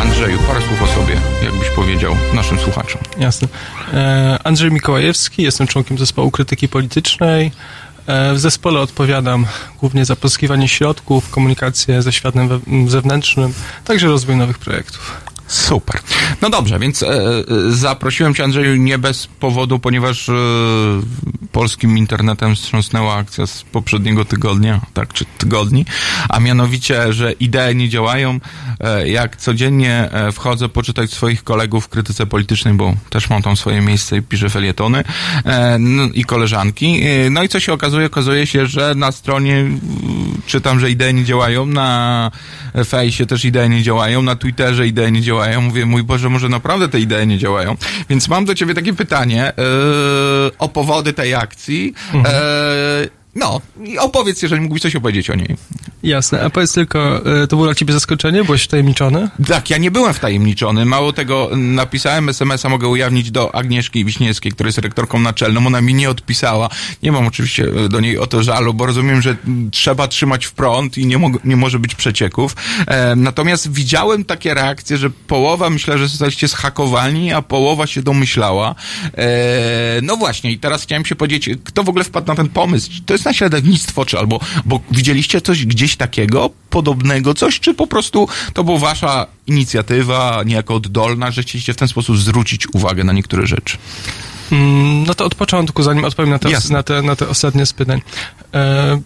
Andrzeju, 0.00 0.38
parę 0.38 0.60
słów 0.60 0.82
o 0.82 0.86
sobie, 1.00 1.16
jakbyś 1.44 1.68
powiedział 1.70 2.16
naszym 2.34 2.58
słuchaczom. 2.58 3.00
Jasne. 3.18 3.48
E, 3.94 4.38
Andrzej 4.44 4.70
Mikołajewski, 4.72 5.42
jestem 5.42 5.66
członkiem 5.66 5.98
zespołu 5.98 6.30
krytyki 6.30 6.68
politycznej. 6.68 7.52
E, 8.06 8.34
W 8.34 8.38
zespole 8.38 8.80
odpowiadam 8.80 9.46
głównie 9.80 10.04
za 10.04 10.16
pozyskiwanie 10.16 10.68
środków, 10.68 11.30
komunikację 11.30 12.02
ze 12.02 12.12
światem 12.12 12.48
zewnętrznym, 12.88 13.54
także 13.84 14.06
rozwój 14.06 14.36
nowych 14.36 14.58
projektów. 14.58 15.16
Super. 15.46 16.00
No 16.42 16.50
dobrze, 16.50 16.78
więc 16.78 17.02
e, 17.02 17.08
e, 17.08 17.44
zaprosiłem 17.68 18.34
Cię, 18.34 18.44
Andrzeju, 18.44 18.76
nie 18.76 18.98
bez 18.98 19.26
powodu, 19.26 19.78
ponieważ 19.78 20.28
e, 20.28 20.32
polskim 21.52 21.98
internetem 21.98 22.54
wstrząsnęła 22.54 23.14
akcja 23.14 23.46
z 23.46 23.62
poprzedniego 23.62 24.24
tygodnia, 24.24 24.80
tak, 24.94 25.12
czy 25.12 25.24
tygodni, 25.38 25.84
a 26.28 26.40
mianowicie, 26.40 27.12
że 27.12 27.32
idee 27.32 27.74
nie 27.74 27.88
działają. 27.88 28.40
E, 28.80 29.08
jak 29.08 29.36
codziennie 29.36 30.10
e, 30.12 30.32
wchodzę 30.32 30.68
poczytać 30.68 31.10
swoich 31.12 31.44
kolegów 31.44 31.84
w 31.84 31.88
krytyce 31.88 32.26
politycznej, 32.26 32.74
bo 32.74 32.94
też 33.10 33.30
mam 33.30 33.42
tam 33.42 33.56
swoje 33.56 33.80
miejsce 33.80 34.16
i 34.16 34.22
piszę 34.22 34.50
felietony, 34.50 35.04
e, 35.44 35.78
no, 35.78 36.02
i 36.14 36.24
koleżanki. 36.24 37.04
No 37.30 37.42
i 37.42 37.48
co 37.48 37.60
się 37.60 37.72
okazuje? 37.72 38.06
Okazuje 38.06 38.46
się, 38.46 38.66
że 38.66 38.94
na 38.94 39.12
stronie 39.12 39.64
czytam, 40.46 40.80
że 40.80 40.90
idee 40.90 41.14
nie 41.14 41.24
działają, 41.24 41.66
na 41.66 42.30
fejsie 42.84 43.26
też 43.26 43.44
idee 43.44 43.68
nie 43.68 43.82
działają, 43.82 44.22
na 44.22 44.36
Twitterze 44.36 44.86
idee 44.86 45.12
nie 45.12 45.22
działają. 45.22 45.60
Mówię, 45.60 45.86
mój 45.86 46.02
Boże, 46.02 46.30
może 46.30 46.48
naprawdę 46.48 46.88
te 46.88 47.00
idee 47.00 47.26
nie 47.26 47.38
działają. 47.38 47.76
Więc 48.08 48.28
mam 48.28 48.44
do 48.44 48.54
ciebie 48.54 48.74
takie 48.74 48.92
pytanie 48.92 49.46
e, 49.46 49.52
o 50.58 50.68
powody 50.68 51.12
tej 51.12 51.34
akcji. 51.34 51.94
Mhm. 52.12 52.34
E, 52.34 53.23
no, 53.34 53.60
i 53.84 53.98
opowiedz, 53.98 54.42
jeżeli 54.42 54.60
mógłbyś 54.60 54.82
coś 54.82 54.96
opowiedzieć 54.96 55.30
o 55.30 55.34
niej. 55.34 55.56
Jasne, 56.02 56.42
a 56.42 56.50
powiedz 56.50 56.72
tylko, 56.72 57.16
e, 57.42 57.46
to 57.46 57.56
było 57.56 57.66
dla 57.66 57.74
ciebie 57.74 57.92
zaskoczenie? 57.92 58.44
Byłeś 58.44 58.62
wtajemniczony? 58.62 59.30
Tak, 59.48 59.70
ja 59.70 59.78
nie 59.78 59.90
byłem 59.90 60.14
wtajemniczony. 60.14 60.84
Mało 60.84 61.12
tego, 61.12 61.50
napisałem 61.56 62.28
SMS-a, 62.28 62.68
mogę 62.68 62.88
ujawnić 62.88 63.30
do 63.30 63.54
Agnieszki 63.54 64.04
Wiśniewskiej, 64.04 64.52
która 64.52 64.68
jest 64.68 64.78
rektorką 64.78 65.18
naczelną. 65.18 65.66
Ona 65.66 65.80
mi 65.80 65.94
nie 65.94 66.10
odpisała. 66.10 66.68
Nie 67.02 67.12
mam 67.12 67.26
oczywiście 67.26 67.64
e, 67.84 67.88
do 67.88 68.00
niej 68.00 68.18
o 68.18 68.26
to 68.26 68.42
żalu, 68.42 68.74
bo 68.74 68.86
rozumiem, 68.86 69.22
że 69.22 69.36
mm, 69.46 69.70
trzeba 69.70 70.08
trzymać 70.08 70.46
w 70.46 70.52
prąd 70.52 70.98
i 70.98 71.06
nie, 71.06 71.18
mo- 71.18 71.38
nie 71.44 71.56
może 71.56 71.78
być 71.78 71.94
przecieków. 71.94 72.56
E, 72.86 73.16
natomiast 73.16 73.72
widziałem 73.72 74.24
takie 74.24 74.54
reakcje, 74.54 74.96
że 74.96 75.10
połowa 75.10 75.70
myślę, 75.70 75.98
że 75.98 76.08
zostaliście 76.08 76.48
zhakowani, 76.48 77.32
a 77.32 77.42
połowa 77.42 77.86
się 77.86 78.02
domyślała. 78.02 78.74
E, 79.14 79.26
no 80.02 80.16
właśnie, 80.16 80.52
i 80.52 80.58
teraz 80.58 80.82
chciałem 80.82 81.04
się 81.04 81.16
powiedzieć, 81.16 81.50
kto 81.64 81.82
w 81.82 81.88
ogóle 81.88 82.04
wpadł 82.04 82.26
na 82.26 82.34
ten 82.34 82.48
pomysł? 82.48 82.90
To 83.06 83.14
jest 83.14 83.23
naśladownictwo, 83.24 84.04
czy 84.04 84.18
albo, 84.18 84.40
bo 84.64 84.80
widzieliście 84.90 85.40
coś 85.40 85.66
gdzieś 85.66 85.96
takiego, 85.96 86.50
podobnego 86.70 87.34
coś, 87.34 87.60
czy 87.60 87.74
po 87.74 87.86
prostu 87.86 88.28
to 88.52 88.64
była 88.64 88.78
wasza 88.78 89.26
inicjatywa, 89.46 90.42
niejako 90.46 90.74
oddolna, 90.74 91.30
że 91.30 91.42
chcieliście 91.42 91.72
w 91.74 91.76
ten 91.76 91.88
sposób 91.88 92.18
zwrócić 92.18 92.74
uwagę 92.74 93.04
na 93.04 93.12
niektóre 93.12 93.46
rzeczy? 93.46 93.76
Mm, 94.52 95.04
No 95.04 95.14
to 95.14 95.24
od 95.24 95.34
początku, 95.34 95.82
zanim 95.82 96.04
odpowiem 96.04 96.30
na 96.30 96.38
te, 96.38 96.48
na 96.70 96.82
te, 96.82 97.02
na 97.02 97.16
te 97.16 97.28
ostatnie 97.28 97.66
z 97.66 97.72
pytań. 97.72 98.00
E, 98.54 99.00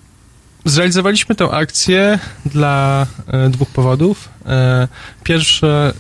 Zrealizowaliśmy 0.65 1.35
tę 1.35 1.51
akcję 1.51 2.19
dla 2.47 3.07
e, 3.27 3.49
dwóch 3.49 3.69
powodów. 3.69 4.29
E, 4.47 4.89
pierwszy 5.25 5.67
e, 5.67 5.93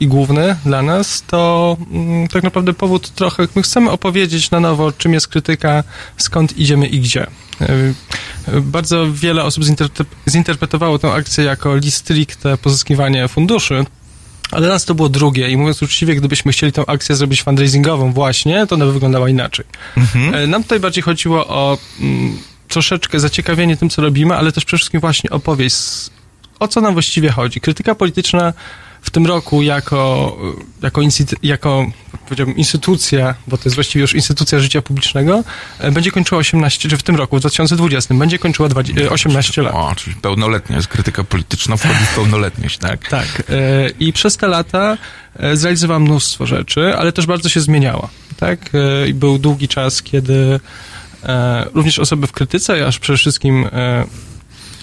i 0.00 0.06
główny 0.08 0.56
dla 0.64 0.82
nas 0.82 1.22
to 1.26 1.76
mm, 1.92 2.28
tak 2.28 2.42
naprawdę 2.42 2.72
powód 2.72 3.10
trochę, 3.10 3.48
my 3.54 3.62
chcemy 3.62 3.90
opowiedzieć 3.90 4.50
na 4.50 4.60
nowo, 4.60 4.92
czym 4.92 5.12
jest 5.12 5.28
krytyka, 5.28 5.84
skąd 6.16 6.58
idziemy 6.58 6.86
i 6.86 7.00
gdzie. 7.00 7.22
E, 7.22 7.66
e, 8.48 8.60
bardzo 8.60 9.12
wiele 9.12 9.44
osób 9.44 9.64
zinterpre- 9.64 10.04
zinterpretowało 10.30 10.98
tę 10.98 11.12
akcję 11.12 11.44
jako 11.44 11.74
stricte 11.90 12.56
pozyskiwanie 12.58 13.28
funduszy, 13.28 13.84
ale 14.50 14.66
dla 14.66 14.74
nas 14.74 14.84
to 14.84 14.94
było 14.94 15.08
drugie 15.08 15.48
i 15.50 15.56
mówiąc 15.56 15.82
uczciwie, 15.82 16.14
gdybyśmy 16.14 16.52
chcieli 16.52 16.72
tę 16.72 16.84
akcję 16.86 17.14
zrobić 17.16 17.42
fundraisingową 17.42 18.12
właśnie, 18.12 18.66
to 18.66 18.74
ona 18.74 18.84
by 18.86 18.92
wyglądała 18.92 19.28
inaczej. 19.28 19.64
E, 20.32 20.46
Nam 20.46 20.62
tutaj 20.62 20.80
bardziej 20.80 21.02
chodziło 21.02 21.46
o 21.48 21.78
mm, 22.00 22.38
troszeczkę 22.68 23.20
zaciekawienie 23.20 23.76
tym, 23.76 23.90
co 23.90 24.02
robimy, 24.02 24.36
ale 24.36 24.52
też 24.52 24.64
przede 24.64 24.78
wszystkim 24.78 25.00
właśnie 25.00 25.30
opowieść, 25.30 25.76
o 26.60 26.68
co 26.68 26.80
nam 26.80 26.92
właściwie 26.92 27.30
chodzi. 27.30 27.60
Krytyka 27.60 27.94
polityczna 27.94 28.52
w 29.02 29.10
tym 29.10 29.26
roku 29.26 29.62
jako, 29.62 30.36
jako, 30.82 31.02
jako 31.42 31.86
powiedziałbym, 32.24 32.56
instytucja, 32.56 33.34
bo 33.46 33.56
to 33.56 33.62
jest 33.64 33.74
właściwie 33.74 34.00
już 34.00 34.14
instytucja 34.14 34.58
życia 34.58 34.82
publicznego, 34.82 35.44
e, 35.78 35.90
będzie 35.90 36.10
kończyła 36.10 36.38
18, 36.38 36.88
czy 36.88 36.96
w 36.96 37.02
tym 37.02 37.16
roku, 37.16 37.36
w 37.36 37.40
2020, 37.40 38.14
będzie 38.14 38.38
kończyła 38.38 38.68
20, 38.68 39.04
e, 39.04 39.10
18 39.10 39.62
lat. 39.62 39.74
O, 39.74 39.92
czyli 39.96 40.16
pełnoletnia 40.16 40.76
jest 40.76 40.88
krytyka 40.88 41.24
polityczna, 41.24 41.76
wchodzi 41.76 42.04
w 42.04 42.14
pełnoletność, 42.14 42.78
tak? 42.78 43.08
Tak. 43.18 43.42
e, 43.50 43.90
I 44.00 44.12
przez 44.12 44.36
te 44.36 44.48
lata 44.48 44.98
e, 45.36 45.56
zrealizowałam 45.56 46.02
mnóstwo 46.02 46.46
rzeczy, 46.46 46.96
ale 46.96 47.12
też 47.12 47.26
bardzo 47.26 47.48
się 47.48 47.60
zmieniała. 47.60 48.08
Tak? 48.36 48.70
E, 48.74 49.08
I 49.08 49.14
był 49.14 49.38
długi 49.38 49.68
czas, 49.68 50.02
kiedy 50.02 50.34
e, 50.34 50.60
również 51.74 51.98
osoby 51.98 52.26
w 52.26 52.32
krytyce, 52.32 52.86
aż 52.86 52.98
przede 52.98 53.16
wszystkim 53.16 53.66
e, 53.72 54.04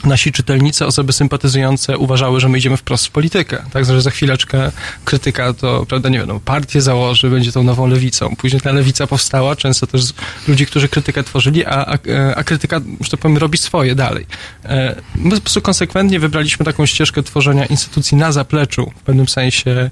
nasi 0.05 0.31
czytelnicy, 0.31 0.85
osoby 0.85 1.13
sympatyzujące 1.13 1.97
uważały, 1.97 2.39
że 2.39 2.49
my 2.49 2.57
idziemy 2.57 2.77
wprost 2.77 3.07
w 3.07 3.11
politykę. 3.11 3.63
Tak, 3.73 3.85
że 3.85 4.01
za 4.01 4.11
chwileczkę 4.11 4.71
krytyka 5.05 5.53
to, 5.53 5.85
prawda, 5.85 6.09
nie 6.09 6.19
wiem, 6.19 6.39
partię 6.39 6.81
założy, 6.81 7.29
będzie 7.29 7.51
tą 7.51 7.63
nową 7.63 7.87
lewicą. 7.87 8.35
Później 8.35 8.61
ta 8.61 8.71
lewica 8.71 9.07
powstała, 9.07 9.55
często 9.55 9.87
też 9.87 10.03
z 10.03 10.13
ludzi, 10.47 10.65
którzy 10.65 10.89
krytykę 10.89 11.23
tworzyli, 11.23 11.65
a, 11.65 11.85
a, 11.85 11.97
a 12.35 12.43
krytyka, 12.43 12.81
że 13.01 13.11
tak 13.11 13.19
powiem, 13.19 13.37
robi 13.37 13.57
swoje 13.57 13.95
dalej. 13.95 14.25
E, 14.65 14.95
My 15.15 15.35
po 15.35 15.41
prostu 15.41 15.61
konsekwentnie 15.61 16.19
wybraliśmy 16.19 16.65
taką 16.65 16.85
ścieżkę 16.85 17.23
tworzenia 17.23 17.65
instytucji 17.65 18.17
na 18.17 18.31
zapleczu, 18.31 18.91
w 18.95 19.01
pewnym 19.01 19.27
sensie 19.27 19.71
e, 19.71 19.89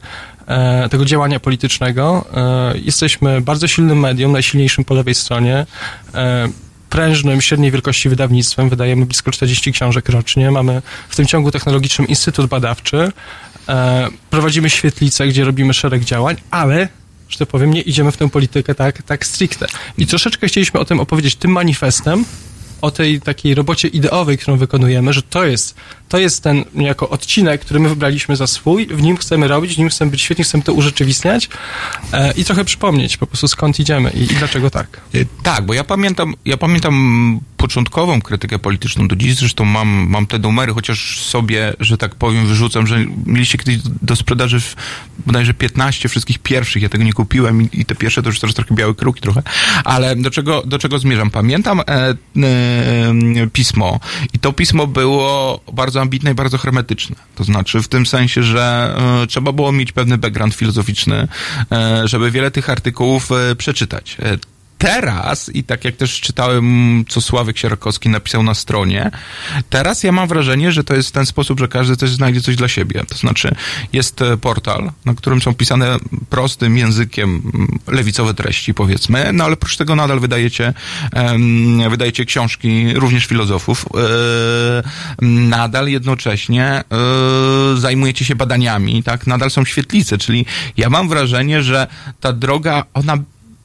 tego 0.92 1.06
działania 1.06 1.40
politycznego. 1.40 2.26
E, 2.34 2.78
Jesteśmy 2.78 3.42
bardzo 3.42 3.68
silnym 3.68 4.00
medium, 4.00 4.32
najsilniejszym 4.32 4.86
po 4.86 4.94
lewej 4.94 5.16
stronie. 5.16 5.66
E, 6.16 6.50
prężnym, 6.90 7.42
średniej 7.42 7.72
wielkości 7.72 8.10
wydawnictwem. 8.10 8.70
Wydajemy 8.70 9.06
blisko 9.06 9.32
40 9.32 9.72
książek 9.72 10.10
rocznie. 10.10 10.52
Mamy 10.52 10.82
w 11.10 11.16
tym 11.16 11.26
ciągu 11.26 11.52
technologicznym 11.52 12.08
Instytut 12.08 12.46
Badawczy. 12.46 13.12
E, 13.70 14.08
prowadzimy 14.30 14.70
świetlicę, 14.70 15.28
gdzie 15.28 15.44
robimy 15.44 15.74
szereg 15.74 16.04
działań, 16.04 16.36
ale 16.52 16.88
że 17.30 17.40
tak 17.40 17.48
powiem, 17.48 17.74
nie 17.74 17.82
idziemy 17.82 18.12
w 18.12 18.18
tę 18.18 18.30
politykę 18.30 18.76
tak, 18.76 19.02
tak 19.04 19.26
stricte. 19.26 19.68
I 19.98 20.08
troszeczkę 20.08 20.48
chcieliśmy 20.48 20.80
o 20.80 20.86
tym 20.86 21.00
opowiedzieć 21.00 21.36
tym 21.36 21.52
manifestem, 21.52 22.26
o 22.84 22.92
tej 22.92 23.22
takiej 23.22 23.56
robocie 23.56 23.88
ideowej, 23.88 24.38
którą 24.38 24.58
wykonujemy, 24.58 25.14
że 25.14 25.22
to 25.22 25.46
jest, 25.46 25.76
to 26.10 26.18
jest 26.18 26.44
ten 26.44 26.66
niejako 26.76 27.10
odcinek, 27.10 27.62
który 27.62 27.80
my 27.80 27.90
wybraliśmy 27.90 28.36
za 28.36 28.48
swój, 28.48 28.88
w 28.88 29.02
nim 29.02 29.18
chcemy 29.18 29.48
robić, 29.48 29.76
w 29.76 29.78
nim 29.78 29.90
chcemy 29.90 30.12
być 30.12 30.22
świetni, 30.22 30.44
chcemy 30.44 30.64
to 30.64 30.74
urzeczywistniać 30.74 31.50
e, 32.14 32.32
i 32.32 32.46
trochę 32.46 32.66
przypomnieć 32.66 33.18
po 33.18 33.28
prostu 33.28 33.48
skąd 33.48 33.80
idziemy 33.80 34.12
i, 34.12 34.24
i 34.24 34.28
dlaczego 34.28 34.70
tak. 34.70 35.02
Y, 35.16 35.28
Tak, 35.44 35.66
bo 35.66 35.74
ja 35.74 35.84
pamiętam, 35.84 36.34
ja 36.46 36.58
pamiętam 36.58 37.40
początkową 37.64 38.22
krytykę 38.22 38.60
polityczną. 38.60 39.08
Do 39.08 39.16
dziś 39.16 39.36
zresztą 39.36 39.66
mam, 39.66 40.08
mam 40.10 40.28
te 40.28 40.40
numery, 40.40 40.74
chociaż 40.74 41.22
sobie, 41.22 41.74
że 41.80 41.98
tak 41.98 42.16
powiem, 42.16 42.48
wyrzucam, 42.48 42.88
że 42.88 43.06
mieliście 43.26 43.58
kiedyś 43.58 43.78
do 44.02 44.16
sprzedaży 44.16 44.60
w, 44.60 44.76
bodajże 45.26 45.54
15 45.54 46.10
wszystkich 46.10 46.40
pierwszych. 46.40 46.84
Ja 46.84 46.90
tego 46.90 47.04
nie 47.04 47.14
kupiłem 47.14 47.62
i, 47.62 47.70
i 47.74 47.86
te 47.86 47.96
pierwsze 47.96 48.24
to 48.24 48.30
już 48.30 48.40
teraz 48.40 48.56
trochę 48.56 48.76
białe 48.76 48.94
kruki 48.94 49.22
trochę. 49.22 49.44
Ale 49.84 50.16
do 50.16 50.32
czego, 50.32 50.64
do 50.66 50.80
czego 50.80 51.00
zmierzam? 51.00 51.32
Pamiętam 51.32 51.80
e, 51.80 51.84
e, 51.84 52.16
pismo 53.54 54.00
i 54.34 54.40
to 54.40 54.54
pismo 54.54 54.88
było 54.88 55.60
bardzo 55.74 56.02
ambitne 56.02 56.32
i 56.32 56.34
bardzo 56.34 56.58
hermetyczne. 56.58 57.16
To 57.36 57.44
znaczy 57.44 57.82
w 57.82 57.88
tym 57.88 58.06
sensie, 58.06 58.44
że 58.44 58.96
e, 59.24 59.28
trzeba 59.28 59.52
było 59.52 59.72
mieć 59.72 59.92
pewny 59.92 60.18
background 60.18 60.56
filozoficzny, 60.56 61.28
e, 61.72 62.08
żeby 62.08 62.32
wiele 62.32 62.52
tych 62.52 62.70
artykułów 62.70 63.32
e, 63.32 63.56
przeczytać. 63.56 64.18
Teraz, 64.84 65.50
i 65.54 65.64
tak 65.64 65.86
jak 65.86 65.96
też 65.96 66.22
czytałem, 66.22 67.06
co 67.10 67.22
Sławek 67.22 67.58
Sierakowski 67.58 68.10
napisał 68.10 68.44
na 68.44 68.54
stronie, 68.54 69.12
teraz 69.70 70.04
ja 70.04 70.12
mam 70.12 70.28
wrażenie, 70.28 70.72
że 70.72 70.84
to 70.84 70.96
jest 70.96 71.10
w 71.10 71.12
ten 71.12 71.26
sposób, 71.26 71.60
że 71.60 71.68
każdy 71.68 71.98
też 71.98 72.12
znajdzie 72.12 72.42
coś 72.42 72.56
dla 72.56 72.68
siebie. 72.68 73.04
To 73.08 73.16
znaczy, 73.16 73.56
jest 73.94 74.22
e, 74.22 74.38
portal, 74.38 74.92
na 75.06 75.14
którym 75.14 75.42
są 75.42 75.54
pisane 75.54 75.98
prostym 76.30 76.78
językiem 76.78 77.30
mm, 77.30 77.80
lewicowe 77.88 78.34
treści, 78.34 78.74
powiedzmy, 78.74 79.30
no 79.34 79.44
ale 79.44 79.54
oprócz 79.54 79.78
tego 79.78 79.96
nadal 79.96 80.20
wydajecie, 80.20 80.74
wydajecie 81.90 82.26
książki 82.26 82.94
również 82.94 83.26
filozofów. 83.26 83.86
E, 83.86 85.26
nadal 85.26 85.88
jednocześnie 85.88 86.66
e, 86.66 86.84
zajmujecie 87.78 88.26
się 88.26 88.36
badaniami, 88.36 89.04
tak? 89.04 89.28
Nadal 89.28 89.52
są 89.52 89.66
świetlice, 89.66 90.18
czyli 90.18 90.46
ja 90.78 90.90
mam 90.90 91.10
wrażenie, 91.10 91.64
że 91.64 91.88
ta 92.20 92.34
droga, 92.34 92.84
ona 92.94 93.18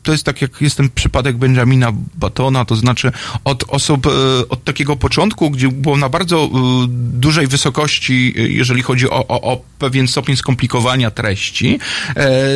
to 0.08 0.12
jest 0.12 0.24
tak 0.24 0.42
jak 0.42 0.60
jest 0.60 0.76
ten 0.76 0.90
przypadek 0.90 1.36
Benjamina 1.36 1.92
Batona, 2.14 2.64
to 2.64 2.76
znaczy 2.76 3.12
od 3.44 3.64
osób, 3.68 4.06
e, 4.06 4.10
od 4.48 4.64
takiego 4.64 4.96
początku, 4.96 5.50
gdzie 5.50 5.68
było 5.68 5.96
na 5.96 6.08
bardzo 6.08 6.44
e, 6.44 6.48
dużej 6.88 7.46
wysokości, 7.46 8.34
e, 8.38 8.40
jeżeli 8.40 8.82
chodzi 8.82 9.10
o, 9.10 9.26
o, 9.28 9.40
o 9.52 9.60
pewien 9.78 10.08
stopień 10.08 10.36
skomplikowania 10.36 11.10
treści, 11.10 11.78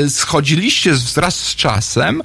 schodziliście 0.09 0.95
wraz 1.15 1.37
z 1.37 1.55
czasem 1.55 2.23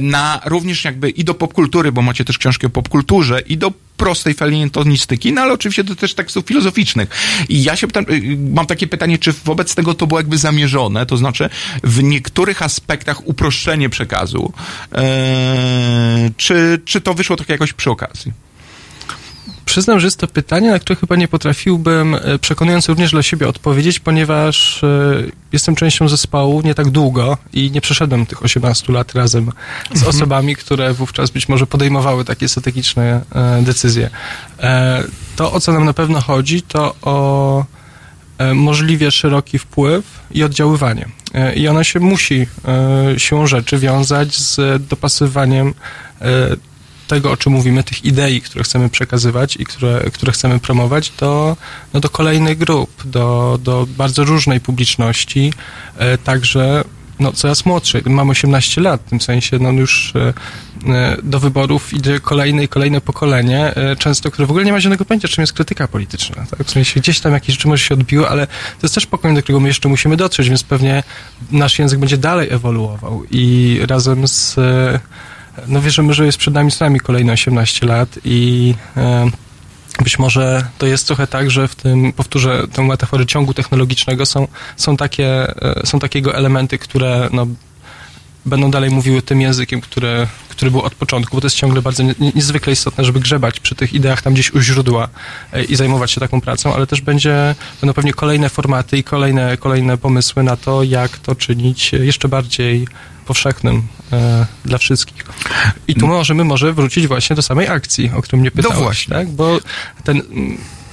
na 0.00 0.40
również 0.44 0.84
jakby 0.84 1.10
i 1.10 1.24
do 1.24 1.34
popkultury, 1.34 1.92
bo 1.92 2.02
macie 2.02 2.24
też 2.24 2.38
książki 2.38 2.66
o 2.66 2.70
popkulturze, 2.70 3.40
i 3.40 3.56
do 3.56 3.72
prostej 4.02 4.34
felietonistyki, 4.34 5.32
no 5.32 5.42
ale 5.42 5.52
oczywiście 5.52 5.84
do 5.84 5.96
też 5.96 6.14
tekstów 6.14 6.44
filozoficznych. 6.46 7.08
I 7.48 7.62
ja 7.62 7.76
się 7.76 7.86
pytam, 7.86 8.04
y, 8.10 8.36
mam 8.54 8.66
takie 8.66 8.86
pytanie, 8.86 9.18
czy 9.18 9.32
wobec 9.44 9.74
tego 9.74 9.94
to 9.94 10.06
było 10.06 10.20
jakby 10.20 10.38
zamierzone, 10.38 11.06
to 11.06 11.16
znaczy 11.16 11.48
w 11.82 12.02
niektórych 12.02 12.62
aspektach 12.62 13.26
uproszczenie 13.28 13.88
przekazu, 13.88 14.52
e, 14.94 16.30
czy, 16.36 16.80
czy 16.84 17.00
to 17.00 17.14
wyszło 17.14 17.36
tak 17.36 17.48
jakoś 17.48 17.72
przy 17.72 17.90
okazji? 17.90 18.32
Przyznam, 19.64 20.00
że 20.00 20.06
jest 20.06 20.18
to 20.18 20.26
pytanie, 20.26 20.70
na 20.70 20.78
które 20.78 20.96
chyba 20.96 21.16
nie 21.16 21.28
potrafiłbym 21.28 22.14
e, 22.14 22.38
przekonująco 22.38 22.92
również 22.92 23.10
dla 23.10 23.22
siebie 23.22 23.48
odpowiedzieć, 23.48 24.00
ponieważ 24.00 24.84
e, 24.84 24.88
jestem 25.52 25.74
częścią 25.76 26.08
zespołu 26.08 26.62
nie 26.64 26.74
tak 26.74 26.90
długo 26.90 27.38
i 27.52 27.70
nie 27.70 27.80
przeszedłem 27.80 28.26
tych 28.26 28.42
18 28.42 28.92
lat 28.92 29.14
razem 29.14 29.52
z 29.90 29.96
Mhm. 29.96 30.08
osobami, 30.08 30.56
które 30.56 30.92
wówczas 30.94 31.30
być 31.30 31.48
może 31.48 31.66
podejmowały 31.66 32.24
takie 32.24 32.48
strategiczne 32.48 33.20
e, 33.34 33.62
decyzje. 33.62 34.10
To, 35.36 35.52
o 35.52 35.60
co 35.60 35.72
nam 35.72 35.84
na 35.84 35.92
pewno 35.92 36.20
chodzi, 36.20 36.62
to 36.62 36.94
o 37.02 37.64
możliwie 38.54 39.10
szeroki 39.10 39.58
wpływ 39.58 40.20
i 40.30 40.42
oddziaływanie. 40.42 41.08
I 41.56 41.68
ono 41.68 41.84
się 41.84 42.00
musi 42.00 42.46
siłą 43.18 43.46
rzeczy 43.46 43.78
wiązać 43.78 44.36
z 44.36 44.82
dopasowaniem 44.88 45.74
tego, 47.14 47.30
o 47.30 47.36
czym 47.36 47.52
mówimy, 47.52 47.84
tych 47.84 48.04
idei, 48.04 48.40
które 48.40 48.64
chcemy 48.64 48.88
przekazywać 48.88 49.56
i 49.56 49.64
które, 49.64 50.10
które 50.12 50.32
chcemy 50.32 50.58
promować, 50.58 51.10
do, 51.10 51.56
no, 51.94 52.00
do 52.00 52.08
kolejnych 52.08 52.58
grup, 52.58 52.90
do, 53.04 53.58
do 53.62 53.86
bardzo 53.96 54.24
różnej 54.24 54.60
publiczności, 54.60 55.52
e, 55.98 56.18
także 56.18 56.84
no, 57.20 57.32
coraz 57.32 57.66
młodszej. 57.66 58.02
Mam 58.06 58.30
18 58.30 58.80
lat, 58.80 59.02
w 59.06 59.10
tym 59.10 59.20
sensie 59.20 59.58
no, 59.58 59.72
już 59.72 60.12
e, 60.16 60.32
e, 60.88 61.16
do 61.22 61.40
wyborów 61.40 61.94
idzie 61.94 62.20
kolejne 62.20 62.64
i 62.64 62.68
kolejne 62.68 63.00
pokolenie, 63.00 63.74
często, 63.98 64.30
które 64.30 64.46
w 64.46 64.50
ogóle 64.50 64.64
nie 64.64 64.72
ma 64.72 64.80
żadnego 64.80 65.04
pojęcia, 65.04 65.28
czym 65.28 65.42
jest 65.42 65.52
krytyka 65.52 65.88
polityczna. 65.88 66.46
Tak? 66.50 66.64
W 66.66 66.70
sensie 66.70 67.00
gdzieś 67.00 67.20
tam 67.20 67.32
jakieś 67.32 67.54
rzeczy 67.54 67.68
może 67.68 67.84
się 67.84 67.94
odbiły, 67.94 68.28
ale 68.28 68.46
to 68.46 68.82
jest 68.82 68.94
też 68.94 69.06
pokolenie, 69.06 69.38
do 69.38 69.42
którego 69.42 69.60
my 69.60 69.68
jeszcze 69.68 69.88
musimy 69.88 70.16
dotrzeć, 70.16 70.48
więc 70.48 70.62
pewnie 70.62 71.02
nasz 71.50 71.78
język 71.78 71.98
będzie 72.00 72.18
dalej 72.18 72.48
ewoluował 72.50 73.22
i 73.30 73.78
razem 73.86 74.28
z 74.28 74.56
no 75.68 75.80
wierzymy, 75.80 76.14
że 76.14 76.26
jest 76.26 76.38
przed 76.38 76.54
nami 76.54 76.70
z 76.70 76.80
nami 76.80 77.00
kolejne 77.00 77.32
18 77.32 77.86
lat 77.86 78.18
i 78.24 78.74
e, 78.96 79.30
być 80.02 80.18
może 80.18 80.66
to 80.78 80.86
jest 80.86 81.06
trochę 81.06 81.26
tak, 81.26 81.50
że 81.50 81.68
w 81.68 81.74
tym, 81.74 82.12
powtórzę 82.12 82.68
tę 82.72 82.82
metaforę 82.82 83.26
ciągu 83.26 83.54
technologicznego, 83.54 84.26
są, 84.26 84.48
są, 84.76 84.96
takie, 84.96 85.26
e, 85.62 85.86
są 85.86 85.98
takiego 85.98 86.34
elementy, 86.34 86.78
które 86.78 87.28
no, 87.32 87.46
będą 88.46 88.70
dalej 88.70 88.90
mówiły 88.90 89.22
tym 89.22 89.40
językiem, 89.40 89.80
który, 89.80 90.26
który 90.48 90.70
był 90.70 90.80
od 90.80 90.94
początku, 90.94 91.36
bo 91.36 91.40
to 91.40 91.46
jest 91.46 91.56
ciągle 91.56 91.82
bardzo 91.82 92.02
nie, 92.02 92.14
niezwykle 92.34 92.72
istotne, 92.72 93.04
żeby 93.04 93.20
grzebać 93.20 93.60
przy 93.60 93.74
tych 93.74 93.92
ideach 93.92 94.22
tam 94.22 94.34
gdzieś 94.34 94.54
u 94.54 94.60
źródła 94.60 95.08
e, 95.52 95.64
i 95.64 95.76
zajmować 95.76 96.10
się 96.10 96.20
taką 96.20 96.40
pracą, 96.40 96.74
ale 96.74 96.86
też 96.86 97.00
będzie, 97.00 97.54
będą 97.80 97.94
pewnie 97.94 98.12
kolejne 98.12 98.48
formaty 98.48 98.98
i 98.98 99.04
kolejne, 99.04 99.56
kolejne 99.56 99.98
pomysły 99.98 100.42
na 100.42 100.56
to, 100.56 100.82
jak 100.82 101.18
to 101.18 101.34
czynić 101.34 101.92
jeszcze 101.92 102.28
bardziej 102.28 102.86
powszechnym 103.32 103.82
e, 104.12 104.46
dla 104.64 104.78
wszystkich. 104.78 105.24
I 105.88 105.94
tu 105.94 106.06
możemy 106.06 106.44
może 106.44 106.72
wrócić 106.72 107.06
właśnie 107.06 107.36
do 107.36 107.42
samej 107.42 107.68
akcji, 107.68 108.10
o 108.16 108.22
którą 108.22 108.40
mnie 108.40 108.50
pytałeś, 108.50 108.78
właśnie. 108.78 109.14
tak? 109.14 109.28
Bo 109.28 109.58
ten, 110.04 110.22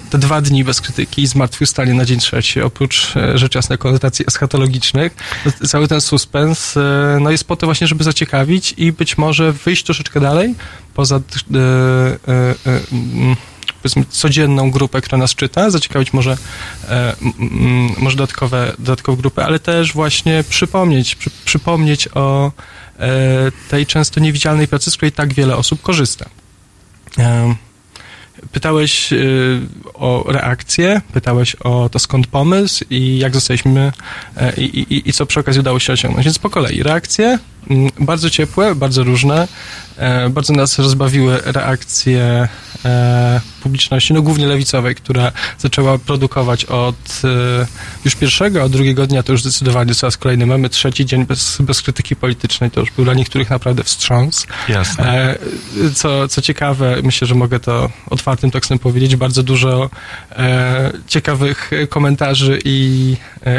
te 0.09 0.17
dwa 0.17 0.41
dni 0.41 0.63
bez 0.63 0.81
krytyki 0.81 1.21
i 1.21 1.27
zmartwychwstanie 1.27 1.93
na 1.93 2.05
dzień 2.05 2.19
trzeci, 2.19 2.61
oprócz 2.61 3.15
e, 3.15 3.37
rzecz 3.37 3.55
jasnej 3.55 3.77
konotacji 3.77 4.25
eschatologicznych, 4.27 5.15
no, 5.45 5.67
cały 5.67 5.87
ten 5.87 6.01
suspens 6.01 6.77
e, 6.77 7.17
no, 7.21 7.31
jest 7.31 7.43
po 7.43 7.55
to 7.55 7.67
właśnie, 7.67 7.87
żeby 7.87 8.03
zaciekawić 8.03 8.73
i 8.77 8.91
być 8.91 9.17
może 9.17 9.51
wyjść 9.51 9.83
troszeczkę 9.83 10.19
dalej 10.19 10.55
poza 10.93 11.15
e, 11.15 11.19
e, 11.19 12.55
e, 12.65 13.35
powiedzmy 13.83 14.05
codzienną 14.09 14.71
grupę, 14.71 15.01
która 15.01 15.17
nas 15.17 15.35
czyta, 15.35 15.69
zaciekawić 15.69 16.13
może, 16.13 16.37
e, 16.89 17.15
może 17.97 18.17
dodatkowe, 18.17 18.73
dodatkowe 18.79 19.21
grupy, 19.21 19.43
ale 19.43 19.59
też 19.59 19.93
właśnie 19.93 20.43
przypomnieć, 20.49 21.15
przy, 21.15 21.29
przypomnieć 21.45 22.07
o 22.15 22.51
e, 22.99 23.11
tej 23.69 23.85
często 23.85 24.19
niewidzialnej 24.19 24.67
pracy, 24.67 24.91
z 24.91 24.95
której 24.97 25.11
tak 25.11 25.33
wiele 25.33 25.55
osób 25.55 25.81
korzysta. 25.81 26.29
E, 27.17 27.55
Pytałeś 28.51 29.09
o 29.93 30.25
reakcję, 30.27 31.01
pytałeś 31.13 31.55
o 31.55 31.89
to 31.89 31.99
skąd 31.99 32.27
pomysł 32.27 32.85
i 32.89 33.17
jak 33.17 33.33
zostaliśmy 33.33 33.91
i, 34.57 34.63
i, 34.63 35.09
i 35.09 35.13
co 35.13 35.25
przy 35.25 35.39
okazji 35.39 35.59
udało 35.59 35.79
się 35.79 35.93
osiągnąć. 35.93 36.25
Więc 36.25 36.39
po 36.39 36.49
kolei 36.49 36.83
reakcje, 36.83 37.39
bardzo 37.99 38.29
ciepłe, 38.29 38.75
bardzo 38.75 39.03
różne. 39.03 39.47
E, 39.99 40.29
bardzo 40.29 40.53
nas 40.53 40.79
rozbawiły 40.79 41.41
reakcje 41.45 42.47
e, 42.85 43.41
publiczności, 43.63 44.13
no 44.13 44.21
głównie 44.21 44.47
lewicowej, 44.47 44.95
która 44.95 45.31
zaczęła 45.57 45.97
produkować 45.97 46.65
od 46.65 46.95
e, 47.23 47.67
już 48.05 48.15
pierwszego, 48.15 48.63
a 48.63 48.69
drugiego 48.69 49.07
dnia 49.07 49.23
to 49.23 49.31
już 49.31 49.41
zdecydowanie 49.41 49.95
coraz 49.95 50.17
kolejny 50.17 50.45
mamy. 50.45 50.69
Trzeci 50.69 51.05
dzień 51.05 51.25
bez, 51.25 51.57
bez 51.61 51.81
krytyki 51.81 52.15
politycznej 52.15 52.71
to 52.71 52.79
już 52.79 52.91
był 52.91 53.05
dla 53.05 53.13
niektórych 53.13 53.49
naprawdę 53.49 53.83
wstrząs. 53.83 54.47
Jasne. 54.69 55.35
Co, 55.95 56.27
co 56.27 56.41
ciekawe, 56.41 56.97
myślę, 57.03 57.27
że 57.27 57.35
mogę 57.35 57.59
to 57.59 57.89
otwartym 58.09 58.51
tekstem 58.51 58.79
powiedzieć, 58.79 59.15
bardzo 59.15 59.43
dużo 59.43 59.89
ciekawych 61.07 61.71
komentarzy 61.89 62.59
i, 62.65 63.15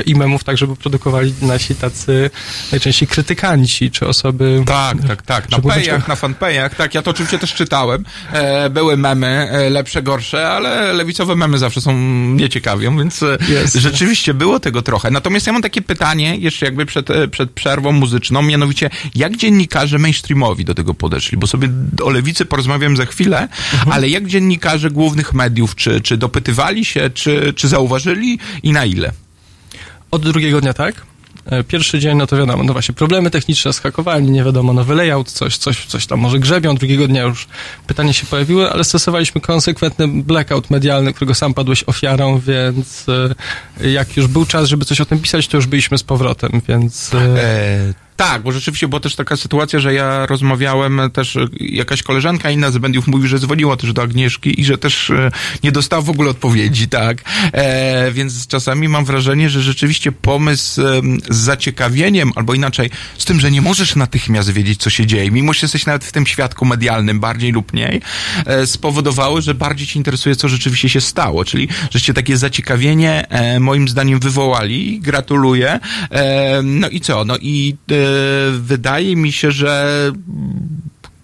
i 0.06 0.14
memów 0.14 0.44
tak, 0.44 0.58
żeby 0.58 0.76
produkowali 0.76 1.34
nasi 1.42 1.74
tacy 1.74 2.30
najczęściej 2.72 3.08
krytykanci, 3.08 3.89
czy 3.90 4.06
osoby... 4.06 4.62
Tak, 4.66 4.96
tak, 5.08 5.22
tak. 5.22 5.50
Na 5.50 5.58
pejach, 5.58 6.08
na 6.08 6.16
fanpejach, 6.16 6.74
tak, 6.74 6.94
ja 6.94 7.02
to 7.02 7.10
oczywiście 7.10 7.38
też 7.38 7.54
czytałem. 7.54 8.04
E, 8.32 8.70
były 8.70 8.96
memy, 8.96 9.26
e, 9.26 9.70
lepsze, 9.70 10.02
gorsze, 10.02 10.48
ale 10.48 10.92
lewicowe 10.92 11.36
memy 11.36 11.58
zawsze 11.58 11.80
są 11.80 11.92
mnie 11.92 12.48
ciekawią, 12.48 12.98
więc 12.98 13.22
e, 13.22 13.38
Jasne. 13.54 13.80
rzeczywiście 13.80 14.34
było 14.34 14.60
tego 14.60 14.82
trochę. 14.82 15.10
Natomiast 15.10 15.46
ja 15.46 15.52
mam 15.52 15.62
takie 15.62 15.82
pytanie, 15.82 16.36
jeszcze 16.36 16.66
jakby 16.66 16.86
przed, 16.86 17.10
e, 17.10 17.28
przed 17.28 17.50
przerwą 17.50 17.92
muzyczną, 17.92 18.42
mianowicie, 18.42 18.90
jak 19.14 19.36
dziennikarze 19.36 19.98
mainstreamowi 19.98 20.64
do 20.64 20.74
tego 20.74 20.94
podeszli? 20.94 21.38
Bo 21.38 21.46
sobie 21.46 21.68
o 22.02 22.10
lewicy 22.10 22.44
porozmawiam 22.44 22.96
za 22.96 23.06
chwilę, 23.06 23.48
ale 23.90 24.08
jak 24.08 24.26
dziennikarze 24.26 24.90
głównych 24.90 25.34
mediów, 25.34 25.74
czy, 25.74 26.00
czy 26.00 26.16
dopytywali 26.16 26.84
się, 26.84 27.10
czy, 27.10 27.52
czy 27.56 27.68
zauważyli 27.68 28.38
i 28.62 28.72
na 28.72 28.84
ile? 28.84 29.12
Od 30.10 30.22
drugiego 30.22 30.60
dnia 30.60 30.74
tak. 30.74 30.94
E, 31.46 31.64
Pierwszy 31.64 31.98
dzień, 31.98 32.16
no 32.16 32.26
to 32.26 32.36
wiadomo, 32.36 32.64
no 32.64 32.72
właśnie 32.72 32.94
problemy 32.94 33.30
techniczne, 33.30 33.72
skakowali, 33.72 34.30
nie 34.30 34.44
wiadomo, 34.44 34.72
nowy 34.72 34.94
layout, 34.94 35.30
coś, 35.30 35.56
coś, 35.56 35.86
coś 35.86 36.06
tam 36.06 36.20
może 36.20 36.38
grzebią. 36.38 36.74
Drugiego 36.74 37.08
dnia 37.08 37.22
już 37.22 37.46
pytania 37.86 38.12
się 38.12 38.26
pojawiły, 38.26 38.70
ale 38.70 38.84
stosowaliśmy 38.84 39.40
konsekwentny 39.40 40.08
blackout 40.08 40.70
medialny, 40.70 41.12
którego 41.12 41.34
sam 41.34 41.54
padłeś 41.54 41.84
ofiarą, 41.84 42.38
więc 42.38 43.06
e, 43.80 43.90
jak 43.90 44.16
już 44.16 44.26
był 44.26 44.46
czas, 44.46 44.68
żeby 44.68 44.84
coś 44.84 45.00
o 45.00 45.04
tym 45.04 45.18
pisać, 45.18 45.48
to 45.48 45.56
już 45.56 45.66
byliśmy 45.66 45.98
z 45.98 46.02
powrotem, 46.02 46.62
więc... 46.68 47.14
E, 47.14 48.09
tak, 48.20 48.42
bo 48.42 48.52
rzeczywiście 48.52 48.88
była 48.88 49.00
też 49.00 49.14
taka 49.14 49.36
sytuacja, 49.36 49.80
że 49.80 49.94
ja 49.94 50.26
rozmawiałem 50.26 51.00
też, 51.12 51.38
jakaś 51.60 52.02
koleżanka 52.02 52.50
inna 52.50 52.70
z 52.70 52.76
mediów 52.76 53.06
mówi, 53.06 53.28
że 53.28 53.38
dzwoniła 53.38 53.76
też 53.76 53.92
do 53.92 54.02
Agnieszki 54.02 54.60
i 54.60 54.64
że 54.64 54.78
też 54.78 55.10
e, 55.10 55.30
nie 55.62 55.72
dostała 55.72 56.02
w 56.02 56.10
ogóle 56.10 56.30
odpowiedzi, 56.30 56.88
tak. 56.88 57.22
E, 57.52 58.12
więc 58.12 58.46
czasami 58.46 58.88
mam 58.88 59.04
wrażenie, 59.04 59.50
że 59.50 59.62
rzeczywiście 59.62 60.12
pomysł 60.12 60.80
z 61.30 61.36
zaciekawieniem, 61.36 62.32
albo 62.34 62.54
inaczej, 62.54 62.90
z 63.18 63.24
tym, 63.24 63.40
że 63.40 63.50
nie 63.50 63.62
możesz 63.62 63.96
natychmiast 63.96 64.50
wiedzieć, 64.50 64.80
co 64.80 64.90
się 64.90 65.06
dzieje, 65.06 65.30
mimo 65.30 65.52
że 65.52 65.58
jesteś 65.62 65.86
nawet 65.86 66.04
w 66.04 66.12
tym 66.12 66.26
świadku 66.26 66.64
medialnym, 66.64 67.20
bardziej 67.20 67.52
lub 67.52 67.72
mniej, 67.72 68.00
e, 68.46 68.66
spowodowały, 68.66 69.42
że 69.42 69.54
bardziej 69.54 69.86
ci 69.86 69.98
interesuje, 69.98 70.36
co 70.36 70.48
rzeczywiście 70.48 70.88
się 70.88 71.00
stało. 71.00 71.44
Czyli, 71.44 71.68
żeście 71.90 72.14
takie 72.14 72.36
zaciekawienie 72.36 73.28
e, 73.28 73.60
moim 73.60 73.88
zdaniem 73.88 74.20
wywołali. 74.20 75.00
Gratuluję. 75.00 75.80
E, 76.10 76.60
no 76.62 76.88
i 76.88 77.00
co? 77.00 77.24
No 77.24 77.36
i 77.40 77.76
e, 77.90 78.09
wydaje 78.60 79.16
mi 79.16 79.32
się, 79.32 79.50
że 79.50 80.12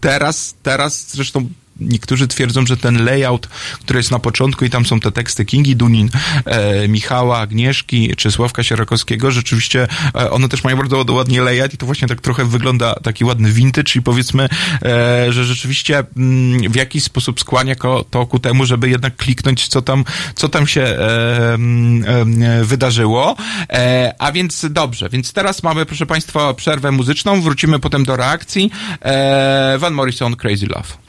teraz, 0.01 0.55
teraz 0.63 1.11
zresztą 1.11 1.49
niektórzy 1.81 2.29
twierdzą, 2.29 2.67
że 2.67 2.77
ten 2.77 3.05
layout, 3.05 3.47
który 3.81 3.99
jest 3.99 4.11
na 4.11 4.19
początku 4.19 4.65
i 4.65 4.71
tam 4.71 4.87
są 4.87 5.01
te 5.01 5.13
teksty 5.13 5.45
Kingi 5.45 5.77
Dunin, 5.77 6.11
e, 6.45 6.89
Michała, 6.89 7.39
Agnieszki 7.39 8.15
czy 8.17 8.31
Sławka 8.31 8.63
Sierakowskiego, 8.63 9.31
rzeczywiście 9.31 9.89
e, 10.15 10.31
one 10.31 10.49
też 10.49 10.65
mają 10.65 10.77
bardzo 10.77 11.05
ładnie 11.13 11.41
layout 11.41 11.75
i 11.75 11.77
to 11.77 11.87
właśnie 11.87 12.09
tak 12.09 12.21
trochę 12.21 12.45
wygląda 12.45 12.95
taki 12.95 13.25
ładny 13.25 13.53
vintage 13.53 13.93
i 13.95 14.03
powiedzmy, 14.03 14.49
e, 14.83 15.33
że 15.33 15.45
rzeczywiście 15.45 16.05
mm, 16.17 16.73
w 16.73 16.77
jakiś 16.77 17.03
sposób 17.03 17.41
skłania 17.41 17.75
ko, 17.75 18.05
to 18.11 18.27
ku 18.27 18.39
temu, 18.39 18.67
żeby 18.67 18.89
jednak 18.89 19.17
kliknąć, 19.17 19.69
co 19.69 19.83
tam, 19.83 20.05
co 20.35 20.49
tam 20.49 20.67
się 20.67 20.83
e, 20.83 21.55
e, 21.55 22.65
wydarzyło. 22.65 23.37
E, 23.71 24.15
a 24.19 24.33
więc 24.33 24.67
dobrze, 24.71 25.09
więc 25.09 25.33
teraz 25.33 25.63
mamy, 25.63 25.87
proszę 25.87 26.07
Państwa, 26.07 26.55
przerwę 26.55 26.93
muzyczną, 26.93 27.41
wrócimy 27.41 27.79
potem 27.79 28.05
do 28.05 28.17
reakcji. 28.17 28.71
E, 29.01 29.77
Van 29.79 29.95
Morrison, 29.95 30.37
Crazy 30.37 30.67
Love. 30.67 31.06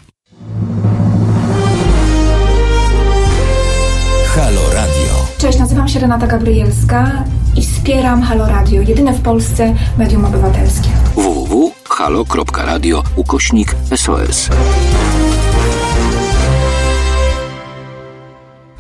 Halo 4.36 4.62
Radio. 4.74 5.28
Cześć, 5.38 5.60
nazywam 5.60 5.88
się 5.88 6.00
Renata 6.00 6.28
Gabrielska 6.28 7.24
i 7.56 7.62
wspieram 7.62 8.22
Halo 8.22 8.46
Radio, 8.48 8.82
jedyne 8.82 9.14
w 9.14 9.22
Polsce 9.22 9.74
medium 9.98 10.26
obywatelskie. 10.26 10.90
www.halo.radio 11.16 13.04
ukośnik 13.16 13.76
SOS. 13.96 14.50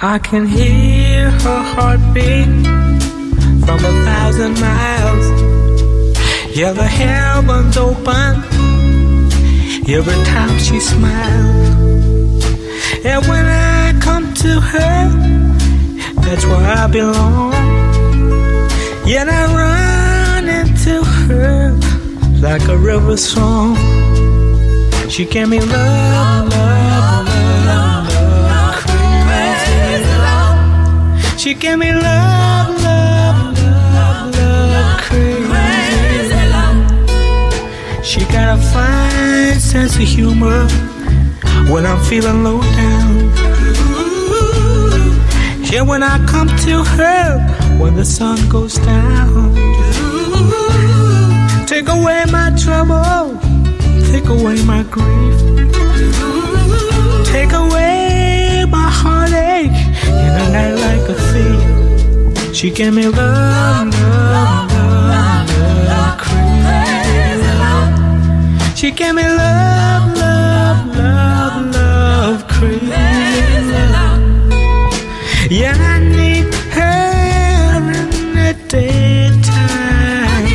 I 0.01 0.19
can 0.19 0.47
hear 0.47 1.31
her 1.31 1.63
heartbeat 1.75 2.47
from 3.65 3.79
a 3.85 3.91
thousand 4.05 4.59
miles. 4.59 5.25
Yeah, 6.55 6.73
the 6.75 6.87
heavens 6.87 7.77
open 7.77 8.56
every 9.89 10.21
time 10.25 10.59
she 10.59 10.79
smiles. 10.79 12.45
And 13.05 13.25
when 13.27 13.45
I 13.45 13.97
come 14.01 14.33
to 14.33 14.59
her, 14.59 15.09
that's 16.23 16.45
where 16.45 16.77
I 16.77 16.87
belong. 16.87 17.53
Yet 19.05 19.29
I 19.29 19.45
run 19.55 20.49
into 20.49 21.03
her 21.03 21.71
like 22.41 22.67
a 22.67 22.77
river 22.77 23.15
song. 23.15 23.77
She 25.09 25.23
gave 25.25 25.47
me 25.47 25.59
love, 25.61 26.49
love, 26.49 27.27
love, 27.65 28.07
love, 28.51 28.75
crazy 28.83 30.03
love. 30.27 31.39
She 31.39 31.53
gave 31.53 31.79
me 31.79 31.93
love, 31.93 32.83
love, 32.83 33.57
love, 33.95 34.35
love, 34.35 35.01
crazy 35.01 36.43
love. 36.51 38.05
She 38.05 38.19
got 38.25 38.59
a 38.59 38.61
fine 38.61 39.16
sense 39.67 39.97
of 39.97 40.03
humor 40.03 40.65
when 41.69 41.85
I'm 41.85 42.01
feeling 42.05 42.41
low 42.41 42.61
down. 42.61 43.15
Yeah, 45.69 45.81
when 45.81 46.03
I 46.03 46.25
come 46.25 46.47
to 46.47 46.83
her 46.85 47.77
when 47.77 47.95
the 47.97 48.05
sun 48.05 48.37
goes 48.47 48.75
down. 48.75 49.53
Take 51.67 51.89
away 51.89 52.23
my 52.31 52.49
trouble, 52.63 53.37
take 54.09 54.27
away 54.29 54.63
my 54.63 54.83
grief, 54.83 55.37
take 57.33 57.51
away 57.51 58.63
my 58.69 58.89
heartache 59.01 59.79
in 60.23 60.31
a 60.43 60.45
night 60.55 60.75
like 60.85 61.09
a 61.09 61.17
thief. 61.31 62.55
She 62.55 62.71
gave 62.71 62.93
me 62.93 63.05
love, 63.07 63.93
love, 63.93 64.31
love, 64.31 64.66
She 68.77 68.91
gave 68.91 69.15
me 69.15 69.23
love, 69.23 70.15
love, 70.15 70.95
love, 70.95 71.73
love, 71.73 72.47
crazy. 72.47 72.85
Yeah, 75.49 75.73
I 75.75 75.97
need 75.97 76.53
her 76.75 77.91
in 78.11 78.35
the 78.35 78.53
daytime. 78.67 80.45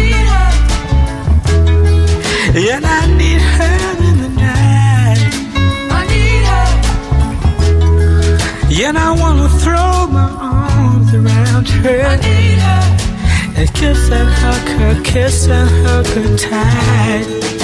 Yeah, 2.55 2.81
I 2.81 3.07
need 3.19 3.43
her 3.57 3.78
in 4.07 4.16
the 4.23 4.28
night. 4.39 5.19
I 5.90 6.01
need 6.12 6.44
her. 6.53 6.69
Yeah, 8.70 8.93
I 8.94 9.11
wanna 9.20 9.49
throw 9.59 10.07
my 10.07 10.31
arms 10.40 11.12
around 11.12 11.66
her. 11.69 12.03
I 12.07 12.16
need 12.19 12.61
her. 12.69 12.82
And 13.57 13.69
kiss 13.74 14.11
and 14.12 14.28
hug 14.28 14.69
her, 14.78 14.94
kiss 15.03 15.49
and 15.49 15.69
hug 15.85 16.07
her 16.07 16.36
tight. 16.36 17.61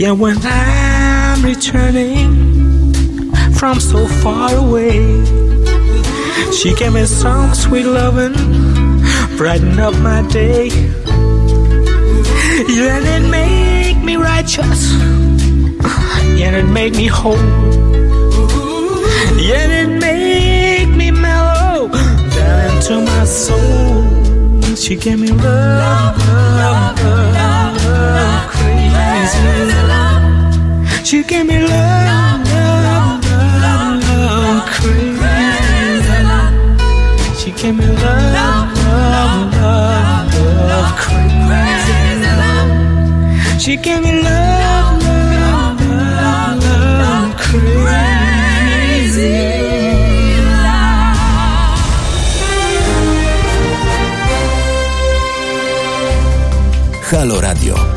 Yeah, 0.00 0.12
when 0.12 0.38
I'm 0.42 1.44
returning 1.44 3.34
from 3.52 3.78
so 3.78 4.08
far 4.08 4.54
away. 4.54 4.96
She 6.56 6.74
gave 6.74 6.94
me 6.94 7.04
some 7.04 7.52
sweet 7.52 7.84
loving, 7.84 8.32
brighten 9.36 9.78
up 9.78 9.92
my 9.96 10.26
day. 10.28 10.68
Yeah, 12.66 12.96
and 12.96 13.06
it 13.06 13.28
make 13.28 14.02
me 14.02 14.16
righteous, 14.16 14.90
yeah, 16.38 16.56
it 16.56 16.64
made 16.64 16.96
me 16.96 17.06
whole. 17.06 17.36
Yeah, 19.36 19.82
it 19.82 20.00
make 20.00 20.96
me 20.96 21.10
mellow 21.10 21.88
down 21.88 22.74
into 22.74 23.02
my 23.04 23.24
soul. 23.26 24.76
She 24.76 24.96
gave 24.96 25.20
me 25.20 25.28
love, 25.28 26.16
love, 26.16 26.98
love, 27.04 27.34
love, 27.34 28.29
crazy 29.20 29.82
love. 29.88 31.06
She 31.06 31.22
gave 31.24 31.46
me 31.46 31.58
love, 31.60 32.44
love, 32.52 33.24
love, 33.64 34.02
love, 34.08 34.66
crazy 34.66 36.18
love. 36.30 36.54
She 37.38 37.50
gave 37.52 37.74
me 37.76 37.86
love, 37.86 38.72
love, 38.84 39.52
love, 39.60 40.34
love, 40.70 40.90
crazy 41.04 42.30
love. 42.42 42.70
She 43.60 43.76
gave 43.76 44.02
me 44.02 44.12
love, 44.22 45.02
love, 45.02 45.80
love, 46.20 46.64
love, 47.02 47.36
crazy 47.36 47.74
love. 50.48 50.80
Halo 57.10 57.40
Radio. 57.40 57.89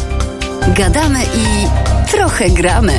Gadamy 0.74 1.24
i 1.24 1.68
trochę 2.12 2.50
gramy. 2.50 2.94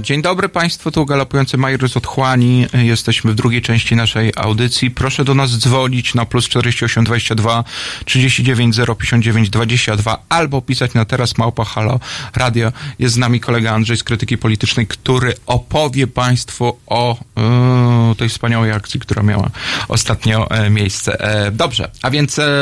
Dzień 0.00 0.22
dobry 0.22 0.48
Państwu, 0.48 0.90
tu 0.90 1.06
galopujący 1.06 1.56
Major 1.56 1.88
z 1.88 1.96
Otchłani. 1.96 2.66
E, 2.74 2.84
Jesteśmy 2.84 3.32
w 3.32 3.34
drugiej 3.34 3.62
części 3.62 3.96
naszej 3.96 4.32
audycji. 4.36 4.90
Proszę 4.90 5.24
do 5.24 5.34
nas 5.34 5.58
dzwonić 5.58 6.14
na 6.14 6.26
plus 6.26 6.48
48 6.48 7.04
22 7.04 7.64
39 8.04 8.76
059 8.98 9.50
22 9.50 10.18
albo 10.28 10.62
pisać 10.62 10.94
na 10.94 11.04
teraz 11.04 11.38
małpa 11.38 11.64
halo 11.64 12.00
radio. 12.36 12.72
Jest 12.98 13.14
z 13.14 13.18
nami 13.18 13.40
kolega 13.40 13.72
Andrzej 13.72 13.96
z 13.96 14.04
Krytyki 14.04 14.38
Politycznej, 14.38 14.86
który 14.86 15.34
opowie 15.46 16.06
Państwu 16.06 16.78
o 16.86 17.16
e, 17.36 18.14
tej 18.14 18.28
wspaniałej 18.28 18.72
akcji, 18.72 19.00
która 19.00 19.22
miała 19.22 19.50
ostatnio 19.88 20.50
e, 20.50 20.70
miejsce. 20.70 21.20
E, 21.20 21.50
dobrze, 21.50 21.90
a 22.02 22.10
więc 22.10 22.38
e, 22.38 22.52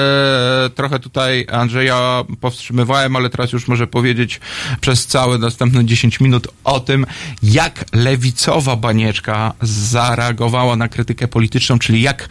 trochę 0.74 0.98
tutaj 0.98 1.46
Andrzeja 1.52 2.24
powstrzymywałem, 2.40 3.16
ale 3.16 3.30
teraz 3.30 3.52
już 3.52 3.68
może 3.68 3.86
powiedzieć 3.86 4.40
przez 4.80 5.06
całe 5.06 5.38
następne 5.38 5.84
10 5.84 6.20
minut 6.20 6.48
o 6.64 6.79
tym, 6.80 7.06
jak 7.42 7.84
lewicowa 7.92 8.76
banieczka 8.76 9.52
zareagowała 9.62 10.76
na 10.76 10.88
krytykę 10.88 11.28
polityczną, 11.28 11.78
czyli 11.78 12.02
jak 12.02 12.28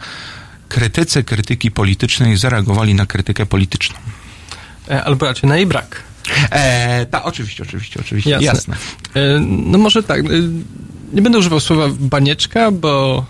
krytycy 0.68 1.24
krytyki 1.24 1.70
politycznej 1.70 2.36
zareagowali 2.36 2.94
na 2.94 3.06
krytykę 3.06 3.46
polityczną. 3.46 3.98
E, 4.90 5.04
Albo 5.04 5.26
raczej 5.26 5.48
na 5.48 5.56
jej 5.56 5.66
brak. 5.66 6.02
E, 6.50 7.06
ta, 7.06 7.24
oczywiście, 7.24 7.62
oczywiście, 7.62 8.00
oczywiście, 8.00 8.30
jasne. 8.30 8.46
jasne. 8.46 8.76
E, 9.14 9.40
No 9.40 9.78
może 9.78 10.02
tak, 10.02 10.20
e, 10.20 10.24
nie 11.12 11.22
będę 11.22 11.38
używał 11.38 11.60
słowa 11.60 11.88
banieczka, 12.00 12.70
bo 12.70 13.24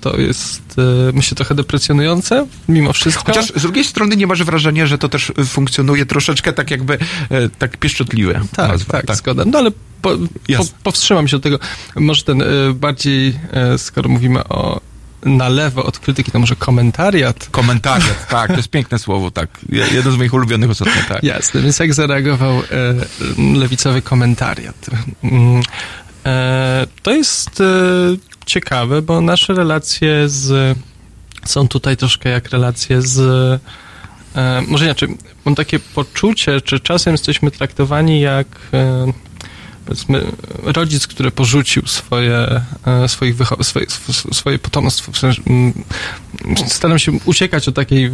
to 0.00 0.16
jest, 0.20 0.62
e, 0.78 1.12
myślę, 1.12 1.36
trochę 1.36 1.54
deprecjonujące, 1.54 2.46
mimo 2.68 2.92
wszystko. 2.92 3.24
Chociaż 3.26 3.52
z 3.56 3.62
drugiej 3.62 3.84
strony 3.84 4.16
nie 4.16 4.26
masz 4.26 4.42
wrażenia, 4.42 4.86
że 4.86 4.98
to 4.98 5.08
też 5.08 5.32
funkcjonuje 5.46 6.06
troszeczkę 6.06 6.52
tak 6.52 6.70
jakby, 6.70 6.98
e, 7.30 7.48
tak 7.48 7.76
pieszczotliwe. 7.76 8.40
Tak, 8.56 8.68
nazwa, 8.70 9.02
tak, 9.02 9.16
zgoda. 9.16 9.44
No 9.46 9.58
ale 9.58 9.70
po, 10.02 10.10
po, 10.56 10.64
powstrzymam 10.82 11.28
się 11.28 11.36
od 11.36 11.42
tego. 11.42 11.58
Może 11.96 12.24
ten 12.24 12.42
e, 12.42 12.46
bardziej, 12.74 13.38
e, 13.52 13.78
skoro 13.78 14.08
mówimy 14.08 14.44
o 14.44 14.80
na 15.24 15.48
lewo 15.48 15.84
od 15.84 15.98
krytyki, 15.98 16.30
to 16.32 16.38
może 16.38 16.56
komentariat. 16.56 17.48
Komentariat, 17.50 18.26
tak, 18.30 18.50
to 18.50 18.56
jest 18.56 18.68
piękne 18.68 18.98
słowo, 18.98 19.30
tak. 19.30 19.48
Je- 19.68 19.86
Jedno 19.92 20.12
z 20.12 20.16
moich 20.16 20.34
ulubionych 20.34 20.70
ostatnio, 20.70 21.02
tak. 21.08 21.22
Jasne, 21.22 21.60
więc 21.60 21.78
jak 21.78 21.94
zareagował 21.94 22.58
e, 22.58 22.62
lewicowy 23.58 24.02
komentariat? 24.02 24.86
Mm, 25.24 25.62
e, 26.26 26.86
to 27.02 27.10
jest 27.10 27.60
e, 27.60 27.64
ciekawe, 28.46 29.02
bo 29.02 29.20
nasze 29.20 29.54
relacje 29.54 30.28
z 30.28 30.78
są 31.44 31.68
tutaj 31.68 31.96
troszkę 31.96 32.28
jak 32.30 32.50
relacje 32.50 33.02
z 33.02 33.18
e, 34.36 34.62
może 34.68 34.84
inaczej, 34.84 35.08
mam 35.44 35.54
takie 35.54 35.78
poczucie, 35.78 36.60
że 36.64 36.80
czasem 36.80 37.12
jesteśmy 37.12 37.50
traktowani 37.50 38.20
jak 38.20 38.46
e, 38.74 39.12
powiedzmy 39.84 40.24
rodzic, 40.62 41.06
który 41.06 41.30
porzucił 41.30 41.86
swoje, 41.86 42.60
e, 42.86 43.08
swoich 43.08 43.36
wycho- 43.36 43.64
swoje, 43.64 43.86
sw- 43.86 44.34
swoje 44.34 44.58
potomstwo. 44.58 45.12
W 45.12 45.18
sensie, 45.18 45.42
mm, 45.46 45.72
staram 46.66 46.98
się 46.98 47.12
uciekać 47.24 47.68
od 47.68 47.74
takiej 47.74 48.10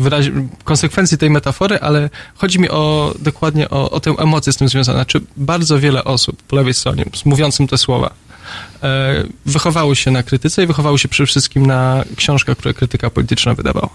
konsekwencji 0.65 1.19
tej 1.19 1.31
metafory, 1.31 1.79
ale 1.81 2.11
chodzi 2.37 2.59
mi 2.61 2.69
o 2.71 3.15
dokładnie 3.19 3.71
o, 3.71 3.91
o 3.91 4.01
tę 4.01 4.11
emocję 4.19 4.53
z 4.53 4.57
tym 4.57 4.69
związaną. 4.69 4.99
Znaczy 4.99 5.21
bardzo 5.37 5.79
wiele 5.79 6.05
osób 6.05 6.43
po 6.43 6.57
lewej 6.57 6.75
stronie, 6.75 7.05
mówiącym 7.25 7.69
te 7.69 7.79
słowa, 7.79 8.11
wychowały 9.47 9.97
się 9.97 10.11
na 10.11 10.23
krytyce 10.23 10.63
i 10.63 10.67
wychowały 10.67 10.99
się 10.99 11.09
przede 11.09 11.27
wszystkim 11.27 11.67
na 11.67 12.05
książkach, 12.17 12.57
które 12.57 12.75
krytyka 12.75 13.11
polityczna 13.11 13.55
wydawała. 13.55 13.89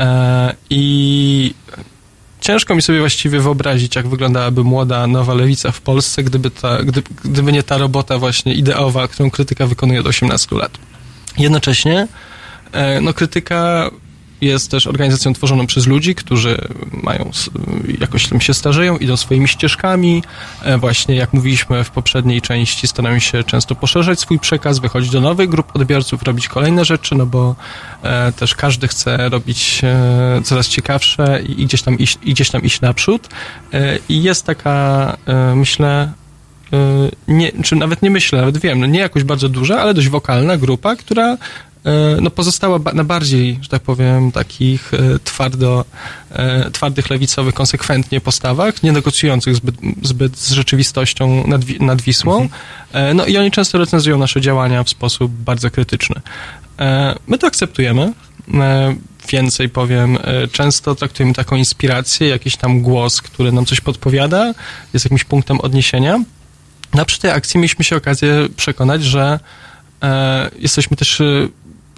E, 0.00 0.54
I 0.70 1.54
ciężko 2.40 2.74
mi 2.74 2.82
sobie 2.82 3.00
właściwie 3.00 3.40
wyobrazić, 3.40 3.96
jak 3.96 4.08
wyglądałaby 4.08 4.64
młoda, 4.64 5.06
nowa 5.06 5.34
lewica 5.34 5.72
w 5.72 5.80
Polsce, 5.80 6.22
gdyby, 6.22 6.50
ta, 6.50 6.82
gdy, 6.82 7.02
gdyby 7.24 7.52
nie 7.52 7.62
ta 7.62 7.78
robota 7.78 8.18
właśnie 8.18 8.54
ideowa, 8.54 9.08
którą 9.08 9.30
krytyka 9.30 9.66
wykonuje 9.66 10.00
od 10.00 10.06
18 10.06 10.56
lat. 10.56 10.78
Jednocześnie, 11.38 12.08
e, 12.72 13.00
no 13.00 13.14
krytyka 13.14 13.90
jest 14.40 14.70
też 14.70 14.86
organizacją 14.86 15.32
tworzoną 15.32 15.66
przez 15.66 15.86
ludzi, 15.86 16.14
którzy 16.14 16.58
mają, 16.92 17.30
jakoś 18.00 18.28
tam 18.28 18.40
się 18.40 18.54
starzeją, 18.54 18.96
idą 18.96 19.16
swoimi 19.16 19.48
ścieżkami. 19.48 20.22
E, 20.62 20.78
Właśnie, 20.78 21.14
jak 21.14 21.32
mówiliśmy 21.32 21.84
w 21.84 21.90
poprzedniej 21.90 22.42
części, 22.42 22.86
starają 22.86 23.18
się 23.18 23.44
często 23.44 23.74
poszerzać 23.74 24.20
swój 24.20 24.38
przekaz, 24.38 24.78
wychodzić 24.78 25.10
do 25.10 25.20
nowych 25.20 25.48
grup 25.48 25.76
odbiorców, 25.76 26.22
robić 26.22 26.48
kolejne 26.48 26.84
rzeczy, 26.84 27.14
no 27.14 27.26
bo 27.26 27.56
e, 28.02 28.32
też 28.32 28.54
każdy 28.54 28.88
chce 28.88 29.28
robić 29.28 29.80
e, 29.84 30.40
coraz 30.44 30.68
ciekawsze 30.68 31.40
i, 31.42 31.66
gdzieś 31.66 31.82
tam 31.82 31.98
iść, 31.98 32.18
i 32.22 32.34
gdzieś 32.34 32.50
tam 32.50 32.62
iść 32.62 32.80
naprzód. 32.80 33.28
I 34.08 34.22
jest 34.22 34.46
taka, 34.46 35.16
myślę, 35.54 36.12
nie, 37.28 37.52
czy 37.62 37.76
nawet 37.76 38.02
nie 38.02 38.10
myślę, 38.10 38.38
nawet 38.38 38.58
wiem, 38.58 38.80
no 38.80 38.86
nie 38.86 38.98
jakoś 38.98 39.24
bardzo 39.24 39.48
duża, 39.48 39.80
ale 39.80 39.94
dość 39.94 40.08
wokalna 40.08 40.56
grupa, 40.56 40.96
która 40.96 41.36
no 42.20 42.30
pozostała 42.30 42.78
na 42.94 43.04
bardziej, 43.04 43.58
że 43.62 43.68
tak 43.68 43.82
powiem, 43.82 44.32
takich 44.32 44.94
e, 44.94 45.18
twardo, 45.24 45.84
e, 46.30 46.70
twardych 46.70 47.10
lewicowych 47.10 47.54
konsekwentnie 47.54 48.20
postawach, 48.20 48.82
nie 48.82 48.92
negocjujących 48.92 49.56
zbyt, 49.56 49.74
zbyt 50.02 50.38
z 50.38 50.52
rzeczywistością 50.52 51.46
nad, 51.46 51.62
nad 51.80 52.02
Wisłą. 52.02 52.48
E, 52.92 53.14
no 53.14 53.26
i 53.26 53.36
oni 53.36 53.50
często 53.50 53.78
recenzują 53.78 54.18
nasze 54.18 54.40
działania 54.40 54.84
w 54.84 54.90
sposób 54.90 55.32
bardzo 55.32 55.70
krytyczny. 55.70 56.20
E, 56.78 57.14
my 57.26 57.38
to 57.38 57.46
akceptujemy. 57.46 58.12
E, 58.54 58.96
Więcej 59.28 59.68
powiem, 59.68 60.18
e, 60.24 60.48
często 60.48 60.94
traktujemy 60.94 61.34
taką 61.34 61.56
inspirację, 61.56 62.28
jakiś 62.28 62.56
tam 62.56 62.80
głos, 62.80 63.22
który 63.22 63.52
nam 63.52 63.66
coś 63.66 63.80
podpowiada, 63.80 64.54
jest 64.92 65.04
jakimś 65.04 65.24
punktem 65.24 65.60
odniesienia. 65.60 66.20
No 66.94 67.02
a 67.02 67.04
przy 67.04 67.20
tej 67.20 67.30
akcji 67.30 67.58
mieliśmy 67.58 67.84
się 67.84 67.96
okazję 67.96 68.48
przekonać, 68.56 69.04
że 69.04 69.40
e, 70.02 70.50
jesteśmy 70.58 70.96
też, 70.96 71.20
e, 71.20 71.48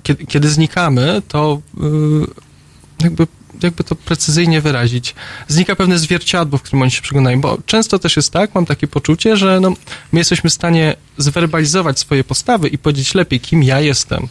kiedy, 0.09 0.27
kiedy 0.27 0.49
znikamy, 0.49 1.23
to 1.29 1.61
e, 1.81 3.05
jakby, 3.05 3.27
jakby 3.63 3.85
to 3.85 3.95
precyzyjnie 3.95 4.61
wyrazić, 4.61 5.15
znika 5.49 5.77
pewne 5.77 5.99
zwierciadło, 5.99 6.59
w 6.59 6.63
którym 6.63 6.83
oni 6.83 6.91
się 6.91 7.03
przyglądają, 7.03 7.41
bo 7.41 7.59
często 7.67 7.99
też 7.99 8.17
jest 8.17 8.33
tak, 8.33 8.55
mam 8.55 8.67
takie 8.67 8.87
poczucie, 8.87 9.37
że 9.37 9.61
no, 9.61 9.73
my 10.13 10.21
jesteśmy 10.21 10.51
w 10.51 10.53
stanie 10.53 10.97
zwerbalizować 11.19 11.99
swoje 11.99 12.25
postawy 12.25 12.69
i 12.69 12.79
powiedzieć 12.79 13.15
lepiej, 13.15 13.41
kim 13.41 13.63
ja 13.63 13.81
jestem 13.81 14.29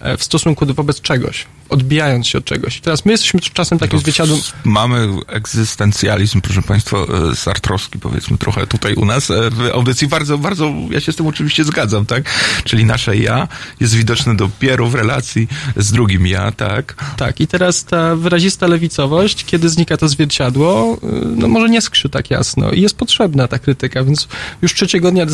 e, 0.00 0.16
w 0.16 0.24
stosunku 0.24 0.66
do 0.66 0.74
wobec 0.74 1.00
czegoś, 1.00 1.46
odbijając 1.72 2.26
się 2.26 2.38
od 2.38 2.44
czegoś. 2.44 2.80
Teraz 2.80 3.04
my 3.04 3.12
jesteśmy 3.12 3.40
czasem 3.40 3.78
takim 3.78 3.98
zwierciadłem, 3.98 4.40
Mamy 4.64 5.08
egzystencjalizm, 5.26 6.40
proszę 6.40 6.62
Państwa, 6.62 6.96
e, 6.96 7.36
sartrowski 7.36 7.98
powiedzmy 7.98 8.38
trochę 8.38 8.66
tutaj 8.66 8.94
u 8.94 9.04
nas 9.04 9.30
e, 9.30 9.50
w 9.50 9.60
audycji. 9.72 10.08
Bardzo, 10.08 10.38
bardzo, 10.38 10.72
ja 10.90 11.00
się 11.00 11.12
z 11.12 11.16
tym 11.16 11.26
oczywiście 11.26 11.64
zgadzam, 11.64 12.06
tak? 12.06 12.24
Czyli 12.64 12.84
nasze 12.84 13.16
ja 13.16 13.48
jest 13.80 13.94
widoczne 13.94 14.36
dopiero 14.36 14.86
w 14.86 14.94
relacji 14.94 15.48
z 15.76 15.92
drugim 15.92 16.26
ja, 16.26 16.52
tak? 16.52 17.14
Tak, 17.16 17.40
i 17.40 17.46
teraz 17.46 17.84
ta 17.84 18.16
wyrazista 18.16 18.66
lewicowość, 18.66 19.44
kiedy 19.44 19.68
znika 19.68 19.96
to 19.96 20.08
zwierciadło, 20.08 20.98
y, 21.02 21.06
no 21.36 21.48
może 21.48 21.68
nie 21.68 21.80
skrzy 21.80 22.08
tak 22.08 22.30
jasno 22.30 22.70
i 22.70 22.80
jest 22.80 22.96
potrzebna 22.96 23.48
ta 23.48 23.58
krytyka, 23.58 24.04
więc 24.04 24.28
już 24.62 24.74
trzeciego 24.74 25.10
dnia 25.10 25.26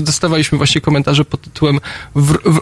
dostawaliśmy 0.00 0.58
właśnie 0.58 0.80
komentarze 0.80 1.24
pod 1.24 1.40
tytułem 1.40 1.80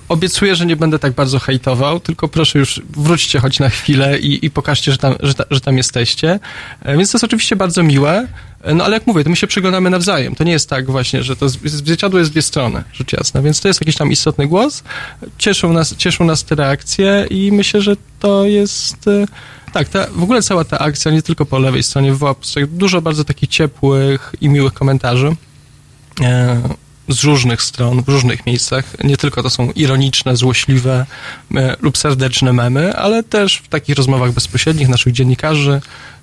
obiecuję, 0.09 0.57
że 0.57 0.67
nie 0.67 0.77
będę 0.77 0.99
tak 0.99 1.13
bardzo 1.13 1.39
hejtował, 1.39 2.01
tylko 2.01 2.29
proszę 2.29 2.59
już 2.59 2.83
wróćcie 2.97 3.39
choć 3.41 3.61
na 3.61 3.69
chwilę 3.69 4.19
i, 4.19 4.47
i 4.47 4.51
pokażcie, 4.51 4.93
że 4.93 4.99
tam, 4.99 5.15
że, 5.21 5.35
ta, 5.35 5.45
że 5.51 5.61
tam 5.61 5.77
jesteście. 5.77 6.41
E, 6.83 6.97
Więc 6.97 7.11
to 7.13 7.17
jest 7.17 7.25
oczywiście 7.25 7.57
bardzo 7.57 7.83
miłe, 7.83 8.29
e, 8.63 8.75
no 8.75 8.85
ale 8.85 8.95
jak 8.95 9.07
mówię, 9.07 9.25
to 9.25 9.31
my 9.31 9.37
się 9.37 9.47
przyglądamy 9.47 9.91
nawzajem. 9.91 10.35
To 10.35 10.45
nie 10.45 10.53
jest 10.53 10.71
tak 10.71 10.91
właśnie, 10.91 11.23
że 11.23 11.37
to 11.37 11.49
zwierciadło 11.49 12.19
jest 12.19 12.31
dwie 12.31 12.43
strony, 12.43 12.85
rzecz 12.93 13.13
jasna. 13.13 13.43
Więc 13.43 13.61
to 13.61 13.69
jest 13.69 13.81
jakiś 13.81 13.97
tam 13.97 14.13
istotny 14.13 14.47
głos. 14.47 14.83
Cieszą 15.39 15.73
nas, 15.73 15.97
cieszą 15.97 16.25
nas 16.25 16.45
te 16.45 16.55
reakcje 16.55 17.27
i 17.31 17.53
myślę, 17.53 17.81
że 17.83 17.97
to 18.21 18.45
jest... 18.45 19.09
e, 19.09 19.27
Tak, 19.73 19.89
ta, 19.89 20.07
w 20.11 20.23
ogóle 20.23 20.43
cała 20.43 20.65
ta 20.65 20.79
akcja, 20.79 21.11
nie 21.13 21.23
tylko 21.23 21.47
po 21.47 21.59
lewej 21.59 21.83
stronie, 21.83 22.13
wywołała 22.13 22.37
dużo 22.69 23.03
bardzo 23.03 23.25
takich 23.25 23.49
ciepłych 23.51 24.35
i 24.41 24.49
miłych 24.49 24.73
komentarzy 24.73 25.37
z 27.09 27.25
różnych 27.25 27.63
stron, 27.63 28.03
w 28.03 28.09
różnych 28.09 28.47
miejscach. 28.47 28.85
Nie 29.05 29.17
tylko 29.17 29.43
to 29.43 29.51
są 29.51 29.71
ironiczne, 29.71 30.37
złośliwe 30.37 31.07
e, 31.55 31.77
lub 31.81 31.99
serdeczne 31.99 32.53
memy, 32.53 32.97
ale 32.97 33.23
też 33.23 33.57
w 33.57 33.69
takich 33.69 33.97
rozmowach 33.97 34.33
bezpośrednich 34.33 34.89
naszych 34.89 35.13
dziennikarzy, 35.13 35.81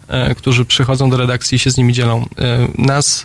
e, 0.08 0.36
którzy 0.36 0.66
przychodzą 0.66 1.10
do 1.10 1.18
redakcji 1.18 1.56
i 1.56 1.60
się 1.60 1.72
z 1.72 1.78
nimi 1.78 1.94
dzielą. 1.94 2.26
E, 2.38 2.68
Nas, 2.78 3.24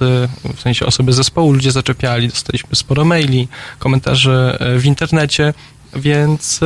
w 0.56 0.60
sensie 0.60 0.86
osoby 0.86 1.12
zespołu, 1.12 1.52
ludzie 1.52 1.72
zaczepiali, 1.72 2.28
dostaliśmy 2.28 2.76
sporo 2.76 3.04
maili, 3.04 3.48
komentarzy 3.78 4.58
w 4.78 4.84
internecie, 4.84 5.54
więc 5.96 6.60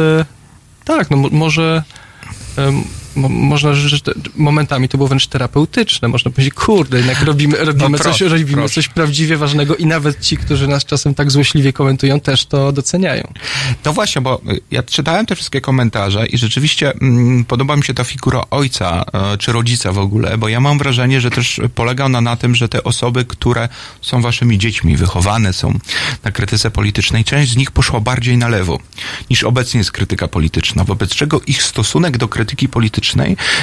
tak, 0.85 1.11
no 1.11 1.17
mo- 1.17 1.29
może 1.33 1.83
mo- 3.21 3.29
można, 3.29 3.75
że 3.75 3.97
momentami 4.37 4.89
to 4.89 4.99
było 4.99 5.09
wręcz 5.09 5.27
terapeutyczne. 5.27 6.09
Można 6.09 6.31
powiedzieć, 6.31 6.55
kurde, 6.55 6.97
jednak 6.99 7.23
robimy, 7.23 7.57
robimy, 7.65 7.99
coś, 7.99 8.07
proszę, 8.07 8.29
robimy 8.29 8.53
proszę. 8.53 8.75
coś 8.75 8.89
prawdziwie 8.89 9.37
ważnego 9.37 9.77
i 9.77 9.87
nawet 9.87 10.21
ci, 10.21 10.37
którzy 10.37 10.69
nas 10.69 10.85
czasem 10.85 11.15
tak 11.15 11.31
złośliwie 11.31 11.73
komentują, 11.73 12.21
też 12.21 12.47
to 12.47 12.73
doceniają. 12.73 13.33
No 13.85 13.93
właśnie, 13.93 14.23
bo 14.23 14.41
y, 14.53 14.61
ja 14.71 14.83
czytałem 14.83 15.27
te 15.27 15.35
wszystkie 15.37 15.61
komentarze 15.61 16.27
i 16.27 16.39
rzeczywiście 16.39 16.93
mm, 16.93 17.45
podoba 17.45 17.77
mi 17.77 17.85
się 17.85 17.95
ta 17.95 18.05
figura 18.05 18.43
ojca 18.51 19.05
e, 19.13 19.39
czy 19.39 19.53
rodzica 19.53 19.93
w 19.93 19.99
ogóle, 19.99 20.39
bo 20.39 20.49
ja 20.49 20.61
mam 20.61 20.79
wrażenie, 20.79 21.21
że 21.21 21.31
też 21.31 21.61
polega 21.75 22.05
ona 22.05 22.21
na 22.21 22.37
tym, 22.37 22.55
że 22.55 22.69
te 22.69 22.85
osoby, 22.85 23.25
które 23.25 23.69
są 24.01 24.23
waszymi 24.23 24.59
dziećmi, 24.59 24.97
wychowane 24.97 25.53
są 25.53 25.79
na 26.25 26.31
krytyce 26.33 26.71
politycznej, 26.71 27.25
część 27.25 27.53
z 27.53 27.57
nich 27.57 27.71
poszła 27.71 28.01
bardziej 28.01 28.39
na 28.39 28.49
lewo 28.49 28.79
niż 29.31 29.45
obecnie 29.45 29.79
jest 29.79 29.93
krytyka 29.93 30.29
polityczna, 30.29 30.85
wobec 30.85 31.11
czego 31.11 31.41
ich 31.47 31.63
stosunek 31.63 32.17
do 32.19 32.29
krytyki 32.29 32.69
politycznej 32.69 33.10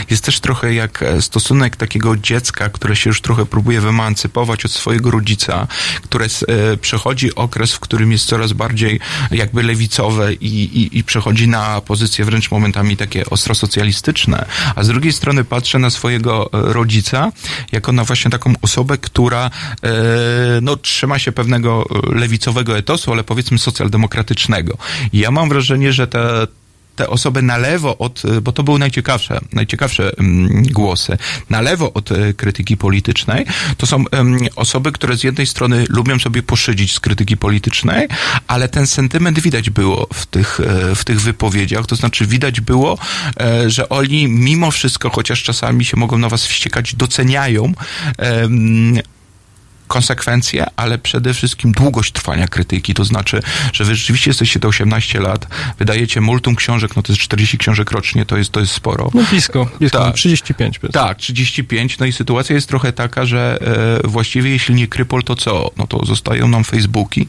jest 0.10 0.24
też 0.24 0.40
trochę 0.40 0.74
jak 0.74 1.04
e, 1.04 1.22
stosunek 1.22 1.76
takiego 1.76 2.18
dziecka, 2.18 2.70
które 2.70 2.96
się 2.96 3.10
już 3.10 3.22
trochę 3.22 3.46
próbuje 3.46 3.82
wyemancypować 3.82 4.66
od 4.66 4.72
swojego 4.72 5.12
rodzica, 5.12 5.68
które 6.02 6.26
e, 6.26 6.78
przechodzi 6.78 7.36
okres, 7.36 7.74
w 7.74 7.80
którym 7.80 8.12
jest 8.12 8.26
coraz 8.26 8.54
bardziej 8.54 9.00
jakby 9.32 9.64
lewicowe 9.64 10.34
i, 10.34 10.48
i, 10.48 10.98
i 10.98 11.04
przechodzi 11.04 11.48
na 11.48 11.82
pozycje 11.82 12.26
wręcz 12.26 12.52
momentami 12.52 12.98
takie 12.98 13.26
ostro 13.30 13.56
socjalistyczne, 13.56 14.46
a 14.76 14.84
z 14.84 14.88
drugiej 14.88 15.14
strony 15.14 15.44
patrzę 15.44 15.80
na 15.80 15.90
swojego 15.90 16.50
e, 16.54 16.74
rodzica 16.74 17.32
jako 17.72 17.92
na 17.92 18.04
właśnie 18.04 18.32
taką 18.32 18.54
osobę, 18.62 18.98
która 18.98 19.50
no, 20.62 20.76
trzyma 20.78 21.20
się 21.20 21.32
pewnego 21.32 21.86
lewicowego 22.10 22.78
etosu, 22.78 23.12
ale 23.12 23.24
powiedzmy 23.24 23.58
socjaldemokratycznego. 23.58 24.78
I 25.14 25.20
ja 25.20 25.32
mam 25.32 25.50
wrażenie, 25.50 25.94
że 25.94 26.08
te 26.08 26.48
te 26.98 27.10
osoby 27.10 27.42
na 27.42 27.58
lewo 27.58 27.98
od, 27.98 28.24
bo 28.42 28.52
to 28.52 28.64
były 28.64 28.80
najciekawsze, 28.80 29.40
najciekawsze 29.54 30.12
mm, 30.18 30.64
głosy, 30.64 31.18
na 31.50 31.62
lewo 31.62 31.94
od 31.94 32.12
y, 32.12 32.34
krytyki 32.34 32.78
politycznej, 32.78 33.46
to 33.78 33.86
są 33.86 34.04
osoby, 34.56 34.92
które 34.92 35.18
z 35.18 35.24
jednej 35.24 35.48
strony 35.48 35.86
lubią 35.90 36.20
sobie 36.20 36.44
poszydzić 36.44 36.94
z 36.94 37.00
krytyki 37.00 37.38
politycznej, 37.38 38.08
ale 38.48 38.70
ten 38.70 38.88
sentyment 38.88 39.40
widać 39.40 39.70
było 39.70 40.08
w 40.14 40.26
tych, 40.26 40.60
e, 40.60 40.96
w 40.96 41.04
tych 41.04 41.22
wypowiedziach, 41.22 41.86
to 41.86 41.96
znaczy 41.96 42.26
widać 42.26 42.62
było, 42.62 42.98
e, 43.40 43.70
że 43.70 43.90
oni 43.90 44.28
mimo 44.28 44.72
wszystko, 44.72 45.10
chociaż 45.10 45.44
czasami 45.44 45.86
się 45.86 45.98
mogą 45.98 46.18
na 46.18 46.30
was 46.30 46.48
wściekać, 46.48 46.96
doceniają 46.96 47.74
konsekwencje, 49.88 50.66
ale 50.76 50.98
przede 50.98 51.34
wszystkim 51.34 51.72
długość 51.72 52.12
trwania 52.12 52.48
krytyki. 52.48 52.94
To 52.94 53.06
znaczy, 53.06 53.42
że 53.74 53.84
wy 53.86 53.96
rzeczywiście 53.96 54.30
jesteście 54.30 54.60
te 54.60 54.68
18 54.68 55.20
lat, 55.20 55.48
wydajecie 55.80 56.22
multum 56.22 56.56
książek, 56.56 56.96
no 56.96 57.02
to 57.02 57.12
jest 57.14 57.22
40 57.22 57.58
książek 57.58 57.92
rocznie, 57.92 58.26
to 58.26 58.38
jest, 58.38 58.52
to 58.52 58.60
jest 58.60 58.74
sporo. 58.74 59.10
No 59.14 59.24
blisko, 59.30 59.70
blisko 59.80 60.00
Tak. 60.00 60.16
35. 60.16 60.80
powiedzmy. 60.80 61.02
Tak, 61.02 61.18
35. 61.18 62.00
No 62.00 62.06
i 62.06 62.14
sytuacja 62.14 62.56
jest 62.56 62.68
trochę 62.70 62.94
taka, 62.94 63.26
że 63.26 63.60
e, 64.04 64.08
właściwie 64.08 64.50
jeśli 64.50 64.76
nie 64.76 64.88
Krypol, 64.88 65.24
to 65.24 65.36
co? 65.36 65.72
No 65.78 65.88
to 65.88 66.06
zostają 66.06 66.48
nam 66.48 66.64
Facebooki, 66.64 67.28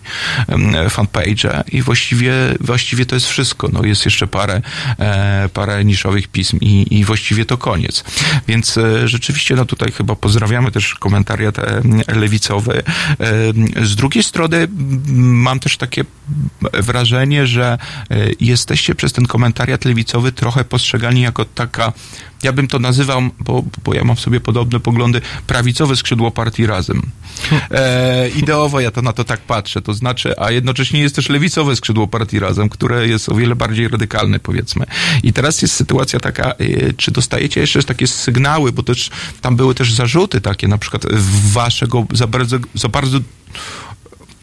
em, 0.49 0.91
fanpage 0.91 1.63
i 1.73 1.83
właściwie, 1.83 2.33
właściwie 2.61 3.07
to 3.07 3.15
jest 3.15 3.27
wszystko. 3.27 3.69
No 3.73 3.85
jest 3.85 4.05
jeszcze 4.05 4.27
parę, 4.27 4.63
e, 4.99 5.49
parę 5.55 5.85
niszowych 5.85 6.29
pism 6.29 6.59
i, 6.61 6.99
i 6.99 7.05
właściwie 7.05 7.45
to 7.45 7.59
koniec. 7.59 8.05
Więc 8.49 8.79
e, 8.79 9.09
rzeczywiście, 9.09 9.55
no 9.55 9.65
tutaj 9.65 9.93
chyba 9.93 10.17
pozdrawiamy 10.17 10.73
też 10.73 10.95
komentariat 10.95 11.59
e, 11.59 11.83
lewicowy. 12.49 12.83
E, 13.79 13.87
z 13.87 13.97
drugiej 13.97 14.25
strony 14.25 14.69
mam 15.15 15.61
też 15.61 15.77
takie 15.77 16.05
wrażenie, 16.73 17.47
że 17.47 17.79
e, 18.11 18.17
jesteście 18.41 18.95
przez 18.95 19.13
ten 19.13 19.27
komentariat 19.27 19.85
lewicowy 19.85 20.33
trochę 20.33 20.65
postrzegani 20.65 21.21
jako 21.21 21.45
taka, 21.45 21.93
ja 22.43 22.53
bym 22.53 22.69
to 22.69 22.79
nazywał, 22.79 23.23
bo, 23.41 23.65
bo 23.85 23.95
ja 23.95 24.05
mam 24.05 24.17
w 24.17 24.21
sobie 24.21 24.41
podobne 24.41 24.81
poglądy, 24.81 25.21
prawicowe 25.47 25.97
skrzydło 25.97 26.31
partii 26.31 26.67
razem. 26.67 27.03
E, 27.71 28.29
ideowo 28.29 28.81
ja 28.81 28.91
to 28.91 29.03
na 29.03 29.13
to 29.13 29.25
tak 29.25 29.41
patrzę, 29.41 29.83
to 29.83 29.95
znaczy, 29.95 30.41
a 30.41 30.51
jednocześnie 30.51 31.01
jest 31.01 31.15
też 31.17 31.29
lewicowe 31.29 31.77
skrzydło 31.77 32.09
partii 32.09 32.39
razem, 32.39 32.69
które 32.69 33.09
jest 33.09 33.29
o 33.29 33.35
wiele 33.35 33.57
bardziej 33.57 33.89
radykalne, 33.89 34.39
powiedzmy. 34.39 34.87
I 35.23 35.33
teraz 35.33 35.63
jest 35.63 35.75
sytuacja 35.75 36.21
taka, 36.21 36.53
e, 36.53 36.93
czy 36.93 37.11
dostajecie 37.11 37.61
jeszcze 37.61 37.83
takie 37.83 38.07
sygnały, 38.07 38.73
bo 38.73 38.83
też 38.83 39.11
tam 39.41 39.57
były 39.57 39.75
też 39.75 39.93
zarzuty 39.93 40.41
takie, 40.41 40.69
na 40.69 40.79
przykład 40.79 41.03
waszego 41.53 42.07
za 42.13 42.27
bardzo, 42.27 42.59
za 42.75 42.89
bardzo 42.89 43.19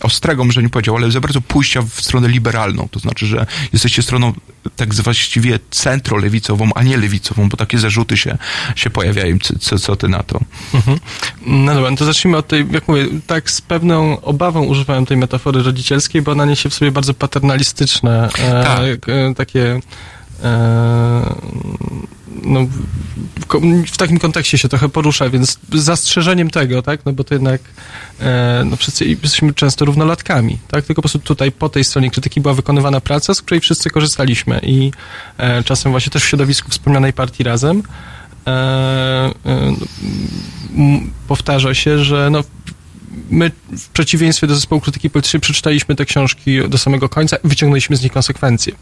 ostrego, 0.02 0.46
może 0.46 0.64
nie 0.64 0.70
powiedział, 0.70 0.96
ale 0.96 1.12
za 1.12 1.22
bardzo 1.22 1.42
pójścia 1.42 1.82
w 1.82 2.02
stronę 2.02 2.28
liberalną. 2.28 2.88
To 2.92 3.00
znaczy, 3.00 3.26
że 3.26 3.46
jesteście 3.74 4.04
stroną 4.04 4.34
tak 4.76 4.94
właściwie 4.94 5.60
centrolewicową, 5.72 6.70
a 6.76 6.84
nie 6.84 6.98
lewicową, 6.98 7.50
bo 7.50 7.58
takie 7.58 7.80
zarzuty 7.80 8.18
się, 8.18 8.38
się 8.76 8.90
pojawiają. 8.90 9.38
Co, 9.60 9.80
co, 9.80 9.96
ty 9.96 10.08
na 10.08 10.24
to? 10.24 10.40
Mhm. 10.74 11.00
No 11.46 11.74
dobra, 11.74 11.92
no 11.92 11.98
to 11.98 12.06
zacznijmy 12.06 12.38
od 12.38 12.48
tej, 12.48 12.66
jak 12.72 12.88
mówię, 12.88 13.06
tak 13.28 13.52
z 13.52 13.62
pewną 13.62 14.22
obawą 14.22 14.64
używałem 14.64 15.06
tej 15.06 15.18
metafory 15.18 15.64
rodzicielskiej, 15.64 16.22
bo 16.22 16.32
ona 16.32 16.46
niesie 16.46 16.70
w 16.70 16.74
sobie 16.74 16.92
bardzo 16.92 17.14
paternalistyczne, 17.14 18.30
e, 18.40 18.64
Tak. 18.64 19.10
e, 19.10 19.36
takie 19.36 19.80
no, 22.44 22.68
w, 23.88 23.98
takim 23.98 24.20
kontekście 24.20 24.58
się 24.58 24.70
trochę 24.70 24.90
porusza, 24.90 25.30
więc 25.30 25.60
z 25.74 25.80
zastrzeżeniem 25.84 26.50
tego, 26.50 26.82
tak, 26.82 27.06
no 27.06 27.14
bo 27.14 27.24
to 27.24 27.36
jednak 27.36 27.62
e, 28.20 28.64
no 28.66 28.76
wszyscy 28.76 29.06
jesteśmy 29.06 29.54
często 29.54 29.86
równolatkami, 29.86 30.60
tak, 30.68 30.86
tylko 30.86 31.02
po 31.02 31.10
prostu 31.10 31.20
tutaj 31.20 31.52
po 31.52 31.70
tej 31.70 31.84
stronie 31.84 32.12
krytyki 32.12 32.42
była 32.42 32.54
wykonywana 32.54 33.02
praca, 33.02 33.34
z 33.34 33.42
której 33.42 33.62
wszyscy 33.62 33.90
korzystaliśmy 33.90 34.60
i 34.64 34.92
e, 35.38 35.64
czasem 35.64 35.92
właśnie 35.92 36.12
też 36.12 36.24
w 36.24 36.28
środowisku 36.28 36.72
wspomnianej 36.72 37.14
partii 37.14 37.44
Razem. 37.44 37.84
Powtarza 41.28 41.74
się, 41.74 42.00
że 42.00 42.30
no, 42.32 42.44
my 43.30 43.52
w 43.78 43.90
przeciwieństwie 43.90 44.48
do 44.48 44.56
zespołu 44.56 44.82
krytyki 44.82 45.10
politycznej 45.10 45.42
przeczytaliśmy 45.42 45.96
te 45.96 46.06
książki 46.06 46.70
do 46.70 46.78
samego 46.78 47.10
końca 47.10 47.36
i 47.36 47.48
wyciągnęliśmy 47.48 47.96
z 47.96 48.02
nich 48.02 48.12
konsekwencje. 48.12 48.74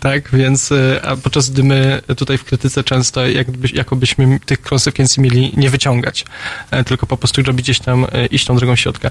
Tak, 0.00 0.30
więc 0.32 0.72
e, 0.72 1.00
a 1.04 1.16
podczas 1.16 1.50
gdy 1.50 1.62
my 1.62 2.02
tutaj 2.16 2.38
w 2.38 2.44
krytyce 2.44 2.84
często 2.84 3.28
jakby, 3.28 3.68
jakobyśmy 3.72 4.40
tych 4.46 4.62
konsekwencji 4.62 5.22
mieli 5.22 5.52
nie 5.56 5.70
wyciągać, 5.70 6.24
e, 6.70 6.84
tylko 6.84 7.06
po 7.06 7.16
prostu 7.16 7.42
robić 7.42 7.66
gdzieś 7.66 7.80
tam, 7.80 8.06
e, 8.12 8.26
iść 8.26 8.44
tą 8.44 8.56
drogą 8.56 8.76
środka. 8.76 9.10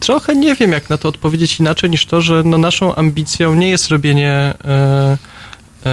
Trochę 0.00 0.36
nie 0.36 0.54
wiem, 0.54 0.72
jak 0.72 0.90
na 0.90 0.98
to 0.98 1.08
odpowiedzieć 1.08 1.60
inaczej 1.60 1.90
niż 1.90 2.06
to, 2.06 2.20
że 2.20 2.42
no 2.44 2.58
naszą 2.58 2.94
ambicją 2.94 3.54
nie 3.54 3.68
jest 3.68 3.88
robienie 3.88 4.54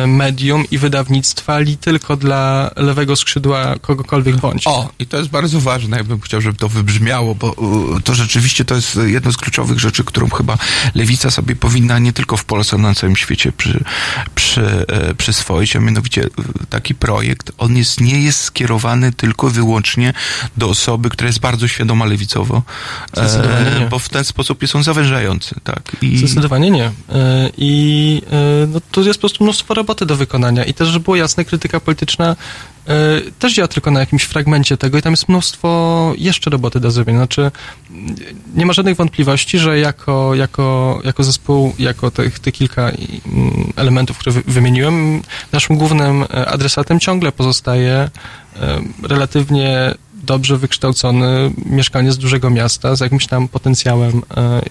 medium 0.07 0.63
i 0.72 0.77
wydawnictwa 0.77 1.59
li 1.59 1.77
tylko 1.77 2.18
dla 2.18 2.72
lewego 2.76 3.15
skrzydła 3.15 3.76
kogokolwiek 3.81 4.35
bądź. 4.38 4.68
O, 4.68 4.89
i 4.99 5.05
to 5.05 5.18
jest 5.18 5.30
bardzo 5.30 5.59
ważne, 5.59 5.97
ja 5.97 6.03
bym 6.03 6.22
chciał, 6.22 6.41
żeby 6.41 6.57
to 6.57 6.69
wybrzmiało, 6.69 7.35
bo 7.35 7.55
y, 7.97 8.01
to 8.01 8.15
rzeczywiście 8.15 8.65
to 8.65 8.76
jest 8.76 8.99
jedno 9.05 9.31
z 9.31 9.38
kluczowych 9.38 9.80
rzeczy, 9.80 10.03
którą 10.03 10.30
chyba 10.30 10.57
lewica 10.95 11.31
sobie 11.31 11.55
powinna 11.55 11.99
nie 11.99 12.13
tylko 12.13 12.38
w 12.38 12.45
Polsce, 12.45 12.76
ale 12.76 12.84
na 12.84 12.95
całym 12.95 13.15
świecie 13.15 13.51
przy, 13.51 13.84
przy, 14.35 14.85
e, 14.88 15.13
przyswoić, 15.15 15.76
a 15.76 15.80
mianowicie 15.80 16.27
taki 16.69 16.95
projekt, 16.95 17.51
on 17.57 17.77
jest, 17.77 18.01
nie 18.01 18.22
jest 18.22 18.39
skierowany 18.39 19.11
tylko 19.11 19.49
wyłącznie 19.49 20.13
do 20.57 20.69
osoby, 20.69 21.09
która 21.09 21.27
jest 21.27 21.39
bardzo 21.39 21.68
świadoma 21.68 22.05
lewicowo, 22.05 22.63
nie. 23.80 23.88
bo 23.88 23.99
w 23.99 24.09
ten 24.09 24.23
sposób 24.23 24.61
jest 24.61 24.76
on 24.76 24.84
zawężający, 24.84 25.55
tak. 25.63 25.95
I, 26.01 26.18
Zdecydowanie 26.18 26.72
nie. 26.72 26.85
E, 26.85 26.91
I 27.57 28.22
e, 28.31 28.68
no, 28.68 28.81
tu 28.91 29.01
jest 29.03 29.19
po 29.19 29.22
prostu 29.22 29.43
mnóstwo 29.43 29.73
roboty 29.81 30.05
do 30.05 30.15
wykonania. 30.15 30.63
I 30.63 30.73
też, 30.73 30.87
żeby 30.87 31.03
było 31.03 31.15
jasne, 31.15 31.45
krytyka 31.45 31.79
polityczna 31.79 32.35
e, 32.87 33.21
też 33.39 33.53
działa 33.53 33.67
tylko 33.67 33.91
na 33.91 33.99
jakimś 33.99 34.23
fragmencie 34.23 34.77
tego 34.77 34.97
i 34.97 35.01
tam 35.01 35.13
jest 35.13 35.29
mnóstwo 35.29 36.13
jeszcze 36.17 36.49
roboty 36.49 36.79
do 36.79 36.91
zrobienia. 36.91 37.19
Znaczy, 37.19 37.51
nie 38.55 38.65
ma 38.65 38.73
żadnych 38.73 38.97
wątpliwości, 38.97 39.59
że 39.59 39.79
jako, 39.79 40.35
jako, 40.35 40.99
jako 41.03 41.23
zespół, 41.23 41.73
jako 41.79 42.11
tych 42.11 42.39
te 42.39 42.51
kilka 42.51 42.81
mm, 42.89 43.73
elementów, 43.75 44.17
które 44.17 44.33
wy, 44.33 44.41
wymieniłem, 44.47 45.21
naszym 45.51 45.77
głównym 45.77 46.23
e, 46.23 46.45
adresatem 46.47 46.99
ciągle 46.99 47.31
pozostaje 47.31 47.93
e, 47.93 48.09
relatywnie 49.03 49.95
dobrze 50.31 50.57
wykształcony 50.57 51.51
mieszkaniec 51.65 52.17
dużego 52.17 52.49
miasta 52.49 52.95
z 52.95 52.99
jakimś 52.99 53.27
tam 53.27 53.47
potencjałem 53.47 54.21
e, 54.31 54.37
e, 54.37 54.61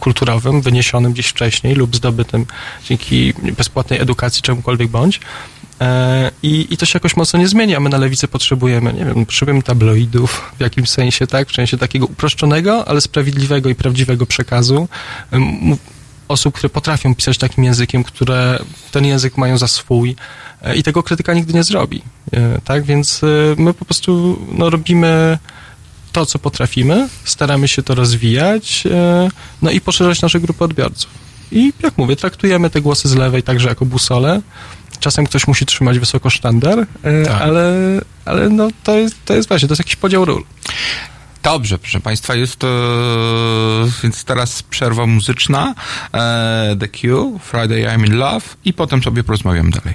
kulturowym, 0.00 0.60
wyniesionym 0.60 1.12
gdzieś 1.12 1.26
wcześniej 1.26 1.74
lub 1.74 1.96
zdobytym 1.96 2.46
dzięki 2.84 3.34
bezpłatnej 3.58 4.00
edukacji, 4.00 4.42
czemukolwiek 4.42 4.88
bądź. 4.88 5.20
E, 5.80 6.30
I, 6.42 6.66
I 6.70 6.76
to 6.76 6.86
się 6.86 6.96
jakoś 6.96 7.16
mocno 7.16 7.38
nie 7.38 7.48
zmienia. 7.48 7.80
My 7.80 7.90
na 7.90 7.98
lewicy 7.98 8.28
potrzebujemy, 8.28 8.92
nie 8.92 9.04
wiem, 9.04 9.26
potrzebujemy 9.26 9.62
tabloidów 9.62 10.52
w 10.58 10.60
jakimś 10.60 10.90
sensie, 10.90 11.26
tak? 11.26 11.48
W 11.48 11.54
sensie 11.54 11.78
takiego 11.78 12.06
uproszczonego, 12.06 12.88
ale 12.88 13.00
sprawiedliwego 13.00 13.68
i 13.68 13.74
prawdziwego 13.74 14.26
przekazu. 14.26 14.88
Osób, 16.28 16.54
które 16.54 16.68
potrafią 16.70 17.14
pisać 17.14 17.38
takim 17.38 17.64
językiem, 17.64 18.04
które 18.04 18.58
ten 18.92 19.04
język 19.04 19.36
mają 19.38 19.58
za 19.58 19.68
swój 19.68 20.16
e, 20.62 20.76
i 20.76 20.82
tego 20.82 21.02
krytyka 21.02 21.34
nigdy 21.34 21.52
nie 21.52 21.62
zrobi. 21.64 22.02
E, 22.32 22.60
Tak, 22.64 22.84
więc 22.84 23.20
e, 23.24 23.26
my 23.56 23.74
po 23.74 23.84
prostu 23.84 24.38
no, 24.52 24.70
robimy 24.70 25.38
to, 26.12 26.26
co 26.26 26.38
potrafimy, 26.38 27.08
staramy 27.24 27.68
się 27.68 27.82
to 27.82 27.94
rozwijać, 27.94 28.84
no 29.62 29.70
i 29.70 29.80
poszerzać 29.80 30.22
nasze 30.22 30.40
grupy 30.40 30.64
odbiorców. 30.64 31.10
I 31.52 31.72
jak 31.82 31.98
mówię, 31.98 32.16
traktujemy 32.16 32.70
te 32.70 32.80
głosy 32.80 33.08
z 33.08 33.14
lewej 33.14 33.42
także 33.42 33.68
jako 33.68 33.84
busole. 33.86 34.40
Czasem 35.00 35.26
ktoś 35.26 35.46
musi 35.46 35.66
trzymać 35.66 35.98
wysoko 35.98 36.30
sztandar, 36.30 36.86
Tak. 37.26 37.40
ale, 37.42 37.74
ale 38.24 38.48
no, 38.48 38.68
to, 38.84 38.98
jest, 38.98 39.16
to 39.24 39.34
jest 39.34 39.48
właśnie, 39.48 39.68
to 39.68 39.72
jest 39.72 39.80
jakiś 39.80 39.96
podział 39.96 40.24
ról. 40.24 40.44
Dobrze, 41.44 41.78
proszę 41.78 42.00
Państwa, 42.00 42.34
jest 42.34 42.56
to. 42.56 42.68
Więc 44.02 44.24
teraz 44.24 44.62
przerwa 44.62 45.06
muzyczna. 45.06 45.74
E, 46.14 46.76
The 46.80 46.88
Q, 46.88 47.38
Friday 47.42 47.82
I'm 47.82 48.06
in 48.06 48.16
Love, 48.16 48.46
i 48.64 48.72
potem 48.72 49.02
sobie 49.02 49.24
porozmawiam 49.24 49.70
dalej. 49.70 49.94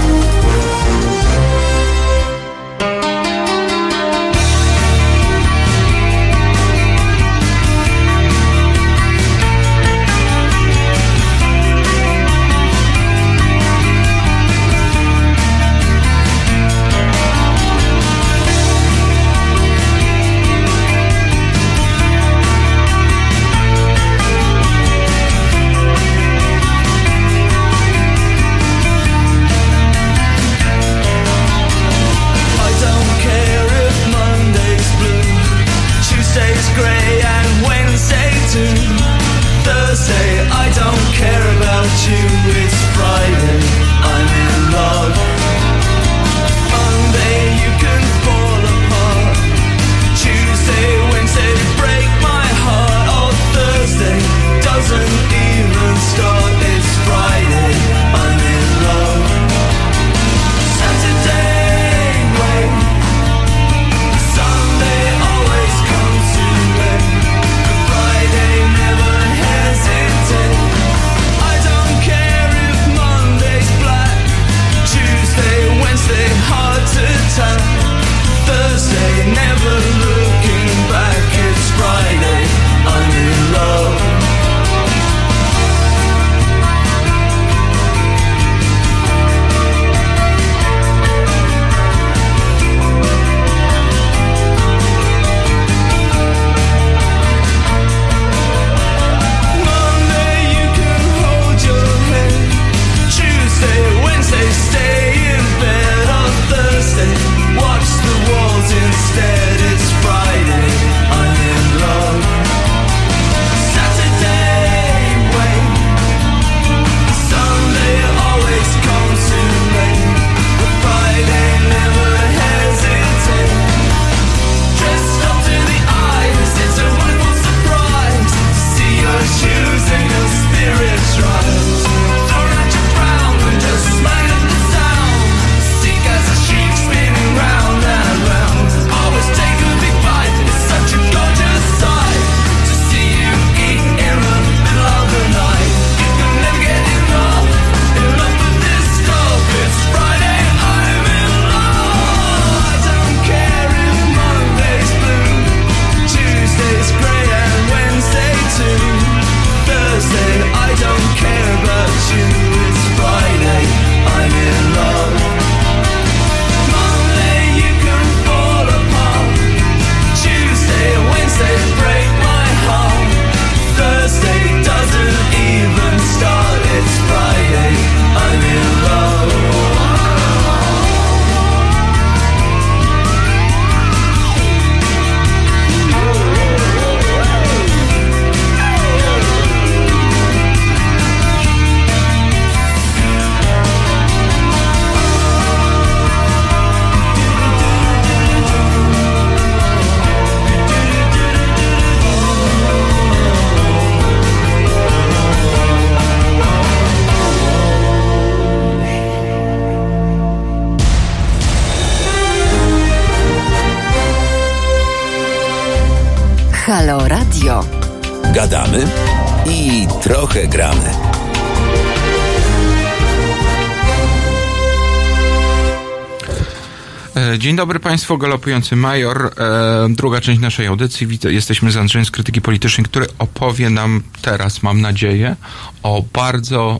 Dzień 227.37 227.55
dobry 227.55 227.79
Państwu, 227.79 228.17
galopujący 228.17 228.75
major. 228.75 229.33
E, 229.37 229.87
druga 229.89 230.21
część 230.21 230.41
naszej 230.41 230.67
audycji. 230.67 231.07
Jesteśmy 231.23 231.71
z 231.71 231.77
Andrzejem 231.77 232.05
z 232.05 232.11
Krytyki 232.11 232.41
Politycznej, 232.41 232.85
który 232.85 233.05
opowie 233.19 233.69
nam 233.69 234.03
teraz, 234.21 234.63
mam 234.63 234.81
nadzieję, 234.81 235.35
o 235.83 236.03
bardzo, 236.13 236.79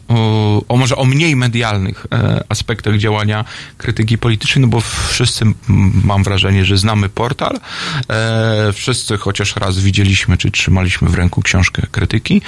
o, 0.68 0.76
może 0.78 0.96
o 0.96 1.06
mniej 1.06 1.36
medialnych 1.36 2.08
e, 2.12 2.44
aspektach 2.50 2.98
działania 2.98 3.46
krytyki 3.78 4.18
politycznej, 4.18 4.62
no 4.62 4.68
bo 4.68 4.82
wszyscy, 5.10 5.46
mam 6.04 6.24
wrażenie, 6.24 6.66
że 6.66 6.78
znamy 6.78 7.10
portal. 7.10 7.60
E, 8.10 8.74
wszyscy 8.74 9.18
chociaż 9.18 9.56
raz 9.56 9.80
widzieliśmy, 9.80 10.38
czy 10.38 10.52
trzymaliśmy 10.52 11.10
w 11.10 11.16
ręku 11.16 11.42
książkę 11.42 11.82
krytyki. 11.92 12.42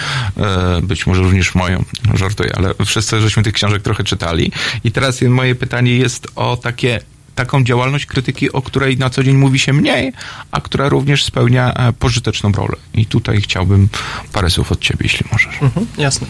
Być 0.83 1.07
może 1.07 1.21
również 1.21 1.55
moją, 1.55 1.83
żartuję, 2.13 2.55
ale 2.55 2.73
wszyscy 2.85 3.21
żeśmy 3.21 3.43
tych 3.43 3.53
książek 3.53 3.81
trochę 3.81 4.03
czytali. 4.03 4.51
I 4.83 4.91
teraz 4.91 5.21
moje 5.21 5.55
pytanie 5.55 5.97
jest 5.97 6.27
o 6.35 6.57
takie 6.57 6.99
taką 7.35 7.63
działalność 7.63 8.05
krytyki, 8.05 8.51
o 8.51 8.61
której 8.61 8.97
na 8.97 9.09
co 9.09 9.23
dzień 9.23 9.35
mówi 9.35 9.59
się 9.59 9.73
mniej, 9.73 10.13
a 10.51 10.61
która 10.61 10.89
również 10.89 11.23
spełnia 11.23 11.73
e, 11.73 11.93
pożyteczną 11.93 12.51
rolę. 12.51 12.75
I 12.93 13.05
tutaj 13.05 13.41
chciałbym 13.41 13.89
parę 14.33 14.49
słów 14.49 14.71
od 14.71 14.79
ciebie, 14.79 14.99
jeśli 15.03 15.25
możesz. 15.31 15.61
Mhm, 15.61 15.87
jasne. 15.97 16.27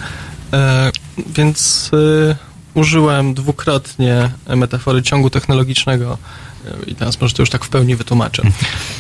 E, 0.54 0.92
więc 1.36 1.92
e, 2.32 2.36
użyłem 2.74 3.34
dwukrotnie 3.34 4.30
metafory 4.56 5.02
ciągu 5.04 5.30
technologicznego 5.30 6.18
e, 6.66 6.86
i 6.88 6.96
teraz 6.96 7.22
może 7.22 7.34
to 7.36 7.42
już 7.42 7.50
tak 7.50 7.66
w 7.66 7.70
pełni 7.70 7.96
wytłumaczę. 7.96 8.44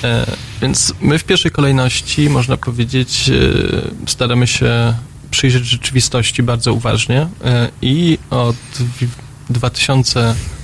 E, 0.03 0.25
więc 0.61 0.93
my 1.01 1.19
w 1.19 1.23
pierwszej 1.23 1.51
kolejności, 1.51 2.29
można 2.29 2.57
powiedzieć, 2.57 3.29
e, 3.29 4.09
staramy 4.09 4.47
się 4.47 4.93
przyjrzeć 5.31 5.65
rzeczywistości 5.65 6.43
bardzo 6.43 6.73
uważnie 6.73 7.27
e, 7.45 7.69
i 7.81 8.17
od 8.29 8.55
wi- 9.01 9.07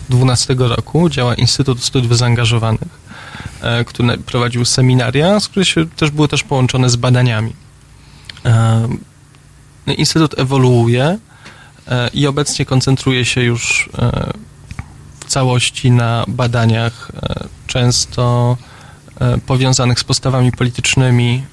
2012 0.10 0.56
roku 0.57 1.10
działa 1.10 1.36
Instytut 1.36 1.84
Studiów 1.84 2.18
Zaangażowanych, 2.18 2.99
e, 3.61 3.86
który 3.86 4.18
prowadził 4.18 4.65
seminaria, 4.65 5.40
z 5.40 5.48
które 5.48 5.65
się 5.65 5.90
też 5.90 6.11
były 6.11 6.27
też 6.27 6.44
połączone 6.44 6.90
z 6.90 6.95
badaniami. 6.95 7.53
E, 8.45 8.88
Instytut 9.98 10.40
ewoluuje 10.40 11.18
e, 11.88 12.10
i 12.14 12.27
obecnie 12.27 12.65
koncentruje 12.65 13.26
się 13.26 13.41
już 13.41 13.90
w 15.19 15.26
całości 15.26 15.91
na 15.91 16.26
badaniach 16.27 17.11
często 17.68 18.57
powiązanych 19.45 19.99
z 19.99 20.03
postawami 20.03 20.52
politycznymi, 20.52 21.44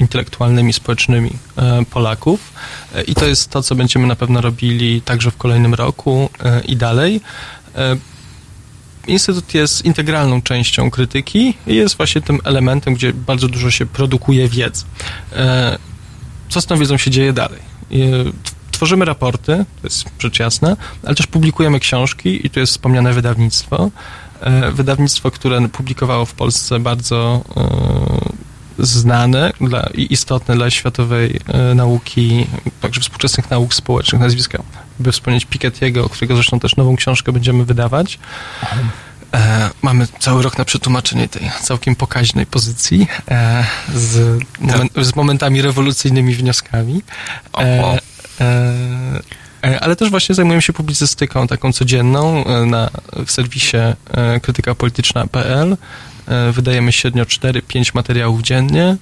intelektualnymi, 0.00 0.72
społecznymi 0.72 1.30
e, 1.56 1.84
Polaków. 1.90 2.52
E, 2.94 3.02
I 3.02 3.14
to 3.14 3.26
jest 3.26 3.50
to, 3.50 3.62
co 3.62 3.74
będziemy 3.74 4.06
na 4.06 4.16
pewno 4.16 4.40
robili 4.40 5.02
także 5.02 5.30
w 5.30 5.36
kolejnym 5.36 5.74
roku 5.74 6.30
e, 6.44 6.60
i 6.60 6.76
dalej. 6.76 7.20
Instytut 9.06 9.54
jest 9.54 9.84
integralną 9.84 10.42
częścią 10.42 10.90
krytyki 10.90 11.54
i 11.66 11.74
jest 11.74 11.96
właśnie 11.96 12.20
tym 12.20 12.38
elementem, 12.44 12.94
gdzie 12.94 13.12
bardzo 13.12 13.48
dużo 13.48 13.70
się 13.70 13.86
produkuje 13.86 14.48
wiedzy. 14.48 14.84
Co 16.48 16.60
z 16.60 16.66
tą 16.66 16.78
wiedzą 16.78 16.96
się 16.96 17.10
dzieje 17.10 17.32
dalej? 17.32 17.60
Tworzymy 18.70 19.04
raporty, 19.04 19.64
to 19.82 19.86
jest 19.86 20.04
rzecz 20.18 20.38
jasna, 20.38 20.76
ale 21.04 21.14
też 21.14 21.26
publikujemy 21.26 21.80
książki 21.80 22.46
i 22.46 22.50
tu 22.50 22.60
jest 22.60 22.72
wspomniane 22.72 23.12
wydawnictwo. 23.12 23.90
Wydawnictwo, 24.72 25.30
które 25.30 25.68
publikowało 25.68 26.24
w 26.24 26.34
Polsce 26.34 26.80
bardzo 26.80 27.44
znane 28.78 29.52
dla, 29.60 29.88
i 29.94 30.12
istotne 30.12 30.54
dla 30.54 30.70
światowej 30.70 31.40
e, 31.46 31.74
nauki, 31.74 32.46
także 32.80 33.00
współczesnych 33.00 33.50
nauk 33.50 33.74
społecznych, 33.74 34.20
nazwiska, 34.22 34.62
by 34.98 35.12
wspomnieć 35.12 35.46
Piketty'ego, 35.46 36.10
którego 36.10 36.34
zresztą 36.34 36.60
też 36.60 36.76
nową 36.76 36.96
książkę 36.96 37.32
będziemy 37.32 37.64
wydawać. 37.64 38.18
E, 39.34 39.70
mamy 39.82 40.06
cały 40.18 40.42
rok 40.42 40.58
na 40.58 40.64
przetłumaczenie 40.64 41.28
tej 41.28 41.50
całkiem 41.62 41.96
pokaźnej 41.96 42.46
pozycji 42.46 43.06
e, 43.30 43.64
z, 43.94 44.40
momen, 44.60 44.88
z 44.96 45.16
momentami 45.16 45.62
rewolucyjnymi 45.62 46.34
wnioskami. 46.34 47.02
E, 47.58 47.60
e, 48.40 49.20
e, 49.64 49.80
ale 49.80 49.96
też 49.96 50.10
właśnie 50.10 50.34
zajmujemy 50.34 50.62
się 50.62 50.72
publicystyką 50.72 51.46
taką 51.46 51.72
codzienną 51.72 52.44
na, 52.66 52.90
w 53.26 53.30
serwisie 53.30 53.76
krytykapolityczna.pl. 54.42 55.76
E, 56.28 56.52
Wydajemy 56.52 56.92
średnio 56.92 57.24
4-5 57.24 57.94
materiałów 57.94 58.42
dziennie. 58.42 58.96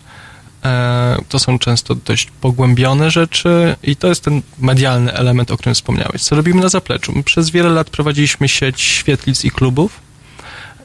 E, 0.65 1.17
To 1.29 1.39
są 1.39 1.59
często 1.59 1.95
dość 1.95 2.29
pogłębione 2.41 3.11
rzeczy 3.11 3.77
i 3.83 3.97
to 3.97 4.09
jest 4.09 4.25
ten 4.25 4.43
medialny 4.59 5.13
element, 5.13 5.51
o 5.51 5.57
którym 5.57 5.75
wspomniałeś. 5.75 6.23
Co 6.23 6.37
robimy 6.37 6.61
na 6.63 6.69
zapleczu? 6.69 7.13
My 7.17 7.23
przez 7.23 7.51
wiele 7.51 7.71
lat 7.71 7.91
prowadziliśmy 7.91 8.49
sieć 8.49 8.81
świetlic 8.81 9.45
i 9.45 9.51
klubów, 9.51 10.01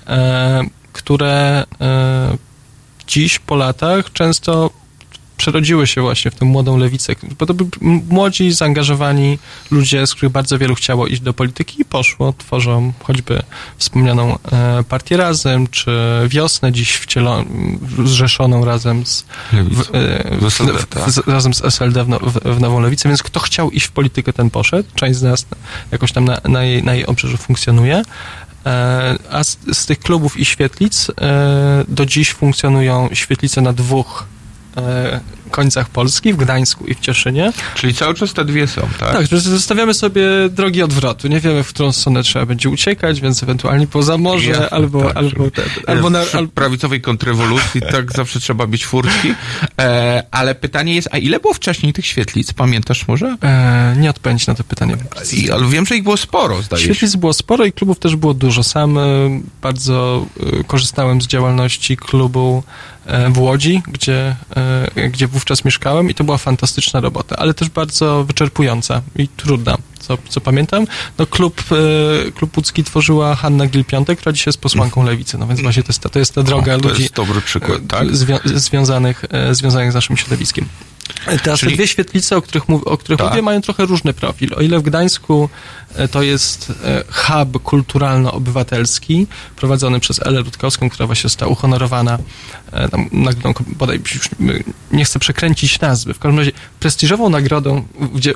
e, 0.07 0.63
które 0.93 1.63
dziś 3.07 3.39
po 3.39 3.55
latach 3.55 4.13
często 4.13 4.69
przerodziły 5.47 5.87
się 5.87 6.01
właśnie 6.01 6.31
w 6.31 6.35
tę 6.35 6.45
młodą 6.45 6.77
lewicę, 6.77 7.13
bo 7.39 7.45
to 7.45 7.53
byli 7.53 7.69
młodzi, 8.09 8.51
zaangażowani 8.51 9.39
ludzie, 9.71 10.07
z 10.07 10.15
których 10.15 10.31
bardzo 10.31 10.57
wielu 10.57 10.75
chciało 10.75 11.07
iść 11.07 11.21
do 11.21 11.33
polityki 11.33 11.81
i 11.81 11.85
poszło, 11.85 12.33
tworzą 12.37 12.93
choćby 13.03 13.43
wspomnianą 13.77 14.37
e, 14.51 14.83
partię 14.89 15.17
Razem, 15.17 15.67
czy 15.67 15.91
Wiosnę 16.27 16.71
dziś 16.71 16.93
wcielo, 16.95 17.43
zrzeszoną 18.05 18.65
razem 18.65 19.05
z, 19.05 19.25
w, 19.53 19.81
e, 19.95 20.37
W 20.41 20.45
SLD, 20.45 20.73
w- 20.73 20.85
tak. 20.85 21.11
z, 21.11 21.27
razem 21.27 21.53
z 21.53 21.61
SLD 21.65 22.03
w, 22.03 22.09
no, 22.09 22.19
w, 22.19 22.55
w 22.57 22.61
Nową 22.61 22.79
Lewicę, 22.79 23.09
więc 23.09 23.23
kto 23.23 23.39
chciał 23.39 23.71
iść 23.71 23.85
w 23.85 23.91
politykę, 23.91 24.33
ten 24.33 24.49
poszedł. 24.49 24.89
Część 24.95 25.19
z 25.19 25.23
nas 25.23 25.45
jakoś 25.91 26.11
tam 26.11 26.25
na, 26.25 26.37
na, 26.49 26.63
jej, 26.63 26.83
na 26.83 26.93
jej 26.93 27.05
obrzeżu 27.05 27.37
funkcjonuje. 27.37 28.01
E, 28.65 29.15
A 29.31 29.43
z, 29.43 29.57
z 29.73 29.85
tych 29.85 29.99
klubów 29.99 30.39
i 30.39 30.45
świetlic 30.45 31.07
do 31.87 32.05
dziś 32.05 32.33
funkcjonują 32.33 33.09
świetlice 33.13 33.61
na 33.61 33.73
dwóch 33.73 34.25
uh, 34.77 35.19
końcach 35.47 35.89
Polski, 35.89 36.33
w 36.33 36.37
Gdańsku 36.37 36.85
i 36.85 36.95
w 36.95 36.99
Cieszynie. 36.99 37.53
Czyli 37.75 37.93
cały 37.93 38.13
czas 38.13 38.33
te 38.33 38.45
dwie 38.45 38.67
są, 38.67 38.81
tak? 38.99 39.11
Tak, 39.11 39.27
zostawiamy 39.39 39.93
sobie 39.93 40.23
drogi 40.49 40.83
odwrotu. 40.83 41.27
Nie 41.27 41.39
wiemy, 41.39 41.63
w 41.63 41.69
którą 41.69 41.91
stronę 41.91 42.23
trzeba 42.23 42.45
będzie 42.45 42.69
uciekać, 42.69 43.21
więc 43.21 43.43
ewentualnie 43.43 43.87
poza 43.87 44.17
morze, 44.17 44.49
Jasne, 44.49 44.69
albo, 44.69 45.03
tak, 45.03 45.17
albo, 45.17 45.51
te, 45.51 45.61
albo 45.87 46.09
na, 46.09 46.19
al, 46.33 46.47
prawicowej 46.47 47.01
kontrrewolucji 47.01 47.81
tak 47.91 48.11
zawsze 48.11 48.39
trzeba 48.39 48.67
mieć 48.67 48.85
furtki. 48.85 49.33
E, 49.79 50.23
ale 50.31 50.55
pytanie 50.55 50.95
jest, 50.95 51.09
a 51.11 51.17
ile 51.17 51.39
było 51.39 51.53
wcześniej 51.53 51.93
tych 51.93 52.05
świetlic? 52.05 52.53
Pamiętasz 52.53 53.07
może? 53.07 53.37
e, 53.47 53.95
nie 53.97 54.09
odpowiedzieć 54.09 54.47
na 54.47 54.55
to 54.55 54.63
pytanie. 54.63 54.97
I, 55.33 55.51
ale 55.51 55.67
wiem, 55.67 55.85
że 55.85 55.95
ich 55.95 56.03
było 56.03 56.17
sporo, 56.17 56.61
zdaje 56.61 56.83
się. 56.83 56.95
Świetlic 56.95 57.15
było 57.15 57.33
sporo 57.33 57.65
i 57.65 57.71
klubów 57.71 57.99
też 57.99 58.15
było 58.15 58.33
dużo. 58.33 58.63
Sam 58.63 58.97
e, 58.97 59.01
bardzo 59.61 60.25
e, 60.59 60.63
korzystałem 60.63 61.21
z 61.21 61.27
działalności 61.27 61.97
klubu 61.97 62.63
e, 63.05 63.29
w 63.29 63.39
Łodzi, 63.39 63.81
gdzie, 63.87 64.35
gdzie 65.11 65.27
wówczas 65.37 65.65
mieszkałem 65.65 66.09
i 66.09 66.13
to 66.13 66.23
była 66.23 66.37
fantastyczna 66.37 66.99
robota, 66.99 67.35
ale 67.35 67.53
też 67.53 67.69
bardzo 67.69 68.23
wyczerpująca 68.23 69.01
i 69.15 69.27
trudna. 69.27 69.77
Co, 69.99 70.17
co 70.29 70.41
pamiętam, 70.41 70.87
no 71.17 71.25
klub, 71.25 71.63
e, 72.27 72.31
klub 72.31 72.57
łódzki 72.57 72.83
tworzyła 72.83 73.35
Hanna 73.35 73.67
Gil-Piątek, 73.67 74.15
która 74.15 74.33
dzisiaj 74.33 74.49
jest 74.49 74.61
posłanką 74.61 75.03
lewicy, 75.03 75.37
no 75.37 75.47
więc 75.47 75.61
właśnie 75.61 75.83
to 75.83 75.89
jest 75.89 75.99
ta, 75.99 76.09
to 76.09 76.19
jest 76.19 76.35
ta 76.35 76.43
droga 76.43 76.75
O, 76.75 76.79
to 76.79 76.89
ludzi 76.89 77.01
jest 77.01 77.13
dobry 77.13 77.41
przykład, 77.41 77.77
e, 77.77 77.87
tak? 77.87 78.15
zwią, 78.15 78.39
związanych, 78.45 79.25
e, 79.29 79.55
związanych 79.55 79.91
z 79.91 79.95
naszym 79.95 80.17
środowiskiem. 80.17 80.65
Teraz 81.43 81.59
Czyli- 81.59 81.71
te 81.71 81.75
dwie 81.75 81.87
świetlice, 81.87 82.37
o 82.37 82.41
których, 82.41 82.69
mów, 82.69 82.83
o 82.83 82.97
których 82.97 83.19
Tak. 83.19 83.29
mówię, 83.29 83.41
mają 83.41 83.61
trochę 83.61 83.85
różny 83.85 84.13
profil. 84.13 84.53
O 84.57 84.61
ile 84.61 84.79
w 84.79 84.81
Gdańsku 84.81 85.49
e, 85.95 86.07
to 86.07 86.23
jest 86.23 86.73
e, 86.83 87.03
hub 87.11 87.63
kulturalno-obywatelski 87.63 89.27
prowadzony 89.55 89.99
przez 89.99 90.19
Elę 90.25 90.41
Rutkowską, 90.41 90.89
która 90.89 91.07
właśnie 91.07 91.23
została 91.23 91.51
uhonorowana 91.51 92.17
e, 92.71 92.89
tam, 92.89 93.09
nagrodą, 93.11 93.63
bodaj 93.67 94.01
już 94.13 94.29
nie 94.91 95.05
chcę 95.05 95.19
przekręcić 95.19 95.79
nazwy, 95.79 96.13
w 96.13 96.19
każdym 96.19 96.39
razie 96.39 96.51
prestiżową 96.79 97.29
nagrodą 97.29 97.83
gdzie, 98.15 98.33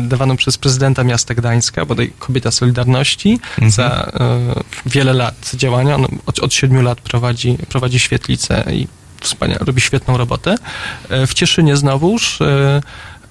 dawaną 0.00 0.36
przez 0.36 0.58
prezydenta 0.58 1.04
miasta 1.04 1.34
Gdańska, 1.34 1.86
bodaj 1.86 2.12
Kobieta 2.18 2.50
Solidarności, 2.50 3.40
za 3.68 4.12
e, 4.20 4.62
wiele 4.86 5.12
lat 5.12 5.50
działania. 5.54 5.94
On 5.94 6.06
od, 6.26 6.38
od 6.38 6.54
siedmiu 6.54 6.82
lat 6.82 7.00
prowadzi, 7.00 7.58
prowadzi 7.68 7.98
świetlicę 7.98 8.64
i 8.72 8.86
wspaniale, 9.20 9.60
robi 9.64 9.80
świetną 9.80 10.16
robotę. 10.16 10.54
E, 11.08 11.26
W 11.26 11.34
Cieszynie 11.34 11.76
znowuż 11.76 12.40
e, 12.40 12.80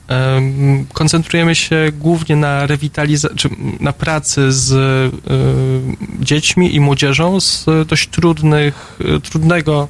em, 0.08 0.86
koncentrujemy 0.94 1.56
się 1.56 1.92
głównie 1.94 2.36
na 2.36 2.66
rewitalizacji, 2.68 3.50
na 3.80 3.94
pracy 3.94 4.52
z 4.52 4.72
e, 4.72 6.24
dziećmi 6.26 6.76
i 6.76 6.80
młodzieżą 6.80 7.40
z 7.40 7.66
dość 7.88 8.08
trudnych, 8.10 9.00
e, 9.16 9.20
trudnego 9.20 9.88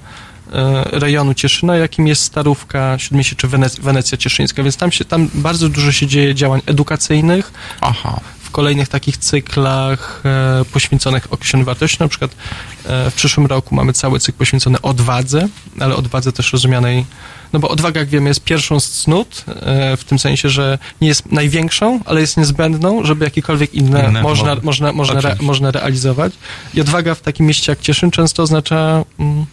e, 0.53 0.83
rejonu 0.99 1.33
Cieszyna, 1.33 1.75
jakim 1.77 2.07
jest 2.07 2.23
Starówka, 2.23 2.97
Śródmieście 2.99 3.35
czy 3.35 3.47
Wene- 3.47 3.81
Wenecja 3.81 4.17
Cieszyńska, 4.17 4.63
więc 4.63 4.77
tam 4.77 4.91
się, 4.91 5.05
tam 5.05 5.29
bardzo 5.33 5.69
dużo 5.69 5.91
się 5.91 6.07
dzieje 6.07 6.35
działań 6.35 6.61
edukacyjnych, 6.65 7.51
Aha. 7.81 8.19
W 8.49 8.51
kolejnych 8.51 8.87
takich 8.87 9.17
cyklach 9.17 10.21
e, 10.25 10.65
poświęconych 10.65 11.33
określonym 11.33 11.65
wartościom. 11.65 12.05
Na 12.05 12.09
przykład 12.09 12.31
e, 12.85 13.11
w 13.11 13.13
przyszłym 13.13 13.45
roku 13.45 13.75
mamy 13.75 13.93
cały 13.93 14.19
cykl 14.19 14.37
poświęcony 14.37 14.81
odwadze, 14.81 15.47
ale 15.79 15.95
odwadze 15.95 16.31
też 16.31 16.53
rozumianej, 16.53 17.05
no 17.53 17.59
bo 17.59 17.69
odwaga, 17.69 17.99
jak 17.99 18.09
wiemy, 18.09 18.29
jest 18.29 18.43
pierwszą 18.43 18.79
z 18.79 18.89
cnót, 18.89 19.43
e, 19.47 19.97
w 19.97 20.03
tym 20.03 20.19
sensie, 20.19 20.49
że 20.49 20.77
nie 21.01 21.07
jest 21.07 21.31
największą, 21.31 21.99
ale 22.05 22.21
jest 22.21 22.37
niezbędną, 22.37 23.05
żeby 23.05 23.25
jakiekolwiek 23.25 23.73
inne, 23.73 24.05
Inne 24.09 24.21
można, 24.21 24.55
można, 24.63 24.93
można, 24.93 25.19
re, 25.19 25.35
można 25.41 25.71
realizować. 25.71 26.33
I 26.73 26.81
odwaga 26.81 27.15
w 27.15 27.21
takim 27.21 27.45
mieście 27.45 27.71
jak 27.71 27.81
Cieszyn 27.81 28.11
często 28.11 28.43
oznacza... 28.43 29.03
Mm, 29.19 29.45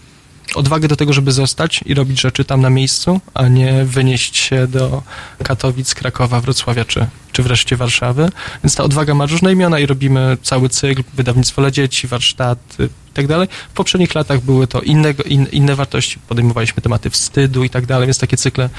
odwagę 0.54 0.88
do 0.88 0.96
tego, 0.96 1.12
żeby 1.12 1.32
zostać 1.32 1.80
i 1.86 1.94
robić 1.94 2.20
rzeczy 2.20 2.44
tam 2.44 2.60
na 2.60 2.70
miejscu, 2.70 3.20
a 3.34 3.48
nie 3.48 3.84
wynieść 3.84 4.36
się 4.36 4.66
do 4.66 5.02
Katowic, 5.42 5.94
Krakowa, 5.94 6.40
Wrocławia 6.40 6.84
czy, 6.84 7.06
czy 7.32 7.42
wreszcie 7.42 7.76
Warszawy. 7.76 8.30
Więc 8.64 8.74
ta 8.74 8.84
odwaga 8.84 9.14
ma 9.14 9.26
różne 9.26 9.52
imiona 9.52 9.78
i 9.78 9.86
robimy 9.86 10.36
cały 10.42 10.68
cykl, 10.68 11.02
wydawnictwo 11.14 11.62
dla 11.62 11.70
dzieci, 11.70 12.06
warsztaty 12.06 12.88
i 13.24 13.28
tak. 13.28 13.50
W 13.68 13.72
poprzednich 13.72 14.14
latach 14.14 14.40
były 14.40 14.66
to 14.66 14.80
inne, 14.80 15.14
in, 15.24 15.46
inne 15.52 15.74
wartości, 15.74 16.18
podejmowaliśmy 16.28 16.82
tematy 16.82 17.10
wstydu 17.10 17.64
i 17.64 17.70
tak 17.70 17.86
więc 17.86 18.18
takie 18.18 18.36
cykle, 18.36 18.70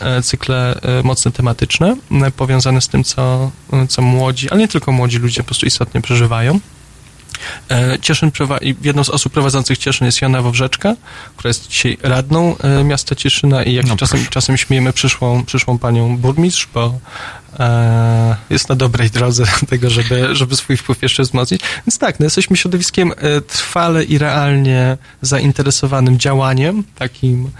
e, 0.00 0.22
cykle 0.22 0.80
e, 0.82 1.02
mocno 1.02 1.30
tematyczne, 1.30 1.96
e, 2.10 2.30
powiązane 2.30 2.80
z 2.80 2.88
tym, 2.88 3.04
co, 3.04 3.50
co 3.88 4.02
młodzi, 4.02 4.50
ale 4.50 4.60
nie 4.60 4.68
tylko 4.68 4.92
młodzi 4.92 5.18
ludzie 5.18 5.40
po 5.40 5.46
prostu 5.46 5.66
istotnie 5.66 6.00
przeżywają. 6.00 6.60
E, 7.70 7.98
Cieszyn 8.00 8.30
jedną 8.82 9.04
z 9.04 9.08
osób 9.08 9.32
prowadzących 9.32 9.78
Cieszyn 9.78 10.06
jest 10.06 10.22
Jana 10.22 10.42
Wawrzeczka, 10.42 10.96
która 11.36 11.48
jest 11.48 11.68
dzisiaj 11.68 11.98
radną 12.02 12.58
e, 12.58 12.84
miasta 12.84 13.14
Cieszyna 13.14 13.62
i 13.62 13.74
jak 13.74 13.86
No 13.86 13.92
się 13.92 13.96
czasem, 13.96 14.26
czasem 14.30 14.56
śmiejemy 14.56 14.92
przyszłą, 14.92 15.44
przyszłą 15.44 15.78
panią 15.78 16.16
burmistrz, 16.16 16.68
bo 16.74 16.98
e, 17.58 18.36
jest 18.50 18.68
na 18.68 18.74
dobrej 18.74 19.10
drodze 19.10 19.44
do 19.44 19.66
tego, 19.70 19.90
żeby, 19.90 20.36
żeby 20.36 20.56
swój 20.56 20.76
wpływ 20.76 21.02
jeszcze 21.02 21.22
wzmocnić. 21.22 21.62
Więc 21.86 21.98
tak, 21.98 22.20
no 22.20 22.26
jesteśmy 22.26 22.56
środowiskiem 22.56 23.12
trwale 23.46 24.04
i 24.04 24.18
realnie 24.18 24.98
zainteresowanym 25.22 26.18
działaniem, 26.18 26.84
takim 26.94 27.50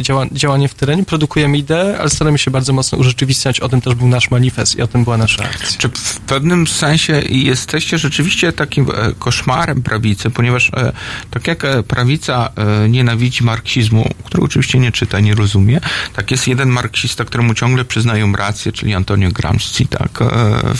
działa, 0.00 0.26
działanie 0.32 0.68
w 0.68 0.74
terenie, 0.74 1.04
produkujemy 1.04 1.58
ideę, 1.58 1.98
ale 2.00 2.10
staramy 2.10 2.38
się 2.38 2.50
bardzo 2.50 2.72
mocno 2.72 2.98
urzeczywistniać. 2.98 3.60
O 3.60 3.68
tym 3.68 3.80
też 3.80 3.94
był 3.94 4.08
nasz 4.08 4.30
manifest 4.30 4.76
i 4.78 4.82
o 4.82 4.86
tym 4.86 5.04
była 5.04 5.16
nasza 5.16 5.44
akcja. 5.44 5.78
Czy 5.78 5.88
w 5.88 6.20
pewnym 6.20 6.66
sensie 6.66 7.22
jesteście 7.28 7.98
rzeczywiście 7.98 8.52
takim 8.52 8.86
e, 8.90 9.12
koszmarem 9.18 9.82
prawicy, 9.82 10.30
ponieważ 10.30 10.70
e, 10.76 10.92
tak 11.30 11.46
jak 11.46 11.64
e, 11.64 11.82
prawica 11.82 12.50
e, 12.56 12.88
nienawidzi 12.88 13.44
marksizmu, 13.44 14.10
którego 14.24 14.44
oczywiście 14.44 14.78
nie 14.78 14.92
czyta, 14.92 15.20
nie 15.20 15.34
rozumie, 15.34 15.80
tak 16.12 16.30
jest 16.30 16.48
jeden 16.48 16.68
marksista, 16.68 17.24
któremu 17.24 17.54
ciągle 17.54 17.84
przyznają 17.84 18.32
rację, 18.32 18.72
czyli 18.72 18.94
Antonio 18.94 19.30
Gramsci, 19.30 19.86
tak, 19.86 20.22
e, 20.22 20.26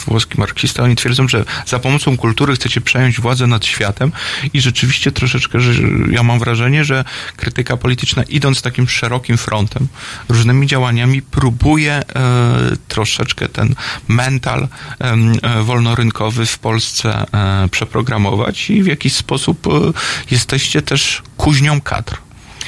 włoski 0.05 0.39
marksista. 0.39 0.83
Oni 0.83 0.95
twierdzą, 0.95 1.27
że 1.27 1.45
za 1.65 1.79
pomocą 1.79 2.17
kultury 2.17 2.55
chcecie 2.55 2.81
przejąć 2.81 3.21
władzę 3.21 3.47
nad 3.47 3.65
światem 3.65 4.11
i 4.53 4.61
rzeczywiście 4.61 5.11
troszeczkę, 5.11 5.59
że 5.59 5.73
ja 6.11 6.23
mam 6.23 6.39
wrażenie, 6.39 6.83
że 6.85 7.05
krytyka 7.37 7.77
polityczna 7.77 8.23
idąc 8.41 8.61
takim 8.61 8.89
szerokim 8.89 9.37
frontem, 9.37 9.87
różnymi 10.29 10.67
działaniami 10.67 11.21
próbuje 11.21 11.93
e, 11.93 12.03
troszeczkę 12.87 13.49
ten 13.49 13.75
mental 14.07 14.67
e, 14.99 15.63
wolnorynkowy 15.63 16.45
w 16.45 16.59
Polsce 16.59 17.25
e, 17.33 17.67
przeprogramować 17.69 18.69
i 18.69 18.83
w 18.83 18.87
jakiś 18.87 19.13
sposób 19.13 19.67
e, 19.67 19.69
jesteście 20.31 20.81
też 20.81 21.21
kuźnią 21.37 21.81
kadr. 21.81 22.17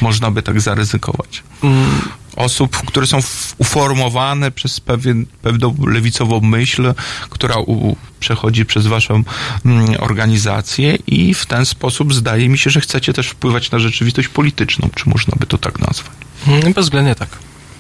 Można 0.02 0.32
by 0.32 0.42
tak 0.44 0.62
zaryzykować. 0.62 1.44
Mm, 1.64 2.02
osób, 2.36 2.78
które 2.78 3.08
są 3.08 3.20
uformowane 3.58 4.52
przez 4.52 4.80
pewien, 4.80 5.26
pewną 5.42 5.76
lewicową 5.88 6.42
myśl, 6.42 6.94
która 7.30 7.58
u, 7.58 7.96
przechodzi 8.20 8.66
przez 8.66 8.88
waszą 8.88 9.24
mm, 9.66 9.96
organizację 10.00 10.98
i 11.08 11.34
w 11.34 11.46
ten 11.46 11.66
sposób 11.66 12.14
zdaje 12.14 12.50
mi 12.50 12.58
się, 12.58 12.70
że 12.70 12.82
chcecie 12.82 13.14
też 13.14 13.28
wpływać 13.28 13.72
na 13.72 13.80
rzeczywistość 13.80 14.28
polityczną, 14.28 14.90
czy 14.96 15.10
można 15.10 15.34
by 15.40 15.46
to 15.46 15.58
tak 15.58 15.80
nazwać. 15.80 16.14
Mm, 16.48 16.74
Bezwzględnie 16.74 17.16
tak. 17.16 17.30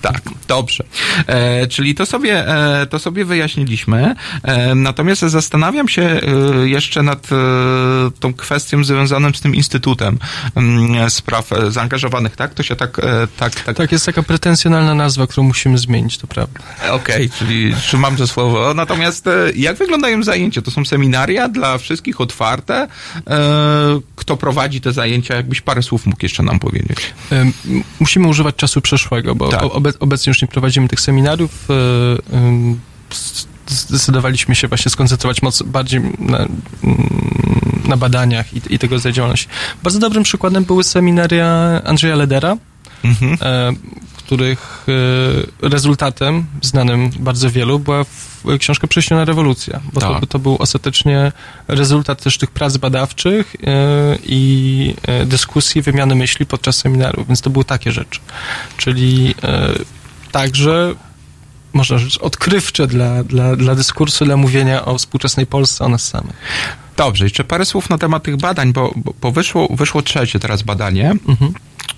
Tak, 0.03 0.21
dobrze. 0.47 0.83
E, 1.27 1.67
czyli 1.67 1.95
to 1.95 2.05
sobie, 2.05 2.47
e, 2.81 2.85
to 2.85 2.99
sobie 2.99 3.25
wyjaśniliśmy. 3.25 4.15
E, 4.43 4.75
natomiast 4.75 5.21
zastanawiam 5.21 5.87
się 5.87 6.01
e, 6.01 6.21
jeszcze 6.69 7.03
nad 7.03 7.29
e, 7.31 7.35
tą 8.19 8.33
kwestią 8.33 8.83
związaną 8.83 9.33
z 9.33 9.41
tym 9.41 9.55
Instytutem 9.55 10.19
mm, 10.55 11.09
Spraw 11.09 11.53
e, 11.53 11.71
Zaangażowanych, 11.71 12.35
tak? 12.35 12.53
To 12.53 12.63
się 12.63 12.75
tak, 12.75 13.01
tak, 13.37 13.55
tak. 13.61 13.75
Tak, 13.75 13.91
jest 13.91 14.05
taka 14.05 14.23
pretensjonalna 14.23 14.95
nazwa, 14.95 15.27
którą 15.27 15.43
musimy 15.43 15.77
zmienić, 15.77 16.17
to 16.17 16.27
prawda. 16.27 16.59
Okej, 16.91 17.29
czyli 17.29 17.73
trzymam 17.75 18.15
to 18.15 18.27
słowo. 18.27 18.73
Natomiast 18.73 19.25
jak 19.55 19.77
wyglądają 19.77 20.23
zajęcia? 20.23 20.61
To 20.61 20.71
są 20.71 20.85
seminaria 20.85 21.49
dla 21.49 21.77
wszystkich 21.77 22.21
otwarte? 22.21 22.87
Kto 24.15 24.37
prowadzi 24.37 24.81
te 24.81 24.93
zajęcia? 24.93 25.35
Jakbyś 25.35 25.61
parę 25.61 25.83
słów 25.83 26.05
mógł 26.05 26.19
jeszcze 26.23 26.43
nam 26.43 26.59
powiedzieć. 26.59 27.13
Musimy 27.99 28.27
używać 28.27 28.55
czasu 28.55 28.81
przeszłego, 28.81 29.35
bo 29.35 29.47
Tak. 29.47 29.63
o- 29.63 29.71
obe, 29.71 29.92
obecnie 29.99 30.29
już 30.29 30.41
nie 30.41 30.47
prowadzimy 30.47 30.87
tych 30.87 31.01
seminariów. 31.01 31.67
ym, 32.33 32.79
s- 33.11 33.47
Zdecydowaliśmy 33.67 34.55
się 34.55 34.67
właśnie 34.67 34.91
skoncentrować 34.91 35.41
moc 35.41 35.61
bardziej 35.63 36.01
na, 36.19 36.37
mm, 36.37 36.49
na 37.87 37.97
badaniach 37.97 38.53
i, 38.53 38.61
i 38.69 38.79
tego 38.79 38.95
rodzaju 38.95 39.13
działalności. 39.15 39.47
Bardzo 39.83 39.99
dobrym 39.99 40.23
przykładem 40.23 40.63
były 40.63 40.83
seminaria 40.83 41.47
Andrzeja 41.85 42.15
Ledera, 42.15 42.57
Mhm. 43.03 43.37
e, 43.41 43.73
których 44.17 44.85
e, 45.63 45.69
rezultatem, 45.69 46.45
znanym 46.61 47.09
bardzo 47.19 47.49
wielu, 47.51 47.79
była 47.79 48.03
w, 48.03 48.43
książka 48.59 48.87
Prześniona 48.87 49.25
rewolucja, 49.25 49.79
bo 49.93 50.01
to, 50.01 50.13
Tak. 50.13 50.25
to 50.29 50.39
był 50.39 50.55
ostatecznie 50.59 51.31
rezultat 51.67 52.23
też 52.23 52.37
tych 52.37 52.51
prac 52.51 52.77
badawczych 52.77 53.55
e, 53.55 53.67
i 54.25 54.95
e, 55.07 55.25
dyskusji, 55.25 55.81
wymiany 55.81 56.15
myśli 56.15 56.45
podczas 56.45 56.75
seminariów, 56.77 57.27
więc 57.27 57.41
to 57.41 57.49
były 57.49 57.65
takie 57.65 57.91
rzeczy. 57.91 58.19
Czyli 58.77 59.35
e, 59.43 59.69
także 60.31 60.95
można 61.73 61.97
rzec 61.97 62.17
odkrywcze 62.17 62.87
dla, 62.87 63.23
dla, 63.23 63.55
dla 63.55 63.75
dyskursu, 63.75 64.25
dla 64.25 64.37
mówienia 64.37 64.85
o 64.85 64.97
współczesnej 64.97 65.45
Polsce, 65.45 65.85
o 65.85 65.89
nas 65.89 66.03
samych. 66.07 66.35
Dobrze, 66.97 67.23
jeszcze 67.25 67.43
parę 67.43 67.65
słów 67.65 67.89
na 67.89 67.97
temat 67.97 68.23
tych 68.23 68.37
badań, 68.37 68.73
bo, 68.73 68.91
bo- 68.95 69.13
bo 69.21 69.31
wyszło, 69.31 69.67
wyszło 69.71 70.01
trzecie 70.01 70.39
teraz 70.39 70.61
badanie. 70.63 71.11
Mhm. 71.27 71.53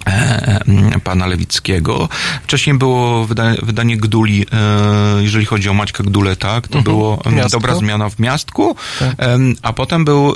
E, 0.07 0.99
pana 1.03 1.27
Lewickiego. 1.27 2.09
Wcześniej 2.43 2.77
było 2.77 3.25
wyda, 3.25 3.43
wydanie 3.63 3.97
Gduli, 3.97 4.45
e, 4.51 5.23
jeżeli 5.23 5.45
chodzi 5.45 5.69
o 5.69 5.73
Maćka 5.73 6.03
Gdulę, 6.03 6.35
tak? 6.35 6.67
To 6.67 6.77
Mhm. 6.77 6.83
było 6.83 7.21
Miastko. 7.31 7.49
dobra 7.59 7.75
zmiana 7.75 8.09
w 8.09 8.19
miastku, 8.19 8.75
Tak. 8.99 9.15
a 9.61 9.73
potem 9.73 10.05
był 10.05 10.35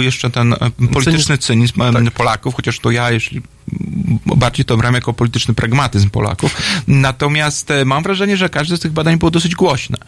e, 0.00 0.04
jeszcze 0.04 0.30
ten 0.30 0.52
e, 0.52 0.58
polityczny 0.92 1.38
cynizm 1.38 1.82
em, 1.82 2.10
Polaków, 2.10 2.54
chociaż 2.54 2.78
to 2.80 2.90
ja, 2.90 3.10
jeśli 3.10 3.42
bardziej 4.36 4.64
to 4.64 4.76
brałem 4.76 4.94
jako 4.94 5.12
polityczny 5.12 5.54
pragmatyzm 5.54 6.10
Polaków. 6.10 6.56
Natomiast 6.88 7.70
e, 7.70 7.84
mam 7.84 8.02
wrażenie, 8.02 8.36
że 8.36 8.48
każde 8.48 8.76
z 8.76 8.80
tych 8.80 8.92
badań 8.92 9.18
było 9.18 9.30
dosyć 9.30 9.54
głośne. 9.54 9.98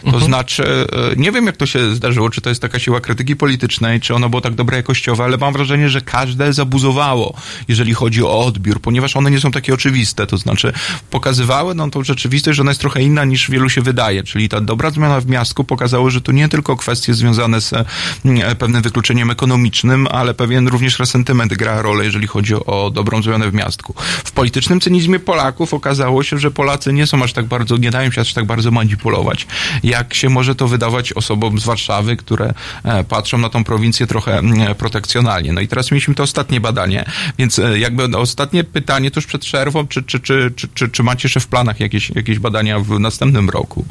To 0.00 0.06
Mhm. 0.06 0.24
znaczy, 0.24 0.64
e, 1.12 1.16
nie 1.16 1.32
wiem 1.32 1.46
jak 1.46 1.56
to 1.56 1.66
się 1.66 1.94
zdarzyło, 1.94 2.30
czy 2.30 2.40
to 2.40 2.48
jest 2.48 2.62
taka 2.62 2.78
siła 2.78 3.00
krytyki 3.00 3.36
politycznej, 3.36 4.00
czy 4.00 4.14
ono 4.14 4.28
było 4.28 4.40
tak 4.40 4.54
dobre 4.54 4.76
jakościowe, 4.76 5.24
ale 5.24 5.36
mam 5.36 5.52
wrażenie, 5.52 5.88
że 5.88 6.00
każde 6.00 6.52
zabuzowało, 6.52 7.34
jeżeli 7.68 7.94
chodzi 7.94 8.22
o 8.22 8.38
odbiór, 8.46 8.80
ponieważ 8.80 9.16
one 9.16 9.30
nie 9.30 9.40
są 9.40 9.50
takie 9.50 9.74
oczywiste. 9.74 10.26
To 10.26 10.36
znaczy, 10.36 10.72
pokazywały 11.10 11.74
nam 11.74 11.90
tą 11.90 12.04
rzeczywistość, 12.04 12.56
że 12.56 12.62
ona 12.62 12.70
jest 12.70 12.80
trochę 12.80 13.02
inna 13.02 13.24
niż 13.24 13.50
wielu 13.50 13.68
się 13.70 13.80
wydaje. 13.80 14.22
Czyli 14.22 14.48
ta 14.48 14.60
dobra 14.60 14.90
zmiana 14.90 15.20
w 15.20 15.26
miastku 15.26 15.64
pokazało, 15.64 16.10
że 16.10 16.20
to 16.20 16.32
nie 16.32 16.48
tylko 16.48 16.76
kwestie 16.76 17.14
związane 17.14 17.60
z 17.60 17.72
e, 17.72 18.54
pewnym 18.58 18.82
wykluczeniem 18.82 19.30
ekonomicznym, 19.30 20.06
ale 20.10 20.34
pewien 20.34 20.68
również 20.68 20.98
resentyment 20.98 21.54
gra 21.54 21.82
rolę, 21.82 22.04
jeżeli 22.04 22.26
chodzi 22.26 22.54
o 22.54 22.90
dobrą 22.90 23.07
zmianę 23.22 23.50
w 23.50 23.54
miastku. 23.54 23.94
W 24.24 24.32
politycznym 24.32 24.80
cynizmie 24.80 25.18
Polaków 25.18 25.74
okazało 25.74 26.22
się, 26.22 26.38
że 26.38 26.50
Polacy 26.50 26.92
nie 26.92 27.06
są 27.06 27.22
aż 27.22 27.32
tak 27.32 27.46
bardzo, 27.46 27.76
nie 27.76 27.90
dają 27.90 28.10
się 28.10 28.20
aż 28.20 28.34
tak 28.34 28.44
bardzo 28.44 28.70
manipulować, 28.70 29.46
jak 29.82 30.14
się 30.14 30.28
może 30.28 30.54
to 30.54 30.68
wydawać 30.68 31.12
osobom 31.12 31.60
z 31.60 31.64
Warszawy, 31.64 32.16
które 32.16 32.54
e, 32.84 33.04
patrzą 33.04 33.38
na 33.38 33.48
tą 33.48 33.64
prowincję 33.64 34.06
trochę 34.06 34.38
mm, 34.38 34.74
protekcjonalnie. 34.74 35.52
No 35.52 35.60
i 35.60 35.68
teraz 35.68 35.90
mieliśmy 35.90 36.14
to 36.14 36.22
ostatnie 36.22 36.60
badanie, 36.60 37.04
więc 37.38 37.58
e, 37.58 37.78
jakby 37.78 38.18
ostatnie 38.18 38.64
pytanie 38.64 39.10
tuż 39.10 39.26
przed 39.26 39.42
przerwą, 39.42 39.86
czy, 39.86 40.02
czy, 40.02 40.20
czy, 40.20 40.52
czy, 40.74 40.88
czy, 40.88 41.02
macie 41.02 41.28
jeszcze 41.28 41.40
w 41.40 41.46
planach 41.46 41.80
jakieś, 41.80 42.10
jakieś 42.10 42.38
badania 42.38 42.80
w 42.80 43.00
następnym 43.00 43.50
roku? 43.50 43.84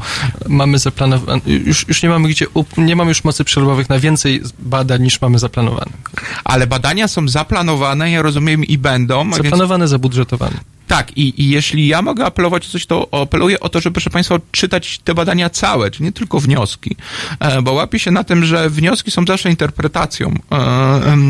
Mamy 0.48 0.80
zaplanowane, 0.80 1.42
już, 1.46 1.88
już 1.88 2.04
nie 2.04 2.10
mamy 2.10 2.30
gdzie, 2.30 2.46
nie 2.78 2.96
mamy 2.96 3.12
już 3.12 3.24
mocy 3.24 3.44
przerwowych 3.44 3.90
na 3.90 4.00
więcej 4.00 4.42
badań 4.60 5.02
niż 5.02 5.22
mamy 5.22 5.40
zaplanowane. 5.40 5.92
Ale 6.44 6.68
badania 6.68 7.08
są 7.08 7.28
zaplanowane, 7.28 8.12
ja 8.12 8.22
rozumiem, 8.22 8.64
i 8.64 8.78
będą. 8.78 9.07
Więc- 9.36 9.44
Zaplanowane, 9.50 9.88
zabudżetowane. 9.88 10.77
Tak, 10.88 11.18
i, 11.18 11.42
i 11.42 11.50
jeśli 11.50 11.88
ja 11.88 12.02
mogę 12.02 12.26
apelować 12.26 12.68
o 12.68 12.70
coś, 12.70 12.86
to 12.86 13.08
apeluję 13.22 13.60
o 13.60 13.70
to, 13.70 13.82
żeby, 13.82 13.94
proszę 13.94 14.10
Państwa, 14.10 14.40
czytać 14.52 15.00
te 15.04 15.14
badania 15.14 15.50
całe, 15.50 15.92
czyli 15.92 16.06
nie 16.06 16.12
tylko 16.12 16.40
wnioski, 16.40 16.96
e, 17.40 17.62
bo 17.62 17.74
łapię 17.74 18.00
się 18.00 18.12
na 18.12 18.24
tym, 18.24 18.46
że 18.46 18.70
wnioski 18.70 19.12
są 19.12 19.26
zawsze 19.26 19.50
interpretacją 19.50 20.34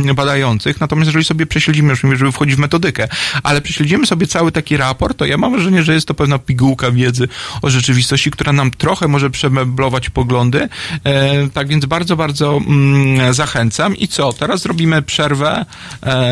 e, 0.08 0.14
badających, 0.14 0.82
natomiast 0.82 1.08
jeżeli 1.08 1.26
sobie 1.26 1.46
prześledzimy, 1.46 1.90
już 1.90 2.04
mówię, 2.04 2.18
żeby 2.18 2.32
wchodzić 2.32 2.56
w 2.56 2.60
metodykę, 2.60 3.08
ale 3.44 3.62
prześledzimy 3.62 4.06
sobie 4.06 4.28
cały 4.28 4.52
taki 4.52 4.78
raport, 4.78 5.18
to 5.18 5.26
ja 5.26 5.38
mam 5.38 5.52
wrażenie, 5.52 5.84
że 5.84 5.94
jest 5.94 6.08
to 6.08 6.14
pewna 6.14 6.40
pigułka 6.40 6.92
wiedzy 6.92 7.28
o 7.62 7.70
rzeczywistości, 7.70 8.32
która 8.32 8.54
nam 8.54 8.72
trochę 8.72 9.08
może 9.08 9.30
przemeblować 9.30 10.10
poglądy, 10.10 10.70
e, 11.04 11.50
tak 11.50 11.68
więc 11.68 11.86
bardzo, 11.86 12.16
bardzo 12.16 12.62
mm, 12.68 13.34
zachęcam. 13.34 13.96
I 13.96 14.08
co, 14.08 14.34
teraz 14.34 14.62
zrobimy 14.62 15.02
przerwę 15.02 15.66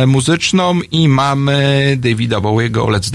muzyczną 0.08 0.80
i 0.92 1.08
mamy 1.08 1.98
Davida 2.00 2.42
Bowiego 2.42 2.86
Let's 2.86 3.15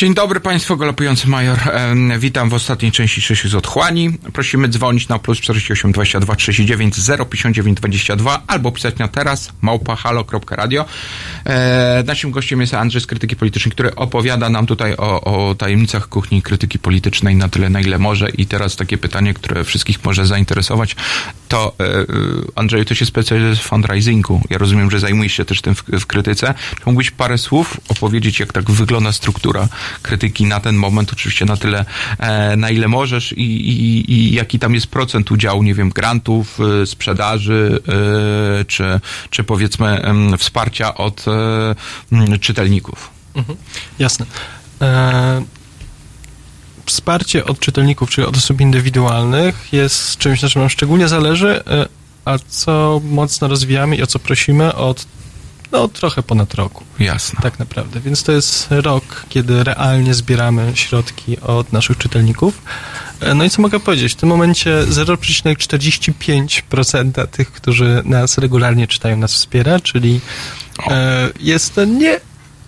Dzień 0.00 0.14
dobry 0.14 0.40
Państwo, 0.40 0.76
galopujący 0.76 1.28
major. 1.28 1.58
Witam 2.18 2.48
w 2.50 2.54
ostatniej 2.54 2.92
części 2.92 3.22
Szyszy 3.22 3.48
z 3.48 3.54
Otchłani. 3.54 4.10
Prosimy 4.32 4.68
dzwonić 4.68 5.08
na 5.08 5.18
plus 5.18 5.40
48 5.40 5.92
22 5.92 6.36
39 6.36 6.94
059 7.30 7.78
22 7.78 8.42
albo 8.46 8.72
pisać 8.72 8.98
na 8.98 9.08
teraz 9.08 9.52
małpahalo.radio. 9.60 10.84
E, 11.46 12.04
naszym 12.06 12.30
gościem 12.30 12.60
jest 12.60 12.74
Andrzej 12.74 13.00
z 13.02 13.06
Krytyki 13.06 13.36
Politycznej, 13.36 13.72
który 13.72 13.94
opowiada 13.94 14.48
nam 14.48 14.66
tutaj 14.66 14.94
o, 14.96 15.20
o 15.20 15.54
tajemnicach 15.54 16.08
kuchni 16.08 16.42
krytyki 16.42 16.78
politycznej 16.78 17.36
na 17.36 17.48
tyle, 17.48 17.68
na 17.68 17.80
ile 17.80 17.98
może. 17.98 18.30
I 18.30 18.46
teraz 18.46 18.76
takie 18.76 18.98
pytanie, 18.98 19.34
które 19.34 19.64
wszystkich 19.64 20.04
może 20.04 20.26
zainteresować. 20.26 20.96
To 21.48 21.72
e, 21.80 21.84
Andrzeju, 22.54 22.84
to 22.84 22.94
się 22.94 23.06
specjalizuje 23.06 23.56
w 23.56 23.60
fundraisingu. 23.60 24.40
Ja 24.50 24.58
rozumiem, 24.58 24.90
że 24.90 25.00
zajmujesz 25.00 25.32
się 25.32 25.44
też 25.44 25.60
tym 25.60 25.74
w, 25.74 25.82
w 25.82 26.06
krytyce. 26.06 26.54
Czy 26.76 26.82
mógłbyś 26.86 27.10
parę 27.10 27.38
słów 27.38 27.80
opowiedzieć, 27.88 28.40
jak 28.40 28.52
tak 28.52 28.70
wygląda 28.70 29.12
struktura 29.12 29.68
krytyki 30.02 30.46
na 30.46 30.60
ten 30.60 30.76
moment, 30.76 31.12
oczywiście 31.12 31.44
na 31.44 31.56
tyle, 31.56 31.84
e, 32.18 32.56
na 32.56 32.70
ile 32.70 32.88
możesz 32.88 33.32
i, 33.32 33.42
i, 33.42 34.12
i 34.12 34.34
jaki 34.34 34.58
tam 34.58 34.74
jest 34.74 34.86
procent 34.86 35.30
udziału, 35.30 35.62
nie 35.62 35.74
wiem, 35.74 35.90
grantów, 35.90 36.58
e, 36.82 36.86
sprzedaży, 36.86 37.80
e, 38.60 38.64
czy, 38.64 39.00
czy 39.30 39.44
powiedzmy 39.44 40.02
wsparcia 40.38 40.94
od 40.94 41.24
czytelników. 42.40 43.10
Mhm. 43.34 43.58
Jasne. 43.98 44.26
Wsparcie 46.86 47.44
od 47.44 47.60
czytelników, 47.60 48.10
czyli 48.10 48.26
od 48.26 48.36
osób 48.36 48.60
indywidualnych 48.60 49.68
jest 49.72 50.16
czymś, 50.16 50.42
na 50.42 50.48
czym 50.48 50.62
nam 50.62 50.70
szczególnie 50.70 51.08
zależy, 51.08 51.62
a 52.24 52.38
co 52.48 53.00
mocno 53.04 53.48
rozwijamy 53.48 53.96
i 53.96 54.02
o 54.02 54.06
co 54.06 54.18
prosimy 54.18 54.74
od 54.74 55.06
no, 55.72 55.88
trochę 55.88 56.22
ponad 56.22 56.54
roku. 56.54 56.84
Jasne. 56.98 57.38
Tak 57.42 57.58
naprawdę. 57.58 58.00
Więc 58.00 58.22
to 58.22 58.32
jest 58.32 58.66
rok, 58.70 59.24
kiedy 59.28 59.64
realnie 59.64 60.14
zbieramy 60.14 60.72
środki 60.74 61.40
od 61.40 61.72
naszych 61.72 61.98
czytelników. 61.98 62.62
E, 63.20 63.34
No 63.34 63.44
i 63.44 63.50
co 63.50 63.62
mogę 63.62 63.80
powiedzieć? 63.80 64.12
W 64.12 64.16
tym 64.16 64.28
momencie 64.28 64.82
0,45% 64.84 67.26
tych, 67.26 67.52
którzy 67.52 68.02
nas 68.04 68.38
regularnie 68.38 68.86
czytają, 68.88 69.16
nas 69.16 69.32
wspiera, 69.32 69.80
czyli 69.80 70.20
e, 70.90 71.28
jest 71.40 71.74
to 71.74 71.84
nie 71.84 72.20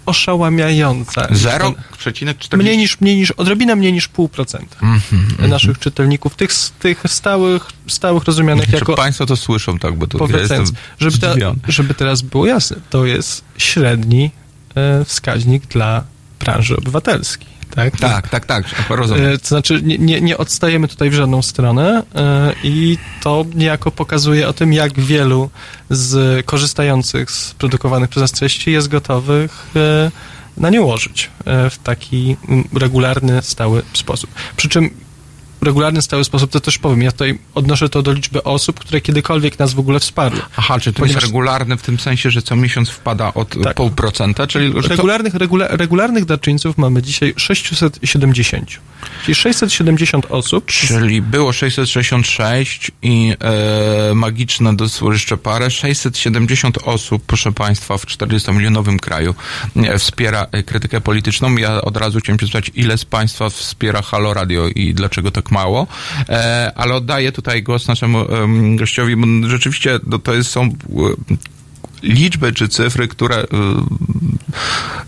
oszałamiająca. 0.06 1.22
0,40? 1.22 2.58
Mniej 2.58 2.78
niż, 2.78 3.00
mniej 3.00 3.16
niż, 3.16 3.30
odrobinę 3.30 3.76
mniej 3.76 3.92
niż 3.92 4.08
pół 4.08 4.28
procenta 4.28 4.76
Mhm, 4.82 5.50
naszych 5.50 5.78
czytelników, 5.78 6.34
tych, 6.34 6.50
tych 6.78 7.02
stałych, 7.06 7.66
stałych 7.88 8.24
rozumianych 8.24 8.66
Czy 8.66 8.74
jako 8.74 8.94
Państwo 8.94 9.26
to 9.26 9.36
słyszą, 9.36 9.78
tak? 9.78 9.98
Bo 9.98 10.06
to 10.06 10.26
ja 10.30 10.38
jestem 10.38 10.64
żeby, 10.98 11.18
te, 11.18 11.34
żeby 11.68 11.94
teraz 11.94 12.22
było 12.22 12.46
jasne, 12.46 12.76
to 12.90 13.06
jest 13.06 13.44
średni 13.58 14.30
e, 14.74 15.04
wskaźnik 15.04 15.66
dla 15.66 16.04
branży 16.40 16.76
obywatelskiej. 16.76 17.51
Tak, 17.74 18.01
Tak, 18.01 18.28
tak, 18.28 18.47
tak, 18.47 18.65
rozumiem. 18.90 19.24
E, 19.27 19.39
To 19.39 19.49
znaczy, 19.49 19.81
nie, 19.82 20.20
nie, 20.20 20.39
odstajemy 20.39 20.89
tutaj 20.89 21.11
w 21.11 21.15
żadną 21.15 21.43
stronę 21.43 22.03
e, 22.15 22.53
i 22.65 22.99
to 23.23 23.44
niejako 23.55 23.90
pokazuje 23.90 24.49
o 24.49 24.53
tym, 24.53 24.73
jak 24.73 25.01
wielu 25.01 25.51
z 25.90 26.47
korzystających 26.47 27.31
z 27.31 27.55
produkowanych 27.55 28.11
przez 28.11 28.20
nas 28.20 28.32
treści 28.32 28.73
jest 28.73 28.89
gotowych 28.89 29.66
e, 29.77 30.11
na 30.57 30.70
nie 30.70 30.81
łożyć 30.81 31.31
e, 31.44 31.70
w 31.70 31.78
taki 31.78 32.36
regularny, 32.81 33.43
stały 33.43 33.82
sposób. 33.93 34.31
Przy 34.57 34.69
czym 34.69 34.90
regularny, 35.62 36.02
stały 36.02 36.24
sposób, 36.24 36.51
to 36.51 36.60
też 36.60 36.78
powiem, 36.78 37.02
ja 37.02 37.12
tutaj 37.12 37.39
odnoszę 37.55 37.89
to 37.89 38.02
do 38.02 38.12
liczby 38.12 38.43
osób, 38.43 38.80
które 38.80 39.01
kiedykolwiek 39.01 39.59
nas 39.59 39.74
w 39.74 39.78
ogóle 39.78 40.01
wsparły. 40.01 40.40
Aha, 40.56 40.80
czy 40.80 40.93
to 40.93 41.01
Ponieważ- 41.01 41.22
jest 41.22 41.26
regularny 41.26 41.76
w 41.76 41.82
tym 41.82 41.98
sensie, 41.98 42.30
że 42.30 42.43
co 42.43 42.56
miesiąc 42.56 42.89
wpada 42.89 43.34
od 43.34 43.62
Tak. 43.64 43.74
pół 43.74 43.90
procenta, 43.90 44.47
czyli 44.47 44.72
Regularnych, 44.89 45.34
regula, 45.34 45.68
regularnych 45.68 46.24
darczyńców 46.24 46.78
mamy 46.78 47.02
dzisiaj 47.02 47.34
670. 47.36 48.80
Czyli 49.24 49.34
670 49.34 50.26
osób. 50.30 50.66
Czyli 50.66 51.22
było 51.22 51.52
666 51.52 52.90
i 53.02 53.34
e, 54.10 54.14
magiczne 54.14 54.74
jeszcze 55.12 55.36
parę. 55.36 55.70
670 55.70 56.78
osób, 56.84 57.22
proszę 57.26 57.52
Państwa, 57.52 57.98
w 57.98 58.06
40-milionowym 58.06 58.98
kraju 58.98 59.34
wspiera 59.98 60.47
e, 60.52 60.62
krytykę 60.62 61.01
polityczną. 61.01 61.56
Ja 61.56 61.82
od 61.82 61.97
razu 61.97 62.18
chciałem 62.18 62.40
się 62.40 62.47
spytać, 62.47 62.70
ile 62.74 62.98
z 62.98 63.05
Państwa 63.05 63.51
wspiera 63.51 64.02
Halo 64.02 64.34
Radio 64.34 64.68
i 64.68 64.94
dlaczego 64.94 65.30
tak 65.30 65.51
mało. 65.52 65.86
E, 66.28 66.72
ale 66.76 66.94
oddaję 66.94 67.32
tutaj 67.32 67.62
głos 67.62 67.88
naszemu 67.88 68.34
em, 68.34 68.76
gościowi, 68.76 69.16
bo 69.16 69.48
rzeczywiście 69.48 69.98
to 70.24 70.34
jest, 70.34 70.50
są 70.50 70.62
e, 70.62 70.68
liczby 72.02 72.52
czy 72.52 72.68
cyfry, 72.68 73.08
które 73.08 73.42
y, 73.42 73.46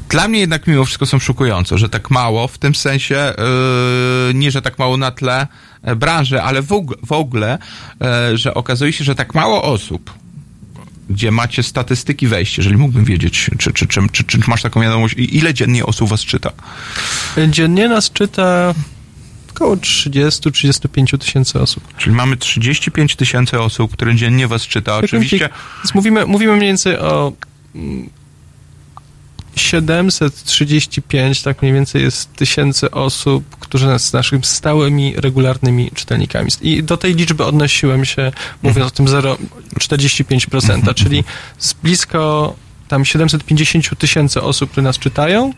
dla 0.08 0.28
mnie 0.28 0.40
jednak 0.40 0.66
mimo 0.66 0.84
wszystko 0.84 1.06
są 1.06 1.18
szokujące, 1.18 1.78
że 1.78 1.88
tak 1.88 2.10
mało, 2.10 2.48
w 2.48 2.58
tym 2.58 2.74
sensie 2.74 3.34
nie, 4.34 4.50
że 4.50 4.62
tak 4.62 4.78
mało 4.78 4.96
na 4.96 5.10
tle 5.10 5.46
e, 5.82 5.96
branży, 5.96 6.42
ale 6.42 6.62
w, 6.62 6.68
og- 6.68 6.94
w 7.06 7.12
ogóle, 7.12 7.58
e, 8.00 8.38
że 8.38 8.54
okazuje 8.54 8.92
się, 8.92 9.04
że 9.04 9.14
tak 9.14 9.34
mało 9.34 9.62
osób 9.62 10.10
gdzie 11.10 11.30
macie 11.30 11.62
statystyki 11.62 12.26
wejść, 12.26 12.58
jeżeli 12.58 12.76
mógłbym 12.76 13.04
wiedzieć, 13.04 13.50
czy, 13.58 13.72
czy, 13.72 13.86
czy, 13.86 14.24
czy, 14.24 14.38
masz 14.46 14.62
taką 14.62 14.80
wiadomość, 14.80 15.14
ile 15.18 15.54
dziennie 15.54 15.86
osób 15.86 16.08
was 16.08 16.20
czyta? 16.20 16.50
Dziennie 17.48 17.88
nas 17.88 18.10
czyta 18.10 18.74
około 19.54 19.76
30-35 19.76 21.18
tysięcy 21.18 21.60
osób. 21.60 21.96
Czyli 21.96 22.16
mamy 22.16 22.36
35 22.36 23.16
tysięcy 23.16 23.60
osób, 23.60 23.92
które 23.92 24.14
dziennie 24.14 24.48
was 24.48 24.62
czyta. 24.62 24.96
Oczywiście 24.96 25.48
Więc 25.84 25.94
mówimy, 25.94 26.26
mówimy 26.26 26.56
mniej 26.56 26.68
więcej 26.68 26.98
o 26.98 27.32
mm, 27.74 28.08
735, 29.56 31.42
tak 31.42 31.62
mniej 31.62 31.74
więcej 31.74 32.02
jest 32.02 32.32
tysięcy 32.32 32.90
osób, 32.90 33.56
którzy 33.60 33.86
nas 33.86 34.04
są 34.04 34.18
naszymi 34.18 34.42
stałymi, 34.44 35.14
regularnymi 35.16 35.90
czytelnikami. 35.94 36.50
I 36.62 36.82
do 36.82 36.96
tej 36.96 37.14
liczby 37.14 37.44
odnosiłem 37.44 38.04
się, 38.04 38.32
mówiąc 38.62 38.88
o 38.88 38.90
tym 38.90 39.06
0,45%, 39.06 40.94
czyli 40.94 41.24
z 41.58 41.72
blisko 41.72 42.54
tam 42.88 43.04
750 43.04 43.98
tysięcy 43.98 44.42
osób, 44.42 44.70
które 44.70 44.84
nas 44.84 44.98
czytają, 44.98 45.52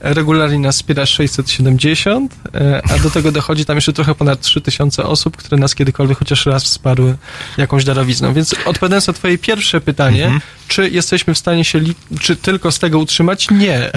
regularnie 0.00 0.58
nas 0.58 0.76
wspiera 0.76 1.06
670, 1.06 2.34
e, 2.54 2.82
a 2.94 2.98
do 2.98 3.10
tego 3.10 3.32
dochodzi 3.32 3.64
tam 3.64 3.76
jeszcze 3.76 3.92
trochę 3.92 4.14
ponad 4.14 4.40
3000 4.40 5.04
osób, 5.04 5.36
które 5.36 5.56
nas 5.56 5.74
kiedykolwiek 5.74 6.18
chociaż 6.18 6.46
raz 6.46 6.64
wsparły 6.64 7.16
jakąś 7.56 7.84
darowizną. 7.84 8.34
Więc 8.34 8.54
odpowiadając 8.66 9.06
na 9.06 9.12
twoje 9.12 9.38
pierwsze 9.38 9.80
pytanie, 9.80 10.24
Mhm. 10.24 10.40
czy 10.68 10.90
jesteśmy 10.90 11.34
w 11.34 11.38
stanie 11.38 11.64
się, 11.64 11.80
czy 12.20 12.36
tylko 12.36 12.72
z 12.72 12.78
tego 12.78 12.98
utrzymać? 12.98 13.50
Nie. 13.50 13.90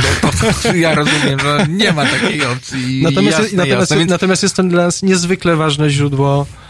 ja 0.76 0.96
rozumiem, 0.96 1.40
że 1.40 1.66
nie 1.70 1.92
ma 1.92 2.06
takiej 2.06 2.46
opcji. 2.46 3.02
Natomiast, 3.04 3.40
jasne, 3.40 3.58
natomiast, 3.58 3.92
jasne, 3.92 4.06
natomiast 4.06 4.44
jest 4.44 4.56
to 4.56 4.64
dla 4.64 4.84
nas 4.86 5.04
niezwykle 5.04 5.56
ważne 5.56 5.90
źródło 5.90 6.36
mm, 6.36 6.61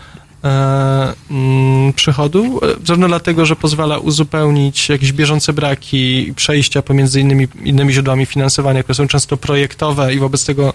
przychodu, 1.95 2.59
e, 2.63 2.85
zarówno 2.85 3.07
dlatego, 3.07 3.45
że 3.45 3.55
pozwala 3.55 3.97
uzupełnić 3.97 4.89
jakieś 4.89 5.13
bieżące 5.13 5.53
braki 5.53 6.29
i 6.29 6.33
przejścia 6.33 6.81
pomiędzy 6.81 7.21
innymi, 7.21 7.47
innymi 7.63 7.93
źródłami 7.93 8.25
finansowania, 8.25 8.83
które 8.83 8.95
są 8.95 9.07
często 9.07 9.37
projektowe 9.37 10.13
i 10.13 10.19
wobec 10.19 10.45
tego, 10.45 10.73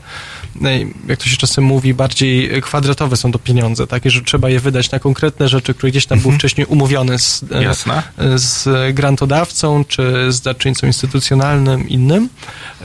e, 0.65 0.79
jak 1.09 1.19
to 1.19 1.27
się 1.27 1.37
czasem 1.37 1.65
mówi, 1.65 1.95
bardziej 1.95 2.63
kwadratowe 2.63 3.17
są 3.17 3.33
to 3.33 3.39
pieniądze, 3.39 3.87
takie, 3.87 4.11
że 4.11 4.23
trzeba 4.23 4.49
je 4.49 4.61
wydać 4.61 4.91
na 4.91 4.99
konkretne 4.99 5.49
rzeczy, 5.49 5.75
które 5.75 5.91
gdzieś 5.91 6.07
tam 6.07 6.21
były 6.21 6.35
wcześniej 6.35 6.67
umówione 6.67 7.19
z, 7.19 7.45
e, 7.53 7.63
Jasne. 7.63 8.03
z 8.35 8.95
grantodawcą 8.95 9.85
czy 9.85 10.33
z 10.33 10.41
darczyńcą 10.41 10.87
instytucjonalnym 10.87 11.89
innym, 11.89 12.29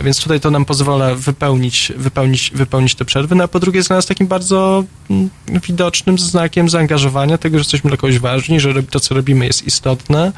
więc 0.03 0.21
tutaj 0.21 0.39
to 0.39 0.51
nam 0.51 0.65
pozwala 0.65 1.15
wypełnić, 1.15 1.93
wypełnić, 1.95 2.51
wypełnić 2.55 2.95
te 2.95 3.05
przerwy, 3.05 3.35
no 3.35 3.43
a 3.43 3.47
po 3.47 3.59
drugie 3.59 3.77
jest 3.77 3.89
dla 3.89 3.95
nas 3.95 4.05
takim 4.05 4.27
bardzo 4.27 4.83
mm, 5.09 5.29
widocznym 5.67 6.19
znakiem 6.19 6.69
zaangażowania, 6.71 7.37
tego, 7.37 7.57
że 7.57 7.61
jesteśmy 7.61 7.89
dla 7.89 7.97
kogoś 7.97 8.19
ważni, 8.19 8.59
że 8.59 8.83
to, 8.83 8.99
co 8.99 9.15
robimy 9.15 9.45
jest 9.45 9.67
istotne. 9.67 10.31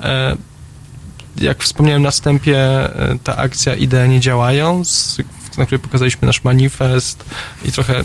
E, 0.00 0.36
Jak 1.40 1.62
wspomniałem 1.62 2.02
na 2.02 2.10
wstępie, 2.10 2.58
e, 2.58 3.18
ta 3.24 3.36
akcja 3.36 3.74
Idea 3.74 4.06
nie 4.06 4.20
działają, 4.20 4.82
na 5.58 5.66
której 5.66 5.80
pokazaliśmy 5.80 6.26
nasz 6.26 6.44
manifest 6.44 7.24
i 7.64 7.72
trochę 7.72 7.98
e, 8.00 8.04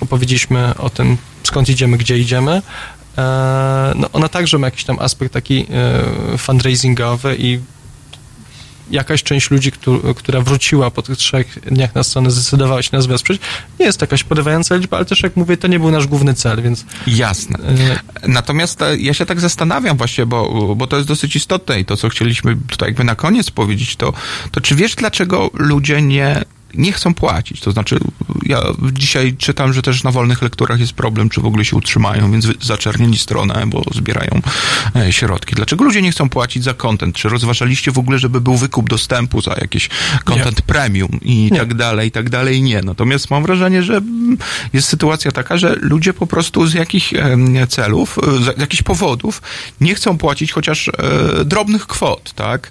opowiedzieliśmy 0.00 0.74
o 0.78 0.90
tym, 0.90 1.16
skąd 1.42 1.68
idziemy, 1.68 1.96
gdzie 1.96 2.18
idziemy. 2.18 2.62
No, 3.94 4.10
ona 4.12 4.28
także 4.28 4.58
ma 4.58 4.66
jakiś 4.66 4.84
tam 4.84 4.98
aspekt 4.98 5.32
taki 5.32 5.66
fundraisingowy 6.38 7.36
i 7.38 7.60
jakaś 8.90 9.22
część 9.22 9.50
ludzi, 9.50 9.72
któ- 9.72 10.14
która 10.16 10.40
wróciła 10.40 10.90
po 10.90 11.02
tych 11.02 11.16
trzech 11.18 11.58
dniach 11.66 11.94
na 11.94 12.02
stronę, 12.02 12.30
zdecydowała 12.30 12.82
się 12.82 12.90
nas 12.92 13.06
wesprzeć. 13.06 13.40
Nie 13.80 13.86
jest 13.86 13.98
to 13.98 14.02
jakaś 14.04 14.24
porywająca 14.24 14.76
liczba, 14.76 14.96
ale 14.96 15.06
też 15.06 15.22
jak 15.22 15.36
mówię, 15.36 15.56
to 15.56 15.68
nie 15.68 15.78
był 15.78 15.90
nasz 15.90 16.06
główny 16.06 16.34
cel, 16.34 16.62
więc 16.62 16.84
Jasne. 17.06 17.58
Natomiast 18.26 18.82
e, 18.82 18.96
ja 18.96 19.14
się 19.14 19.26
tak 19.26 19.40
zastanawiam 19.40 19.96
właśnie, 19.96 20.26
bo, 20.26 20.74
bo 20.76 20.86
to 20.86 20.96
jest 20.96 21.08
dosyć 21.08 21.36
istotne 21.36 21.80
i 21.80 21.84
to, 21.84 21.96
co 21.96 22.08
chcieliśmy 22.08 22.56
tutaj 22.68 22.88
jakby 22.88 23.04
na 23.04 23.14
koniec 23.14 23.50
powiedzieć, 23.50 23.96
to, 23.96 24.12
to 24.52 24.60
czy 24.60 24.74
wiesz, 24.74 24.94
dlaczego 24.94 25.50
ludzie 25.54 26.02
nie 26.02 26.42
nie 26.74 26.92
chcą 26.92 27.14
płacić. 27.14 27.60
To 27.60 27.72
znaczy, 27.72 27.98
ja 28.46 28.62
dzisiaj 28.92 29.36
czytam, 29.36 29.72
że 29.72 29.82
też 29.82 30.04
na 30.04 30.10
wolnych 30.10 30.42
lekturach 30.42 30.80
jest 30.80 30.92
problem, 30.92 31.28
czy 31.28 31.40
w 31.40 31.46
ogóle 31.46 31.64
się 31.64 31.76
utrzymają, 31.76 32.32
więc 32.32 32.48
zaczernieli 32.62 33.18
stronę, 33.18 33.64
bo 33.66 33.82
zbierają 33.94 34.40
e, 34.96 35.12
środki. 35.12 35.54
Dlaczego 35.54 35.84
ludzie 35.84 36.02
nie 36.02 36.12
chcą 36.12 36.28
płacić 36.28 36.64
za 36.64 36.74
content? 36.74 37.16
Czy 37.16 37.28
rozważaliście 37.28 37.92
w 37.92 37.98
ogóle, 37.98 38.18
żeby 38.18 38.40
był 38.40 38.56
wykup 38.56 38.88
dostępu 38.88 39.40
za 39.40 39.54
jakiś 39.60 39.88
content 40.24 40.62
premium 40.62 41.10
i 41.22 41.50
tak 41.56 41.74
dalej, 41.74 42.08
i 42.08 42.10
tak 42.10 42.30
dalej? 42.30 42.62
Nie. 42.62 42.82
Natomiast 42.82 43.30
mam 43.30 43.42
wrażenie, 43.42 43.82
że 43.82 43.96
mm, 43.96 44.38
jest 44.72 44.88
sytuacja 44.88 45.32
taka, 45.32 45.56
że 45.56 45.76
ludzie 45.80 46.12
po 46.12 46.26
prostu 46.26 46.66
z 46.66 46.74
jakichś 46.74 47.14
celów, 47.68 48.18
e, 48.18 48.44
z 48.44 48.60
jakichś 48.60 48.82
powodów 48.82 49.42
nie 49.80 49.94
chcą 49.94 50.18
płacić 50.18 50.52
chociaż 50.52 50.88
e, 50.88 50.92
drobnych 51.44 51.86
kwot, 51.86 52.32
tak? 52.32 52.70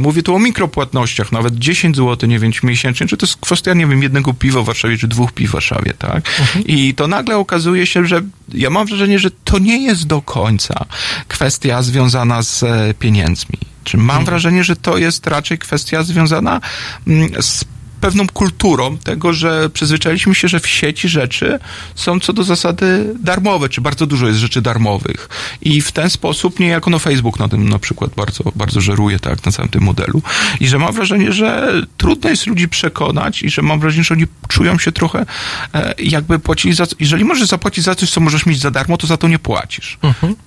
Mówię 0.00 0.22
tu 0.22 0.34
o 0.34 0.38
mikropłatnościach, 0.38 1.32
nawet 1.32 1.54
10 1.54 1.96
zł, 1.96 2.28
nie 2.28 2.38
wiem, 2.38 2.52
miesięcznie, 2.62 3.06
czy 3.06 3.16
to 3.16 3.25
jest 3.26 3.40
kwestia, 3.40 3.74
nie 3.74 3.86
wiem, 3.86 4.02
jednego 4.02 4.34
piwa 4.34 4.62
w 4.62 4.64
Warszawie, 4.64 4.98
czy 4.98 5.08
dwóch 5.08 5.32
piw 5.32 5.50
w 5.50 5.52
Warszawie, 5.52 5.94
tak? 5.98 6.30
I 6.66 6.94
to 6.94 7.08
nagle 7.08 7.36
okazuje 7.36 7.86
się, 7.86 8.06
że 8.06 8.22
ja 8.54 8.70
mam 8.70 8.86
wrażenie, 8.86 9.18
że 9.18 9.30
to 9.44 9.58
nie 9.58 9.84
jest 9.84 10.06
do 10.06 10.22
końca 10.22 10.84
kwestia 11.28 11.82
związana 11.82 12.42
z 12.42 12.62
e, 12.62 12.94
pieniędzmi. 12.98 13.58
Czy 13.84 13.96
mam 13.96 14.24
wrażenie, 14.24 14.64
że 14.64 14.76
to 14.76 14.98
jest 14.98 15.26
raczej 15.26 15.58
kwestia 15.58 16.02
związana 16.02 16.60
mm, 17.06 17.42
z 17.42 17.64
pewną 18.00 18.26
kulturą 18.26 18.98
tego, 18.98 19.32
że 19.32 19.70
przyzwyczailiśmy 19.70 20.34
się, 20.34 20.48
że 20.48 20.60
w 20.60 20.68
sieci 20.68 21.08
rzeczy 21.08 21.58
są 21.94 22.20
co 22.20 22.32
do 22.32 22.44
zasady 22.44 23.14
darmowe, 23.20 23.68
czy 23.68 23.80
bardzo 23.80 24.06
dużo 24.06 24.26
jest 24.26 24.38
rzeczy 24.38 24.62
darmowych. 24.62 25.28
I 25.62 25.80
w 25.80 25.92
ten 25.92 26.10
sposób 26.10 26.60
niejako 26.60 26.90
no 26.90 26.98
Facebook 26.98 27.38
na 27.38 27.48
tym 27.48 27.68
na 27.68 27.78
przykład 27.78 28.10
bardzo, 28.16 28.52
bardzo 28.54 28.80
żeruje, 28.80 29.18
tak, 29.18 29.46
na 29.46 29.52
całym 29.52 29.70
tym 29.70 29.82
modelu. 29.82 30.22
I 30.60 30.68
że 30.68 30.78
mam 30.78 30.94
wrażenie, 30.94 31.32
że 31.32 31.72
trudno 31.96 32.30
jest 32.30 32.46
ludzi 32.46 32.68
przekonać 32.68 33.42
i 33.42 33.50
że 33.50 33.62
mam 33.62 33.80
wrażenie, 33.80 34.04
że 34.04 34.14
oni 34.14 34.24
czują 34.48 34.78
się 34.78 34.92
trochę 34.92 35.26
e, 35.74 35.94
jakby 35.98 36.38
płacili 36.38 36.74
za... 36.74 36.86
Jeżeli 37.00 37.24
możesz 37.24 37.48
zapłacić 37.48 37.84
za 37.84 37.94
coś, 37.94 38.10
co 38.10 38.20
możesz 38.20 38.46
mieć 38.46 38.60
za 38.60 38.70
darmo, 38.70 38.96
to 38.96 39.06
za 39.06 39.16
to 39.16 39.28
nie 39.28 39.38
płacisz. 39.38 39.98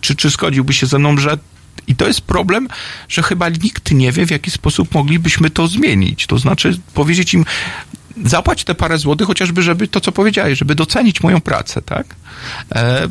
Czy, 0.01 0.15
czy 0.15 0.29
zgodziłbyś 0.29 0.79
się 0.79 0.87
ze 0.87 0.99
mną, 0.99 1.17
że 1.17 1.37
i 1.89 1.95
to 1.95 2.07
jest 2.07 2.21
problem, 2.21 2.67
że 3.09 3.23
chyba 3.23 3.49
nikt 3.49 3.91
nie 3.91 4.11
wie, 4.11 4.25
w 4.25 4.31
jaki 4.31 4.51
sposób 4.51 4.93
moglibyśmy 4.93 5.49
to 5.49 5.67
zmienić. 5.67 6.27
To 6.27 6.37
znaczy 6.37 6.79
powiedzieć 6.93 7.33
im, 7.33 7.45
zapłać 8.25 8.63
te 8.63 8.75
parę 8.75 8.97
złotych, 8.97 9.27
chociażby, 9.27 9.61
żeby 9.61 9.87
to, 9.87 10.01
co 10.01 10.11
powiedziałeś, 10.11 10.59
żeby 10.59 10.75
docenić 10.75 11.23
moją 11.23 11.41
pracę, 11.41 11.81
tak? 11.81 12.15
E, 12.71 13.07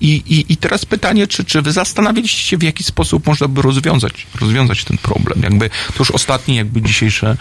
i, 0.00 0.22
i, 0.26 0.52
I 0.52 0.56
teraz 0.56 0.84
pytanie, 0.84 1.26
czy, 1.26 1.44
czy 1.44 1.62
wy 1.62 1.72
zastanawialiście 1.72 2.42
się, 2.42 2.56
w 2.56 2.62
jaki 2.62 2.84
sposób 2.84 3.26
można 3.26 3.48
by 3.48 3.62
rozwiązać, 3.62 4.26
rozwiązać 4.40 4.84
ten 4.84 4.98
problem? 4.98 5.42
Jakby, 5.42 5.68
to 5.68 5.94
już 5.98 6.10
ostatnie 6.10 6.56
jakby 6.56 6.82
dzisiejsze, 6.82 7.36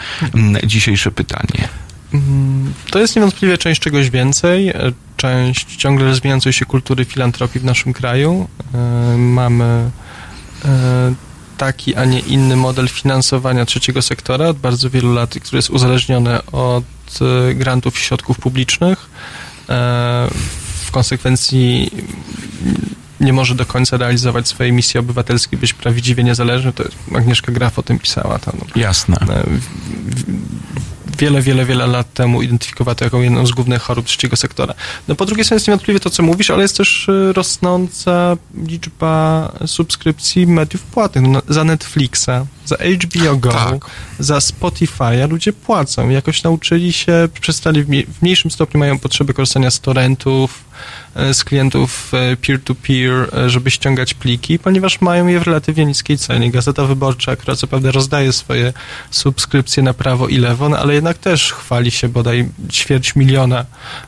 dzisiejsze 0.64 1.12
pytanie. 1.12 1.70
To 2.92 3.00
jest 3.00 3.16
niewątpliwie 3.16 3.58
część 3.58 3.82
czegoś 3.82 4.10
więcej, 4.10 4.70
e, 4.70 4.92
część 5.18 5.76
ciągle 5.76 6.06
rozwijającej 6.06 6.54
się 6.54 6.66
kultury 6.66 7.06
filantropii 7.06 7.62
w 7.62 7.66
naszym 7.66 7.94
kraju. 7.94 8.48
E, 8.74 9.18
Mamy 9.18 9.92
taki, 11.58 11.96
a 11.96 12.06
nie 12.06 12.20
inny 12.20 12.56
model 12.56 12.88
finansowania 12.88 13.66
trzeciego 13.66 14.02
sektora 14.02 14.48
od 14.48 14.58
bardzo 14.58 14.90
wielu 14.90 15.14
lat, 15.14 15.30
który 15.30 15.58
jest 15.58 15.70
uzależniony 15.70 16.46
od 16.52 16.84
e, 17.22 17.54
grantów 17.56 17.96
i 17.96 18.02
środków 18.02 18.38
publicznych. 18.40 19.10
E, 19.70 20.28
W 20.86 20.92
konsekwencji 20.92 21.92
nie 23.20 23.34
może 23.34 23.56
do 23.56 23.66
końca 23.66 23.98
realizować 23.98 24.48
swojej 24.48 24.74
misji 24.74 25.00
obywatelskiej, 25.00 25.60
być 25.60 25.74
prawdziwie 25.74 26.24
niezależny. 26.24 26.74
To 26.74 26.84
Agnieszka 27.16 27.52
Graf 27.52 27.80
o 27.80 27.84
tym 27.84 28.00
pisała. 28.00 28.40
Tam. 28.40 28.54
Jasne. 28.76 29.18
Wiele, 31.22 31.42
wiele, 31.42 31.66
wiele 31.66 31.88
lat 31.88 32.14
temu 32.14 32.42
identyfikowała 32.42 32.96
to 32.96 33.04
jako 33.04 33.22
jedną 33.22 33.46
z 33.46 33.52
głównych 33.52 33.82
chorób 33.82 34.06
trzeciego 34.06 34.36
sektora. 34.36 34.74
No 35.08 35.16
po 35.16 35.26
drugiej 35.26 35.46
stronie 35.46 35.56
jest 35.56 35.68
niewątpliwie 35.68 36.00
to, 36.00 36.10
co 36.10 36.24
mówisz, 36.24 36.52
ale 36.52 36.62
jest 36.62 36.78
też 36.78 37.10
e, 37.10 37.34
rosnąca 37.34 38.38
liczba 38.68 39.52
subskrypcji 39.66 40.48
mediów 40.48 40.84
płatnych. 40.84 41.26
No, 41.28 41.42
za 41.50 41.64
Netflixa, 41.64 42.30
za 42.66 42.76
HBO 42.76 43.38
Go, 43.38 43.80
za 44.20 44.38
Spotify'a 44.38 45.30
ludzie 45.30 45.54
płacą. 45.54 46.10
Jakoś 46.10 46.44
nauczyli 46.44 46.94
się, 46.94 47.30
przestali 47.42 47.84
w, 47.84 47.90
mniej, 47.90 48.06
w 48.06 48.22
mniejszym 48.22 48.52
stopniu 48.52 48.80
mają 48.80 49.00
potrzeby 49.00 49.34
korzystania 49.34 49.72
z 49.72 49.80
torrentów, 49.80 50.64
e, 51.16 51.34
z 51.34 51.44
klientów 51.44 52.12
e, 52.14 52.38
peer-to-peer, 52.38 53.38
e, 53.38 53.50
żeby 53.50 53.72
ściągać 53.72 54.14
pliki, 54.14 54.60
ponieważ 54.60 55.02
mają 55.02 55.28
je 55.28 55.40
w 55.40 55.44
relatywnie 55.44 55.86
niskiej 55.86 56.18
cenie. 56.18 56.52
Gazeta 56.52 56.86
Wyborcza, 56.86 57.36
która 57.36 57.56
co 57.56 57.68
prawda 57.68 57.92
rozdaje 57.92 58.34
swoje 58.34 58.74
subskrypcje 59.12 59.84
na 59.84 59.94
prawo 59.94 60.28
i 60.28 60.38
lewo, 60.38 60.70
no, 60.70 60.78
ale 60.78 60.94
jednak 60.94 61.18
też 61.18 61.54
chwali 61.54 61.92
się 61.92 62.10
bodaj 62.10 62.50
ćwierć 62.72 63.16
miliona 63.16 63.66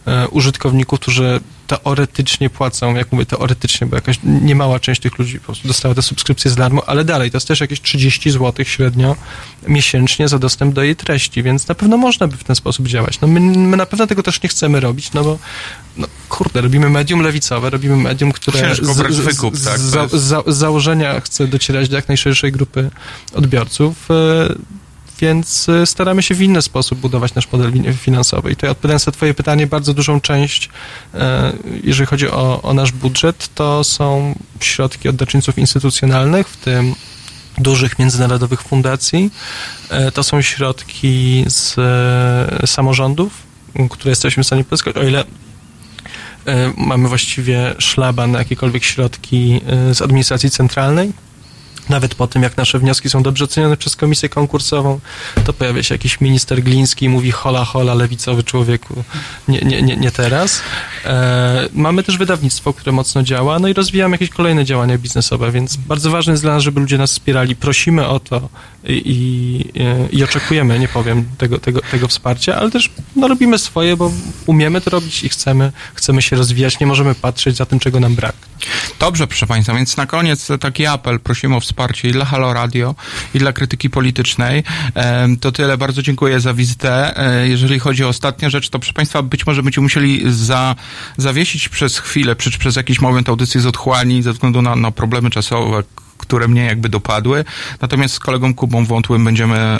e, 0.08 0.28
użytkowników, 0.28 1.00
którzy 1.00 1.40
teoretycznie 1.68 2.50
płacą, 2.50 2.96
jak 2.96 3.12
mówię 3.12 3.26
teoretycznie, 3.26 3.88
bo 3.88 3.96
jakaś 3.96 4.20
niemała 4.24 4.80
część 4.80 5.02
tych 5.02 5.20
ludzi 5.20 5.40
po 5.40 5.46
prostu 5.46 5.68
dostała 5.68 5.96
te 5.96 6.02
subskrypcje 6.02 6.52
za 6.52 6.58
darmo, 6.58 6.90
ale 6.90 7.06
dalej, 7.06 7.32
to 7.32 7.38
jest 7.38 7.48
też 7.48 7.60
jakieś 7.60 7.82
30 7.82 8.32
zł 8.32 8.66
średnio 8.66 9.16
miesięcznie 9.68 10.28
za 10.28 10.40
dostęp 10.40 10.74
do 10.74 10.84
jej 10.84 10.96
treści, 10.96 11.44
więc 11.44 11.68
na 11.68 11.76
pewno 11.76 11.98
można 11.98 12.28
by 12.28 12.38
w 12.38 12.44
ten 12.44 12.56
sposób 12.56 12.88
działać. 12.88 13.22
No 13.22 13.28
my, 13.28 13.40
my 13.40 13.78
na 13.78 13.86
pewno 13.86 14.08
tego 14.08 14.24
też 14.24 14.42
nie 14.42 14.50
chcemy 14.50 14.80
robić, 14.80 15.14
no 15.14 15.24
bo 15.24 15.40
no, 15.98 16.08
kurde, 16.30 16.62
robimy 16.62 16.90
medium 16.90 17.22
lewicowe, 17.22 17.70
robimy 17.70 17.98
medium, 17.98 18.32
które 18.32 18.60
Ciężko 18.60 18.94
z, 18.94 19.14
z, 19.14 19.20
wykup, 19.20 19.58
z, 19.58 19.66
tak, 19.66 19.78
to 19.78 19.80
za, 19.80 20.08
za, 20.08 20.44
z 20.48 20.58
założenia 20.58 21.20
chce 21.20 21.48
docierać 21.48 21.90
do 21.90 21.96
jak 21.96 22.08
najszerszej 22.08 22.52
grupy 22.52 22.90
odbiorców, 23.34 24.12
e, 24.12 24.56
więc 25.20 25.70
e, 25.70 25.86
staramy 25.86 26.24
się 26.24 26.36
w 26.36 26.42
inny 26.42 26.62
sposób 26.62 27.00
budować 27.00 27.36
nasz 27.36 27.52
model 27.52 27.72
finansowy. 27.94 28.52
I 28.52 28.56
tutaj 28.56 28.70
odpowiadając 28.70 29.06
na 29.06 29.12
twoje 29.12 29.34
pytanie, 29.34 29.68
bardzo 29.68 29.94
dużą 29.94 30.22
część, 30.22 30.70
e, 31.14 31.54
jeżeli 31.84 32.08
chodzi 32.08 32.30
o, 32.30 32.62
o 32.62 32.74
nasz 32.74 32.92
budżet, 32.92 33.50
to 33.56 33.84
są 33.84 34.36
środki 34.60 35.10
od 35.10 35.16
darczyńców 35.16 35.58
instytucjonalnych, 35.58 36.48
w 36.48 36.58
tym 36.58 36.96
dużych 37.58 38.00
międzynarodowych 38.00 38.62
fundacji. 38.62 39.32
E, 39.90 40.12
To 40.12 40.24
są 40.24 40.42
środki 40.42 41.46
z 41.48 41.76
samorządów, 42.70 43.34
które 43.90 44.12
jesteśmy 44.12 44.44
w 44.44 44.48
stanie 44.48 44.64
pozyskać, 44.64 44.96
o 44.96 45.04
ile 45.04 45.24
mamy 46.78 47.10
właściwie 47.10 47.76
szlaban 47.80 48.32
na 48.32 48.40
jakiekolwiek 48.40 48.84
środki 48.84 49.62
z 49.94 50.02
administracji 50.02 50.50
centralnej. 50.50 51.14
Nawet 51.90 52.16
po 52.16 52.28
tym, 52.28 52.44
jak 52.44 52.58
nasze 52.58 52.80
wnioski 52.80 53.10
są 53.10 53.24
dobrze 53.24 53.46
ocenione 53.46 53.78
przez 53.78 53.96
komisję 53.96 54.30
konkursową, 54.30 55.00
to 55.46 55.54
pojawia 55.54 55.84
się 55.84 55.96
jakiś 55.96 56.22
minister 56.22 56.64
Gliński 56.64 57.06
i 57.06 57.10
mówi 57.10 57.32
hola, 57.32 57.66
hola, 57.66 57.94
lewicowy 57.94 58.44
człowieku, 58.44 59.04
nie, 59.48 59.60
nie, 59.60 59.82
nie, 59.82 59.98
nie 59.98 60.12
teraz. 60.12 60.62
E, 61.06 61.70
mamy 61.74 62.04
też 62.04 62.18
wydawnictwo, 62.18 62.74
które 62.74 62.92
mocno 62.92 63.24
działa, 63.24 63.60
no 63.60 63.68
i 63.68 63.74
rozwijamy 63.74 64.14
jakieś 64.14 64.30
kolejne 64.30 64.66
działania 64.66 64.98
biznesowe, 64.98 65.52
więc 65.52 65.76
bardzo 65.76 66.12
ważne 66.12 66.34
jest 66.34 66.44
dla 66.44 66.54
nas, 66.54 66.64
żeby 66.64 66.80
ludzie 66.80 66.98
nas 66.98 67.12
wspierali. 67.12 67.56
Prosimy 67.56 68.08
o 68.08 68.20
to 68.20 68.50
i, 68.84 69.02
i, 69.06 70.18
i 70.18 70.24
oczekujemy, 70.24 70.80
nie 70.80 70.88
powiem, 70.88 71.26
tego, 71.38 71.60
tego, 71.60 71.82
tego 71.92 72.08
wsparcia, 72.08 72.56
ale 72.56 72.72
też 72.72 72.90
no, 73.16 73.28
robimy 73.28 73.58
swoje, 73.58 73.98
bo 73.98 74.12
umiemy 74.46 74.82
to 74.82 74.90
robić 74.90 75.24
i 75.24 75.30
chcemy, 75.30 75.72
chcemy 75.94 76.22
się 76.22 76.36
rozwijać, 76.36 76.80
nie 76.80 76.88
możemy 76.88 77.16
patrzeć 77.16 77.56
za 77.56 77.66
tym, 77.66 77.80
czego 77.80 78.00
nam 78.00 78.16
brak. 78.16 78.36
Dobrze, 79.00 79.28
proszę 79.28 79.48
Państwa, 79.48 79.74
więc 79.74 79.98
na 79.98 80.06
koniec 80.06 80.48
taki 80.60 80.86
apel. 80.86 81.20
Prosimy 81.20 81.56
o 81.56 81.60
wsparcie 81.60 81.73
i 82.04 82.12
dla 82.12 82.26
Halo 82.26 82.54
Radio, 82.54 82.96
i 83.34 83.40
dla 83.40 83.54
krytyki 83.54 83.90
politycznej. 83.90 84.64
To 85.42 85.52
tyle. 85.52 85.78
Bardzo 85.78 86.02
dziękuję 86.02 86.40
za 86.40 86.54
wizytę. 86.54 87.18
E, 87.18 87.48
Jeżeli 87.48 87.80
chodzi 87.80 88.04
o 88.04 88.08
ostatnią 88.08 88.50
rzecz, 88.50 88.70
to 88.70 88.80
proszę 88.80 88.94
Państwa, 88.94 89.22
być 89.22 89.46
może 89.46 89.64
będziemy 89.64 89.84
musieli 89.84 90.22
za, 90.34 90.76
zawiesić 91.18 91.70
przez 91.70 92.00
chwilę, 92.00 92.36
przez, 92.36 92.58
przez 92.58 92.76
jakiś 92.76 93.02
moment 93.02 93.30
audycję 93.30 93.62
z 93.62 93.66
otchłani 93.66 94.22
ze 94.24 94.34
względu 94.34 94.62
na, 94.62 94.76
na 94.76 94.92
problemy 94.92 95.30
czasowe, 95.30 95.84
które 96.24 96.48
mnie 96.48 96.66
jakby 96.66 96.90
dopadły. 96.90 97.46
Natomiast 97.82 98.14
z 98.14 98.20
kolegą 98.20 98.54
Kubą 98.54 98.86
Wątłym 98.86 99.26
będziemy 99.26 99.58
e, 99.58 99.80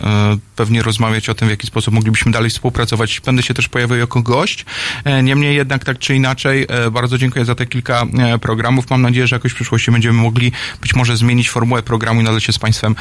pewnie 0.56 0.82
rozmawiać 0.84 1.30
o 1.30 1.34
tym, 1.34 1.48
w 1.48 1.52
jaki 1.52 1.68
sposób 1.68 1.94
moglibyśmy 1.94 2.32
dalej 2.32 2.50
współpracować. 2.50 3.22
Będę 3.26 3.44
się 3.44 3.54
też 3.54 3.70
pojawił 3.70 3.98
jako 3.98 4.22
gość. 4.22 4.66
E, 5.06 5.24
Niemniej 5.24 5.56
jednak 5.56 5.84
tak 5.84 6.00
czy 6.00 6.16
inaczej, 6.16 6.66
e, 6.70 6.92
bardzo 6.92 7.18
dziękuję 7.18 7.46
za 7.46 7.56
te 7.56 7.66
kilka 7.66 8.06
programów. 8.42 8.90
Mam 8.90 9.02
nadzieję, 9.02 9.28
że 9.28 9.36
jakoś 9.36 9.52
w 9.52 9.56
przyszłości 9.56 9.92
będziemy 9.92 10.22
mogli 10.22 10.52
być 10.82 10.96
może 10.96 11.18
zmienić 11.18 11.50
formułę 11.50 11.84
programu 11.84 12.22
i 12.22 12.24
nadal 12.24 12.40
się 12.40 12.54
z 12.54 12.60
Państwem 12.60 12.96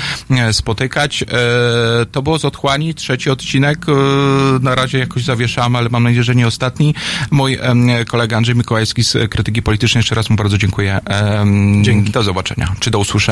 spotykać. 0.52 1.24
To 2.12 2.22
było 2.22 2.38
z 2.38 2.44
Otchłani, 2.44 2.94
trzeci 2.94 3.30
odcinek. 3.30 3.78
Na 4.60 4.74
razie 4.74 4.98
jakoś 4.98 5.24
zawieszamy, 5.24 5.78
ale 5.78 5.88
mam 5.88 6.02
nadzieję, 6.02 6.22
że 6.22 6.34
nie 6.34 6.46
ostatni. 6.46 6.94
Mój 7.30 7.58
kolega 8.08 8.36
Andrzej 8.36 8.56
Mikołajski 8.56 9.04
z 9.04 9.30
Krytyki 9.30 9.62
Politycznej, 9.62 9.98
jeszcze 9.98 10.14
raz 10.14 10.30
mu 10.30 10.36
bardzo 10.36 10.58
dziękuję. 10.58 11.00
Dzięki. 11.82 12.12
Do 12.12 12.22
zobaczenia, 12.22 12.74
czy 12.80 12.90
do 12.90 12.98
usłyszenia. 12.98 13.31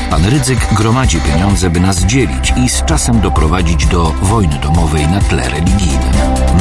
Pan 0.11 0.25
Rydzyk 0.25 0.73
gromadzi 0.73 1.21
pieniądze, 1.21 1.69
by 1.69 1.79
nas 1.79 1.99
dzielić 1.99 2.53
i 2.57 2.69
z 2.69 2.85
czasem 2.85 3.21
doprowadzić 3.21 3.85
do 3.85 4.03
wojny 4.21 4.59
domowej 4.59 5.07
na 5.07 5.21
tle 5.21 5.49
religijnym. 5.49 6.13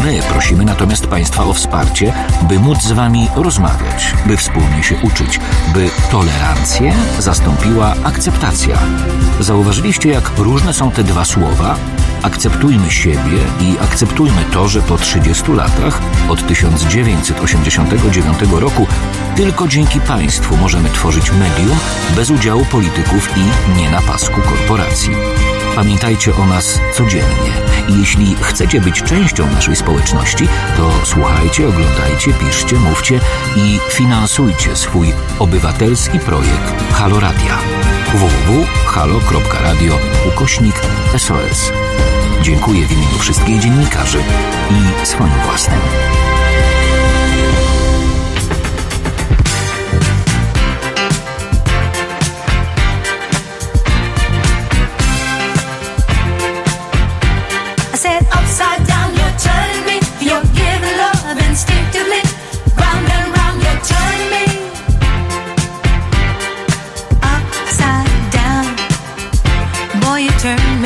My 0.04 0.20
prosimy 0.28 0.64
natomiast 0.64 1.06
Państwa 1.06 1.44
o 1.44 1.52
wsparcie, 1.52 2.12
by 2.42 2.58
móc 2.58 2.82
z 2.82 2.92
Wami 2.92 3.28
rozmawiać, 3.36 4.14
by 4.26 4.36
wspólnie 4.36 4.82
się 4.82 4.94
uczyć, 5.02 5.40
by 5.74 5.90
tolerancję 6.10 6.92
zastąpiła 7.18 7.94
akceptacja. 8.04 8.78
Zauważyliście, 9.40 10.08
jak 10.08 10.38
różne 10.38 10.72
są 10.72 10.90
te 10.90 11.04
dwa 11.04 11.24
słowa? 11.24 11.76
Akceptujmy 12.22 12.90
siebie 12.90 13.38
i 13.60 13.78
akceptujmy 13.78 14.44
to, 14.52 14.68
że 14.68 14.82
po 14.82 14.98
30 14.98 15.52
latach, 15.52 16.00
od 16.28 16.46
1989 16.46 18.38
roku, 18.52 18.86
tylko 19.36 19.68
dzięki 19.68 20.00
państwu 20.00 20.56
możemy 20.56 20.88
tworzyć 20.88 21.32
medium 21.32 21.78
bez 22.16 22.30
udziału 22.30 22.64
polityków 22.64 23.28
i 23.36 23.76
nie 23.78 23.90
na 23.90 24.02
pasku 24.02 24.40
korporacji. 24.40 25.10
Pamiętajcie 25.74 26.36
o 26.36 26.46
nas 26.46 26.80
codziennie 26.94 27.52
i 27.88 28.00
jeśli 28.00 28.36
chcecie 28.40 28.80
być 28.80 29.02
częścią 29.02 29.46
naszej 29.46 29.76
społeczności, 29.76 30.48
to 30.76 30.90
słuchajcie, 31.04 31.68
oglądajcie, 31.68 32.32
piszcie, 32.32 32.76
mówcie 32.76 33.20
i 33.56 33.78
finansujcie 33.90 34.76
swój 34.76 35.12
obywatelski 35.38 36.18
projekt 36.18 36.92
Halo 36.92 37.20
Radia 37.20 37.58
www.halo.radio 38.14 39.98
ukośnik 40.28 40.74
SOS. 41.18 41.72
Dziękuję 42.42 42.86
w 42.86 42.92
imieniu 42.92 43.18
wszystkich 43.18 43.58
dziennikarzy 43.58 44.18
i 44.70 45.06
swoim 45.06 45.34
własnym. 45.46 45.80
Turn 70.40 70.79